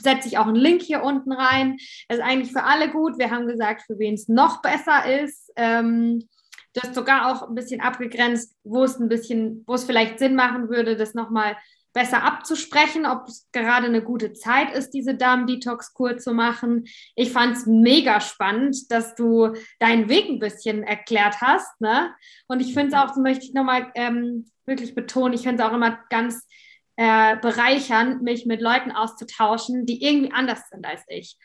setze 0.00 0.28
ich 0.28 0.38
auch 0.38 0.46
einen 0.46 0.56
Link 0.56 0.82
hier 0.82 1.02
unten 1.02 1.32
rein. 1.32 1.76
Das 2.08 2.18
ist 2.18 2.24
eigentlich 2.24 2.52
für 2.52 2.64
alle 2.64 2.90
gut. 2.90 3.18
Wir 3.18 3.30
haben 3.30 3.46
gesagt, 3.46 3.82
für 3.82 3.98
wen 3.98 4.14
es 4.14 4.28
noch 4.28 4.62
besser 4.62 5.22
ist. 5.22 5.52
Ähm, 5.56 6.28
du 6.74 6.82
hast 6.82 6.94
sogar 6.94 7.30
auch 7.30 7.48
ein 7.48 7.54
bisschen 7.54 7.80
abgegrenzt, 7.80 8.56
wo 8.64 8.84
es 8.84 8.98
ein 8.98 9.08
bisschen, 9.08 9.64
wo 9.66 9.74
es 9.74 9.84
vielleicht 9.84 10.18
Sinn 10.18 10.34
machen 10.34 10.68
würde, 10.68 10.96
das 10.96 11.14
nochmal 11.14 11.56
besser 11.94 12.24
abzusprechen, 12.24 13.06
ob 13.06 13.28
es 13.28 13.48
gerade 13.52 13.86
eine 13.86 14.02
gute 14.02 14.32
Zeit 14.32 14.74
ist, 14.74 14.90
diese 14.90 15.14
Darm-Detox-Kur 15.14 16.18
zu 16.18 16.34
machen. 16.34 16.86
Ich 17.14 17.32
fand 17.32 17.56
es 17.56 17.66
mega 17.66 18.20
spannend, 18.20 18.90
dass 18.90 19.14
du 19.14 19.54
deinen 19.78 20.08
Weg 20.08 20.28
ein 20.28 20.40
bisschen 20.40 20.82
erklärt 20.82 21.40
hast. 21.40 21.80
Ne? 21.80 22.12
Und 22.48 22.60
ich 22.60 22.74
finde 22.74 22.88
es 22.88 22.94
auch, 22.94 23.14
so 23.14 23.20
möchte 23.20 23.44
ich 23.44 23.54
nochmal 23.54 23.92
ähm, 23.94 24.50
wirklich 24.66 24.96
betonen, 24.96 25.34
ich 25.34 25.42
finde 25.42 25.62
es 25.62 25.68
auch 25.68 25.72
immer 25.72 26.00
ganz 26.10 26.48
äh, 26.96 27.36
bereichernd, 27.36 28.22
mich 28.22 28.46
mit 28.46 28.60
Leuten 28.60 28.92
auszutauschen, 28.92 29.86
die 29.86 30.02
irgendwie 30.02 30.32
anders 30.32 30.68
sind 30.70 30.86
als 30.86 31.02
ich. 31.08 31.36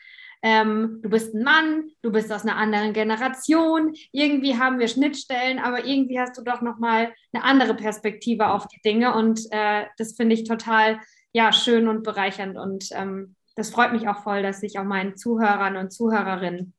Ähm, 0.42 1.00
du 1.02 1.10
bist 1.10 1.34
ein 1.34 1.42
Mann, 1.42 1.90
du 2.02 2.10
bist 2.10 2.32
aus 2.32 2.42
einer 2.42 2.56
anderen 2.56 2.94
Generation, 2.94 3.92
irgendwie 4.10 4.56
haben 4.56 4.78
wir 4.78 4.88
Schnittstellen, 4.88 5.58
aber 5.58 5.84
irgendwie 5.84 6.18
hast 6.18 6.38
du 6.38 6.42
doch 6.42 6.62
nochmal 6.62 7.12
eine 7.32 7.44
andere 7.44 7.74
Perspektive 7.74 8.48
auf 8.48 8.66
die 8.68 8.80
Dinge 8.82 9.14
und 9.14 9.40
äh, 9.50 9.84
das 9.98 10.16
finde 10.16 10.34
ich 10.34 10.44
total 10.44 11.00
ja, 11.32 11.52
schön 11.52 11.88
und 11.88 12.04
bereichernd 12.04 12.56
und 12.56 12.88
ähm, 12.92 13.36
das 13.54 13.70
freut 13.70 13.92
mich 13.92 14.08
auch 14.08 14.22
voll, 14.22 14.42
dass 14.42 14.62
ich 14.62 14.78
auch 14.78 14.84
meinen 14.84 15.16
Zuhörern 15.16 15.76
und 15.76 15.92
Zuhörerinnen 15.92 16.72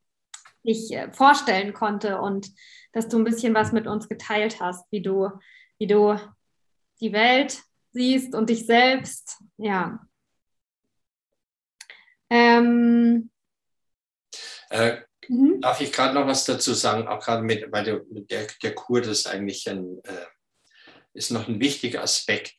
ich 0.63 0.91
äh, 0.91 1.11
vorstellen 1.11 1.73
konnte 1.73 2.19
und 2.19 2.49
dass 2.93 3.07
du 3.07 3.17
ein 3.17 3.23
bisschen 3.23 3.53
was 3.53 3.71
mit 3.71 3.85
uns 3.85 4.09
geteilt 4.09 4.59
hast, 4.59 4.91
wie 4.91 5.01
du, 5.01 5.29
wie 5.77 5.87
du 5.87 6.19
die 6.99 7.13
Welt 7.13 7.61
siehst 7.93 8.33
und 8.35 8.49
dich 8.49 8.65
selbst. 8.65 9.37
Ja. 9.57 9.99
Ähm, 12.29 13.29
äh, 14.69 14.97
mhm. 15.27 15.59
Darf 15.61 15.81
ich 15.81 15.91
gerade 15.91 16.13
noch 16.13 16.27
was 16.27 16.45
dazu 16.45 16.73
sagen? 16.73 17.07
Auch 17.07 17.23
gerade 17.23 17.43
mit, 17.43 17.71
weil 17.71 17.83
der, 17.83 18.01
der, 18.09 18.47
der 18.63 18.75
Kur, 18.75 19.01
das 19.01 19.19
ist 19.19 19.27
eigentlich 19.27 19.69
ein, 19.69 19.99
äh, 20.03 20.25
ist 21.13 21.31
noch 21.31 21.47
ein 21.47 21.59
wichtiger 21.59 22.01
Aspekt. 22.01 22.53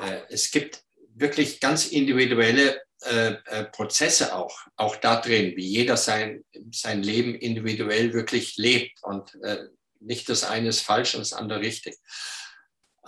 Äh, 0.00 0.20
es 0.28 0.50
gibt 0.50 0.82
wirklich 1.14 1.60
ganz 1.60 1.86
individuelle 1.88 2.80
äh, 3.02 3.34
äh, 3.46 3.64
Prozesse 3.64 4.34
auch, 4.34 4.56
auch 4.76 4.96
da 4.96 5.20
drin, 5.20 5.56
wie 5.56 5.66
jeder 5.66 5.96
sein, 5.96 6.44
sein 6.72 7.02
Leben 7.02 7.34
individuell 7.34 8.12
wirklich 8.12 8.56
lebt 8.56 9.02
und 9.02 9.36
äh, 9.42 9.66
nicht 10.00 10.28
das 10.28 10.44
eine 10.44 10.68
ist 10.68 10.80
falsch 10.80 11.14
und 11.14 11.20
das 11.20 11.32
andere 11.32 11.60
richtig. 11.60 11.96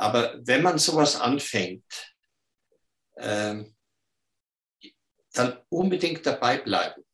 Aber 0.00 0.34
wenn 0.46 0.62
man 0.62 0.78
sowas 0.78 1.20
anfängt, 1.20 1.84
ähm, 3.18 3.76
dann 5.34 5.58
unbedingt 5.68 6.24
dabei 6.24 6.56
bleiben. 6.56 7.04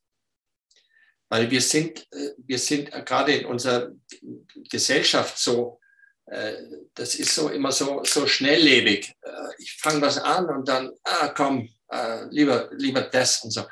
Weil 1.28 1.50
wir 1.50 1.60
sind, 1.60 2.06
äh, 2.12 2.34
wir 2.38 2.60
sind 2.60 2.92
gerade 3.04 3.34
in 3.34 3.46
unserer 3.46 3.90
Gesellschaft 4.70 5.36
so, 5.36 5.80
äh, 6.26 6.54
das 6.94 7.16
ist 7.16 7.34
so 7.34 7.48
immer 7.48 7.72
so, 7.72 8.04
so 8.04 8.24
schnelllebig. 8.24 9.12
Äh, 9.20 9.30
ich 9.58 9.72
fange 9.78 10.02
was 10.02 10.18
an 10.18 10.48
und 10.48 10.68
dann, 10.68 10.92
ah 11.02 11.28
komm, 11.28 11.68
lieber, 12.30 12.68
lieber 12.72 13.02
das 13.02 13.42
und 13.42 13.52
so. 13.52 13.64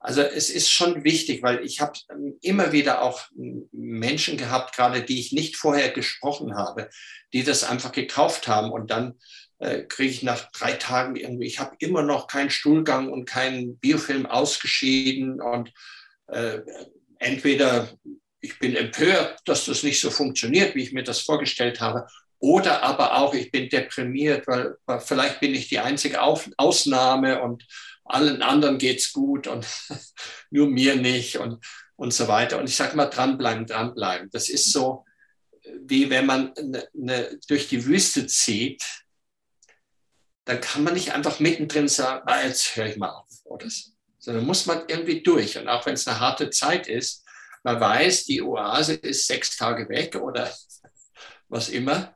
Also 0.00 0.22
es 0.22 0.48
ist 0.48 0.70
schon 0.70 1.04
wichtig, 1.04 1.42
weil 1.42 1.64
ich 1.64 1.80
habe 1.80 1.92
ähm, 2.10 2.38
immer 2.40 2.72
wieder 2.72 3.02
auch 3.02 3.28
Menschen 3.70 4.38
gehabt, 4.38 4.74
gerade 4.74 5.02
die 5.02 5.20
ich 5.20 5.32
nicht 5.32 5.56
vorher 5.56 5.90
gesprochen 5.90 6.56
habe, 6.56 6.88
die 7.34 7.44
das 7.44 7.64
einfach 7.64 7.92
gekauft 7.92 8.48
haben 8.48 8.70
und 8.72 8.90
dann 8.90 9.18
äh, 9.58 9.82
kriege 9.82 10.10
ich 10.10 10.22
nach 10.22 10.50
drei 10.52 10.72
Tagen 10.72 11.16
irgendwie, 11.16 11.46
ich 11.46 11.60
habe 11.60 11.76
immer 11.80 12.02
noch 12.02 12.28
keinen 12.28 12.48
Stuhlgang 12.48 13.12
und 13.12 13.26
keinen 13.26 13.76
Biofilm 13.78 14.24
ausgeschieden 14.24 15.40
und 15.40 15.70
äh, 16.28 16.60
entweder 17.18 17.90
ich 18.40 18.58
bin 18.58 18.74
empört, 18.74 19.38
dass 19.44 19.66
das 19.66 19.82
nicht 19.82 20.00
so 20.00 20.10
funktioniert, 20.10 20.74
wie 20.74 20.82
ich 20.82 20.92
mir 20.92 21.04
das 21.04 21.20
vorgestellt 21.20 21.82
habe, 21.82 22.06
oder 22.38 22.82
aber 22.82 23.18
auch 23.18 23.34
ich 23.34 23.50
bin 23.50 23.68
deprimiert, 23.68 24.46
weil, 24.46 24.76
weil 24.86 25.00
vielleicht 25.00 25.40
bin 25.40 25.54
ich 25.54 25.68
die 25.68 25.78
einzige 25.78 26.22
Auf 26.22 26.48
Ausnahme 26.56 27.42
und 27.42 27.66
allen 28.14 28.42
anderen 28.42 28.78
geht's 28.78 29.12
gut 29.12 29.46
und 29.46 29.66
nur 30.50 30.68
mir 30.68 30.96
nicht 30.96 31.38
und, 31.38 31.64
und 31.96 32.12
so 32.12 32.28
weiter. 32.28 32.58
Und 32.58 32.68
ich 32.68 32.76
sage 32.76 32.96
mal, 32.96 33.06
dranbleiben, 33.06 33.66
dranbleiben. 33.66 34.30
Das 34.30 34.48
ist 34.48 34.72
so, 34.72 35.04
wie 35.84 36.10
wenn 36.10 36.26
man 36.26 36.52
eine, 36.56 36.88
eine, 36.94 37.40
durch 37.48 37.68
die 37.68 37.84
Wüste 37.86 38.26
zieht, 38.26 38.84
dann 40.44 40.60
kann 40.60 40.82
man 40.82 40.94
nicht 40.94 41.12
einfach 41.12 41.38
mittendrin 41.38 41.88
sagen, 41.88 42.22
ah, 42.26 42.42
jetzt 42.42 42.76
höre 42.76 42.86
ich 42.86 42.96
mal 42.96 43.10
auf 43.10 43.28
oder 43.44 43.68
so 43.68 43.90
sondern 44.20 44.44
muss 44.44 44.66
man 44.66 44.84
irgendwie 44.86 45.22
durch. 45.22 45.58
Und 45.58 45.66
auch 45.68 45.84
wenn 45.86 45.94
es 45.94 46.06
eine 46.06 46.20
harte 46.20 46.50
Zeit 46.50 46.86
ist, 46.86 47.24
man 47.64 47.80
weiß, 47.80 48.26
die 48.26 48.42
Oase 48.42 48.94
ist 48.94 49.26
sechs 49.26 49.56
Tage 49.56 49.88
weg 49.88 50.14
oder 50.14 50.54
was 51.48 51.68
immer. 51.70 52.14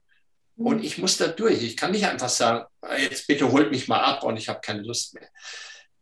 Und 0.57 0.79
mhm. 0.79 0.85
ich 0.85 0.99
muss 0.99 1.17
da 1.17 1.27
durch. 1.27 1.63
Ich 1.63 1.77
kann 1.77 1.91
nicht 1.91 2.07
einfach 2.07 2.29
sagen, 2.29 2.67
ah, 2.83 2.97
jetzt 2.97 3.27
bitte 3.27 3.51
holt 3.51 3.71
mich 3.71 3.89
mal 3.89 4.01
ab 4.01 4.23
und 4.23 4.37
ich 4.37 4.49
habe 4.49 4.61
keine 4.61 4.83
Lust 4.83 5.15
mehr. 5.15 5.29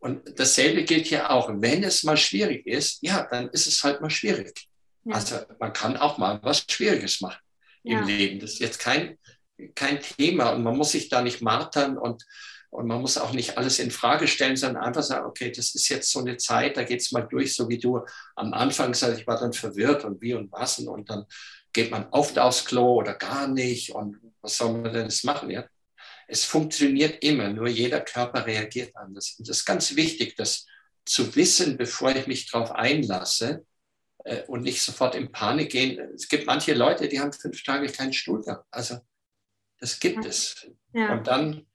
Und 0.03 0.39
dasselbe 0.39 0.83
gilt 0.83 1.07
hier 1.07 1.31
auch. 1.31 1.49
Wenn 1.55 1.85
es 1.85 2.03
mal 2.03 2.16
schwierig 2.16 2.66
ist, 2.66 2.99
ja, 3.03 3.27
dann 3.31 3.49
ist 3.51 3.69
es 3.69 3.85
halt 3.85 4.01
mal 4.01 4.11
schwierig. 4.11 4.69
Ja. 5.05 5.15
Also 5.15 5.37
man 5.61 5.73
kann 5.73 5.97
auch 5.97 6.19
mal 6.19 6.41
was 6.43 6.65
Schwieriges 6.69 7.20
machen 7.20 7.41
ja. 7.85 8.01
im 8.01 8.07
Leben. 8.09 8.41
Das 8.41 8.55
ist 8.55 8.59
jetzt 8.59 8.81
kein, 8.81 9.16
kein 9.77 10.01
Thema 10.01 10.51
und 10.51 10.65
man 10.65 10.77
muss 10.77 10.91
sich 10.91 11.09
da 11.09 11.23
nicht 11.23 11.41
martern 11.41 11.97
und 11.97 12.24
und 12.73 12.87
man 12.87 13.03
muss 13.03 13.19
auch 13.19 13.33
nicht 13.33 13.59
alles 13.59 13.79
in 13.79 13.91
Frage 13.91 14.27
stellen, 14.27 14.57
sondern 14.57 14.83
einfach 14.83 15.03
sagen, 15.03 15.27
okay, 15.27 15.53
das 15.53 15.74
ist 15.74 15.91
jetzt 15.91 16.11
so 16.11 16.20
eine 16.20 16.39
Zeit, 16.39 16.79
da 16.79 16.85
geht 16.85 17.03
es 17.03 17.12
mal 17.12 17.20
durch, 17.20 17.55
so 17.55 17.69
wie 17.69 17.77
du 17.77 18.01
am 18.35 18.55
Anfang 18.55 18.95
sagst, 18.95 19.20
ich 19.20 19.27
war 19.27 19.39
dann 19.39 19.53
verwirrt 19.53 20.07
und 20.07 20.23
wie 20.23 20.33
und 20.33 20.51
was. 20.51 20.79
Und 20.79 21.11
dann 21.11 21.27
geht 21.74 21.91
man 21.91 22.07
oft 22.12 22.39
aufs 22.39 22.65
Klo 22.65 22.95
oder 22.95 23.12
gar 23.12 23.47
nicht. 23.47 23.95
Und 23.95 24.16
was 24.41 24.57
soll 24.57 24.73
man 24.73 24.91
denn 24.91 25.05
jetzt 25.05 25.23
machen? 25.23 25.51
Ja? 25.51 25.66
Es 26.33 26.47
funktioniert 26.47 27.23
immer, 27.23 27.51
nur 27.51 27.69
jeder 27.69 28.01
Körper 28.01 28.47
reagiert 28.47 28.97
anders. 28.97 29.35
Und 29.39 29.49
das 29.49 29.59
ist 29.59 29.65
ganz 29.67 29.97
wichtig, 29.97 30.35
das 30.35 30.67
zu 31.05 31.37
wissen, 31.37 31.77
bevor 31.77 32.17
ich 32.17 32.27
mich 32.27 32.51
darauf 32.51 32.73
einlasse 32.73 33.67
äh, 34.25 34.43
und 34.47 34.63
nicht 34.63 34.81
sofort 34.81 35.15
in 35.15 35.31
Panik 35.31 35.73
gehen. 35.73 36.01
Es 36.15 36.29
gibt 36.29 36.47
manche 36.47 36.73
Leute, 36.73 37.07
die 37.09 37.21
haben 37.21 37.35
fünf 37.35 37.63
Tage 37.63 37.87
keinen 37.89 38.15
Stuhlgang. 38.15 38.61
Also 38.71 39.01
das 39.79 40.01
gibt 40.01 40.25
es. 40.25 40.67
Ja. 40.95 41.13
Und 41.13 41.27
dann 41.27 41.67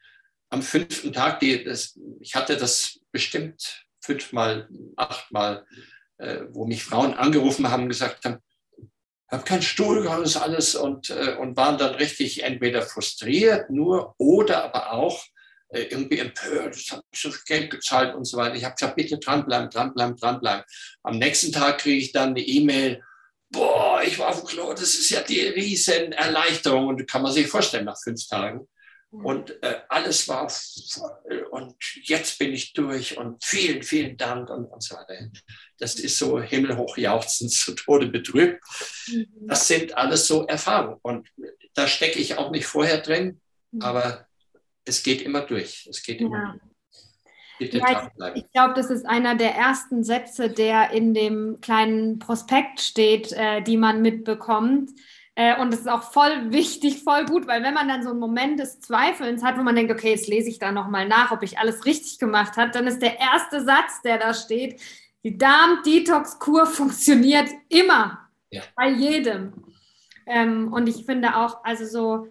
am 0.49 0.63
fünften 0.63 1.13
Tag, 1.13 1.39
die, 1.39 1.63
das, 1.63 1.99
ich 2.19 2.33
hatte 2.33 2.57
das 2.57 2.99
bestimmt 3.11 3.85
fünfmal, 4.01 4.67
achtmal, 4.95 5.67
äh, 6.17 6.45
wo 6.49 6.65
mich 6.65 6.83
Frauen 6.83 7.13
angerufen 7.13 7.69
haben 7.69 7.83
und 7.83 7.89
gesagt 7.89 8.25
haben, 8.25 8.39
habe 9.29 9.43
keinen 9.43 9.61
Stuhlgang, 9.61 10.23
ist 10.23 10.37
alles 10.37 10.75
und, 10.75 11.09
äh, 11.09 11.35
und 11.35 11.57
waren 11.57 11.77
dann 11.77 11.95
richtig 11.95 12.43
entweder 12.43 12.81
frustriert 12.81 13.69
nur 13.69 14.15
oder 14.17 14.63
aber 14.63 14.93
auch 14.93 15.25
äh, 15.69 15.81
irgendwie 15.81 16.19
empört, 16.19 16.77
ich 16.77 16.91
habe 16.91 17.03
so 17.13 17.29
viel 17.29 17.41
Geld 17.45 17.71
gezahlt 17.71 18.15
und 18.15 18.23
so 18.25 18.37
weiter. 18.37 18.55
Ich 18.55 18.63
habe 18.63 18.75
gesagt, 18.75 18.95
bitte 18.95 19.17
dranbleiben, 19.17 19.69
dranbleiben, 19.69 20.15
dranbleiben. 20.15 20.63
Am 21.03 21.17
nächsten 21.17 21.51
Tag 21.51 21.79
kriege 21.79 21.97
ich 21.97 22.13
dann 22.13 22.29
eine 22.29 22.41
E-Mail, 22.41 23.03
ich 24.05 24.19
war 24.19 24.29
auf 24.29 24.41
dem 24.41 24.47
Klo, 24.47 24.71
das 24.71 24.95
ist 24.95 25.09
ja 25.09 25.21
die 25.21 25.41
riesen 25.41 26.11
Erleichterung 26.11 26.87
und 26.87 27.09
kann 27.09 27.21
man 27.21 27.31
sich 27.31 27.47
vorstellen 27.47 27.85
nach 27.85 28.01
fünf 28.01 28.27
Tagen. 28.27 28.67
Und 29.09 29.61
äh, 29.63 29.79
alles 29.87 30.27
war 30.27 30.51
und 31.51 31.75
jetzt 32.03 32.37
bin 32.39 32.51
ich 32.51 32.73
durch 32.73 33.17
und 33.17 33.43
vielen, 33.43 33.81
vielen 33.81 34.17
Dank 34.17 34.49
und, 34.49 34.65
und 34.65 34.83
so 34.83 34.95
weiter. 34.95 35.29
Das 35.79 35.95
ist 35.95 36.19
so 36.19 36.41
himmelhoch 36.41 36.97
jauchzend 36.97 37.51
zu 37.53 37.73
Tode 37.73 38.07
betrübt. 38.07 38.61
Mhm. 39.07 39.27
Das 39.47 39.67
sind 39.67 39.97
alles 39.97 40.27
so 40.27 40.45
Erfahrungen 40.45 40.99
und 41.01 41.27
da 41.73 41.87
stecke 41.87 42.19
ich 42.19 42.37
auch 42.37 42.51
nicht 42.51 42.65
vorher 42.65 42.97
drin, 42.99 43.39
mhm. 43.71 43.81
aber 43.81 44.27
es 44.85 45.03
geht 45.03 45.21
immer 45.21 45.41
durch. 45.41 45.87
Es 45.89 46.03
geht 46.03 46.21
immer 46.21 46.37
ja. 46.37 46.51
durch. 46.51 46.61
Ja, 47.59 48.31
ich, 48.35 48.43
ich 48.43 48.51
glaube, 48.51 48.75
das 48.75 48.91
ist 48.91 49.05
einer 49.05 49.35
der 49.35 49.55
ersten 49.55 50.03
Sätze, 50.03 50.49
der 50.49 50.91
in 50.91 51.15
dem 51.15 51.57
kleinen 51.59 52.19
Prospekt 52.19 52.81
steht, 52.81 53.31
äh, 53.31 53.61
die 53.61 53.77
man 53.77 54.03
mitbekommt. 54.03 54.91
Äh, 55.33 55.59
und 55.59 55.71
das 55.71 55.81
ist 55.81 55.89
auch 55.89 56.11
voll 56.11 56.51
wichtig, 56.51 57.03
voll 57.03 57.25
gut, 57.25 57.47
weil 57.47 57.63
wenn 57.63 57.73
man 57.73 57.87
dann 57.87 58.03
so 58.03 58.09
einen 58.09 58.19
Moment 58.19 58.59
des 58.59 58.79
Zweifelns 58.79 59.43
hat, 59.43 59.57
wo 59.57 59.63
man 59.63 59.75
denkt, 59.75 59.91
okay, 59.91 60.11
jetzt 60.11 60.27
lese 60.27 60.49
ich 60.49 60.59
da 60.59 60.71
nochmal 60.71 61.07
nach, 61.07 61.31
ob 61.31 61.43
ich 61.43 61.57
alles 61.59 61.85
richtig 61.85 62.19
gemacht 62.19 62.57
habe, 62.57 62.71
dann 62.71 62.87
ist 62.87 63.01
der 63.01 63.19
erste 63.19 63.63
Satz, 63.63 64.01
der 64.03 64.17
da 64.17 64.33
steht, 64.33 64.81
die 65.23 65.37
Darm-Detox-Kur 65.37 66.65
funktioniert 66.67 67.49
immer, 67.69 68.26
ja. 68.49 68.63
bei 68.75 68.89
jedem. 68.89 69.53
Ähm, 70.25 70.71
und 70.73 70.87
ich 70.87 71.05
finde 71.05 71.35
auch, 71.35 71.63
also 71.63 71.85
so 71.85 72.27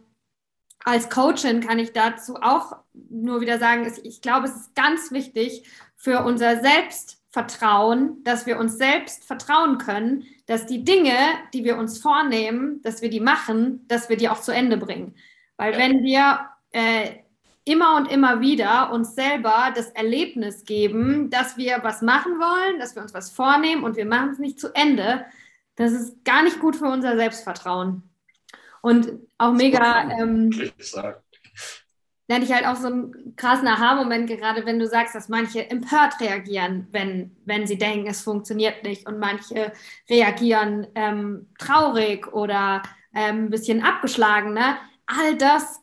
als 0.85 1.11
Coachin 1.11 1.61
kann 1.61 1.79
ich 1.79 1.93
dazu 1.93 2.37
auch 2.37 2.77
nur 2.93 3.41
wieder 3.41 3.59
sagen, 3.59 3.91
ich 4.05 4.21
glaube, 4.21 4.47
es 4.47 4.55
ist 4.55 4.75
ganz 4.75 5.11
wichtig 5.11 5.65
für 5.97 6.23
unser 6.25 6.61
Selbstvertrauen, 6.61 8.23
dass 8.23 8.47
wir 8.47 8.59
uns 8.59 8.79
selbst 8.79 9.25
vertrauen 9.25 9.79
können, 9.79 10.25
dass 10.47 10.67
die 10.67 10.85
Dinge, 10.85 11.17
die 11.53 11.65
wir 11.65 11.77
uns 11.77 11.99
vornehmen, 11.99 12.83
dass 12.83 13.03
wir 13.03 13.11
die 13.11 13.21
machen, 13.21 13.87
dass 13.89 14.09
wir 14.09 14.17
die 14.17 14.29
auch 14.29 14.41
zu 14.41 14.53
Ende 14.53 14.77
bringen. 14.77 15.17
Weil 15.57 15.73
ja. 15.73 15.79
wenn 15.79 16.05
wir 16.05 16.51
äh, 16.71 17.17
immer 17.65 17.97
und 17.97 18.07
immer 18.07 18.41
wieder 18.41 18.93
uns 18.93 19.17
selber 19.17 19.73
das 19.75 19.91
Erlebnis 19.91 20.65
geben, 20.65 21.31
dass 21.31 21.57
wir 21.57 21.81
was 21.83 22.01
machen 22.01 22.39
wollen, 22.39 22.79
dass 22.79 22.95
wir 22.95 23.03
uns 23.03 23.13
was 23.13 23.31
vornehmen 23.31 23.83
und 23.83 23.97
wir 23.97 24.07
machen 24.07 24.31
es 24.31 24.39
nicht 24.39 24.61
zu 24.61 24.73
Ende, 24.73 25.25
das 25.77 25.93
ist 25.93 26.25
gar 26.25 26.43
nicht 26.43 26.61
gut 26.61 26.77
für 26.77 26.87
unser 26.87 27.17
Selbstvertrauen. 27.17 28.03
Und 28.83 29.13
auch 29.39 29.53
mega. 29.53 30.11
Ähm, 30.11 30.51
da 32.29 32.35
hatte 32.35 32.45
ich 32.45 32.53
halt 32.53 32.67
auch 32.67 32.77
so 32.77 32.89
einen 32.89 33.37
krassen 33.37 33.69
Aha-Moment 33.69 34.29
gerade, 34.29 34.67
wenn 34.67 34.81
du 34.81 34.89
sagst, 34.89 35.15
dass 35.15 35.29
manche 35.29 35.71
empört 35.71 36.21
reagieren, 36.21 36.89
wenn, 36.91 37.37
wenn 37.45 37.69
sie 37.69 37.79
denken, 37.79 38.09
es 38.09 38.23
funktioniert 38.23 38.83
nicht. 38.83 39.07
Und 39.07 39.21
manche 39.21 39.73
reagieren 40.11 40.89
ähm, 40.97 41.49
traurig 41.59 42.33
oder 42.33 42.83
ähm, 43.15 43.45
ein 43.45 43.51
bisschen 43.51 43.85
abgeschlagen. 43.85 44.55
Ne? 44.55 44.77
All 45.07 45.37
das 45.37 45.81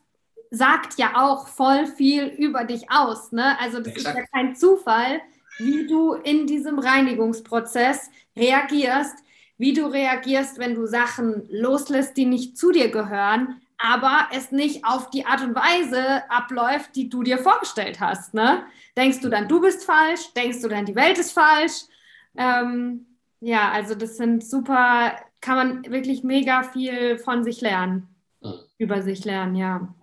sagt 0.50 0.98
ja 0.98 1.12
auch 1.16 1.48
voll 1.48 1.86
viel 1.86 2.26
über 2.26 2.64
dich 2.64 2.90
aus. 2.90 3.32
Ne? 3.32 3.58
Also 3.58 3.78
das 3.78 3.94
Exakt. 3.94 4.18
ist 4.18 4.22
ja 4.22 4.38
kein 4.38 4.54
Zufall, 4.54 5.22
wie 5.58 5.86
du 5.86 6.12
in 6.12 6.46
diesem 6.46 6.78
Reinigungsprozess 6.78 8.10
reagierst, 8.36 9.23
wie 9.58 9.72
du 9.72 9.86
reagierst, 9.86 10.58
wenn 10.58 10.74
du 10.74 10.86
Sachen 10.86 11.46
loslässt, 11.48 12.16
die 12.16 12.26
nicht 12.26 12.58
zu 12.58 12.72
dir 12.72 12.90
gehören, 12.90 13.60
aber 13.78 14.28
es 14.32 14.50
nicht 14.50 14.84
auf 14.84 15.10
die 15.10 15.26
Art 15.26 15.42
und 15.42 15.54
Weise 15.54 16.28
abläuft, 16.30 16.96
die 16.96 17.08
du 17.08 17.22
dir 17.22 17.38
vorgestellt 17.38 18.00
hast. 18.00 18.34
Ne? 18.34 18.64
Denkst 18.96 19.20
du 19.20 19.28
dann, 19.28 19.48
du 19.48 19.60
bist 19.60 19.84
falsch? 19.84 20.32
Denkst 20.34 20.62
du 20.62 20.68
dann, 20.68 20.86
die 20.86 20.96
Welt 20.96 21.18
ist 21.18 21.32
falsch? 21.32 21.82
Ähm, 22.36 23.06
ja, 23.40 23.70
also 23.70 23.94
das 23.94 24.16
sind 24.16 24.44
super, 24.44 25.16
kann 25.40 25.56
man 25.56 25.92
wirklich 25.92 26.24
mega 26.24 26.62
viel 26.62 27.18
von 27.18 27.44
sich 27.44 27.60
lernen, 27.60 28.08
über 28.78 29.02
sich 29.02 29.24
lernen, 29.24 29.54
ja. 29.54 29.94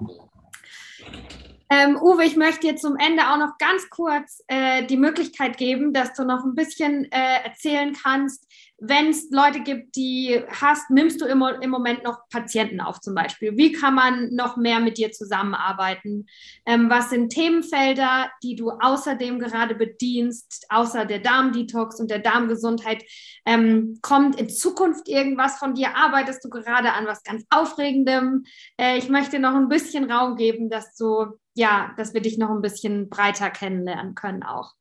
Ähm, 1.73 1.97
Uwe, 2.01 2.25
ich 2.25 2.35
möchte 2.35 2.67
dir 2.67 2.75
zum 2.75 2.97
Ende 2.97 3.23
auch 3.31 3.37
noch 3.37 3.57
ganz 3.57 3.89
kurz 3.89 4.43
äh, 4.47 4.85
die 4.85 4.97
Möglichkeit 4.97 5.57
geben, 5.57 5.93
dass 5.93 6.13
du 6.13 6.25
noch 6.25 6.43
ein 6.43 6.53
bisschen 6.53 7.09
äh, 7.11 7.43
erzählen 7.45 7.93
kannst, 7.93 8.45
wenn 8.83 9.09
es 9.09 9.29
Leute 9.29 9.61
gibt, 9.61 9.95
die 9.95 10.41
hast, 10.59 10.89
nimmst 10.89 11.21
du 11.21 11.25
immer 11.25 11.61
im 11.61 11.69
Moment 11.69 12.03
noch 12.03 12.27
Patienten 12.29 12.81
auf 12.81 12.99
zum 12.99 13.13
Beispiel? 13.13 13.55
Wie 13.55 13.71
kann 13.71 13.93
man 13.93 14.33
noch 14.33 14.57
mehr 14.57 14.79
mit 14.79 14.97
dir 14.97 15.11
zusammenarbeiten? 15.11 16.25
Ähm, 16.65 16.89
was 16.89 17.11
sind 17.11 17.29
Themenfelder, 17.29 18.31
die 18.41 18.55
du 18.55 18.71
außerdem 18.71 19.37
gerade 19.37 19.75
bedienst, 19.75 20.65
außer 20.69 21.05
der 21.05 21.19
Darmdetox 21.19 21.99
und 21.99 22.09
der 22.09 22.19
Darmgesundheit? 22.19 23.03
Ähm, 23.45 23.99
kommt 24.01 24.41
in 24.41 24.49
Zukunft 24.49 25.07
irgendwas 25.07 25.59
von 25.59 25.75
dir? 25.75 25.95
Arbeitest 25.95 26.43
du 26.43 26.49
gerade 26.49 26.93
an 26.93 27.05
was 27.05 27.23
ganz 27.23 27.45
Aufregendem? 27.51 28.45
Äh, 28.77 28.97
ich 28.97 29.09
möchte 29.09 29.37
noch 29.37 29.53
ein 29.53 29.69
bisschen 29.69 30.09
Raum 30.09 30.37
geben, 30.37 30.71
dass 30.71 30.95
du, 30.95 31.27
ja, 31.53 31.93
dass 31.97 32.15
wir 32.15 32.21
dich 32.21 32.39
noch 32.39 32.49
ein 32.49 32.63
bisschen 32.63 33.09
breiter 33.09 33.51
kennenlernen 33.51 34.15
können 34.15 34.41
auch. 34.41 34.73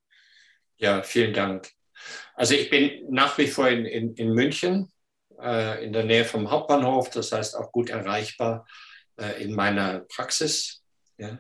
Ja, 0.79 1.03
vielen 1.03 1.35
Dank. 1.35 1.80
Also 2.41 2.55
ich 2.55 2.71
bin 2.71 3.05
nach 3.11 3.37
wie 3.37 3.49
vor 3.49 3.69
in, 3.69 3.85
in, 3.85 4.15
in 4.15 4.33
München, 4.33 4.91
äh, 5.43 5.85
in 5.85 5.93
der 5.93 6.05
Nähe 6.05 6.25
vom 6.25 6.51
Hauptbahnhof, 6.51 7.11
das 7.11 7.33
heißt 7.33 7.55
auch 7.55 7.71
gut 7.71 7.91
erreichbar 7.91 8.67
äh, 9.21 9.43
in 9.43 9.55
meiner 9.55 10.07
Praxis. 10.09 10.83
Ja. 11.19 11.39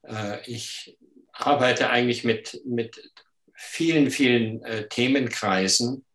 Äh, 0.00 0.50
ich 0.50 0.96
arbeite 1.34 1.90
eigentlich 1.90 2.24
mit, 2.24 2.62
mit 2.64 3.12
vielen, 3.54 4.10
vielen 4.10 4.64
äh, 4.64 4.88
Themenkreisen 4.88 6.06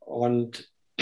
und 0.00 0.70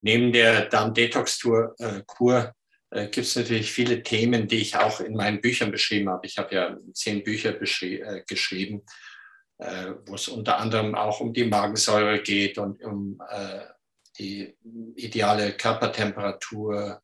neben 0.00 0.32
der 0.32 0.64
Darm-Detox-Kur 0.64 2.54
äh, 2.88 3.08
gibt 3.08 3.26
es 3.26 3.36
natürlich 3.36 3.70
viele 3.70 4.02
Themen, 4.02 4.48
die 4.48 4.62
ich 4.62 4.76
auch 4.76 5.00
in 5.00 5.14
meinen 5.14 5.42
Büchern 5.42 5.70
beschrieben 5.70 6.08
habe. 6.08 6.26
Ich 6.26 6.38
habe 6.38 6.54
ja 6.54 6.78
zehn 6.94 7.22
Bücher 7.22 7.60
äh, 7.60 8.22
geschrieben 8.26 8.78
äh, 8.78 9.11
wo 10.06 10.14
es 10.14 10.28
unter 10.28 10.58
anderem 10.58 10.94
auch 10.94 11.20
um 11.20 11.32
die 11.32 11.44
Magensäure 11.44 12.22
geht 12.22 12.58
und 12.58 12.82
um 12.82 13.22
äh, 13.30 13.60
die 14.18 14.56
ideale 14.96 15.52
Körpertemperatur 15.52 17.02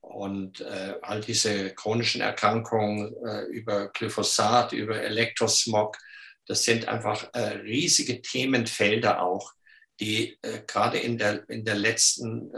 und 0.00 0.60
äh, 0.60 0.94
all 1.02 1.20
diese 1.20 1.74
chronischen 1.74 2.20
Erkrankungen 2.20 3.14
äh, 3.24 3.42
über 3.46 3.88
Glyphosat, 3.88 4.72
über 4.72 5.00
Elektrosmog. 5.00 5.96
Das 6.46 6.62
sind 6.64 6.86
einfach 6.86 7.28
äh, 7.34 7.56
riesige 7.58 8.22
Themenfelder 8.22 9.22
auch, 9.22 9.52
die 9.98 10.38
äh, 10.42 10.62
gerade 10.66 10.98
in 10.98 11.18
der, 11.18 11.48
in 11.48 11.64
der 11.64 11.74
letzten, 11.74 12.50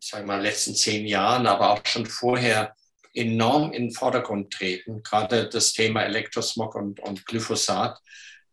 sagen 0.00 0.26
wir 0.26 0.36
mal, 0.36 0.42
letzten 0.42 0.74
zehn 0.74 1.06
Jahren, 1.06 1.46
aber 1.46 1.70
auch 1.70 1.86
schon 1.86 2.06
vorher 2.06 2.74
enorm 3.14 3.72
in 3.72 3.84
den 3.84 3.90
Vordergrund 3.92 4.52
treten, 4.52 5.02
gerade 5.02 5.48
das 5.48 5.72
Thema 5.72 6.02
Elektrosmog 6.02 6.74
und, 6.74 7.00
und 7.00 7.26
Glyphosat. 7.26 7.98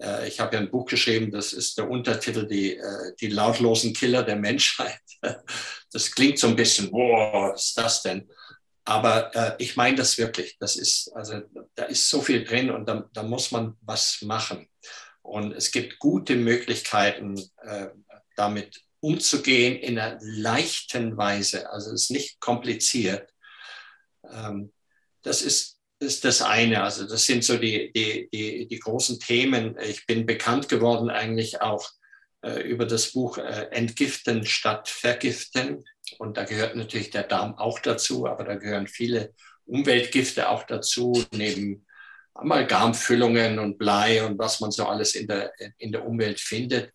Äh, 0.01 0.27
ich 0.27 0.39
habe 0.39 0.55
ja 0.55 0.61
ein 0.61 0.71
Buch 0.71 0.85
geschrieben, 0.85 1.31
das 1.31 1.53
ist 1.53 1.77
der 1.77 1.89
Untertitel, 1.89 2.47
die, 2.47 2.77
äh, 2.77 3.15
die 3.19 3.27
lautlosen 3.27 3.93
Killer 3.93 4.23
der 4.23 4.37
Menschheit. 4.37 5.01
Das 5.93 6.09
klingt 6.09 6.39
so 6.39 6.47
ein 6.47 6.55
bisschen, 6.55 6.89
boah, 6.89 7.51
was 7.51 7.65
ist 7.65 7.77
das 7.77 8.01
denn? 8.01 8.29
Aber 8.85 9.35
äh, 9.35 9.55
ich 9.57 9.75
meine 9.75 9.97
das 9.97 10.17
wirklich. 10.17 10.57
Das 10.57 10.77
ist, 10.77 11.11
also 11.13 11.41
da 11.75 11.83
ist 11.83 12.09
so 12.09 12.21
viel 12.21 12.45
drin 12.45 12.71
und 12.71 12.87
da, 12.87 13.09
da 13.11 13.23
muss 13.23 13.51
man 13.51 13.75
was 13.81 14.21
machen. 14.21 14.69
Und 15.21 15.51
es 15.51 15.71
gibt 15.71 15.99
gute 15.99 16.35
Möglichkeiten, 16.35 17.37
äh, 17.63 17.87
damit 18.35 18.81
umzugehen 19.01 19.77
in 19.77 19.99
einer 19.99 20.17
leichten 20.21 21.17
Weise. 21.17 21.69
Also 21.69 21.91
es 21.91 22.03
ist 22.03 22.11
nicht 22.11 22.39
kompliziert. 22.39 23.30
Ähm, 24.31 24.71
das 25.23 25.41
ist, 25.41 25.79
ist 25.99 26.25
das 26.25 26.41
eine. 26.41 26.83
Also 26.83 27.07
das 27.07 27.25
sind 27.25 27.43
so 27.43 27.57
die, 27.57 27.91
die, 27.93 28.29
die, 28.33 28.67
die 28.67 28.79
großen 28.79 29.19
Themen. 29.19 29.77
Ich 29.79 30.05
bin 30.05 30.25
bekannt 30.25 30.69
geworden 30.69 31.09
eigentlich 31.09 31.61
auch 31.61 31.89
äh, 32.41 32.61
über 32.61 32.85
das 32.85 33.11
Buch 33.11 33.37
äh, 33.37 33.67
Entgiften 33.71 34.45
statt 34.45 34.89
Vergiften. 34.89 35.83
Und 36.17 36.37
da 36.37 36.43
gehört 36.43 36.75
natürlich 36.75 37.11
der 37.11 37.23
Darm 37.23 37.57
auch 37.57 37.79
dazu, 37.79 38.27
aber 38.27 38.43
da 38.43 38.55
gehören 38.55 38.87
viele 38.87 39.33
Umweltgifte 39.65 40.49
auch 40.49 40.63
dazu, 40.63 41.23
neben 41.31 41.85
Amalgamfüllungen 42.33 43.59
und 43.59 43.77
Blei 43.77 44.23
und 44.25 44.39
was 44.39 44.59
man 44.59 44.71
so 44.71 44.85
alles 44.85 45.15
in 45.15 45.27
der, 45.27 45.53
in 45.77 45.91
der 45.91 46.05
Umwelt 46.05 46.39
findet. 46.39 46.91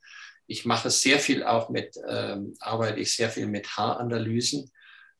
Ich 0.46 0.64
mache 0.64 0.90
sehr 0.90 1.18
viel 1.18 1.44
auch 1.44 1.70
mit, 1.70 1.96
ähm, 2.08 2.54
arbeite 2.60 3.00
ich 3.00 3.14
sehr 3.14 3.30
viel 3.30 3.46
mit 3.46 3.68
Haaranalysen. 3.76 4.70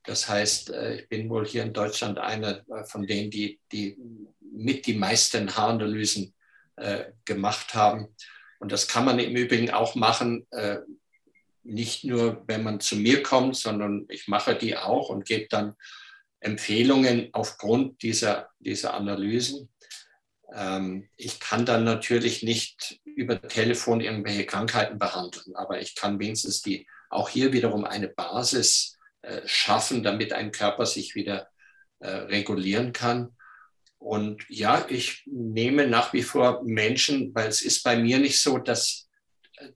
Das 0.07 0.29
heißt, 0.29 0.71
äh, 0.71 0.97
ich 0.97 1.09
bin 1.09 1.29
wohl 1.29 1.47
hier 1.47 1.63
in 1.63 1.73
Deutschland 1.73 2.19
einer 2.19 2.65
äh, 2.69 2.85
von 2.85 3.07
denen, 3.07 3.31
die, 3.31 3.61
die 3.73 3.97
mit 4.41 4.87
die 4.87 4.95
meisten 4.95 5.55
Haaranalysen 5.55 6.35
äh, 6.77 7.05
gemacht 7.25 7.75
haben. 7.75 8.09
Und 8.59 8.73
das 8.73 8.89
kann 8.89 9.05
man 9.05 9.19
im 9.19 9.37
Übrigen 9.37 9.71
auch 9.71 9.95
machen, 9.95 10.47
äh, 10.51 10.79
nicht 11.63 12.05
nur, 12.05 12.45
wenn 12.47 12.63
man 12.63 12.81
zu 12.81 12.97
mir 12.97 13.23
kommt, 13.23 13.57
sondern 13.57 14.07
ich 14.09 14.29
mache 14.29 14.55
die 14.55 14.77
auch 14.77 15.09
und 15.09 15.25
gebe 15.25 15.49
dann 15.51 15.75
Empfehlungen 16.41 17.31
aufgrund 17.33 18.03
dieser, 18.03 18.51
dieser 18.61 18.95
Analysen. 18.95 19.69
Ähm, 20.55 21.09
ich 21.17 21.41
kann 21.41 21.67
dann 21.67 21.85
natürlich 21.85 22.43
nicht 22.43 23.01
über 23.05 23.41
Telefon 23.43 24.01
irgendwelche 24.01 24.47
Krankheiten 24.47 24.99
behandeln, 24.99 25.57
aber 25.57 25.81
ich 25.81 25.95
kann 25.97 26.21
wenigstens 26.21 26.63
die 26.63 26.87
auch 27.11 27.29
hier 27.29 27.53
wiederum 27.53 27.85
eine 27.85 28.09
Basis 28.09 28.96
schaffen, 29.47 30.03
damit 30.03 30.33
ein 30.33 30.53
Körper 30.53 30.87
sich 30.87 31.15
wieder 31.15 31.49
äh, 32.01 32.09
regulieren 32.09 32.93
kann. 32.93 33.37
Und 33.99 34.45
ja, 34.49 34.87
ich 34.89 35.23
nehme 35.27 35.87
nach 35.87 36.13
wie 36.13 36.23
vor 36.23 36.63
Menschen, 36.63 37.35
weil 37.35 37.49
es 37.49 37.63
ist 37.63 37.83
bei 37.83 37.97
mir 37.97 38.19
nicht 38.19 38.41
so, 38.41 38.59
dass, 38.59 39.09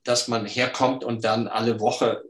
dass 0.05 0.28
man 0.28 0.47
herkommt 0.47 1.02
und 1.02 1.24
dann 1.24 1.48
alle 1.48 1.81
Woche 1.81 2.22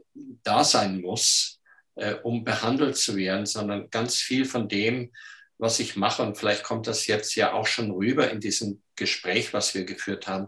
da 0.43 0.63
sein 0.63 1.01
muss, 1.01 1.59
äh, 1.95 2.15
um 2.15 2.43
behandelt 2.43 2.97
zu 2.97 3.15
werden, 3.17 3.45
sondern 3.45 3.89
ganz 3.89 4.15
viel 4.15 4.45
von 4.45 4.67
dem, 4.67 5.11
was 5.57 5.79
ich 5.79 5.95
mache, 5.95 6.23
und 6.23 6.37
vielleicht 6.37 6.63
kommt 6.63 6.87
das 6.87 7.05
jetzt 7.05 7.35
ja 7.35 7.53
auch 7.53 7.67
schon 7.67 7.91
rüber 7.91 8.31
in 8.31 8.39
diesem 8.39 8.81
Gespräch, 8.95 9.53
was 9.53 9.75
wir 9.75 9.83
geführt 9.83 10.27
haben, 10.27 10.47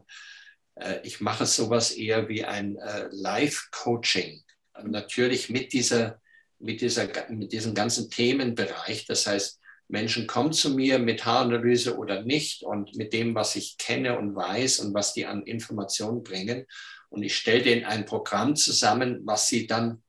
äh, 0.76 1.00
ich 1.04 1.22
mache 1.22 1.46
sowas 1.46 1.92
eher 1.92 2.30
wie 2.30 2.46
ein 2.46 2.78
äh, 2.78 3.08
Live-Coaching. 3.12 4.44
Natürlich 4.84 5.50
mit, 5.50 5.74
dieser, 5.74 6.20
mit, 6.64 6.82
dieser, 6.82 7.08
mit 7.30 7.52
diesem 7.52 7.74
ganzen 7.74 8.10
Themenbereich. 8.10 9.06
Das 9.06 9.28
heißt, 9.28 9.60
Menschen 9.90 10.28
kommen 10.28 10.54
zu 10.54 10.72
mir 10.72 10.98
mit 10.98 11.26
Haaranalyse 11.26 11.98
oder 11.98 12.24
nicht 12.24 12.64
und 12.64 12.96
mit 12.96 13.14
dem, 13.14 13.36
was 13.36 13.56
ich 13.56 13.78
kenne 13.78 14.18
und 14.18 14.36
weiß 14.36 14.80
und 14.80 14.94
was 14.94 15.14
die 15.14 15.26
an 15.26 15.44
Informationen 15.44 16.24
bringen. 16.24 16.66
Und 17.10 17.24
ich 17.24 17.36
stelle 17.36 17.62
denen 17.62 17.86
ein 17.86 18.06
Programm 18.06 18.56
zusammen, 18.56 19.22
was 19.26 19.48
sie 19.48 19.68
dann 19.68 20.02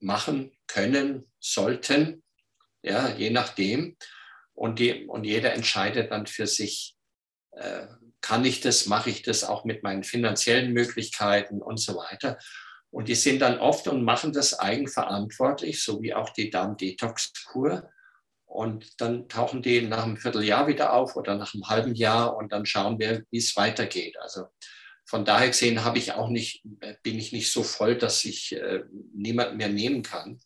machen 0.00 0.52
können, 0.66 1.30
sollten, 1.40 2.22
ja, 2.82 3.08
je 3.14 3.30
nachdem. 3.30 3.96
Und, 4.54 4.78
die, 4.78 5.06
und 5.06 5.24
jeder 5.24 5.52
entscheidet 5.52 6.12
dann 6.12 6.26
für 6.26 6.46
sich, 6.46 6.96
äh, 7.52 7.86
kann 8.20 8.44
ich 8.44 8.60
das, 8.60 8.86
mache 8.86 9.10
ich 9.10 9.22
das 9.22 9.44
auch 9.44 9.64
mit 9.64 9.82
meinen 9.82 10.04
finanziellen 10.04 10.72
Möglichkeiten 10.72 11.60
und 11.60 11.78
so 11.78 11.96
weiter. 11.96 12.38
Und 12.94 13.08
die 13.08 13.16
sind 13.16 13.40
dann 13.40 13.58
oft 13.58 13.88
und 13.88 14.04
machen 14.04 14.32
das 14.32 14.60
eigenverantwortlich, 14.60 15.82
so 15.82 16.00
wie 16.00 16.14
auch 16.14 16.30
die 16.30 16.48
Darm-Detox-Kur. 16.48 17.90
Und 18.44 19.00
dann 19.00 19.28
tauchen 19.28 19.62
die 19.62 19.82
nach 19.82 20.04
einem 20.04 20.16
Vierteljahr 20.16 20.68
wieder 20.68 20.92
auf 20.92 21.16
oder 21.16 21.34
nach 21.34 21.54
einem 21.54 21.68
halben 21.68 21.96
Jahr 21.96 22.36
und 22.36 22.52
dann 22.52 22.64
schauen 22.66 23.00
wir, 23.00 23.24
wie 23.32 23.38
es 23.38 23.56
weitergeht. 23.56 24.16
Also 24.20 24.46
von 25.04 25.24
daher 25.24 25.48
gesehen 25.48 25.84
habe 25.84 25.98
ich 25.98 26.12
auch 26.12 26.28
nicht, 26.28 26.62
bin 27.02 27.18
ich 27.18 27.32
nicht 27.32 27.50
so 27.50 27.64
voll, 27.64 27.98
dass 27.98 28.24
ich 28.24 28.52
äh, 28.52 28.84
niemanden 29.12 29.56
mehr 29.56 29.70
nehmen 29.70 30.04
kann. 30.04 30.38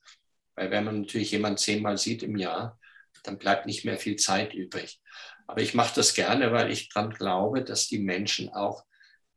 Weil 0.54 0.70
wenn 0.70 0.84
man 0.84 1.02
natürlich 1.02 1.32
jemanden 1.32 1.58
zehnmal 1.58 1.98
sieht 1.98 2.22
im 2.22 2.38
Jahr, 2.38 2.80
dann 3.24 3.36
bleibt 3.36 3.66
nicht 3.66 3.84
mehr 3.84 3.98
viel 3.98 4.16
Zeit 4.16 4.54
übrig. 4.54 5.02
Aber 5.46 5.60
ich 5.60 5.74
mache 5.74 5.94
das 5.96 6.14
gerne, 6.14 6.50
weil 6.50 6.72
ich 6.72 6.88
daran 6.88 7.10
glaube, 7.10 7.62
dass 7.62 7.88
die 7.88 7.98
Menschen 7.98 8.48
auch 8.48 8.86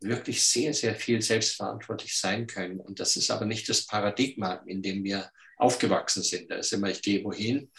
wirklich 0.02 0.44
sehr, 0.44 0.74
sehr 0.74 0.96
viel 0.96 1.22
selbstverantwortlich 1.22 2.18
sein 2.18 2.48
können. 2.48 2.80
Und 2.80 3.00
das 3.00 3.16
ist 3.16 3.32
aber 3.32 3.46
nicht 3.46 3.70
das 3.70 3.86
Paradigma, 3.86 4.64
in 4.66 4.82
dem 4.82 5.04
wir 5.04 5.32
aufgewachsen 5.58 6.24
sind. 6.24 6.50
Da 6.50 6.56
ist 6.56 6.74
immer, 6.74 6.90
ich 6.90 7.02
gehe 7.02 7.24
wohin 7.24 7.72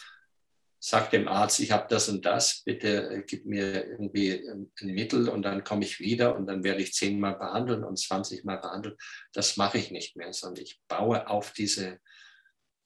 sagt 0.85 1.13
dem 1.13 1.29
Arzt, 1.29 1.61
ich 1.61 1.71
habe 1.71 1.87
das 1.87 2.09
und 2.09 2.25
das, 2.25 2.61
bitte 2.65 3.09
äh, 3.09 3.23
gib 3.25 3.45
mir 3.45 3.87
irgendwie 3.87 4.45
ein 4.49 4.69
Mittel 4.81 5.29
und 5.29 5.43
dann 5.43 5.63
komme 5.63 5.85
ich 5.85 6.01
wieder 6.01 6.35
und 6.35 6.45
dann 6.45 6.65
werde 6.65 6.81
ich 6.81 6.91
zehnmal 6.91 7.37
behandeln 7.37 7.85
und 7.85 7.97
20 7.97 8.43
Mal 8.43 8.57
behandeln. 8.57 8.97
Das 9.31 9.55
mache 9.55 9.77
ich 9.77 9.91
nicht 9.91 10.17
mehr, 10.17 10.33
sondern 10.33 10.61
ich 10.61 10.81
baue 10.89 11.29
auf 11.29 11.53
diese 11.53 11.99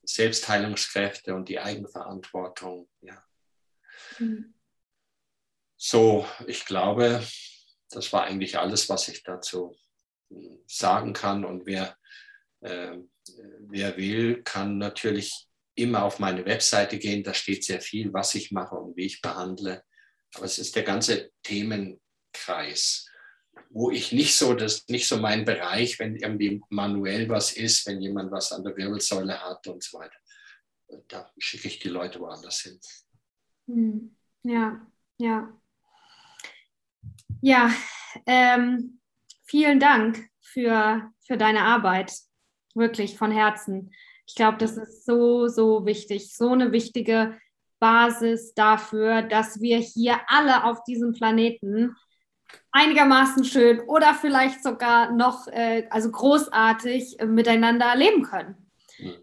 Selbstheilungskräfte 0.04 1.34
und 1.34 1.50
die 1.50 1.60
Eigenverantwortung. 1.60 2.88
Ja. 3.02 3.24
Mhm. 4.20 4.54
So, 5.76 6.28
ich 6.46 6.66
glaube, 6.66 7.24
das 7.90 8.12
war 8.14 8.24
eigentlich 8.24 8.58
alles, 8.58 8.90
was 8.90 9.08
ich 9.08 9.24
dazu 9.24 9.76
hm, 10.30 10.60
sagen 10.68 11.14
kann. 11.14 11.46
Und 11.46 11.66
wer, 11.66 11.98
äh, 12.62 12.98
wer 13.60 13.98
will, 13.98 14.44
kann 14.44 14.78
natürlich 14.78 15.48
immer 15.76 16.04
auf 16.04 16.20
meine 16.20 16.46
Webseite 16.46 16.98
gehen, 16.98 17.24
da 17.24 17.34
steht 17.34 17.64
sehr 17.64 17.82
viel, 17.82 18.12
was 18.12 18.34
ich 18.36 18.52
mache 18.52 18.76
und 18.76 18.98
wie 18.98 19.06
ich 19.06 19.22
behandle. 19.22 19.84
Aber 20.34 20.46
es 20.46 20.58
ist 20.58 20.76
der 20.76 20.84
ganze 20.84 21.32
Themenkreis, 21.44 23.08
wo 23.70 23.92
ich 23.92 24.12
nicht 24.12 24.36
so, 24.36 24.54
das 24.54 24.88
nicht 24.88 25.08
so 25.08 25.18
mein 25.18 25.46
Bereich, 25.46 26.00
wenn 26.00 26.16
irgendwie 26.16 26.62
manuell 26.70 27.30
was 27.30 27.52
ist, 27.52 27.86
wenn 27.86 28.02
jemand 28.02 28.32
was 28.32 28.52
an 28.52 28.64
der 28.64 28.76
Wirbelsäule 28.76 29.40
hat 29.42 29.68
und 29.68 29.84
so 29.84 30.00
weiter. 30.00 30.18
Da 31.08 31.32
schicke 31.38 31.68
ich 31.68 31.80
die 31.80 31.90
Leute 31.90 32.20
woanders 32.20 32.62
hin. 32.62 32.80
Hm. 33.68 34.16
Ja, 34.44 34.88
ja. 35.20 35.62
Ja, 37.42 37.72
ähm, 38.26 39.00
vielen 39.46 39.80
Dank 39.80 40.30
für, 40.42 41.12
für 41.26 41.38
deine 41.38 41.62
Arbeit, 41.62 42.14
wirklich 42.74 43.18
von 43.18 43.32
Herzen. 43.32 43.92
Ich 44.26 44.36
glaube, 44.36 44.58
das 44.58 44.78
ist 44.78 45.06
so, 45.06 45.48
so 45.48 45.86
wichtig, 45.86 46.36
so 46.36 46.52
eine 46.52 46.72
wichtige 46.72 47.38
Basis 47.80 48.54
dafür, 48.54 49.22
dass 49.22 49.62
wir 49.62 49.78
hier 49.78 50.20
alle 50.28 50.64
auf 50.64 50.84
diesem 50.84 51.14
Planeten 51.14 51.96
einigermaßen 52.72 53.44
schön 53.44 53.80
oder 53.82 54.14
vielleicht 54.14 54.64
sogar 54.64 55.12
noch, 55.12 55.48
äh, 55.48 55.88
also 55.90 56.12
großartig 56.12 57.20
äh, 57.20 57.26
miteinander 57.26 57.96
leben 57.96 58.24
können. 58.24 58.56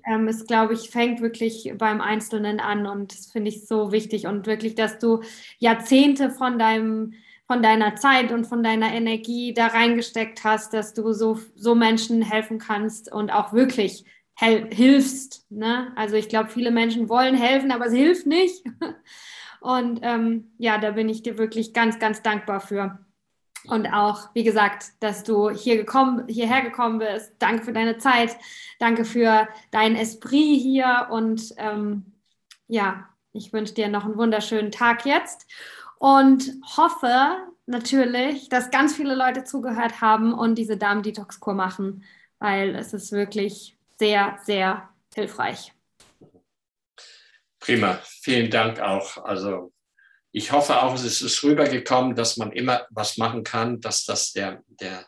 Ähm, 0.06 0.28
es, 0.28 0.46
glaube 0.46 0.74
ich, 0.74 0.90
fängt 0.90 1.20
wirklich 1.20 1.72
beim 1.76 2.00
Einzelnen 2.00 2.60
an 2.60 2.86
und 2.86 3.12
das 3.12 3.26
finde 3.26 3.48
ich 3.48 3.66
so 3.66 3.90
wichtig 3.90 4.26
und 4.26 4.46
wirklich, 4.46 4.76
dass 4.76 4.98
du 4.98 5.22
Jahrzehnte 5.58 6.30
von 6.30 6.58
deinem 6.58 7.14
von 7.46 7.62
deiner 7.62 7.96
Zeit 7.96 8.32
und 8.32 8.46
von 8.46 8.62
deiner 8.62 8.92
Energie 8.92 9.52
da 9.52 9.66
reingesteckt 9.66 10.44
hast, 10.44 10.72
dass 10.72 10.94
du 10.94 11.12
so, 11.12 11.38
so 11.54 11.74
Menschen 11.74 12.22
helfen 12.22 12.58
kannst 12.58 13.12
und 13.12 13.30
auch 13.30 13.52
wirklich 13.52 14.04
hilfst. 14.36 15.46
Ne? 15.50 15.92
Also 15.96 16.16
ich 16.16 16.28
glaube, 16.28 16.48
viele 16.48 16.70
Menschen 16.70 17.08
wollen 17.08 17.34
helfen, 17.34 17.70
aber 17.70 17.86
es 17.86 17.92
hilft 17.92 18.26
nicht. 18.26 18.64
Und 19.60 20.00
ähm, 20.02 20.52
ja, 20.58 20.76
da 20.76 20.90
bin 20.90 21.08
ich 21.08 21.22
dir 21.22 21.38
wirklich 21.38 21.72
ganz, 21.72 21.98
ganz 21.98 22.20
dankbar 22.20 22.60
für. 22.60 22.98
Und 23.66 23.86
auch, 23.86 24.28
wie 24.34 24.44
gesagt, 24.44 24.88
dass 25.00 25.24
du 25.24 25.48
hier 25.48 25.78
gekommen, 25.78 26.28
hierher 26.28 26.60
gekommen 26.60 26.98
bist. 26.98 27.32
Danke 27.38 27.64
für 27.64 27.72
deine 27.72 27.96
Zeit. 27.96 28.36
Danke 28.78 29.06
für 29.06 29.48
dein 29.70 29.96
Esprit 29.96 30.60
hier. 30.60 31.08
Und 31.10 31.54
ähm, 31.56 32.12
ja, 32.68 33.08
ich 33.32 33.54
wünsche 33.54 33.72
dir 33.72 33.88
noch 33.88 34.04
einen 34.04 34.18
wunderschönen 34.18 34.70
Tag 34.70 35.06
jetzt 35.06 35.46
und 35.98 36.52
hoffe 36.76 37.36
natürlich, 37.66 38.48
dass 38.48 38.70
ganz 38.70 38.94
viele 38.94 39.14
Leute 39.14 39.44
zugehört 39.44 40.00
haben 40.00 40.34
und 40.34 40.56
diese 40.56 40.76
Darm-Detox-Kur 40.76 41.54
machen, 41.54 42.04
weil 42.38 42.74
es 42.74 42.92
ist 42.92 43.12
wirklich 43.12 43.76
sehr, 43.98 44.38
sehr 44.44 44.88
hilfreich. 45.14 45.72
Prima, 47.58 47.98
vielen 48.04 48.50
Dank 48.50 48.80
auch. 48.80 49.24
Also 49.24 49.72
ich 50.32 50.52
hoffe 50.52 50.82
auch, 50.82 50.94
es 50.94 51.22
ist 51.22 51.42
rübergekommen, 51.42 52.14
dass 52.14 52.36
man 52.36 52.52
immer 52.52 52.86
was 52.90 53.16
machen 53.16 53.44
kann, 53.44 53.80
dass 53.80 54.04
das 54.04 54.32
der, 54.32 54.62
der, 54.66 55.06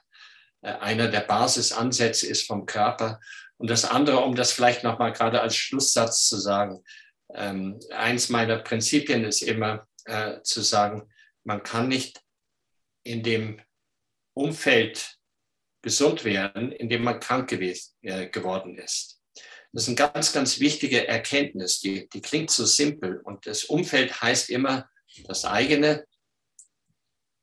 äh, 0.63 0.73
einer 0.73 1.09
der 1.09 1.21
Basisansätze 1.21 2.27
ist 2.27 2.47
vom 2.47 2.65
Körper. 2.65 3.21
Und 3.59 3.69
das 3.69 3.85
andere, 3.85 4.21
um 4.21 4.35
das 4.35 4.53
vielleicht 4.53 4.85
nochmal 4.85 5.13
gerade 5.13 5.41
als 5.41 5.57
Schlusssatz 5.57 6.29
zu 6.29 6.39
sagen, 6.39 6.83
ähm, 7.35 7.79
eins 7.91 8.29
meiner 8.29 8.59
Prinzipien 8.59 9.25
ist 9.25 9.43
immer 9.43 9.87
äh, 10.07 10.43
zu 10.43 10.62
sagen, 10.62 11.09
man 11.45 11.62
kann 11.62 11.89
nicht 11.89 12.20
in 13.05 13.23
dem 13.23 13.61
Umfeld 14.35 15.16
gesund 15.83 16.24
werden, 16.24 16.73
indem 16.73 17.05
man 17.05 17.20
krank 17.20 17.49
gewesen, 17.49 17.95
äh, 18.03 18.28
geworden 18.28 18.77
ist. 18.77 19.20
Das 19.73 19.83
ist 19.83 19.89
eine 19.89 19.97
ganz, 19.97 20.33
ganz 20.33 20.59
wichtige 20.59 21.07
Erkenntnis, 21.07 21.81
die, 21.81 22.09
die 22.09 22.20
klingt 22.20 22.51
so 22.51 22.65
simpel. 22.65 23.20
Und 23.20 23.47
das 23.47 23.65
Umfeld 23.65 24.23
heißt 24.23 24.51
immer 24.51 24.89
das 25.27 25.45
eigene 25.45 26.05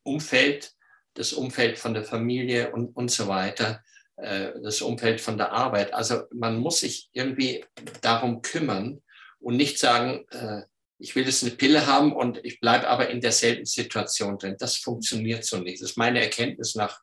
Umfeld, 0.04 0.74
das 1.14 1.34
Umfeld 1.34 1.78
von 1.78 1.94
der 1.94 2.04
Familie 2.04 2.72
und, 2.72 2.96
und 2.96 3.12
so 3.12 3.28
weiter, 3.28 3.84
äh, 4.18 4.52
das 4.62 4.82
Umfeld 4.82 5.22
von 5.22 5.38
der 5.38 5.52
Arbeit. 5.52 5.94
Also 5.94 6.24
man 6.32 6.58
muss 6.58 6.80
sich 6.80 7.10
irgendwie 7.14 7.66
darum 8.02 8.42
kümmern 8.42 9.02
und 9.40 9.56
nicht 9.56 9.80
sagen, 9.80 10.26
äh, 10.32 10.64
ich 11.00 11.16
will 11.16 11.26
jetzt 11.26 11.44
eine 11.44 11.52
Pille 11.52 11.86
haben 11.86 12.14
und 12.14 12.40
ich 12.44 12.60
bleibe 12.60 12.88
aber 12.88 13.10
in 13.10 13.20
derselben 13.22 13.66
Situation 13.66 14.38
drin. 14.38 14.56
Das 14.60 14.78
funktioniert 14.78 15.44
so 15.44 15.58
nicht. 15.58 15.82
Das 15.82 15.92
ist 15.92 15.98
meine 15.98 16.22
Erkenntnis 16.22 16.76
nach 16.76 17.02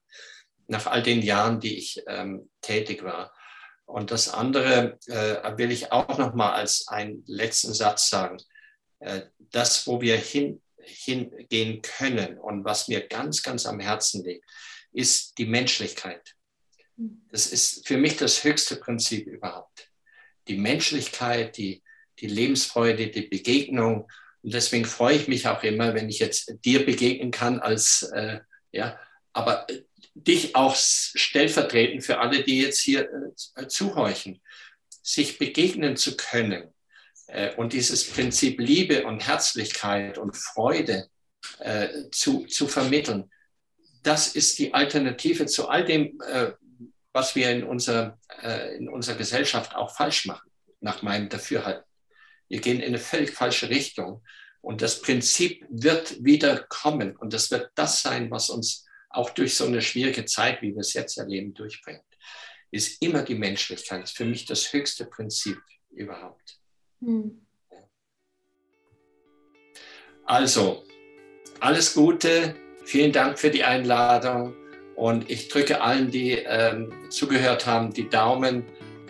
nach 0.70 0.86
all 0.86 1.02
den 1.02 1.20
Jahren, 1.20 1.60
die 1.60 1.76
ich 1.76 2.02
ähm, 2.06 2.48
tätig 2.60 3.02
war. 3.02 3.34
Und 3.86 4.12
das 4.12 4.28
andere 4.28 4.98
äh, 5.06 5.58
will 5.58 5.72
ich 5.72 5.90
auch 5.90 6.16
noch 6.16 6.32
mal 6.32 6.52
als 6.52 6.86
einen 6.86 7.24
letzten 7.26 7.74
Satz 7.74 8.08
sagen. 8.08 8.38
Äh, 9.00 9.22
das, 9.38 9.86
wo 9.88 10.00
wir 10.00 10.16
hin, 10.16 10.62
hingehen 10.80 11.82
können 11.82 12.38
und 12.38 12.64
was 12.64 12.86
mir 12.86 13.06
ganz, 13.06 13.42
ganz 13.42 13.66
am 13.66 13.80
Herzen 13.80 14.24
liegt, 14.24 14.44
ist 14.92 15.38
die 15.38 15.46
Menschlichkeit. 15.46 16.36
Das 16.96 17.48
ist 17.48 17.86
für 17.86 17.96
mich 17.96 18.16
das 18.16 18.44
höchste 18.44 18.76
Prinzip 18.76 19.26
überhaupt. 19.26 19.90
Die 20.46 20.56
Menschlichkeit, 20.56 21.56
die, 21.56 21.82
die 22.20 22.26
Lebensfreude, 22.26 23.08
die 23.08 23.22
Begegnung 23.22 24.08
Und 24.42 24.54
deswegen 24.54 24.84
freue 24.84 25.16
ich 25.16 25.28
mich 25.28 25.46
auch 25.46 25.62
immer, 25.62 25.94
wenn 25.94 26.08
ich 26.08 26.18
jetzt 26.18 26.54
dir 26.64 26.84
begegnen 26.84 27.30
kann 27.30 27.60
als, 27.60 28.02
äh, 28.14 28.40
ja, 28.72 28.98
aber 29.32 29.68
äh, 29.68 29.82
dich 30.14 30.56
auch 30.56 30.74
stellvertretend 30.74 32.04
für 32.04 32.18
alle, 32.18 32.42
die 32.42 32.60
jetzt 32.60 32.80
hier 32.80 33.08
äh, 33.56 33.66
zuhorchen, 33.68 34.40
sich 35.02 35.38
begegnen 35.38 35.96
zu 35.96 36.16
können 36.16 36.74
äh, 37.28 37.54
und 37.56 37.72
dieses 37.72 38.08
Prinzip 38.10 38.60
Liebe 38.60 39.04
und 39.04 39.26
Herzlichkeit 39.26 40.18
und 40.18 40.36
Freude 40.36 41.08
äh, 41.58 41.88
zu, 42.10 42.46
zu 42.46 42.66
vermitteln. 42.66 43.30
Das 44.02 44.34
ist 44.34 44.58
die 44.58 44.72
Alternative 44.72 45.46
zu 45.46 45.68
all 45.68 45.84
dem, 45.84 46.18
äh, 46.26 46.52
was 47.12 47.34
wir 47.34 47.50
in, 47.50 47.64
unser, 47.64 48.18
äh, 48.42 48.76
in 48.76 48.88
unserer 48.88 49.16
Gesellschaft 49.16 49.74
auch 49.74 49.94
falsch 49.94 50.26
machen, 50.26 50.50
nach 50.80 51.02
meinem 51.02 51.28
Dafürhalten. 51.28 51.89
Wir 52.50 52.60
gehen 52.60 52.80
in 52.80 52.88
eine 52.88 52.98
völlig 52.98 53.30
falsche 53.30 53.70
Richtung. 53.70 54.22
Und 54.60 54.82
das 54.82 55.00
Prinzip 55.00 55.64
wird 55.70 56.22
wieder 56.22 56.64
kommen. 56.68 57.16
Und 57.16 57.32
das 57.32 57.50
wird 57.50 57.70
das 57.76 58.02
sein, 58.02 58.30
was 58.30 58.50
uns 58.50 58.86
auch 59.08 59.30
durch 59.30 59.54
so 59.54 59.66
eine 59.66 59.80
schwierige 59.80 60.26
Zeit, 60.26 60.60
wie 60.60 60.74
wir 60.74 60.80
es 60.80 60.92
jetzt 60.92 61.16
erleben, 61.16 61.54
durchbringt. 61.54 62.02
Ist 62.70 63.00
immer 63.02 63.22
die 63.22 63.36
Menschlichkeit. 63.36 64.02
Ist 64.04 64.16
für 64.16 64.24
mich 64.24 64.44
das 64.44 64.72
höchste 64.72 65.06
Prinzip 65.06 65.58
überhaupt. 65.90 66.58
Hm. 67.00 67.46
Also, 70.24 70.84
alles 71.60 71.94
Gute. 71.94 72.56
Vielen 72.84 73.12
Dank 73.12 73.38
für 73.38 73.50
die 73.50 73.64
Einladung. 73.64 74.54
Und 74.96 75.30
ich 75.30 75.48
drücke 75.48 75.80
allen, 75.80 76.10
die 76.10 76.32
ähm, 76.32 76.92
zugehört 77.10 77.66
haben, 77.66 77.92
die 77.92 78.08
Daumen. 78.08 78.66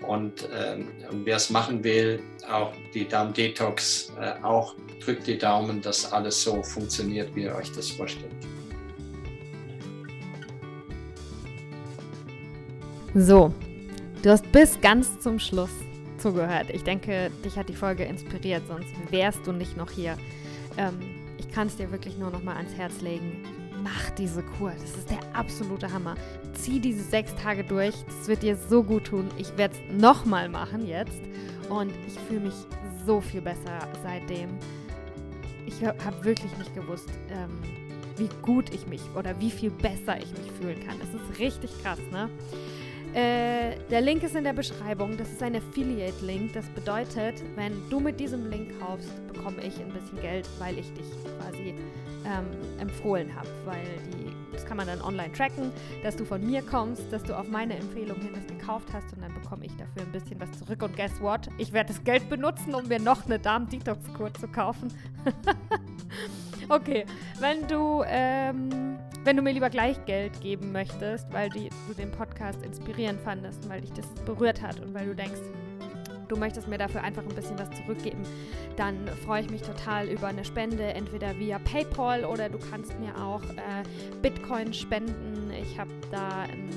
Und 0.06 0.48
ähm, 0.52 0.88
wer 1.24 1.36
es 1.36 1.50
machen 1.50 1.84
will, 1.84 2.22
auch 2.50 2.72
die 2.94 3.06
Darm-Detox, 3.06 4.12
äh, 4.20 4.42
auch 4.42 4.74
drückt 5.04 5.26
die 5.26 5.36
Daumen, 5.36 5.82
dass 5.82 6.10
alles 6.12 6.42
so 6.42 6.62
funktioniert, 6.62 7.34
wie 7.34 7.44
ihr 7.44 7.54
euch 7.54 7.70
das 7.72 7.90
vorstellt. 7.90 8.32
So, 13.14 13.52
du 14.22 14.30
hast 14.30 14.50
bis 14.52 14.80
ganz 14.80 15.20
zum 15.20 15.38
Schluss 15.38 15.70
zugehört. 16.18 16.66
Ich 16.72 16.84
denke, 16.84 17.30
dich 17.44 17.56
hat 17.56 17.68
die 17.68 17.74
Folge 17.74 18.04
inspiriert, 18.04 18.62
sonst 18.68 18.88
wärst 19.10 19.46
du 19.46 19.52
nicht 19.52 19.76
noch 19.76 19.90
hier. 19.90 20.16
Ähm, 20.76 20.98
ich 21.38 21.50
kann 21.50 21.66
es 21.66 21.76
dir 21.76 21.90
wirklich 21.90 22.16
nur 22.18 22.30
noch 22.30 22.42
mal 22.42 22.56
ans 22.56 22.74
Herz 22.74 23.00
legen 23.00 23.59
mach 23.82 24.10
diese 24.10 24.42
Kur. 24.42 24.72
Das 24.80 24.96
ist 24.96 25.10
der 25.10 25.20
absolute 25.34 25.92
Hammer. 25.92 26.14
Zieh 26.54 26.80
diese 26.80 27.02
sechs 27.02 27.34
Tage 27.36 27.64
durch. 27.64 27.94
Das 28.06 28.28
wird 28.28 28.42
dir 28.42 28.56
so 28.56 28.82
gut 28.82 29.04
tun. 29.04 29.28
Ich 29.38 29.56
werde 29.56 29.74
es 29.74 30.00
nochmal 30.00 30.48
machen 30.48 30.86
jetzt. 30.86 31.20
Und 31.68 31.92
ich 32.06 32.18
fühle 32.28 32.40
mich 32.40 32.54
so 33.06 33.20
viel 33.20 33.40
besser 33.40 33.78
seitdem. 34.02 34.50
Ich 35.66 35.84
habe 35.84 36.24
wirklich 36.24 36.56
nicht 36.58 36.74
gewusst, 36.74 37.08
ähm, 37.30 37.58
wie 38.16 38.28
gut 38.42 38.74
ich 38.74 38.86
mich 38.86 39.02
oder 39.16 39.38
wie 39.40 39.50
viel 39.50 39.70
besser 39.70 40.18
ich 40.18 40.30
mich 40.32 40.50
fühlen 40.60 40.78
kann. 40.86 40.96
Das 40.98 41.08
ist 41.08 41.38
richtig 41.38 41.70
krass, 41.82 42.00
ne? 42.10 42.28
Äh, 43.14 43.76
der 43.90 44.00
Link 44.02 44.22
ist 44.22 44.36
in 44.36 44.44
der 44.44 44.52
Beschreibung. 44.52 45.16
Das 45.16 45.30
ist 45.30 45.42
ein 45.42 45.56
Affiliate-Link. 45.56 46.52
Das 46.52 46.66
bedeutet, 46.68 47.42
wenn 47.56 47.72
du 47.90 47.98
mit 47.98 48.20
diesem 48.20 48.48
Link 48.48 48.78
kaufst, 48.78 49.08
bekomme 49.26 49.62
ich 49.62 49.80
ein 49.80 49.92
bisschen 49.92 50.20
Geld, 50.20 50.48
weil 50.60 50.78
ich 50.78 50.92
dich 50.92 51.06
quasi 51.38 51.74
ähm, 52.24 52.46
empfohlen 52.78 53.34
habe. 53.34 53.48
Weil 53.64 53.84
die, 54.12 54.32
das 54.52 54.64
kann 54.64 54.76
man 54.76 54.86
dann 54.86 55.02
online 55.02 55.32
tracken, 55.32 55.72
dass 56.04 56.14
du 56.14 56.24
von 56.24 56.44
mir 56.44 56.62
kommst, 56.62 57.02
dass 57.10 57.24
du 57.24 57.36
auf 57.36 57.48
meine 57.48 57.76
Empfehlung 57.76 58.20
hin 58.20 58.30
das 58.32 58.46
gekauft 58.46 58.88
hast 58.92 59.12
und 59.12 59.22
dann 59.22 59.34
bekomme 59.34 59.66
ich 59.66 59.72
dafür 59.76 60.02
ein 60.02 60.12
bisschen 60.12 60.38
was 60.40 60.52
zurück. 60.52 60.80
Und 60.82 60.96
guess 60.96 61.20
what? 61.20 61.48
Ich 61.58 61.72
werde 61.72 61.92
das 61.92 62.04
Geld 62.04 62.28
benutzen, 62.28 62.74
um 62.76 62.86
mir 62.86 63.00
noch 63.00 63.26
eine 63.26 63.40
Darm-Detox-Kur 63.40 64.32
zu 64.34 64.46
kaufen. 64.46 64.92
okay, 66.68 67.04
wenn 67.40 67.66
du. 67.66 68.04
Ähm, 68.06 68.98
wenn 69.24 69.36
du 69.36 69.42
mir 69.42 69.52
lieber 69.52 69.70
gleich 69.70 70.04
Geld 70.06 70.40
geben 70.40 70.72
möchtest, 70.72 71.32
weil 71.32 71.48
du 71.50 71.68
den 71.94 72.10
Podcast 72.10 72.62
inspirierend 72.62 73.20
fandest 73.20 73.68
weil 73.68 73.80
dich 73.80 73.92
das 73.92 74.06
berührt 74.24 74.62
hat 74.62 74.80
und 74.80 74.94
weil 74.94 75.06
du 75.06 75.14
denkst, 75.14 75.40
du 76.28 76.36
möchtest 76.36 76.68
mir 76.68 76.78
dafür 76.78 77.02
einfach 77.02 77.22
ein 77.22 77.34
bisschen 77.34 77.58
was 77.58 77.70
zurückgeben, 77.72 78.22
dann 78.76 78.96
freue 79.24 79.42
ich 79.42 79.50
mich 79.50 79.62
total 79.62 80.08
über 80.08 80.28
eine 80.28 80.44
Spende, 80.44 80.94
entweder 80.94 81.38
via 81.38 81.58
PayPal 81.58 82.24
oder 82.24 82.48
du 82.48 82.58
kannst 82.70 82.98
mir 83.00 83.16
auch 83.20 83.42
äh, 83.42 83.82
Bitcoin 84.22 84.72
spenden. 84.72 85.50
Ich 85.50 85.78
habe 85.78 85.90
da 86.10 86.42
ein 86.42 86.70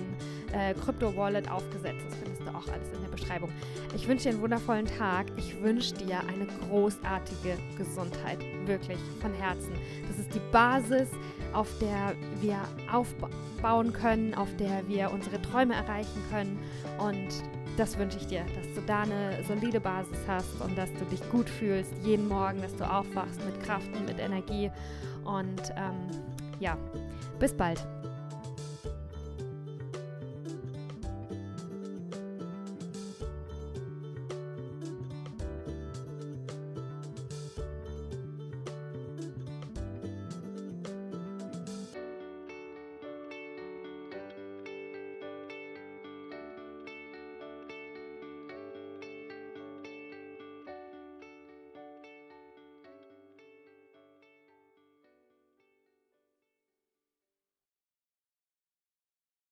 äh, 0.53 0.73
Krypto-Wallet 0.73 1.49
aufgesetzt. 1.49 2.03
Das 2.09 2.17
findest 2.17 2.41
du 2.41 2.49
auch 2.49 2.67
alles 2.67 2.91
in 2.93 3.01
der 3.01 3.09
Beschreibung. 3.09 3.51
Ich 3.95 4.07
wünsche 4.07 4.25
dir 4.25 4.31
einen 4.31 4.41
wundervollen 4.41 4.85
Tag. 4.85 5.27
Ich 5.37 5.61
wünsche 5.61 5.93
dir 5.93 6.19
eine 6.21 6.47
großartige 6.67 7.57
Gesundheit. 7.77 8.39
Wirklich 8.65 8.99
von 9.21 9.33
Herzen. 9.33 9.73
Das 10.07 10.17
ist 10.19 10.33
die 10.33 10.41
Basis, 10.51 11.09
auf 11.53 11.67
der 11.79 12.15
wir 12.41 12.57
aufbauen 12.91 13.93
können, 13.93 14.33
auf 14.33 14.49
der 14.57 14.87
wir 14.87 15.11
unsere 15.11 15.41
Träume 15.41 15.73
erreichen 15.73 16.21
können. 16.29 16.59
Und 16.99 17.29
das 17.77 17.97
wünsche 17.97 18.17
ich 18.17 18.27
dir, 18.27 18.45
dass 18.55 18.73
du 18.75 18.81
da 18.85 19.01
eine 19.01 19.43
solide 19.47 19.79
Basis 19.79 20.17
hast 20.27 20.61
und 20.61 20.77
dass 20.77 20.89
du 20.93 21.05
dich 21.05 21.21
gut 21.31 21.49
fühlst 21.49 21.91
jeden 22.03 22.27
Morgen, 22.27 22.61
dass 22.61 22.75
du 22.75 22.83
aufwachst 22.83 23.43
mit 23.45 23.63
Kraft 23.63 23.87
und 23.95 24.05
mit 24.05 24.19
Energie. 24.19 24.71
Und 25.25 25.61
ähm, 25.75 26.21
ja, 26.59 26.77
bis 27.39 27.53
bald. 27.53 27.85